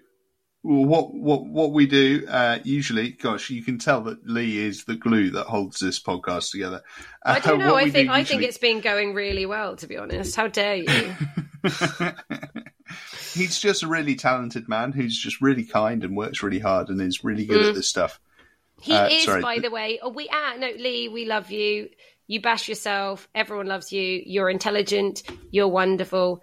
what 0.64 1.14
what 1.14 1.46
what 1.46 1.74
we 1.74 1.86
do 1.86 2.26
uh, 2.28 2.58
usually, 2.64 3.12
gosh, 3.12 3.52
you 3.52 3.62
can 3.64 3.78
tell 3.78 4.02
that 4.02 4.26
Lee 4.28 4.58
is 4.58 4.86
the 4.86 4.96
glue 4.96 5.30
that 5.32 5.46
holds 5.46 5.80
this 5.80 6.00
podcast 6.00 6.50
together. 6.52 6.82
I 7.24 7.38
Uh, 7.38 7.40
don't 7.42 7.60
know. 7.68 7.76
I 7.76 7.90
think 7.92 8.08
do 8.10 8.14
I 8.16 8.24
think 8.24 8.42
it's 8.42 8.58
been 8.58 8.82
going 8.82 9.14
really 9.14 9.46
well. 9.46 9.76
To 9.76 9.86
be 9.86 9.98
honest, 9.98 10.36
how 10.36 10.48
dare 10.48 10.78
you? 10.78 11.14
He's 13.34 13.60
just 13.60 13.84
a 13.84 13.88
really 13.88 14.16
talented 14.16 14.70
man 14.70 14.92
who's 14.92 15.18
just 15.18 15.42
really 15.42 15.64
kind 15.66 16.04
and 16.04 16.16
works 16.16 16.42
really 16.42 16.60
hard 16.60 16.90
and 16.90 17.02
is 17.02 17.24
really 17.24 17.46
good 17.46 17.66
Mm. 17.66 17.70
at 17.70 17.76
this 17.76 17.90
stuff. 17.90 18.20
He 18.82 18.94
Uh, 18.94 19.08
is, 19.10 19.24
sorry. 19.26 19.42
by 19.42 19.60
the 19.60 19.70
way. 19.72 20.00
Oh, 20.02 20.10
we 20.10 20.30
ah 20.32 20.56
no, 20.58 20.68
Lee, 20.70 21.10
we 21.10 21.26
love 21.26 21.52
you. 21.52 21.90
You 22.28 22.42
bash 22.42 22.70
yourself. 22.70 23.28
Everyone 23.36 23.68
loves 23.68 23.92
you. 23.92 24.24
You're 24.26 24.50
intelligent. 24.50 25.24
You're 25.52 25.68
wonderful. 25.68 26.42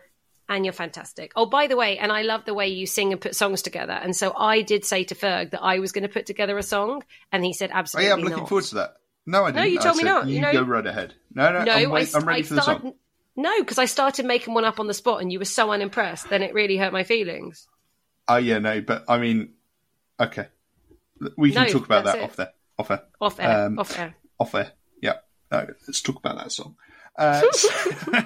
And 0.55 0.67
you're 0.67 0.75
fantastic. 0.75 1.33
Oh, 1.35 1.47
by 1.47 1.67
the 1.67 1.79
way, 1.79 1.97
and 1.97 2.13
I 2.13 2.23
love 2.23 2.45
the 2.45 2.53
way 2.53 2.69
you 2.69 2.87
sing 2.87 3.11
and 3.13 3.19
put 3.19 3.35
songs 3.35 3.63
together. 3.63 3.95
And 3.95 4.15
so 4.15 4.35
I 4.37 4.61
did 4.61 4.85
say 4.85 5.05
to 5.05 5.15
Ferg 5.15 5.53
that 5.53 5.63
I 5.63 5.79
was 5.79 5.93
going 5.93 6.03
to 6.03 6.11
put 6.13 6.27
together 6.27 6.59
a 6.59 6.63
song, 6.63 7.03
and 7.33 7.43
he 7.43 7.55
said 7.55 7.71
Oh 7.73 7.79
absolutely 7.79 8.09
yeah, 8.09 8.13
I'm 8.15 8.21
looking 8.21 8.39
not. 8.41 8.49
forward 8.51 8.65
to 8.67 8.75
that. 8.75 8.97
No, 9.25 9.45
I 9.45 9.53
didn't. 9.53 9.57
No, 9.57 9.63
you 9.63 9.79
I 9.79 9.83
told 9.83 9.97
me 9.97 10.05
not. 10.05 10.27
You 10.27 10.35
You 10.35 10.41
know- 10.43 10.53
go 10.53 10.63
right 10.65 10.87
ahead. 10.87 11.15
No, 11.35 11.51
no, 11.53 11.65
No, 11.65 11.73
I'm, 11.73 11.91
wait, 11.91 12.15
I'm 12.15 12.27
ready 12.27 12.41
I 12.41 12.43
for 12.43 12.55
the 12.55 12.61
song. 12.63 12.93
No, 13.35 13.59
because 13.61 13.79
I 13.79 13.87
started 13.87 14.27
making 14.27 14.53
one 14.53 14.67
up 14.67 14.79
on 14.79 14.89
the 14.89 14.93
spot, 14.95 15.23
and 15.23 15.33
you 15.33 15.39
were 15.39 15.47
so 15.47 15.71
unimpressed. 15.73 16.29
Then 16.29 16.43
it 16.43 16.53
really 16.53 16.77
hurt 16.77 16.93
my 16.93 17.03
feelings. 17.05 17.67
Oh 18.29 18.37
yeah, 18.37 18.59
no, 18.59 18.83
but 18.83 19.07
I 19.09 19.17
mean, 19.17 19.55
okay, 20.21 20.49
we 21.39 21.53
can 21.53 21.63
No, 21.63 21.69
talk 21.73 21.87
about 21.87 22.05
that 22.05 22.19
it. 22.19 22.25
off 22.25 22.37
there, 22.37 22.53
off 22.79 22.89
there, 22.89 23.03
Off 23.23 23.41
air. 23.41 23.67
Um, 23.67 23.79
off 23.79 23.99
air. 23.99 24.15
off 24.39 24.53
there. 24.53 24.73
Yeah, 25.01 25.15
no, 25.51 25.67
let's 25.89 26.03
talk 26.03 26.17
about 26.19 26.37
that 26.37 26.53
song. 26.53 26.77
Uh, 27.15 27.43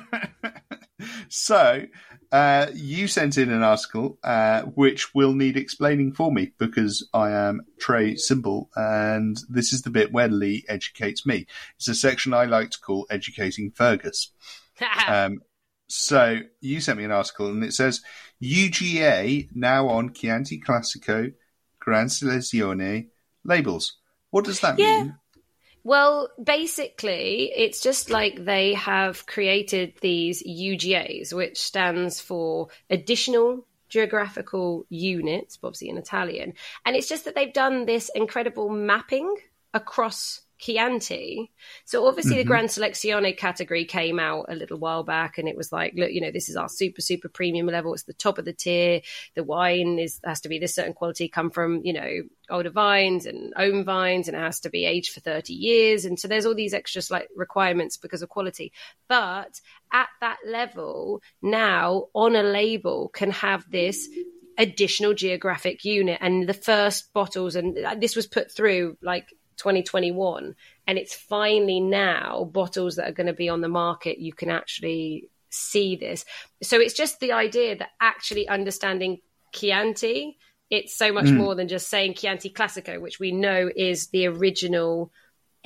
so, 1.28 1.82
uh, 2.36 2.70
you 2.74 3.08
sent 3.08 3.38
in 3.38 3.50
an 3.50 3.62
article 3.62 4.18
uh, 4.22 4.60
which 4.62 5.14
will 5.14 5.32
need 5.32 5.56
explaining 5.56 6.12
for 6.12 6.30
me 6.30 6.52
because 6.58 7.08
I 7.14 7.30
am 7.30 7.62
Trey 7.78 8.16
Simple, 8.16 8.68
and 8.76 9.38
this 9.48 9.72
is 9.72 9.80
the 9.82 9.90
bit 9.90 10.12
where 10.12 10.28
Lee 10.28 10.62
educates 10.68 11.24
me. 11.24 11.46
It's 11.76 11.88
a 11.88 11.94
section 11.94 12.34
I 12.34 12.44
like 12.44 12.70
to 12.72 12.80
call 12.80 13.06
educating 13.10 13.70
Fergus. 13.70 14.32
Um, 15.08 15.40
so 15.88 16.40
you 16.60 16.80
sent 16.80 16.98
me 16.98 17.04
an 17.04 17.12
article 17.12 17.46
and 17.48 17.64
it 17.64 17.72
says 17.72 18.02
UGA 18.42 19.48
now 19.54 19.88
on 19.88 20.12
Chianti 20.12 20.60
Classico 20.60 21.32
Gran 21.78 22.08
Selezione 22.08 23.06
labels. 23.44 23.96
What 24.30 24.44
does 24.44 24.60
that 24.60 24.78
Yeah. 24.78 24.98
mean? 24.98 25.14
Well, 25.86 26.30
basically, 26.42 27.52
it's 27.54 27.80
just 27.80 28.10
like 28.10 28.44
they 28.44 28.74
have 28.74 29.24
created 29.24 29.94
these 30.00 30.42
UGAs, 30.42 31.32
which 31.32 31.60
stands 31.60 32.20
for 32.20 32.70
additional 32.90 33.64
geographical 33.88 34.84
units, 34.88 35.60
obviously 35.62 35.90
in 35.90 35.96
Italian. 35.96 36.54
And 36.84 36.96
it's 36.96 37.08
just 37.08 37.24
that 37.24 37.36
they've 37.36 37.52
done 37.52 37.86
this 37.86 38.10
incredible 38.16 38.68
mapping 38.68 39.32
across 39.74 40.40
Chianti. 40.58 41.50
So 41.84 42.06
obviously 42.06 42.32
mm-hmm. 42.32 42.38
the 42.38 42.44
Grand 42.44 42.68
Selezione 42.68 43.36
category 43.36 43.84
came 43.84 44.18
out 44.18 44.46
a 44.48 44.54
little 44.54 44.78
while 44.78 45.02
back 45.02 45.38
and 45.38 45.48
it 45.48 45.56
was 45.56 45.70
like, 45.70 45.94
look, 45.96 46.10
you 46.10 46.20
know, 46.20 46.30
this 46.30 46.48
is 46.48 46.56
our 46.56 46.68
super, 46.68 47.00
super 47.00 47.28
premium 47.28 47.66
level. 47.66 47.92
It's 47.92 48.04
the 48.04 48.12
top 48.12 48.38
of 48.38 48.44
the 48.44 48.52
tier. 48.52 49.02
The 49.34 49.44
wine 49.44 49.98
is 49.98 50.20
has 50.24 50.40
to 50.42 50.48
be 50.48 50.58
this 50.58 50.74
certain 50.74 50.94
quality, 50.94 51.28
come 51.28 51.50
from, 51.50 51.82
you 51.84 51.92
know, 51.92 52.22
older 52.48 52.70
vines 52.70 53.26
and 53.26 53.52
own 53.56 53.84
vines 53.84 54.28
and 54.28 54.36
it 54.36 54.40
has 54.40 54.60
to 54.60 54.70
be 54.70 54.84
aged 54.84 55.12
for 55.12 55.20
30 55.20 55.52
years. 55.52 56.04
And 56.04 56.18
so 56.18 56.28
there's 56.28 56.46
all 56.46 56.54
these 56.54 56.74
extra 56.74 57.02
like 57.10 57.28
requirements 57.36 57.96
because 57.96 58.22
of 58.22 58.28
quality. 58.28 58.72
But 59.08 59.60
at 59.92 60.08
that 60.20 60.38
level, 60.46 61.20
now 61.42 62.06
on 62.14 62.34
a 62.34 62.42
label 62.42 63.08
can 63.08 63.30
have 63.32 63.70
this 63.70 64.08
additional 64.58 65.14
geographic 65.14 65.84
unit 65.84 66.18
and 66.20 66.48
the 66.48 66.54
first 66.54 67.12
bottles 67.12 67.56
and 67.56 67.76
this 67.98 68.16
was 68.16 68.26
put 68.26 68.50
through 68.50 68.96
like 69.02 69.28
2021 69.56 70.54
and 70.86 70.98
it's 70.98 71.14
finally 71.14 71.80
now 71.80 72.48
bottles 72.52 72.96
that 72.96 73.08
are 73.08 73.12
going 73.12 73.26
to 73.26 73.32
be 73.32 73.48
on 73.48 73.60
the 73.60 73.68
market 73.68 74.18
you 74.18 74.32
can 74.32 74.50
actually 74.50 75.28
see 75.50 75.96
this 75.96 76.24
so 76.62 76.78
it's 76.78 76.94
just 76.94 77.20
the 77.20 77.32
idea 77.32 77.76
that 77.76 77.90
actually 78.00 78.48
understanding 78.48 79.18
chianti 79.52 80.36
it's 80.68 80.96
so 80.96 81.12
much 81.12 81.26
mm. 81.26 81.36
more 81.36 81.54
than 81.54 81.68
just 81.68 81.88
saying 81.88 82.14
chianti 82.14 82.50
classico 82.50 83.00
which 83.00 83.18
we 83.18 83.32
know 83.32 83.70
is 83.74 84.08
the 84.08 84.26
original 84.26 85.12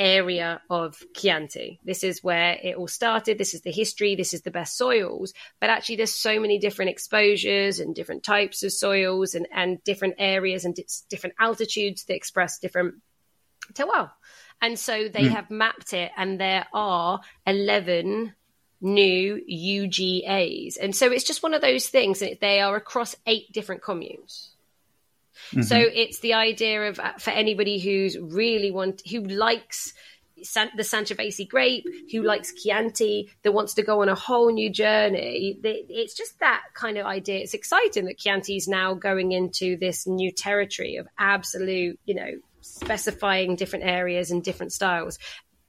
area 0.01 0.62
of 0.71 1.03
Chianti. 1.15 1.79
This 1.85 2.03
is 2.03 2.25
where 2.25 2.59
it 2.61 2.77
all 2.77 2.89
started. 2.89 3.37
This 3.37 3.53
is 3.53 3.61
the 3.61 3.71
history. 3.71 4.17
This 4.17 4.33
is 4.33 4.41
the 4.41 4.51
best 4.51 4.77
soils. 4.77 5.35
But 5.61 5.69
actually, 5.69 5.97
there's 5.97 6.15
so 6.15 6.41
many 6.41 6.59
different 6.59 6.91
exposures 6.91 7.79
and 7.79 7.95
different 7.95 8.23
types 8.25 8.62
of 8.62 8.73
soils 8.73 9.35
and, 9.35 9.47
and 9.53 9.85
different 9.85 10.15
areas 10.19 10.65
and 10.65 10.77
different 11.11 11.37
altitudes 11.39 12.05
that 12.05 12.17
express 12.17 12.59
different 12.59 12.95
terroir. 13.75 14.11
And 14.63 14.79
so 14.79 15.09
they 15.09 15.25
mm. 15.25 15.31
have 15.31 15.51
mapped 15.51 15.95
it, 15.95 16.13
and 16.17 16.39
there 16.39 16.67
are 16.75 17.21
11 17.47 18.35
new 18.81 19.41
UGAs. 19.51 20.77
And 20.81 20.95
so 20.95 21.11
it's 21.11 21.25
just 21.25 21.43
one 21.43 21.55
of 21.55 21.61
those 21.61 21.89
things. 21.89 22.23
They 22.41 22.61
are 22.61 22.77
across 22.77 23.17
eight 23.27 23.53
different 23.53 23.83
communes. 23.83 24.51
Mm-hmm. 25.53 25.63
So 25.63 25.77
it's 25.79 26.21
the 26.21 26.35
idea 26.35 26.89
of 26.89 26.99
uh, 26.99 27.15
for 27.19 27.31
anybody 27.31 27.79
who's 27.79 28.19
really 28.19 28.71
want 28.71 29.03
who 29.09 29.21
likes 29.21 29.95
San, 30.43 30.71
the 30.77 30.83
Sangiovese 30.83 31.49
grape, 31.49 31.85
who 32.13 32.23
likes 32.23 32.53
Chianti, 32.55 33.31
that 33.43 33.53
wants 33.53 33.75
to 33.75 33.83
go 33.83 34.03
on 34.03 34.09
a 34.09 34.15
whole 34.15 34.53
new 34.53 34.71
journey. 34.71 35.59
It's 35.63 36.15
just 36.15 36.39
that 36.41 36.63
kind 36.75 36.99
of 36.99 37.07
idea. 37.07 37.41
It's 37.41 37.55
exciting 37.55 38.07
that 38.07 38.19
Chianti 38.19 38.57
is 38.57 38.69
now 38.69 38.95
going 38.95 39.33
into 39.33 39.77
this 39.77 40.07
new 40.07 40.31
territory 40.31 40.97
of 40.97 41.09
absolute, 41.19 41.99
you 42.05 42.15
know, 42.15 42.33
specifying 42.61 43.57
different 43.57 43.85
areas 43.85 44.31
and 44.31 44.43
different 44.43 44.73
styles 44.73 45.19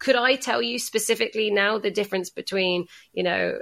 could 0.02 0.16
I 0.16 0.36
tell 0.36 0.64
you 0.64 0.80
specifically 0.80 1.52
now 1.52 1.78
the 1.78 1.92
difference 1.92 2.32
between, 2.32 2.88
you 3.14 3.22
know, 3.22 3.60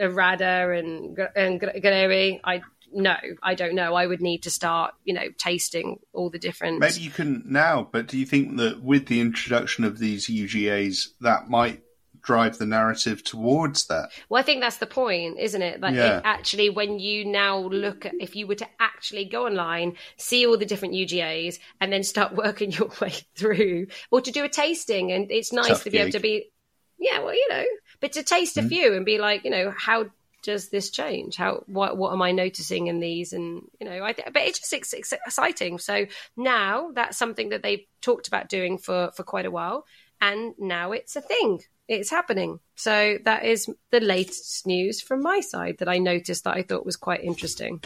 a 0.00 0.06
Radda 0.06 0.78
and 0.78 1.18
and 1.34 1.60
Granary? 1.60 2.40
I 2.44 2.62
no, 2.92 3.16
I 3.42 3.54
don't 3.54 3.74
know. 3.74 3.94
I 3.94 4.06
would 4.06 4.20
need 4.20 4.44
to 4.44 4.50
start, 4.50 4.94
you 5.04 5.14
know, 5.14 5.28
tasting 5.38 5.98
all 6.12 6.30
the 6.30 6.38
different. 6.38 6.78
Maybe 6.78 7.00
you 7.00 7.10
can 7.10 7.42
now, 7.46 7.88
but 7.90 8.06
do 8.06 8.18
you 8.18 8.26
think 8.26 8.56
that 8.58 8.82
with 8.82 9.06
the 9.06 9.20
introduction 9.20 9.84
of 9.84 9.98
these 9.98 10.28
UGAs, 10.28 11.08
that 11.20 11.48
might 11.48 11.82
drive 12.22 12.58
the 12.58 12.66
narrative 12.66 13.22
towards 13.24 13.86
that. 13.86 14.10
Well, 14.28 14.40
I 14.40 14.44
think 14.44 14.60
that's 14.60 14.78
the 14.78 14.86
point, 14.86 15.38
isn't 15.38 15.60
it? 15.60 15.80
Like, 15.80 15.94
yeah. 15.94 16.18
it 16.18 16.22
actually, 16.24 16.70
when 16.70 16.98
you 16.98 17.24
now 17.24 17.58
look 17.58 18.06
at, 18.06 18.14
if 18.20 18.36
you 18.36 18.46
were 18.46 18.54
to 18.56 18.68
actually 18.78 19.24
go 19.24 19.46
online, 19.46 19.96
see 20.16 20.46
all 20.46 20.56
the 20.56 20.64
different 20.66 20.94
UGAs, 20.94 21.58
and 21.80 21.92
then 21.92 22.04
start 22.04 22.34
working 22.36 22.70
your 22.70 22.90
way 23.00 23.14
through, 23.34 23.88
or 24.10 24.20
to 24.20 24.30
do 24.30 24.44
a 24.44 24.48
tasting, 24.48 25.12
and 25.12 25.30
it's 25.30 25.52
nice 25.52 25.68
Tough 25.68 25.84
to 25.84 25.90
be 25.90 25.98
gig. 25.98 26.00
able 26.00 26.12
to 26.12 26.20
be, 26.20 26.50
yeah, 26.98 27.18
well, 27.18 27.34
you 27.34 27.48
know, 27.50 27.64
but 28.00 28.12
to 28.12 28.22
taste 28.22 28.56
mm-hmm. 28.56 28.66
a 28.66 28.68
few 28.68 28.94
and 28.94 29.04
be 29.04 29.18
like, 29.18 29.44
you 29.44 29.50
know, 29.50 29.72
how 29.76 30.06
does 30.42 30.70
this 30.70 30.90
change? 30.90 31.36
How 31.36 31.62
what 31.66 31.96
what 31.96 32.12
am 32.12 32.20
I 32.20 32.32
noticing 32.32 32.88
in 32.88 33.00
these? 33.00 33.32
And 33.32 33.62
you 33.80 33.88
know, 33.88 34.04
I 34.04 34.12
th- 34.12 34.28
but 34.32 34.42
it's 34.42 34.58
just 34.58 34.72
it's, 34.72 34.92
it's 34.92 35.12
exciting. 35.12 35.78
So 35.78 36.06
now 36.36 36.90
that's 36.92 37.16
something 37.16 37.50
that 37.50 37.62
they've 37.62 37.84
talked 38.00 38.28
about 38.28 38.48
doing 38.48 38.78
for 38.78 39.12
for 39.16 39.22
quite 39.22 39.46
a 39.46 39.50
while, 39.50 39.86
and 40.20 40.54
now 40.58 40.92
it's 40.92 41.16
a 41.16 41.20
thing 41.20 41.60
it's 41.92 42.10
happening. 42.10 42.58
So 42.74 43.18
that 43.24 43.44
is 43.44 43.68
the 43.90 44.00
latest 44.00 44.66
news 44.66 45.00
from 45.00 45.22
my 45.22 45.40
side 45.40 45.76
that 45.78 45.88
I 45.88 45.98
noticed 45.98 46.44
that 46.44 46.56
I 46.56 46.62
thought 46.62 46.86
was 46.86 46.96
quite 46.96 47.22
interesting. 47.22 47.82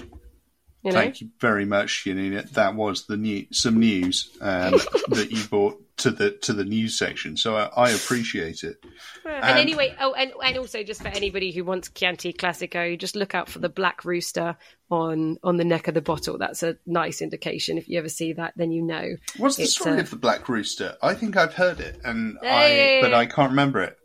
You 0.82 0.92
know? 0.92 1.00
Thank 1.00 1.20
you 1.20 1.30
very 1.40 1.64
much, 1.64 2.04
Janina. 2.04 2.44
That 2.52 2.74
was 2.74 3.06
the 3.06 3.16
new 3.16 3.46
some 3.50 3.80
news 3.80 4.30
um, 4.40 4.72
that 5.08 5.28
you 5.30 5.42
brought 5.44 5.82
to 5.98 6.10
the 6.10 6.30
to 6.42 6.52
the 6.52 6.64
news 6.64 6.98
section. 6.98 7.36
So 7.36 7.56
I, 7.56 7.70
I 7.76 7.90
appreciate 7.90 8.64
it. 8.64 8.84
And 9.24 9.44
um, 9.44 9.56
anyway, 9.56 9.94
oh, 9.98 10.12
and, 10.12 10.32
and 10.42 10.58
also 10.58 10.82
just 10.82 11.02
for 11.02 11.08
anybody 11.08 11.52
who 11.52 11.64
wants 11.64 11.88
Chianti 11.88 12.32
Classico, 12.32 12.98
just 12.98 13.16
look 13.16 13.34
out 13.34 13.48
for 13.48 13.60
the 13.60 13.68
black 13.68 14.04
rooster 14.04 14.56
on 14.90 15.38
on 15.42 15.56
the 15.56 15.64
neck 15.64 15.88
of 15.88 15.94
the 15.94 16.02
bottle. 16.02 16.38
That's 16.38 16.62
a 16.62 16.76
nice 16.86 17.22
indication. 17.22 17.78
If 17.78 17.88
you 17.88 17.98
ever 17.98 18.08
see 18.08 18.34
that, 18.34 18.54
then 18.56 18.72
you 18.72 18.82
know. 18.82 19.16
What's 19.38 19.56
the 19.56 19.66
story 19.66 19.98
uh, 19.98 20.00
of 20.00 20.10
the 20.10 20.16
black 20.16 20.48
rooster? 20.48 20.96
I 21.02 21.14
think 21.14 21.36
I've 21.36 21.54
heard 21.54 21.80
it, 21.80 22.00
and 22.04 22.38
I 22.42 22.98
but 23.00 23.14
I 23.14 23.26
can't 23.26 23.50
remember 23.50 23.82
it. 23.82 23.96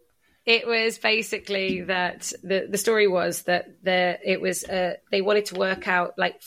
It 0.46 0.66
was 0.66 0.98
basically 0.98 1.82
that 1.82 2.32
the 2.42 2.68
the 2.70 2.78
story 2.78 3.08
was 3.08 3.44
that 3.44 3.84
the 3.84 4.18
it 4.24 4.42
was 4.42 4.64
uh, 4.64 4.96
they 5.12 5.22
wanted 5.22 5.48
to 5.48 5.56
work 5.56 5.88
out 5.88 6.14
like 6.18 6.42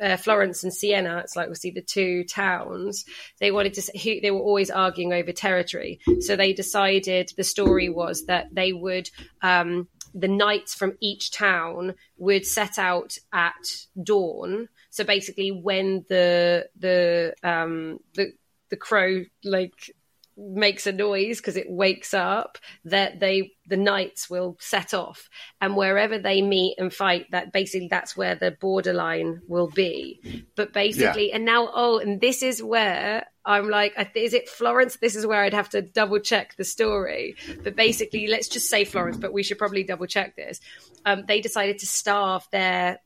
uh, 0.00 0.16
Florence 0.16 0.64
and 0.64 0.72
Siena, 0.72 1.18
it's 1.18 1.36
like 1.36 1.48
we 1.48 1.54
see 1.54 1.70
the 1.70 1.82
two 1.82 2.24
towns. 2.24 3.04
They 3.38 3.50
wanted 3.50 3.74
to. 3.74 4.20
They 4.20 4.30
were 4.30 4.40
always 4.40 4.70
arguing 4.70 5.12
over 5.12 5.32
territory, 5.32 6.00
so 6.20 6.36
they 6.36 6.52
decided 6.52 7.32
the 7.36 7.44
story 7.44 7.88
was 7.88 8.26
that 8.26 8.54
they 8.54 8.72
would. 8.72 9.10
Um, 9.42 9.88
the 10.12 10.28
knights 10.28 10.74
from 10.74 10.96
each 11.00 11.30
town 11.30 11.94
would 12.18 12.44
set 12.44 12.78
out 12.78 13.16
at 13.32 13.54
dawn. 14.02 14.68
So 14.90 15.04
basically, 15.04 15.50
when 15.50 16.04
the 16.08 16.68
the 16.76 17.34
um, 17.42 18.00
the 18.14 18.32
the 18.70 18.76
crow 18.76 19.24
like 19.44 19.94
makes 20.40 20.86
a 20.86 20.92
noise 20.92 21.38
because 21.38 21.56
it 21.56 21.70
wakes 21.70 22.14
up 22.14 22.58
that 22.84 23.20
they 23.20 23.52
the 23.66 23.76
knights 23.76 24.30
will 24.30 24.56
set 24.58 24.94
off. 24.94 25.28
And 25.60 25.76
wherever 25.76 26.18
they 26.18 26.42
meet 26.42 26.76
and 26.78 26.92
fight 26.92 27.30
that 27.30 27.52
basically 27.52 27.88
that's 27.88 28.16
where 28.16 28.34
the 28.34 28.50
borderline 28.50 29.42
will 29.46 29.68
be. 29.68 30.44
But 30.56 30.72
basically 30.72 31.28
yeah. 31.28 31.36
and 31.36 31.44
now 31.44 31.68
oh 31.72 31.98
and 31.98 32.20
this 32.20 32.42
is 32.42 32.62
where 32.62 33.26
i'm 33.44 33.68
like 33.68 33.94
is 34.14 34.34
it 34.34 34.48
florence? 34.48 34.96
This 34.96 35.14
is 35.14 35.26
where 35.26 35.42
i'd 35.42 35.54
have 35.54 35.70
to 35.70 35.82
double 35.82 36.20
check 36.20 36.56
the 36.56 36.64
story. 36.64 37.36
But 37.62 37.76
basically 37.76 38.26
let's 38.26 38.48
just 38.48 38.68
say 38.70 38.84
florence 38.84 39.16
but 39.16 39.32
we 39.32 39.42
should 39.42 39.58
probably 39.58 39.84
double 39.84 40.06
check 40.06 40.36
this. 40.36 40.60
Um, 41.04 41.24
they 41.26 41.40
decided 41.40 41.78
to 41.78 41.86
starve 41.86 42.46
their 42.50 43.00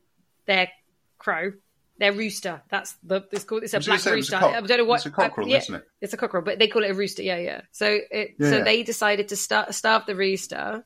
their 0.45 0.69
crow 1.17 1.53
their 1.97 2.13
rooster. 2.13 2.61
That's 2.69 2.95
the 3.03 3.23
it's 3.31 3.43
called. 3.43 3.63
It's 3.63 3.73
a 3.73 3.79
black 3.79 4.03
rooster. 4.05 4.35
I 4.35 4.61
don't 4.61 4.77
know 4.77 4.85
what. 4.85 4.97
It's 4.97 5.05
a 5.05 5.11
cockerel, 5.11 5.47
yeah, 5.47 5.57
isn't 5.57 5.75
it? 5.75 5.87
It's 6.01 6.13
a 6.13 6.17
cockerel, 6.17 6.43
but 6.43 6.59
they 6.59 6.67
call 6.67 6.83
it 6.83 6.91
a 6.91 6.93
rooster. 6.93 7.23
Yeah, 7.23 7.37
yeah. 7.37 7.61
So 7.71 7.99
it, 8.11 8.35
yeah, 8.39 8.49
so 8.49 8.57
yeah. 8.57 8.63
they 8.63 8.83
decided 8.83 9.29
to 9.29 9.35
start, 9.35 9.73
starve 9.73 10.05
the 10.05 10.15
rooster, 10.15 10.85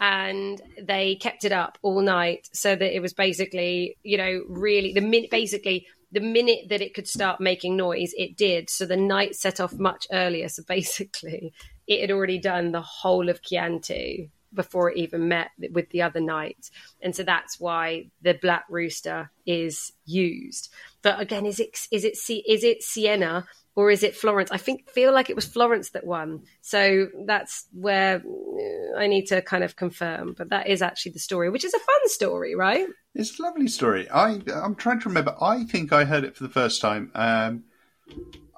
and 0.00 0.60
they 0.80 1.16
kept 1.16 1.44
it 1.44 1.52
up 1.52 1.78
all 1.82 2.00
night 2.00 2.48
so 2.52 2.74
that 2.74 2.94
it 2.94 3.00
was 3.00 3.12
basically, 3.12 3.96
you 4.02 4.18
know, 4.18 4.42
really 4.48 4.92
the 4.92 5.00
minute 5.00 5.30
basically 5.30 5.86
the 6.12 6.20
minute 6.20 6.68
that 6.68 6.82
it 6.82 6.92
could 6.92 7.08
start 7.08 7.40
making 7.40 7.76
noise, 7.76 8.12
it 8.16 8.36
did. 8.36 8.68
So 8.68 8.84
the 8.84 8.96
night 8.96 9.34
set 9.34 9.60
off 9.60 9.72
much 9.72 10.06
earlier. 10.12 10.48
So 10.48 10.62
basically, 10.68 11.54
it 11.86 12.00
had 12.02 12.10
already 12.10 12.38
done 12.38 12.72
the 12.72 12.82
whole 12.82 13.28
of 13.28 13.42
Chianti 13.42 14.30
before 14.54 14.90
it 14.90 14.98
even 14.98 15.28
met 15.28 15.50
with 15.70 15.88
the 15.90 16.02
other 16.02 16.20
knights. 16.20 16.70
And 17.00 17.14
so 17.14 17.22
that's 17.22 17.60
why 17.60 18.10
the 18.22 18.34
black 18.34 18.64
rooster 18.68 19.30
is 19.46 19.92
used. 20.04 20.72
But 21.02 21.20
again, 21.20 21.46
is 21.46 21.60
it 21.60 21.78
is 21.90 22.04
it 22.04 22.16
is 22.28 22.64
it 22.64 22.82
Siena 22.82 23.46
or 23.74 23.90
is 23.90 24.02
it 24.02 24.16
Florence? 24.16 24.50
I 24.50 24.58
think 24.58 24.88
feel 24.90 25.12
like 25.12 25.30
it 25.30 25.36
was 25.36 25.46
Florence 25.46 25.90
that 25.90 26.06
won. 26.06 26.42
So 26.60 27.08
that's 27.26 27.66
where 27.72 28.16
uh, 28.16 28.98
I 28.98 29.06
need 29.06 29.26
to 29.26 29.42
kind 29.42 29.64
of 29.64 29.76
confirm. 29.76 30.34
But 30.36 30.50
that 30.50 30.66
is 30.66 30.82
actually 30.82 31.12
the 31.12 31.18
story, 31.18 31.50
which 31.50 31.64
is 31.64 31.74
a 31.74 31.78
fun 31.78 32.08
story, 32.08 32.54
right? 32.54 32.86
It's 33.14 33.38
a 33.38 33.42
lovely 33.42 33.68
story. 33.68 34.08
I 34.10 34.40
I'm 34.54 34.74
trying 34.74 35.00
to 35.00 35.08
remember. 35.08 35.34
I 35.40 35.64
think 35.64 35.92
I 35.92 36.04
heard 36.04 36.24
it 36.24 36.36
for 36.36 36.42
the 36.42 36.50
first 36.50 36.80
time. 36.80 37.10
Um, 37.14 37.64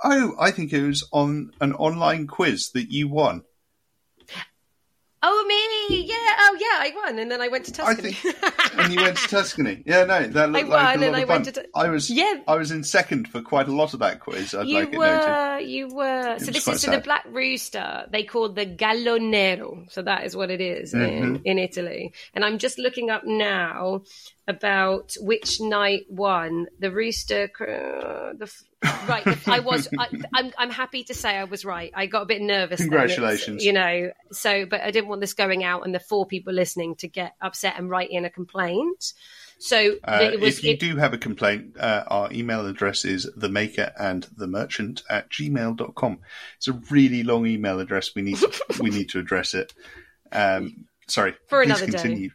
oh, 0.02 0.34
I 0.38 0.50
think 0.50 0.72
it 0.72 0.86
was 0.86 1.06
on 1.12 1.52
an 1.60 1.72
online 1.74 2.26
quiz 2.26 2.70
that 2.70 2.90
you 2.90 3.08
won. 3.08 3.42
Oh, 5.26 5.44
me! 5.88 6.02
Yeah. 6.02 6.14
Oh, 6.16 6.56
yeah. 6.60 6.66
I 6.80 6.92
won, 6.94 7.18
and 7.18 7.30
then 7.30 7.40
I 7.40 7.48
went 7.48 7.64
to 7.64 7.72
Tuscany. 7.72 8.12
think, 8.12 8.78
and 8.78 8.92
you 8.92 9.00
went 9.00 9.16
to 9.16 9.28
Tuscany. 9.28 9.82
Yeah, 9.86 10.04
no, 10.04 10.26
that 10.26 10.50
looked 10.50 10.66
I 10.66 10.68
like 10.68 10.68
won 10.68 10.70
a 10.70 10.76
lot 10.76 10.92
and 10.94 11.04
of 11.04 11.14
I 11.14 11.20
fun. 11.20 11.28
went 11.28 11.54
to 11.54 11.66
I 11.74 11.88
was, 11.88 12.10
Yeah. 12.10 12.40
I 12.46 12.56
was 12.56 12.70
in 12.70 12.84
second 12.84 13.28
for 13.28 13.40
quite 13.40 13.68
a 13.68 13.72
lot 13.72 13.94
of 13.94 14.00
that 14.00 14.20
quiz. 14.20 14.54
I'd 14.54 14.66
you 14.66 14.74
like 14.80 14.88
it 14.88 14.98
noted. 14.98 14.98
were, 14.98 15.58
you 15.60 15.88
were. 15.94 16.38
So 16.40 16.50
this 16.50 16.68
is 16.68 16.80
so 16.82 16.90
the. 16.90 16.98
Black 16.98 17.24
Rooster. 17.30 18.04
They 18.10 18.24
call 18.24 18.50
the 18.50 18.66
Gallo 18.66 19.16
Nero. 19.18 19.84
So 19.88 20.02
that 20.02 20.24
is 20.24 20.36
what 20.36 20.50
it 20.50 20.60
is 20.60 20.92
in, 20.94 21.00
Mm-hmm. 21.00 21.36
in 21.46 21.58
Italy. 21.58 22.12
And 22.34 22.44
I'm 22.44 22.58
just 22.58 22.78
looking 22.78 23.08
up 23.10 23.22
now 23.24 24.02
about 24.46 25.14
which 25.20 25.60
night 25.60 26.02
won 26.10 26.66
the 26.78 26.90
Rooster. 26.90 27.50
Uh, 27.60 28.34
the 28.36 28.52
right, 29.08 29.48
I 29.48 29.60
was. 29.60 29.88
I, 29.98 30.08
I'm 30.34 30.52
I'm 30.58 30.70
happy 30.70 31.04
to 31.04 31.14
say 31.14 31.30
I 31.36 31.44
was 31.44 31.64
right. 31.64 31.90
I 31.94 32.06
got 32.06 32.22
a 32.22 32.26
bit 32.26 32.42
nervous. 32.42 32.80
Congratulations. 32.80 33.64
you 33.64 33.72
know, 33.72 34.10
so 34.32 34.66
but 34.66 34.82
I 34.82 34.90
didn't 34.90 35.08
want 35.08 35.20
this 35.22 35.32
going 35.34 35.64
out 35.64 35.84
and 35.86 35.94
the 35.94 36.00
four 36.00 36.26
people 36.26 36.52
listening 36.52 36.96
to 36.96 37.08
get 37.08 37.32
upset 37.40 37.74
and 37.78 37.88
write 37.88 38.10
in 38.10 38.24
a 38.24 38.30
complaint. 38.30 39.12
So 39.58 39.94
Uh, 40.06 40.30
it 40.32 40.40
was. 40.40 40.58
if 40.58 40.64
you 40.64 40.72
it- 40.72 40.80
do 40.80 40.96
have 40.96 41.14
a 41.14 41.18
complaint, 41.18 41.76
uh, 41.78 42.04
our 42.08 42.30
email 42.32 42.66
address 42.66 43.04
is 43.06 43.30
themaker 43.38 43.92
and 43.98 44.26
the 44.36 44.46
merchant 44.46 45.02
at 45.08 45.30
gmail.com. 45.30 46.18
It's 46.58 46.68
a 46.68 46.72
really 46.90 47.22
long 47.22 47.46
email 47.46 47.80
address. 47.80 48.14
We 48.14 48.22
need 48.22 48.36
to, 48.38 48.52
we 48.80 48.90
need 48.90 49.08
to 49.10 49.20
address 49.20 49.54
it. 49.54 49.72
Um, 50.32 50.84
sorry. 51.08 51.34
For 51.48 51.62
another 51.62 51.86
day. 51.86 52.30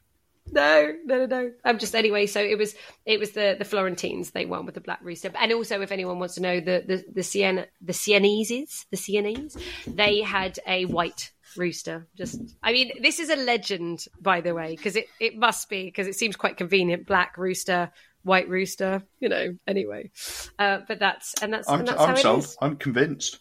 No, 0.51 0.93
no, 1.05 1.17
no, 1.17 1.25
no. 1.25 1.51
I'm 1.63 1.79
just 1.79 1.95
anyway. 1.95 2.25
So 2.25 2.41
it 2.41 2.57
was 2.57 2.75
it 3.05 3.19
was 3.19 3.31
the 3.31 3.55
the 3.57 3.65
Florentines 3.65 4.31
they 4.31 4.45
won 4.45 4.65
with 4.65 4.75
the 4.75 4.81
Black 4.81 4.99
Rooster, 5.01 5.31
and 5.35 5.51
also 5.53 5.81
if 5.81 5.91
anyone 5.91 6.19
wants 6.19 6.35
to 6.35 6.41
know 6.41 6.59
the 6.59 6.83
the 6.85 7.05
the 7.13 7.23
Siena 7.23 7.67
the 7.81 7.93
Sienese 7.93 8.85
the 8.89 8.97
Sienese 8.97 9.57
they 9.87 10.21
had 10.21 10.59
a 10.67 10.85
white 10.85 11.31
rooster. 11.57 12.07
Just 12.15 12.41
I 12.63 12.73
mean 12.73 12.91
this 13.01 13.19
is 13.19 13.29
a 13.29 13.35
legend 13.35 14.05
by 14.19 14.41
the 14.41 14.53
way 14.53 14.75
because 14.75 14.95
it 14.95 15.07
it 15.19 15.37
must 15.37 15.69
be 15.69 15.83
because 15.83 16.07
it 16.07 16.15
seems 16.15 16.35
quite 16.35 16.57
convenient. 16.57 17.05
Black 17.05 17.37
rooster, 17.37 17.91
white 18.23 18.49
rooster. 18.49 19.03
You 19.19 19.29
know. 19.29 19.55
Anyway, 19.67 20.11
uh, 20.57 20.79
but 20.87 20.99
that's 20.99 21.35
and 21.41 21.53
that's 21.53 21.69
I'm, 21.69 21.79
and 21.79 21.87
that's 21.87 22.01
I'm 22.01 22.09
how 22.09 22.15
sold. 22.15 22.43
is. 22.43 22.57
I'm 22.61 22.75
convinced. 22.75 23.39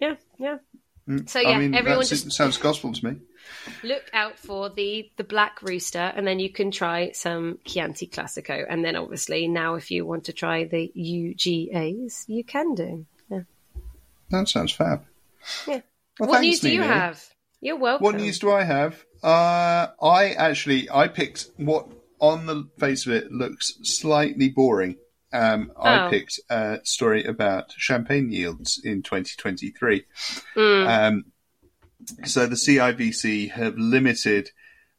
Yeah, 0.00 0.16
yeah. 0.38 0.58
So 1.26 1.40
I 1.40 1.42
yeah, 1.42 1.58
mean, 1.58 1.74
everyone 1.74 2.04
just 2.04 2.30
sounds 2.32 2.58
gospel 2.58 2.92
to 2.92 3.04
me. 3.04 3.20
Look 3.82 4.04
out 4.12 4.38
for 4.38 4.70
the 4.70 5.10
the 5.16 5.24
black 5.24 5.62
rooster 5.62 6.12
and 6.16 6.26
then 6.26 6.38
you 6.38 6.50
can 6.50 6.70
try 6.70 7.10
some 7.12 7.58
chianti 7.64 8.06
classico 8.06 8.64
and 8.68 8.84
then 8.84 8.96
obviously 8.96 9.48
now 9.48 9.74
if 9.74 9.90
you 9.90 10.04
want 10.06 10.24
to 10.24 10.32
try 10.32 10.64
the 10.64 10.90
ugas 10.96 12.24
you 12.28 12.44
can 12.44 12.74
do 12.74 13.06
yeah, 13.30 13.40
That 14.30 14.48
sounds 14.48 14.72
fab. 14.72 15.04
yeah. 15.66 15.80
Well, 16.18 16.28
what 16.30 16.40
thanks, 16.40 16.46
news 16.46 16.60
do 16.60 16.70
you 16.70 16.80
Nina. 16.80 16.92
have 16.94 17.24
you're 17.60 17.76
welcome 17.76 18.04
What 18.04 18.14
news 18.16 18.38
do 18.38 18.50
I 18.52 18.62
have? 18.64 19.04
Uh, 19.22 19.88
I 20.02 20.30
actually 20.36 20.88
I 20.90 21.08
picked 21.08 21.46
what 21.56 21.88
on 22.20 22.46
the 22.46 22.68
face 22.78 23.06
of 23.06 23.12
it 23.12 23.32
looks 23.32 23.74
slightly 23.82 24.48
boring. 24.48 24.96
Um, 25.32 25.72
I 25.78 26.06
Oh. 26.06 26.10
picked 26.10 26.40
a 26.50 26.80
story 26.84 27.24
about 27.24 27.72
champagne 27.76 28.30
yields 28.32 28.80
in 28.82 29.02
2023. 29.02 30.04
Mm. 30.56 30.86
Um, 31.08 31.24
so 32.24 32.46
the 32.46 32.54
CIVC 32.56 33.50
have 33.52 33.76
limited 33.76 34.50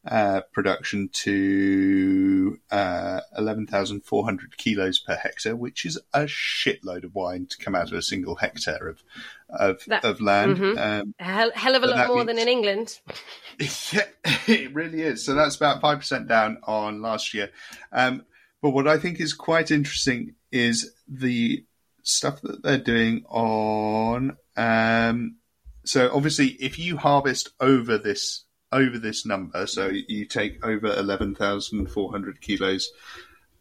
uh, 0.05 0.41
production 0.53 1.09
to 1.11 2.57
uh, 2.71 3.19
11,400 3.37 4.57
kilos 4.57 4.97
per 4.99 5.15
hectare, 5.15 5.55
which 5.55 5.85
is 5.85 5.99
a 6.13 6.21
shitload 6.21 7.03
of 7.03 7.13
wine 7.13 7.45
to 7.47 7.57
come 7.57 7.75
out 7.75 7.91
of 7.91 7.97
a 7.97 8.01
single 8.01 8.35
hectare 8.35 8.87
of 8.87 9.03
of, 9.49 9.83
That- 9.87 10.05
of 10.05 10.21
land. 10.21 10.57
Mhm. 10.57 10.77
Um, 10.77 11.15
a 11.19 11.23
hell, 11.23 11.51
hell 11.53 11.75
of 11.75 11.83
a 11.83 11.87
lot 11.87 12.07
more 12.07 12.23
than 12.23 12.37
in 12.39 12.47
england 12.47 12.99
yeah, 13.91 14.05
it 14.47 14.73
really 14.73 15.01
is. 15.01 15.25
So 15.25 15.33
that's 15.33 15.55
about 15.57 15.81
5% 15.81 16.27
down 16.27 16.59
on 16.63 17.01
last 17.01 17.33
year. 17.33 17.49
Um, 17.91 18.23
but 18.61 18.69
what 18.71 18.87
I 18.87 18.97
think 18.97 19.19
is 19.19 19.33
quite 19.33 19.69
interesting 19.71 20.35
is 20.51 20.93
the 21.07 21.65
stuff 22.03 22.41
that 22.41 22.63
they're 22.63 22.77
doing 22.77 23.25
on. 23.27 24.37
Um, 24.55 25.35
so 25.83 26.09
obviously, 26.13 26.47
if 26.59 26.77
you 26.77 26.97
harvest 26.97 27.49
over 27.59 27.97
this 27.97 28.45
over 28.71 28.99
this 28.99 29.25
number, 29.25 29.65
so 29.65 29.89
you 29.89 30.25
take 30.25 30.63
over 30.63 30.87
11,400 30.87 32.41
kilos 32.41 32.91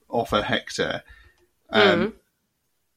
off 0.08 0.34
a 0.34 0.42
hectare, 0.42 1.02
um, 1.70 2.14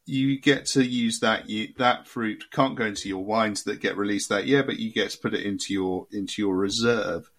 you 0.06 0.40
get 0.40 0.66
to 0.66 0.84
use 0.84 1.20
that 1.20 1.50
ye- 1.50 1.74
that 1.78 2.08
fruit 2.08 2.46
can't 2.52 2.76
go 2.76 2.86
into 2.86 3.08
your 3.08 3.24
wines 3.24 3.64
that 3.64 3.80
get 3.80 3.98
released 3.98 4.30
that 4.30 4.48
year, 4.48 4.64
but 4.64 4.80
you 4.80 4.92
get 4.92 5.12
to 5.12 5.18
put 5.18 5.34
it 5.34 5.46
into 5.46 5.74
your 5.74 6.08
into 6.12 6.42
your 6.42 6.56
reserve. 6.56 7.30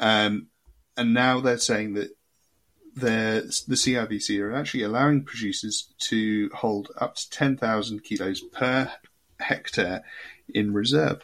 Um, 0.00 0.48
and 0.96 1.14
now 1.14 1.40
they're 1.40 1.58
saying 1.58 1.94
that 1.94 2.10
they're, 2.94 3.40
the 3.42 3.74
CIVC 3.74 4.40
are 4.42 4.54
actually 4.54 4.82
allowing 4.82 5.24
producers 5.24 5.94
to 5.98 6.50
hold 6.54 6.90
up 6.98 7.14
to 7.16 7.30
ten 7.30 7.56
thousand 7.56 8.02
kilos 8.04 8.40
per 8.40 8.90
hectare 9.38 10.04
in 10.54 10.72
reserve. 10.72 11.22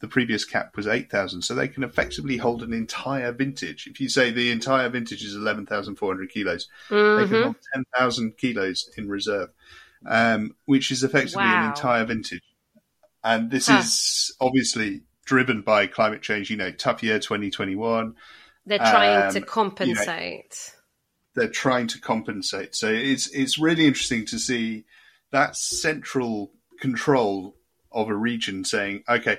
The 0.00 0.08
previous 0.08 0.44
cap 0.44 0.76
was 0.76 0.86
eight 0.86 1.10
thousand, 1.10 1.42
so 1.42 1.54
they 1.54 1.68
can 1.68 1.82
effectively 1.84 2.36
hold 2.36 2.62
an 2.62 2.72
entire 2.74 3.32
vintage. 3.32 3.86
If 3.86 3.98
you 4.00 4.08
say 4.10 4.30
the 4.30 4.50
entire 4.50 4.88
vintage 4.90 5.22
is 5.24 5.34
eleven 5.34 5.64
thousand 5.66 5.96
four 5.96 6.10
hundred 6.12 6.30
kilos, 6.30 6.68
they 6.90 6.96
can 6.96 7.28
Mhm. 7.28 7.42
hold 7.44 7.56
10,000 7.74 8.36
kilos 8.36 8.90
in 8.98 9.08
reserve, 9.08 9.48
um, 10.06 10.54
which 10.66 10.90
is 10.90 11.02
effectively 11.02 11.44
Wow. 11.44 11.62
an 11.64 11.68
entire 11.70 12.04
vintage. 12.04 12.42
And 13.24 13.50
this 13.50 13.68
Huh. 13.68 13.78
is 13.78 14.34
obviously 14.40 15.02
driven 15.24 15.62
by 15.62 15.86
climate 15.86 16.20
change. 16.22 16.50
You 16.50 16.56
know, 16.58 16.72
tough 16.72 17.02
year 17.02 17.18
2021. 17.18 18.14
they're 18.66 18.78
trying 18.78 19.22
Um, 19.22 19.28
to 19.32 19.34
you 19.36 19.40
know- 19.40 19.46
compensate 19.46 20.74
They're 21.34 21.48
trying 21.48 21.86
to 21.88 21.98
compensate. 22.00 22.74
So 22.76 22.88
it's 22.92 23.28
it's 23.28 23.58
really 23.58 23.86
interesting 23.86 24.26
to 24.26 24.38
see 24.38 24.84
that 25.30 25.56
central 25.56 26.52
control 26.80 27.56
of 27.92 28.08
a 28.08 28.14
region 28.14 28.64
saying, 28.64 29.04
okay, 29.08 29.38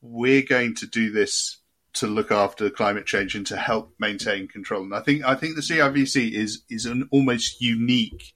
we're 0.00 0.42
going 0.42 0.74
to 0.76 0.86
do 0.86 1.10
this 1.10 1.58
to 1.94 2.06
look 2.06 2.30
after 2.30 2.70
climate 2.70 3.06
change 3.06 3.34
and 3.34 3.46
to 3.46 3.56
help 3.56 3.94
maintain 3.98 4.48
control. 4.48 4.82
And 4.82 4.94
I 4.94 5.00
think 5.00 5.24
I 5.24 5.34
think 5.34 5.54
the 5.56 5.62
CIVC 5.62 6.32
is 6.32 6.62
is 6.68 6.86
an 6.86 7.08
almost 7.10 7.60
unique 7.60 8.34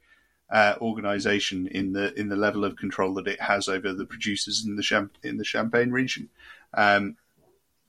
uh, 0.51 0.74
organization 0.81 1.66
in 1.69 1.93
the 1.93 2.12
in 2.19 2.28
the 2.28 2.37
level 2.37 2.65
of 2.65 2.77
control 2.77 3.15
that 3.15 3.27
it 3.27 3.41
has 3.41 3.69
over 3.69 3.93
the 3.93 4.05
producers 4.05 4.65
in 4.66 4.77
the 4.77 4.83
Cham- 4.83 5.11
in 5.23 5.39
the 5.39 5.45
Champagne 5.45 5.91
region. 5.91 6.28
Um, 6.74 7.16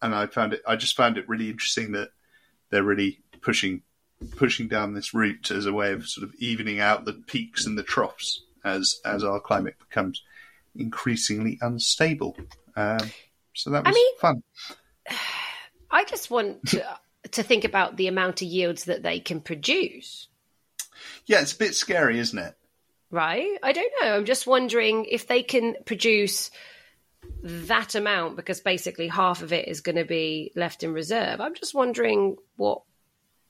and 0.01 0.15
I 0.15 0.27
found 0.27 0.53
it 0.53 0.61
I 0.65 0.75
just 0.75 0.95
found 0.95 1.17
it 1.17 1.27
really 1.27 1.49
interesting 1.49 1.91
that 1.91 2.09
they're 2.69 2.83
really 2.83 3.19
pushing 3.41 3.81
pushing 4.35 4.67
down 4.67 4.93
this 4.93 5.13
route 5.13 5.51
as 5.51 5.65
a 5.65 5.73
way 5.73 5.91
of 5.91 6.07
sort 6.07 6.27
of 6.27 6.33
evening 6.35 6.79
out 6.79 7.05
the 7.05 7.13
peaks 7.13 7.65
and 7.65 7.77
the 7.77 7.83
troughs 7.83 8.43
as 8.63 8.99
as 9.05 9.23
our 9.23 9.39
climate 9.39 9.75
becomes 9.79 10.23
increasingly 10.79 11.57
unstable. 11.61 12.37
Um, 12.75 12.99
so 13.53 13.69
that 13.71 13.85
I 13.85 13.89
was 13.89 13.95
mean- 13.95 14.17
fun. 14.19 14.43
i 15.91 16.03
just 16.03 16.29
want 16.29 16.65
to, 16.67 16.83
to 17.31 17.43
think 17.43 17.63
about 17.63 17.95
the 17.97 18.07
amount 18.07 18.41
of 18.41 18.47
yields 18.47 18.85
that 18.85 19.03
they 19.03 19.19
can 19.19 19.39
produce 19.39 20.27
Yeah, 21.25 21.41
it's 21.41 21.53
a 21.53 21.57
bit 21.57 21.75
scary, 21.75 22.19
isn't 22.19 22.37
it? 22.39 22.53
right? 23.09 23.57
I 23.63 23.71
don't 23.71 23.91
know. 24.01 24.15
I'm 24.17 24.25
just 24.25 24.45
wondering 24.45 25.05
if 25.05 25.27
they 25.27 25.41
can 25.43 25.75
produce 25.85 26.51
that 27.43 27.95
amount 27.95 28.35
because 28.35 28.59
basically 28.59 29.07
half 29.07 29.41
of 29.41 29.53
it 29.53 29.67
is 29.69 29.79
going 29.81 29.95
to 29.95 30.03
be 30.05 30.51
left 30.55 30.83
in 30.83 30.91
reserve. 30.93 31.39
I'm 31.39 31.55
just 31.55 31.73
wondering 31.73 32.35
what 32.57 32.81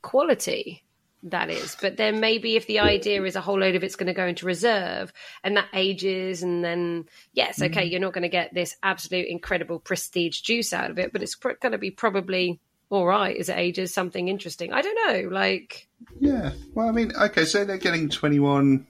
quality 0.03 0.83
that 1.23 1.49
is. 1.49 1.75
But 1.79 1.97
then 1.97 2.19
maybe 2.19 2.55
if 2.55 2.67
the 2.67 2.79
idea 2.79 3.23
is 3.23 3.35
a 3.35 3.41
whole 3.41 3.59
load 3.59 3.75
of 3.75 3.83
it's 3.83 3.95
going 3.95 4.07
to 4.07 4.13
go 4.13 4.25
into 4.25 4.45
reserve 4.45 5.11
and 5.43 5.57
that 5.57 5.67
ages, 5.73 6.43
and 6.43 6.63
then 6.63 7.05
yes, 7.33 7.61
okay, 7.61 7.87
mm. 7.87 7.91
you're 7.91 7.99
not 7.99 8.13
going 8.13 8.23
to 8.23 8.29
get 8.29 8.53
this 8.53 8.75
absolute 8.83 9.27
incredible 9.27 9.79
prestige 9.79 10.41
juice 10.41 10.73
out 10.73 10.91
of 10.91 10.99
it, 10.99 11.11
but 11.11 11.23
it's 11.23 11.35
pr- 11.35 11.51
going 11.61 11.71
to 11.71 11.77
be 11.77 11.91
probably 11.91 12.59
all 12.89 13.05
right 13.05 13.35
as 13.35 13.49
it 13.49 13.57
ages, 13.57 13.93
something 13.93 14.27
interesting. 14.27 14.73
I 14.73 14.81
don't 14.81 15.07
know, 15.07 15.29
like. 15.29 15.87
Yeah. 16.19 16.51
Well, 16.73 16.87
I 16.87 16.91
mean, 16.91 17.11
okay, 17.15 17.45
so 17.45 17.65
they're 17.65 17.77
getting 17.77 18.09
21, 18.09 18.87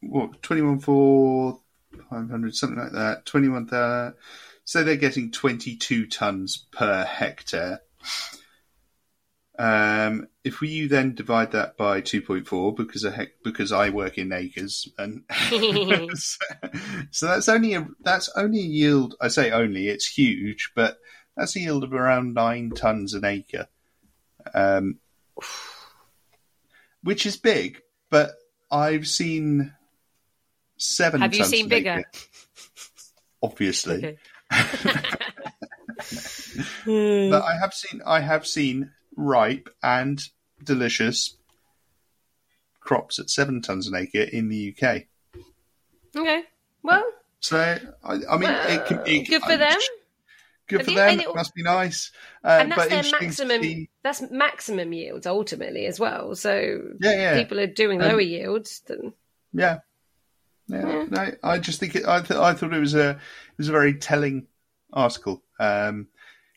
what, 0.00 0.42
21 0.42 0.80
for 0.80 1.60
500, 2.10 2.54
something 2.54 2.78
like 2.78 2.92
that. 2.92 3.26
21, 3.26 3.68
th- 3.68 4.14
so 4.64 4.84
they're 4.84 4.96
getting 4.96 5.30
22 5.30 6.06
tons 6.06 6.66
per 6.70 7.04
hectare. 7.04 7.80
Um, 9.62 10.26
if 10.42 10.60
we 10.60 10.88
then 10.88 11.14
divide 11.14 11.52
that 11.52 11.76
by 11.76 12.00
2.4, 12.00 12.76
because 12.76 13.04
a 13.04 13.12
hec- 13.12 13.44
because 13.44 13.70
I 13.70 13.90
work 13.90 14.18
in 14.18 14.32
acres, 14.32 14.88
and 14.98 15.22
so 17.12 17.26
that's 17.26 17.48
only 17.48 17.74
a 17.74 17.86
that's 18.00 18.28
only 18.34 18.58
a 18.58 18.62
yield. 18.64 19.14
I 19.20 19.28
say 19.28 19.52
only, 19.52 19.86
it's 19.86 20.06
huge, 20.06 20.72
but 20.74 20.98
that's 21.36 21.54
a 21.54 21.60
yield 21.60 21.84
of 21.84 21.92
around 21.94 22.34
nine 22.34 22.72
tons 22.72 23.14
an 23.14 23.24
acre. 23.24 23.68
Um, 24.52 24.98
which 27.04 27.24
is 27.24 27.36
big, 27.36 27.80
but 28.10 28.32
I've 28.68 29.06
seen 29.06 29.72
seven. 30.76 31.20
Have 31.20 31.36
you 31.36 31.44
seen 31.44 31.68
bigger? 31.68 32.00
acre, 32.00 32.10
obviously. 33.40 34.18
But 36.84 37.42
I 37.44 37.56
have 37.60 37.72
seen 37.72 38.02
I 38.04 38.20
have 38.20 38.44
seen 38.46 38.90
ripe 39.16 39.68
and 39.82 40.22
delicious 40.62 41.36
crops 42.80 43.18
at 43.18 43.30
seven 43.30 43.62
tons 43.62 43.86
an 43.86 43.94
acre 43.94 44.22
in 44.22 44.48
the 44.48 44.74
UK. 44.76 45.02
Okay. 46.16 46.42
Well, 46.82 47.04
So 47.40 47.58
I, 48.04 48.12
I 48.30 48.36
mean, 48.36 48.50
it 48.50 48.86
can 48.86 49.04
be 49.04 49.22
good 49.22 49.42
for 49.42 49.56
them. 49.56 49.76
Good 50.68 50.80
Have 50.80 50.84
for 50.86 50.90
you- 50.92 50.96
them. 50.96 51.20
It 51.20 51.34
must 51.34 51.54
be 51.54 51.62
nice. 51.62 52.10
Uh, 52.44 52.58
and 52.62 52.72
that's 52.72 52.88
their 52.88 53.20
maximum. 53.20 53.62
see- 53.62 53.88
That's 54.02 54.22
maximum 54.30 54.92
yields 54.92 55.26
ultimately 55.26 55.86
as 55.86 55.98
well. 56.00 56.34
So 56.34 56.92
Yeah, 57.00 57.12
yeah. 57.12 57.34
people 57.42 57.60
are 57.60 57.66
doing 57.66 58.00
Um, 58.02 58.08
lower 58.08 58.20
yields. 58.20 58.80
Than, 58.86 59.12
Yeah, 59.52 59.78
yeah. 60.68 61.06
No, 61.10 61.30
I 61.42 61.58
just 61.58 61.78
think 61.80 61.94
it, 61.96 62.06
I, 62.06 62.20
th- 62.20 62.38
I 62.38 62.54
thought 62.54 62.72
it 62.74 62.78
was 62.80 62.94
a 62.94 63.10
it 63.10 63.58
was 63.58 63.68
a 63.68 63.72
very 63.72 63.94
telling 63.94 64.46
article. 64.92 65.42
Um, 65.60 66.08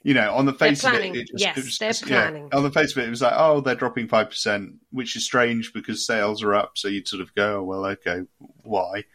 you 0.06 0.14
know, 0.14 0.34
on 0.36 0.46
the 0.46 0.54
face 0.54 0.84
of 0.86 0.94
it, 0.94 1.16
it 1.16 1.28
just, 1.30 1.42
Yes, 1.44 1.58
it 1.58 1.64
was 1.66 1.78
they're 1.80 2.10
yeah, 2.10 2.30
planning. 2.30 2.50
on 2.54 2.62
the 2.62 2.70
face 2.72 2.92
of 2.92 3.00
it, 3.00 3.08
it 3.08 3.10
was 3.10 3.24
like, 3.24 3.34
oh, 3.36 3.60
they're 3.62 3.74
dropping 3.74 4.08
five 4.08 4.30
percent, 4.30 4.76
which 4.92 5.16
is 5.16 5.26
strange 5.26 5.74
because 5.74 6.06
sales 6.06 6.44
are 6.44 6.54
up. 6.54 6.78
So 6.78 6.88
you'd 6.90 7.08
sort 7.08 7.22
of 7.24 7.34
go, 7.34 7.58
oh, 7.60 7.64
well, 7.64 7.86
okay, 7.88 8.22
why? 8.64 9.06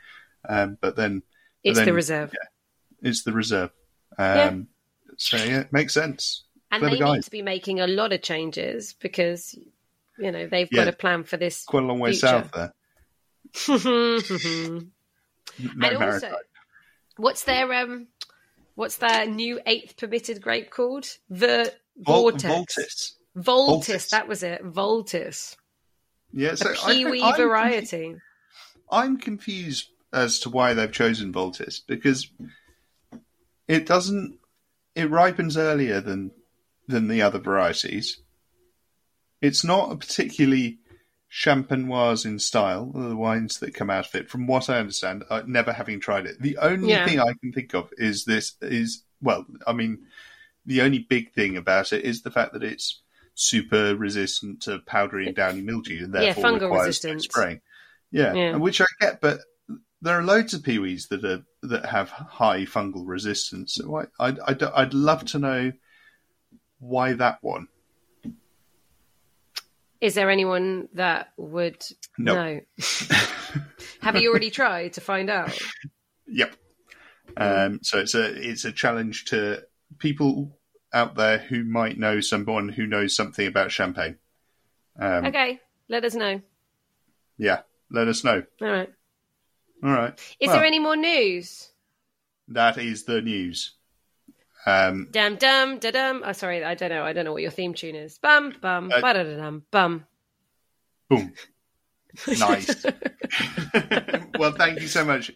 Um, 0.48 0.78
but 0.80 0.96
then 0.96 1.22
it's 1.62 1.78
then- 1.78 1.86
the 1.86 1.92
reserve, 1.92 2.32
Yeah, 2.34 3.08
it's 3.08 3.22
the 3.22 3.32
reserve. 3.32 3.70
Um, 4.18 4.26
Yeah. 4.26 4.56
So 5.16 5.36
yeah, 5.36 5.60
it 5.60 5.72
makes 5.72 5.94
sense. 5.94 6.44
and 6.72 6.80
clever 6.80 6.96
they 6.96 7.12
need 7.12 7.22
to 7.22 7.30
be 7.30 7.42
making 7.42 7.78
a 7.78 7.86
lot 7.86 8.12
of 8.12 8.22
changes 8.22 8.94
because 9.00 9.56
you 10.18 10.32
know 10.32 10.48
they've 10.48 10.68
Yeah. 10.72 10.84
got 10.86 10.94
a 10.94 10.96
plan 10.96 11.22
for 11.24 11.36
this. 11.36 11.64
Quite 11.64 11.84
a 11.84 11.86
long 11.86 12.00
way 12.00 12.10
Future. 12.12 12.26
south 12.26 12.50
there. 12.52 12.74
and 15.82 15.96
also, 16.02 16.34
what's 17.16 17.44
their 17.44 17.72
um, 17.74 18.08
what's 18.80 18.96
their 18.96 19.26
new 19.26 19.60
eighth 19.66 19.98
permitted 19.98 20.40
grape 20.40 20.70
called? 20.70 21.06
The 21.28 21.70
Vol- 21.98 22.30
Vortex. 22.30 22.50
Voltis. 22.50 23.12
Voltis, 23.36 23.84
Voltis. 23.84 24.08
that 24.08 24.26
was 24.26 24.42
it. 24.42 24.64
Voltis. 24.64 25.56
Yeah, 26.32 26.54
so 26.54 26.70
a 26.70 26.72
I 26.72 26.94
PIWI 26.94 27.22
I'm 27.22 27.36
variety. 27.36 28.16
I'm 28.90 29.18
confused 29.18 29.88
as 30.14 30.38
to 30.40 30.50
why 30.50 30.72
they've 30.72 30.90
chosen 30.90 31.30
Voltis 31.30 31.80
because 31.86 32.30
it 33.68 33.84
doesn't 33.84 34.38
it 34.94 35.10
ripens 35.10 35.58
earlier 35.58 36.00
than 36.00 36.30
than 36.88 37.08
the 37.08 37.20
other 37.20 37.38
varieties. 37.38 38.22
It's 39.42 39.62
not 39.62 39.92
a 39.92 39.96
particularly 39.96 40.78
champenoise 41.30 42.24
in 42.26 42.38
style, 42.38 42.90
the 42.92 43.16
wines 43.16 43.58
that 43.60 43.74
come 43.74 43.90
out 43.90 44.06
of 44.08 44.14
it, 44.14 44.28
from 44.28 44.46
what 44.46 44.68
I 44.68 44.78
understand, 44.78 45.24
uh, 45.30 45.42
never 45.46 45.72
having 45.72 46.00
tried 46.00 46.26
it. 46.26 46.40
The 46.40 46.56
only 46.58 46.88
Yeah. 46.88 47.04
thing 47.06 47.20
I 47.20 47.32
can 47.40 47.52
think 47.52 47.74
of 47.74 47.90
is 47.96 48.24
this 48.24 48.56
is 48.60 49.04
well, 49.22 49.44
I 49.66 49.72
mean, 49.72 49.98
the 50.66 50.80
only 50.82 51.00
big 51.00 51.32
thing 51.32 51.56
about 51.56 51.92
it 51.92 52.04
is 52.04 52.22
the 52.22 52.30
fact 52.30 52.52
that 52.54 52.62
it's 52.64 53.02
super 53.34 53.94
resistant 53.96 54.62
to 54.62 54.80
powdery 54.80 55.26
and 55.26 55.36
downy 55.36 55.60
mildew 55.62 56.04
and 56.04 56.14
Yeah, 56.14 56.20
therefore 56.32 56.44
fungal 56.44 56.62
requires 56.62 56.88
resistance. 56.88 57.24
spraying. 57.24 57.60
Yeah, 58.10 58.34
Yeah. 58.34 58.56
which 58.56 58.80
I 58.80 58.86
get, 59.00 59.20
but 59.20 59.40
there 60.02 60.18
are 60.18 60.24
loads 60.24 60.54
of 60.54 60.62
PIWIs 60.62 61.08
that 61.08 61.24
are 61.24 61.44
that 61.62 61.84
have 61.86 62.08
high 62.10 62.64
fungal 62.64 63.06
resistance. 63.06 63.74
So 63.74 63.96
I, 63.96 64.06
I'd, 64.18 64.40
I'd, 64.40 64.62
I'd 64.62 64.94
love 64.94 65.24
to 65.26 65.38
know 65.38 65.72
why 66.78 67.12
that 67.12 67.38
one. 67.42 67.68
Is 70.00 70.14
there 70.14 70.30
anyone 70.30 70.88
that 70.94 71.32
would 71.36 71.82
No. 72.18 72.34
know? 72.34 72.60
Have 74.02 74.16
you 74.16 74.30
already 74.30 74.50
tried 74.60 74.94
to 74.94 75.00
find 75.00 75.28
out? 75.28 75.58
Yep. 76.26 76.54
Um, 77.36 77.80
so 77.82 77.98
it's 77.98 78.14
a 78.14 78.24
it's 78.24 78.64
a 78.64 78.72
challenge 78.72 79.26
to 79.26 79.62
people 79.98 80.58
out 80.92 81.14
there 81.14 81.38
who 81.38 81.62
might 81.64 81.98
know 81.98 82.20
someone 82.20 82.68
who 82.68 82.86
knows 82.86 83.14
something 83.14 83.46
about 83.46 83.70
champagne. 83.70 84.16
Um, 84.98 85.26
Okay, 85.26 85.60
let 85.88 86.04
us 86.04 86.14
know. 86.14 86.40
Yeah, 87.38 87.60
let 87.90 88.08
us 88.08 88.24
know. 88.24 88.42
All 88.60 88.68
right. 88.68 88.90
All 89.82 89.90
right. 89.90 90.12
Is 90.40 90.48
Well, 90.48 90.56
there 90.56 90.66
any 90.66 90.78
more 90.78 90.96
news? 90.96 91.70
That 92.48 92.78
is 92.78 93.04
the 93.04 93.22
news. 93.22 93.76
Um, 94.66 95.08
Dum 95.10 95.36
dum 95.36 95.78
da 95.78 95.90
dum. 95.90 96.22
Oh, 96.24 96.32
sorry, 96.32 96.62
I 96.64 96.74
don't 96.74 96.90
know. 96.90 97.02
I 97.04 97.12
don't 97.12 97.24
know 97.24 97.32
what 97.32 97.42
your 97.42 97.50
theme 97.50 97.74
tune 97.74 97.94
is. 97.96 98.18
Bum 98.18 98.54
bum 98.60 98.90
Uh, 98.92 99.00
ba 99.00 99.14
da 99.14 99.22
da 99.24 99.36
dum 99.36 99.62
bum. 99.70 100.04
boom. 101.08 101.32
Nice. 102.38 102.84
well, 104.38 104.52
thank 104.52 104.80
you 104.80 104.88
so 104.88 105.04
much. 105.04 105.30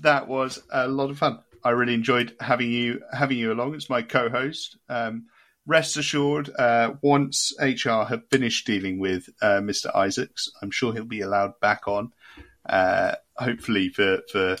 That 0.00 0.26
was 0.28 0.62
a 0.70 0.88
lot 0.88 1.10
of 1.10 1.18
fun. 1.18 1.40
I 1.64 1.70
really 1.70 1.94
enjoyed 1.94 2.34
having 2.40 2.70
you 2.70 3.02
having 3.12 3.36
you 3.38 3.52
along 3.52 3.74
as 3.74 3.90
my 3.90 4.02
co-host. 4.02 4.76
Um, 4.88 5.26
rest 5.66 5.96
assured, 5.98 6.48
uh, 6.58 6.94
once 7.02 7.52
HR 7.60 8.04
have 8.04 8.22
finished 8.30 8.66
dealing 8.66 8.98
with 8.98 9.28
uh, 9.42 9.60
Mr. 9.60 9.94
Isaacs, 9.94 10.50
I'm 10.62 10.70
sure 10.70 10.92
he'll 10.94 11.04
be 11.04 11.20
allowed 11.20 11.60
back 11.60 11.86
on. 11.86 12.12
Uh, 12.68 13.14
hopefully 13.36 13.88
for 13.90 14.22
for 14.32 14.56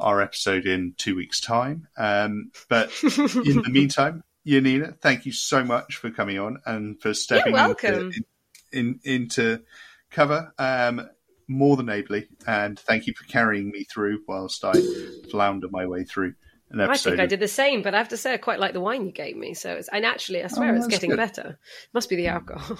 our 0.00 0.20
episode 0.20 0.66
in 0.66 0.94
two 0.96 1.16
weeks' 1.16 1.40
time. 1.40 1.88
Um, 1.96 2.50
but 2.68 2.90
in 3.02 3.62
the 3.62 3.70
meantime, 3.70 4.22
Yanina, 4.46 4.98
thank 5.00 5.26
you 5.26 5.32
so 5.32 5.62
much 5.62 5.96
for 5.96 6.10
coming 6.10 6.38
on 6.38 6.58
and 6.66 7.00
for 7.00 7.14
stepping 7.14 7.52
welcome. 7.52 7.94
Into, 7.94 8.22
in, 8.72 9.00
into 9.04 9.62
cover 10.10 10.52
um, 10.58 11.08
more 11.48 11.76
than 11.76 11.90
ably. 11.90 12.26
And 12.46 12.78
thank 12.78 13.06
you 13.06 13.14
for 13.14 13.24
carrying 13.24 13.70
me 13.70 13.84
through 13.84 14.22
whilst 14.26 14.64
I 14.64 14.72
flounder 15.30 15.68
my 15.70 15.86
way 15.86 16.04
through 16.04 16.34
an 16.70 16.80
I 16.80 16.84
episode. 16.84 17.10
think 17.10 17.20
I 17.20 17.26
did 17.26 17.40
the 17.40 17.48
same, 17.48 17.82
but 17.82 17.94
I 17.94 17.98
have 17.98 18.08
to 18.08 18.16
say 18.16 18.34
I 18.34 18.36
quite 18.36 18.60
like 18.60 18.72
the 18.72 18.80
wine 18.80 19.06
you 19.06 19.12
gave 19.12 19.36
me. 19.36 19.54
So 19.54 19.72
it's, 19.74 19.88
and 19.88 20.04
actually, 20.04 20.40
I 20.42 20.44
oh, 20.44 20.48
swear 20.48 20.72
Oh, 20.72 20.76
it's 20.76 20.86
getting 20.86 21.10
good. 21.10 21.16
better. 21.16 21.58
Must 21.92 22.08
be 22.08 22.16
the 22.16 22.28
alcohol. 22.28 22.78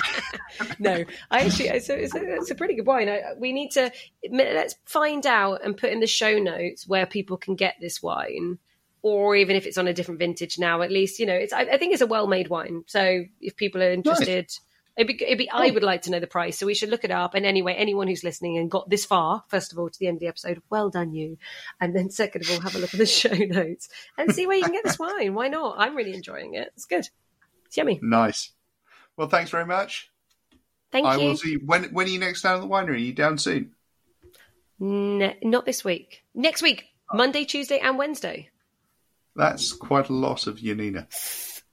no, 0.78 1.04
I 1.30 1.40
actually, 1.40 1.68
it's 1.68 1.88
a, 1.88 2.02
it's 2.02 2.14
a, 2.14 2.20
it's 2.22 2.50
a 2.50 2.54
pretty 2.54 2.74
good 2.74 2.86
wine. 2.86 3.08
I, 3.08 3.34
we 3.36 3.52
need 3.52 3.70
to 3.72 3.90
let's 4.30 4.76
find 4.84 5.26
out 5.26 5.64
and 5.64 5.76
put 5.76 5.90
in 5.90 6.00
the 6.00 6.06
show 6.06 6.38
notes 6.38 6.86
where 6.86 7.06
people 7.06 7.36
can 7.36 7.54
get 7.56 7.74
this 7.80 8.02
wine, 8.02 8.58
or 9.02 9.36
even 9.36 9.56
if 9.56 9.66
it's 9.66 9.78
on 9.78 9.88
a 9.88 9.92
different 9.92 10.20
vintage 10.20 10.58
now. 10.58 10.82
At 10.82 10.90
least 10.92 11.18
you 11.18 11.26
know, 11.26 11.34
it's. 11.34 11.52
I, 11.52 11.62
I 11.62 11.76
think 11.78 11.92
it's 11.92 12.02
a 12.02 12.06
well-made 12.06 12.48
wine. 12.48 12.84
So 12.86 13.24
if 13.40 13.56
people 13.56 13.82
are 13.82 13.90
interested. 13.92 14.50
It'd 14.98 15.06
be, 15.06 15.24
it'd 15.24 15.38
be, 15.38 15.48
I 15.48 15.68
oh. 15.68 15.72
would 15.74 15.84
like 15.84 16.02
to 16.02 16.10
know 16.10 16.18
the 16.18 16.26
price, 16.26 16.58
so 16.58 16.66
we 16.66 16.74
should 16.74 16.88
look 16.88 17.04
it 17.04 17.12
up. 17.12 17.34
And 17.34 17.46
anyway, 17.46 17.74
anyone 17.74 18.08
who's 18.08 18.24
listening 18.24 18.58
and 18.58 18.68
got 18.68 18.90
this 18.90 19.04
far, 19.04 19.44
first 19.46 19.72
of 19.72 19.78
all, 19.78 19.88
to 19.88 19.98
the 19.98 20.08
end 20.08 20.16
of 20.16 20.20
the 20.20 20.26
episode, 20.26 20.60
well 20.70 20.90
done 20.90 21.12
you. 21.12 21.38
And 21.80 21.94
then 21.94 22.10
second 22.10 22.42
of 22.42 22.50
all, 22.50 22.60
have 22.60 22.74
a 22.74 22.80
look 22.80 22.92
at 22.92 22.98
the 22.98 23.06
show 23.06 23.32
notes 23.32 23.88
and 24.18 24.34
see 24.34 24.48
where 24.48 24.56
you 24.56 24.64
can 24.64 24.72
get 24.72 24.82
this 24.82 24.98
wine. 24.98 25.34
Why 25.34 25.46
not? 25.46 25.76
I'm 25.78 25.94
really 25.94 26.14
enjoying 26.14 26.54
it. 26.54 26.72
It's 26.74 26.84
good. 26.84 27.08
It's 27.66 27.76
yummy. 27.76 28.00
Nice. 28.02 28.50
Well, 29.16 29.28
thanks 29.28 29.50
very 29.50 29.66
much. 29.66 30.10
Thank 30.90 31.06
I 31.06 31.16
you. 31.16 31.28
will 31.28 31.36
see. 31.36 31.56
When 31.58 31.84
when 31.92 32.06
are 32.06 32.10
you 32.10 32.18
next 32.18 32.42
down 32.42 32.56
at 32.56 32.60
the 32.62 32.66
winery? 32.66 32.94
Are 32.94 32.96
you 32.96 33.12
down 33.12 33.38
soon? 33.38 33.74
Ne- 34.80 35.38
not 35.42 35.64
this 35.64 35.84
week. 35.84 36.24
Next 36.34 36.60
week, 36.62 36.86
oh. 37.12 37.16
Monday, 37.16 37.44
Tuesday, 37.44 37.78
and 37.78 37.98
Wednesday. 37.98 38.48
That's 39.36 39.72
quite 39.72 40.08
a 40.08 40.14
lot 40.14 40.46
of 40.48 40.56
Yanina. 40.56 41.06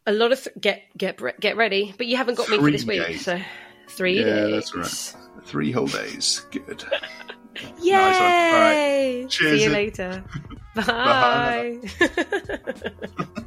A 0.07 0.14
lot 0.14 0.32
of 0.32 0.44
th- 0.44 0.56
get 0.60 0.84
get 0.98 1.19
get 1.40 1.57
ready, 1.57 1.94
but 1.98 2.06
you 2.07 2.18
haven't 2.18 2.36
got 2.36 2.48
me 2.49 2.57
for 2.57 2.69
this 2.72 2.86
week, 2.86 3.02
days. 3.06 3.26
so 3.26 3.40
three 3.90 4.19
Yeah, 4.19 4.26
days. 4.48 4.72
that's 4.72 4.76
right. 4.76 5.22
Three 5.45 5.72
whole 5.72 5.88
days. 5.88 6.45
Good. 6.52 6.84
Yay! 7.82 7.91
Nice 7.91 8.19
one. 8.19 8.32
All 8.32 8.60
right. 8.60 9.26
Cheers, 9.30 9.60
See 9.60 9.64
you 9.64 9.69
later. 9.72 10.23
Bye. 10.76 11.80
Bye. 11.99 13.34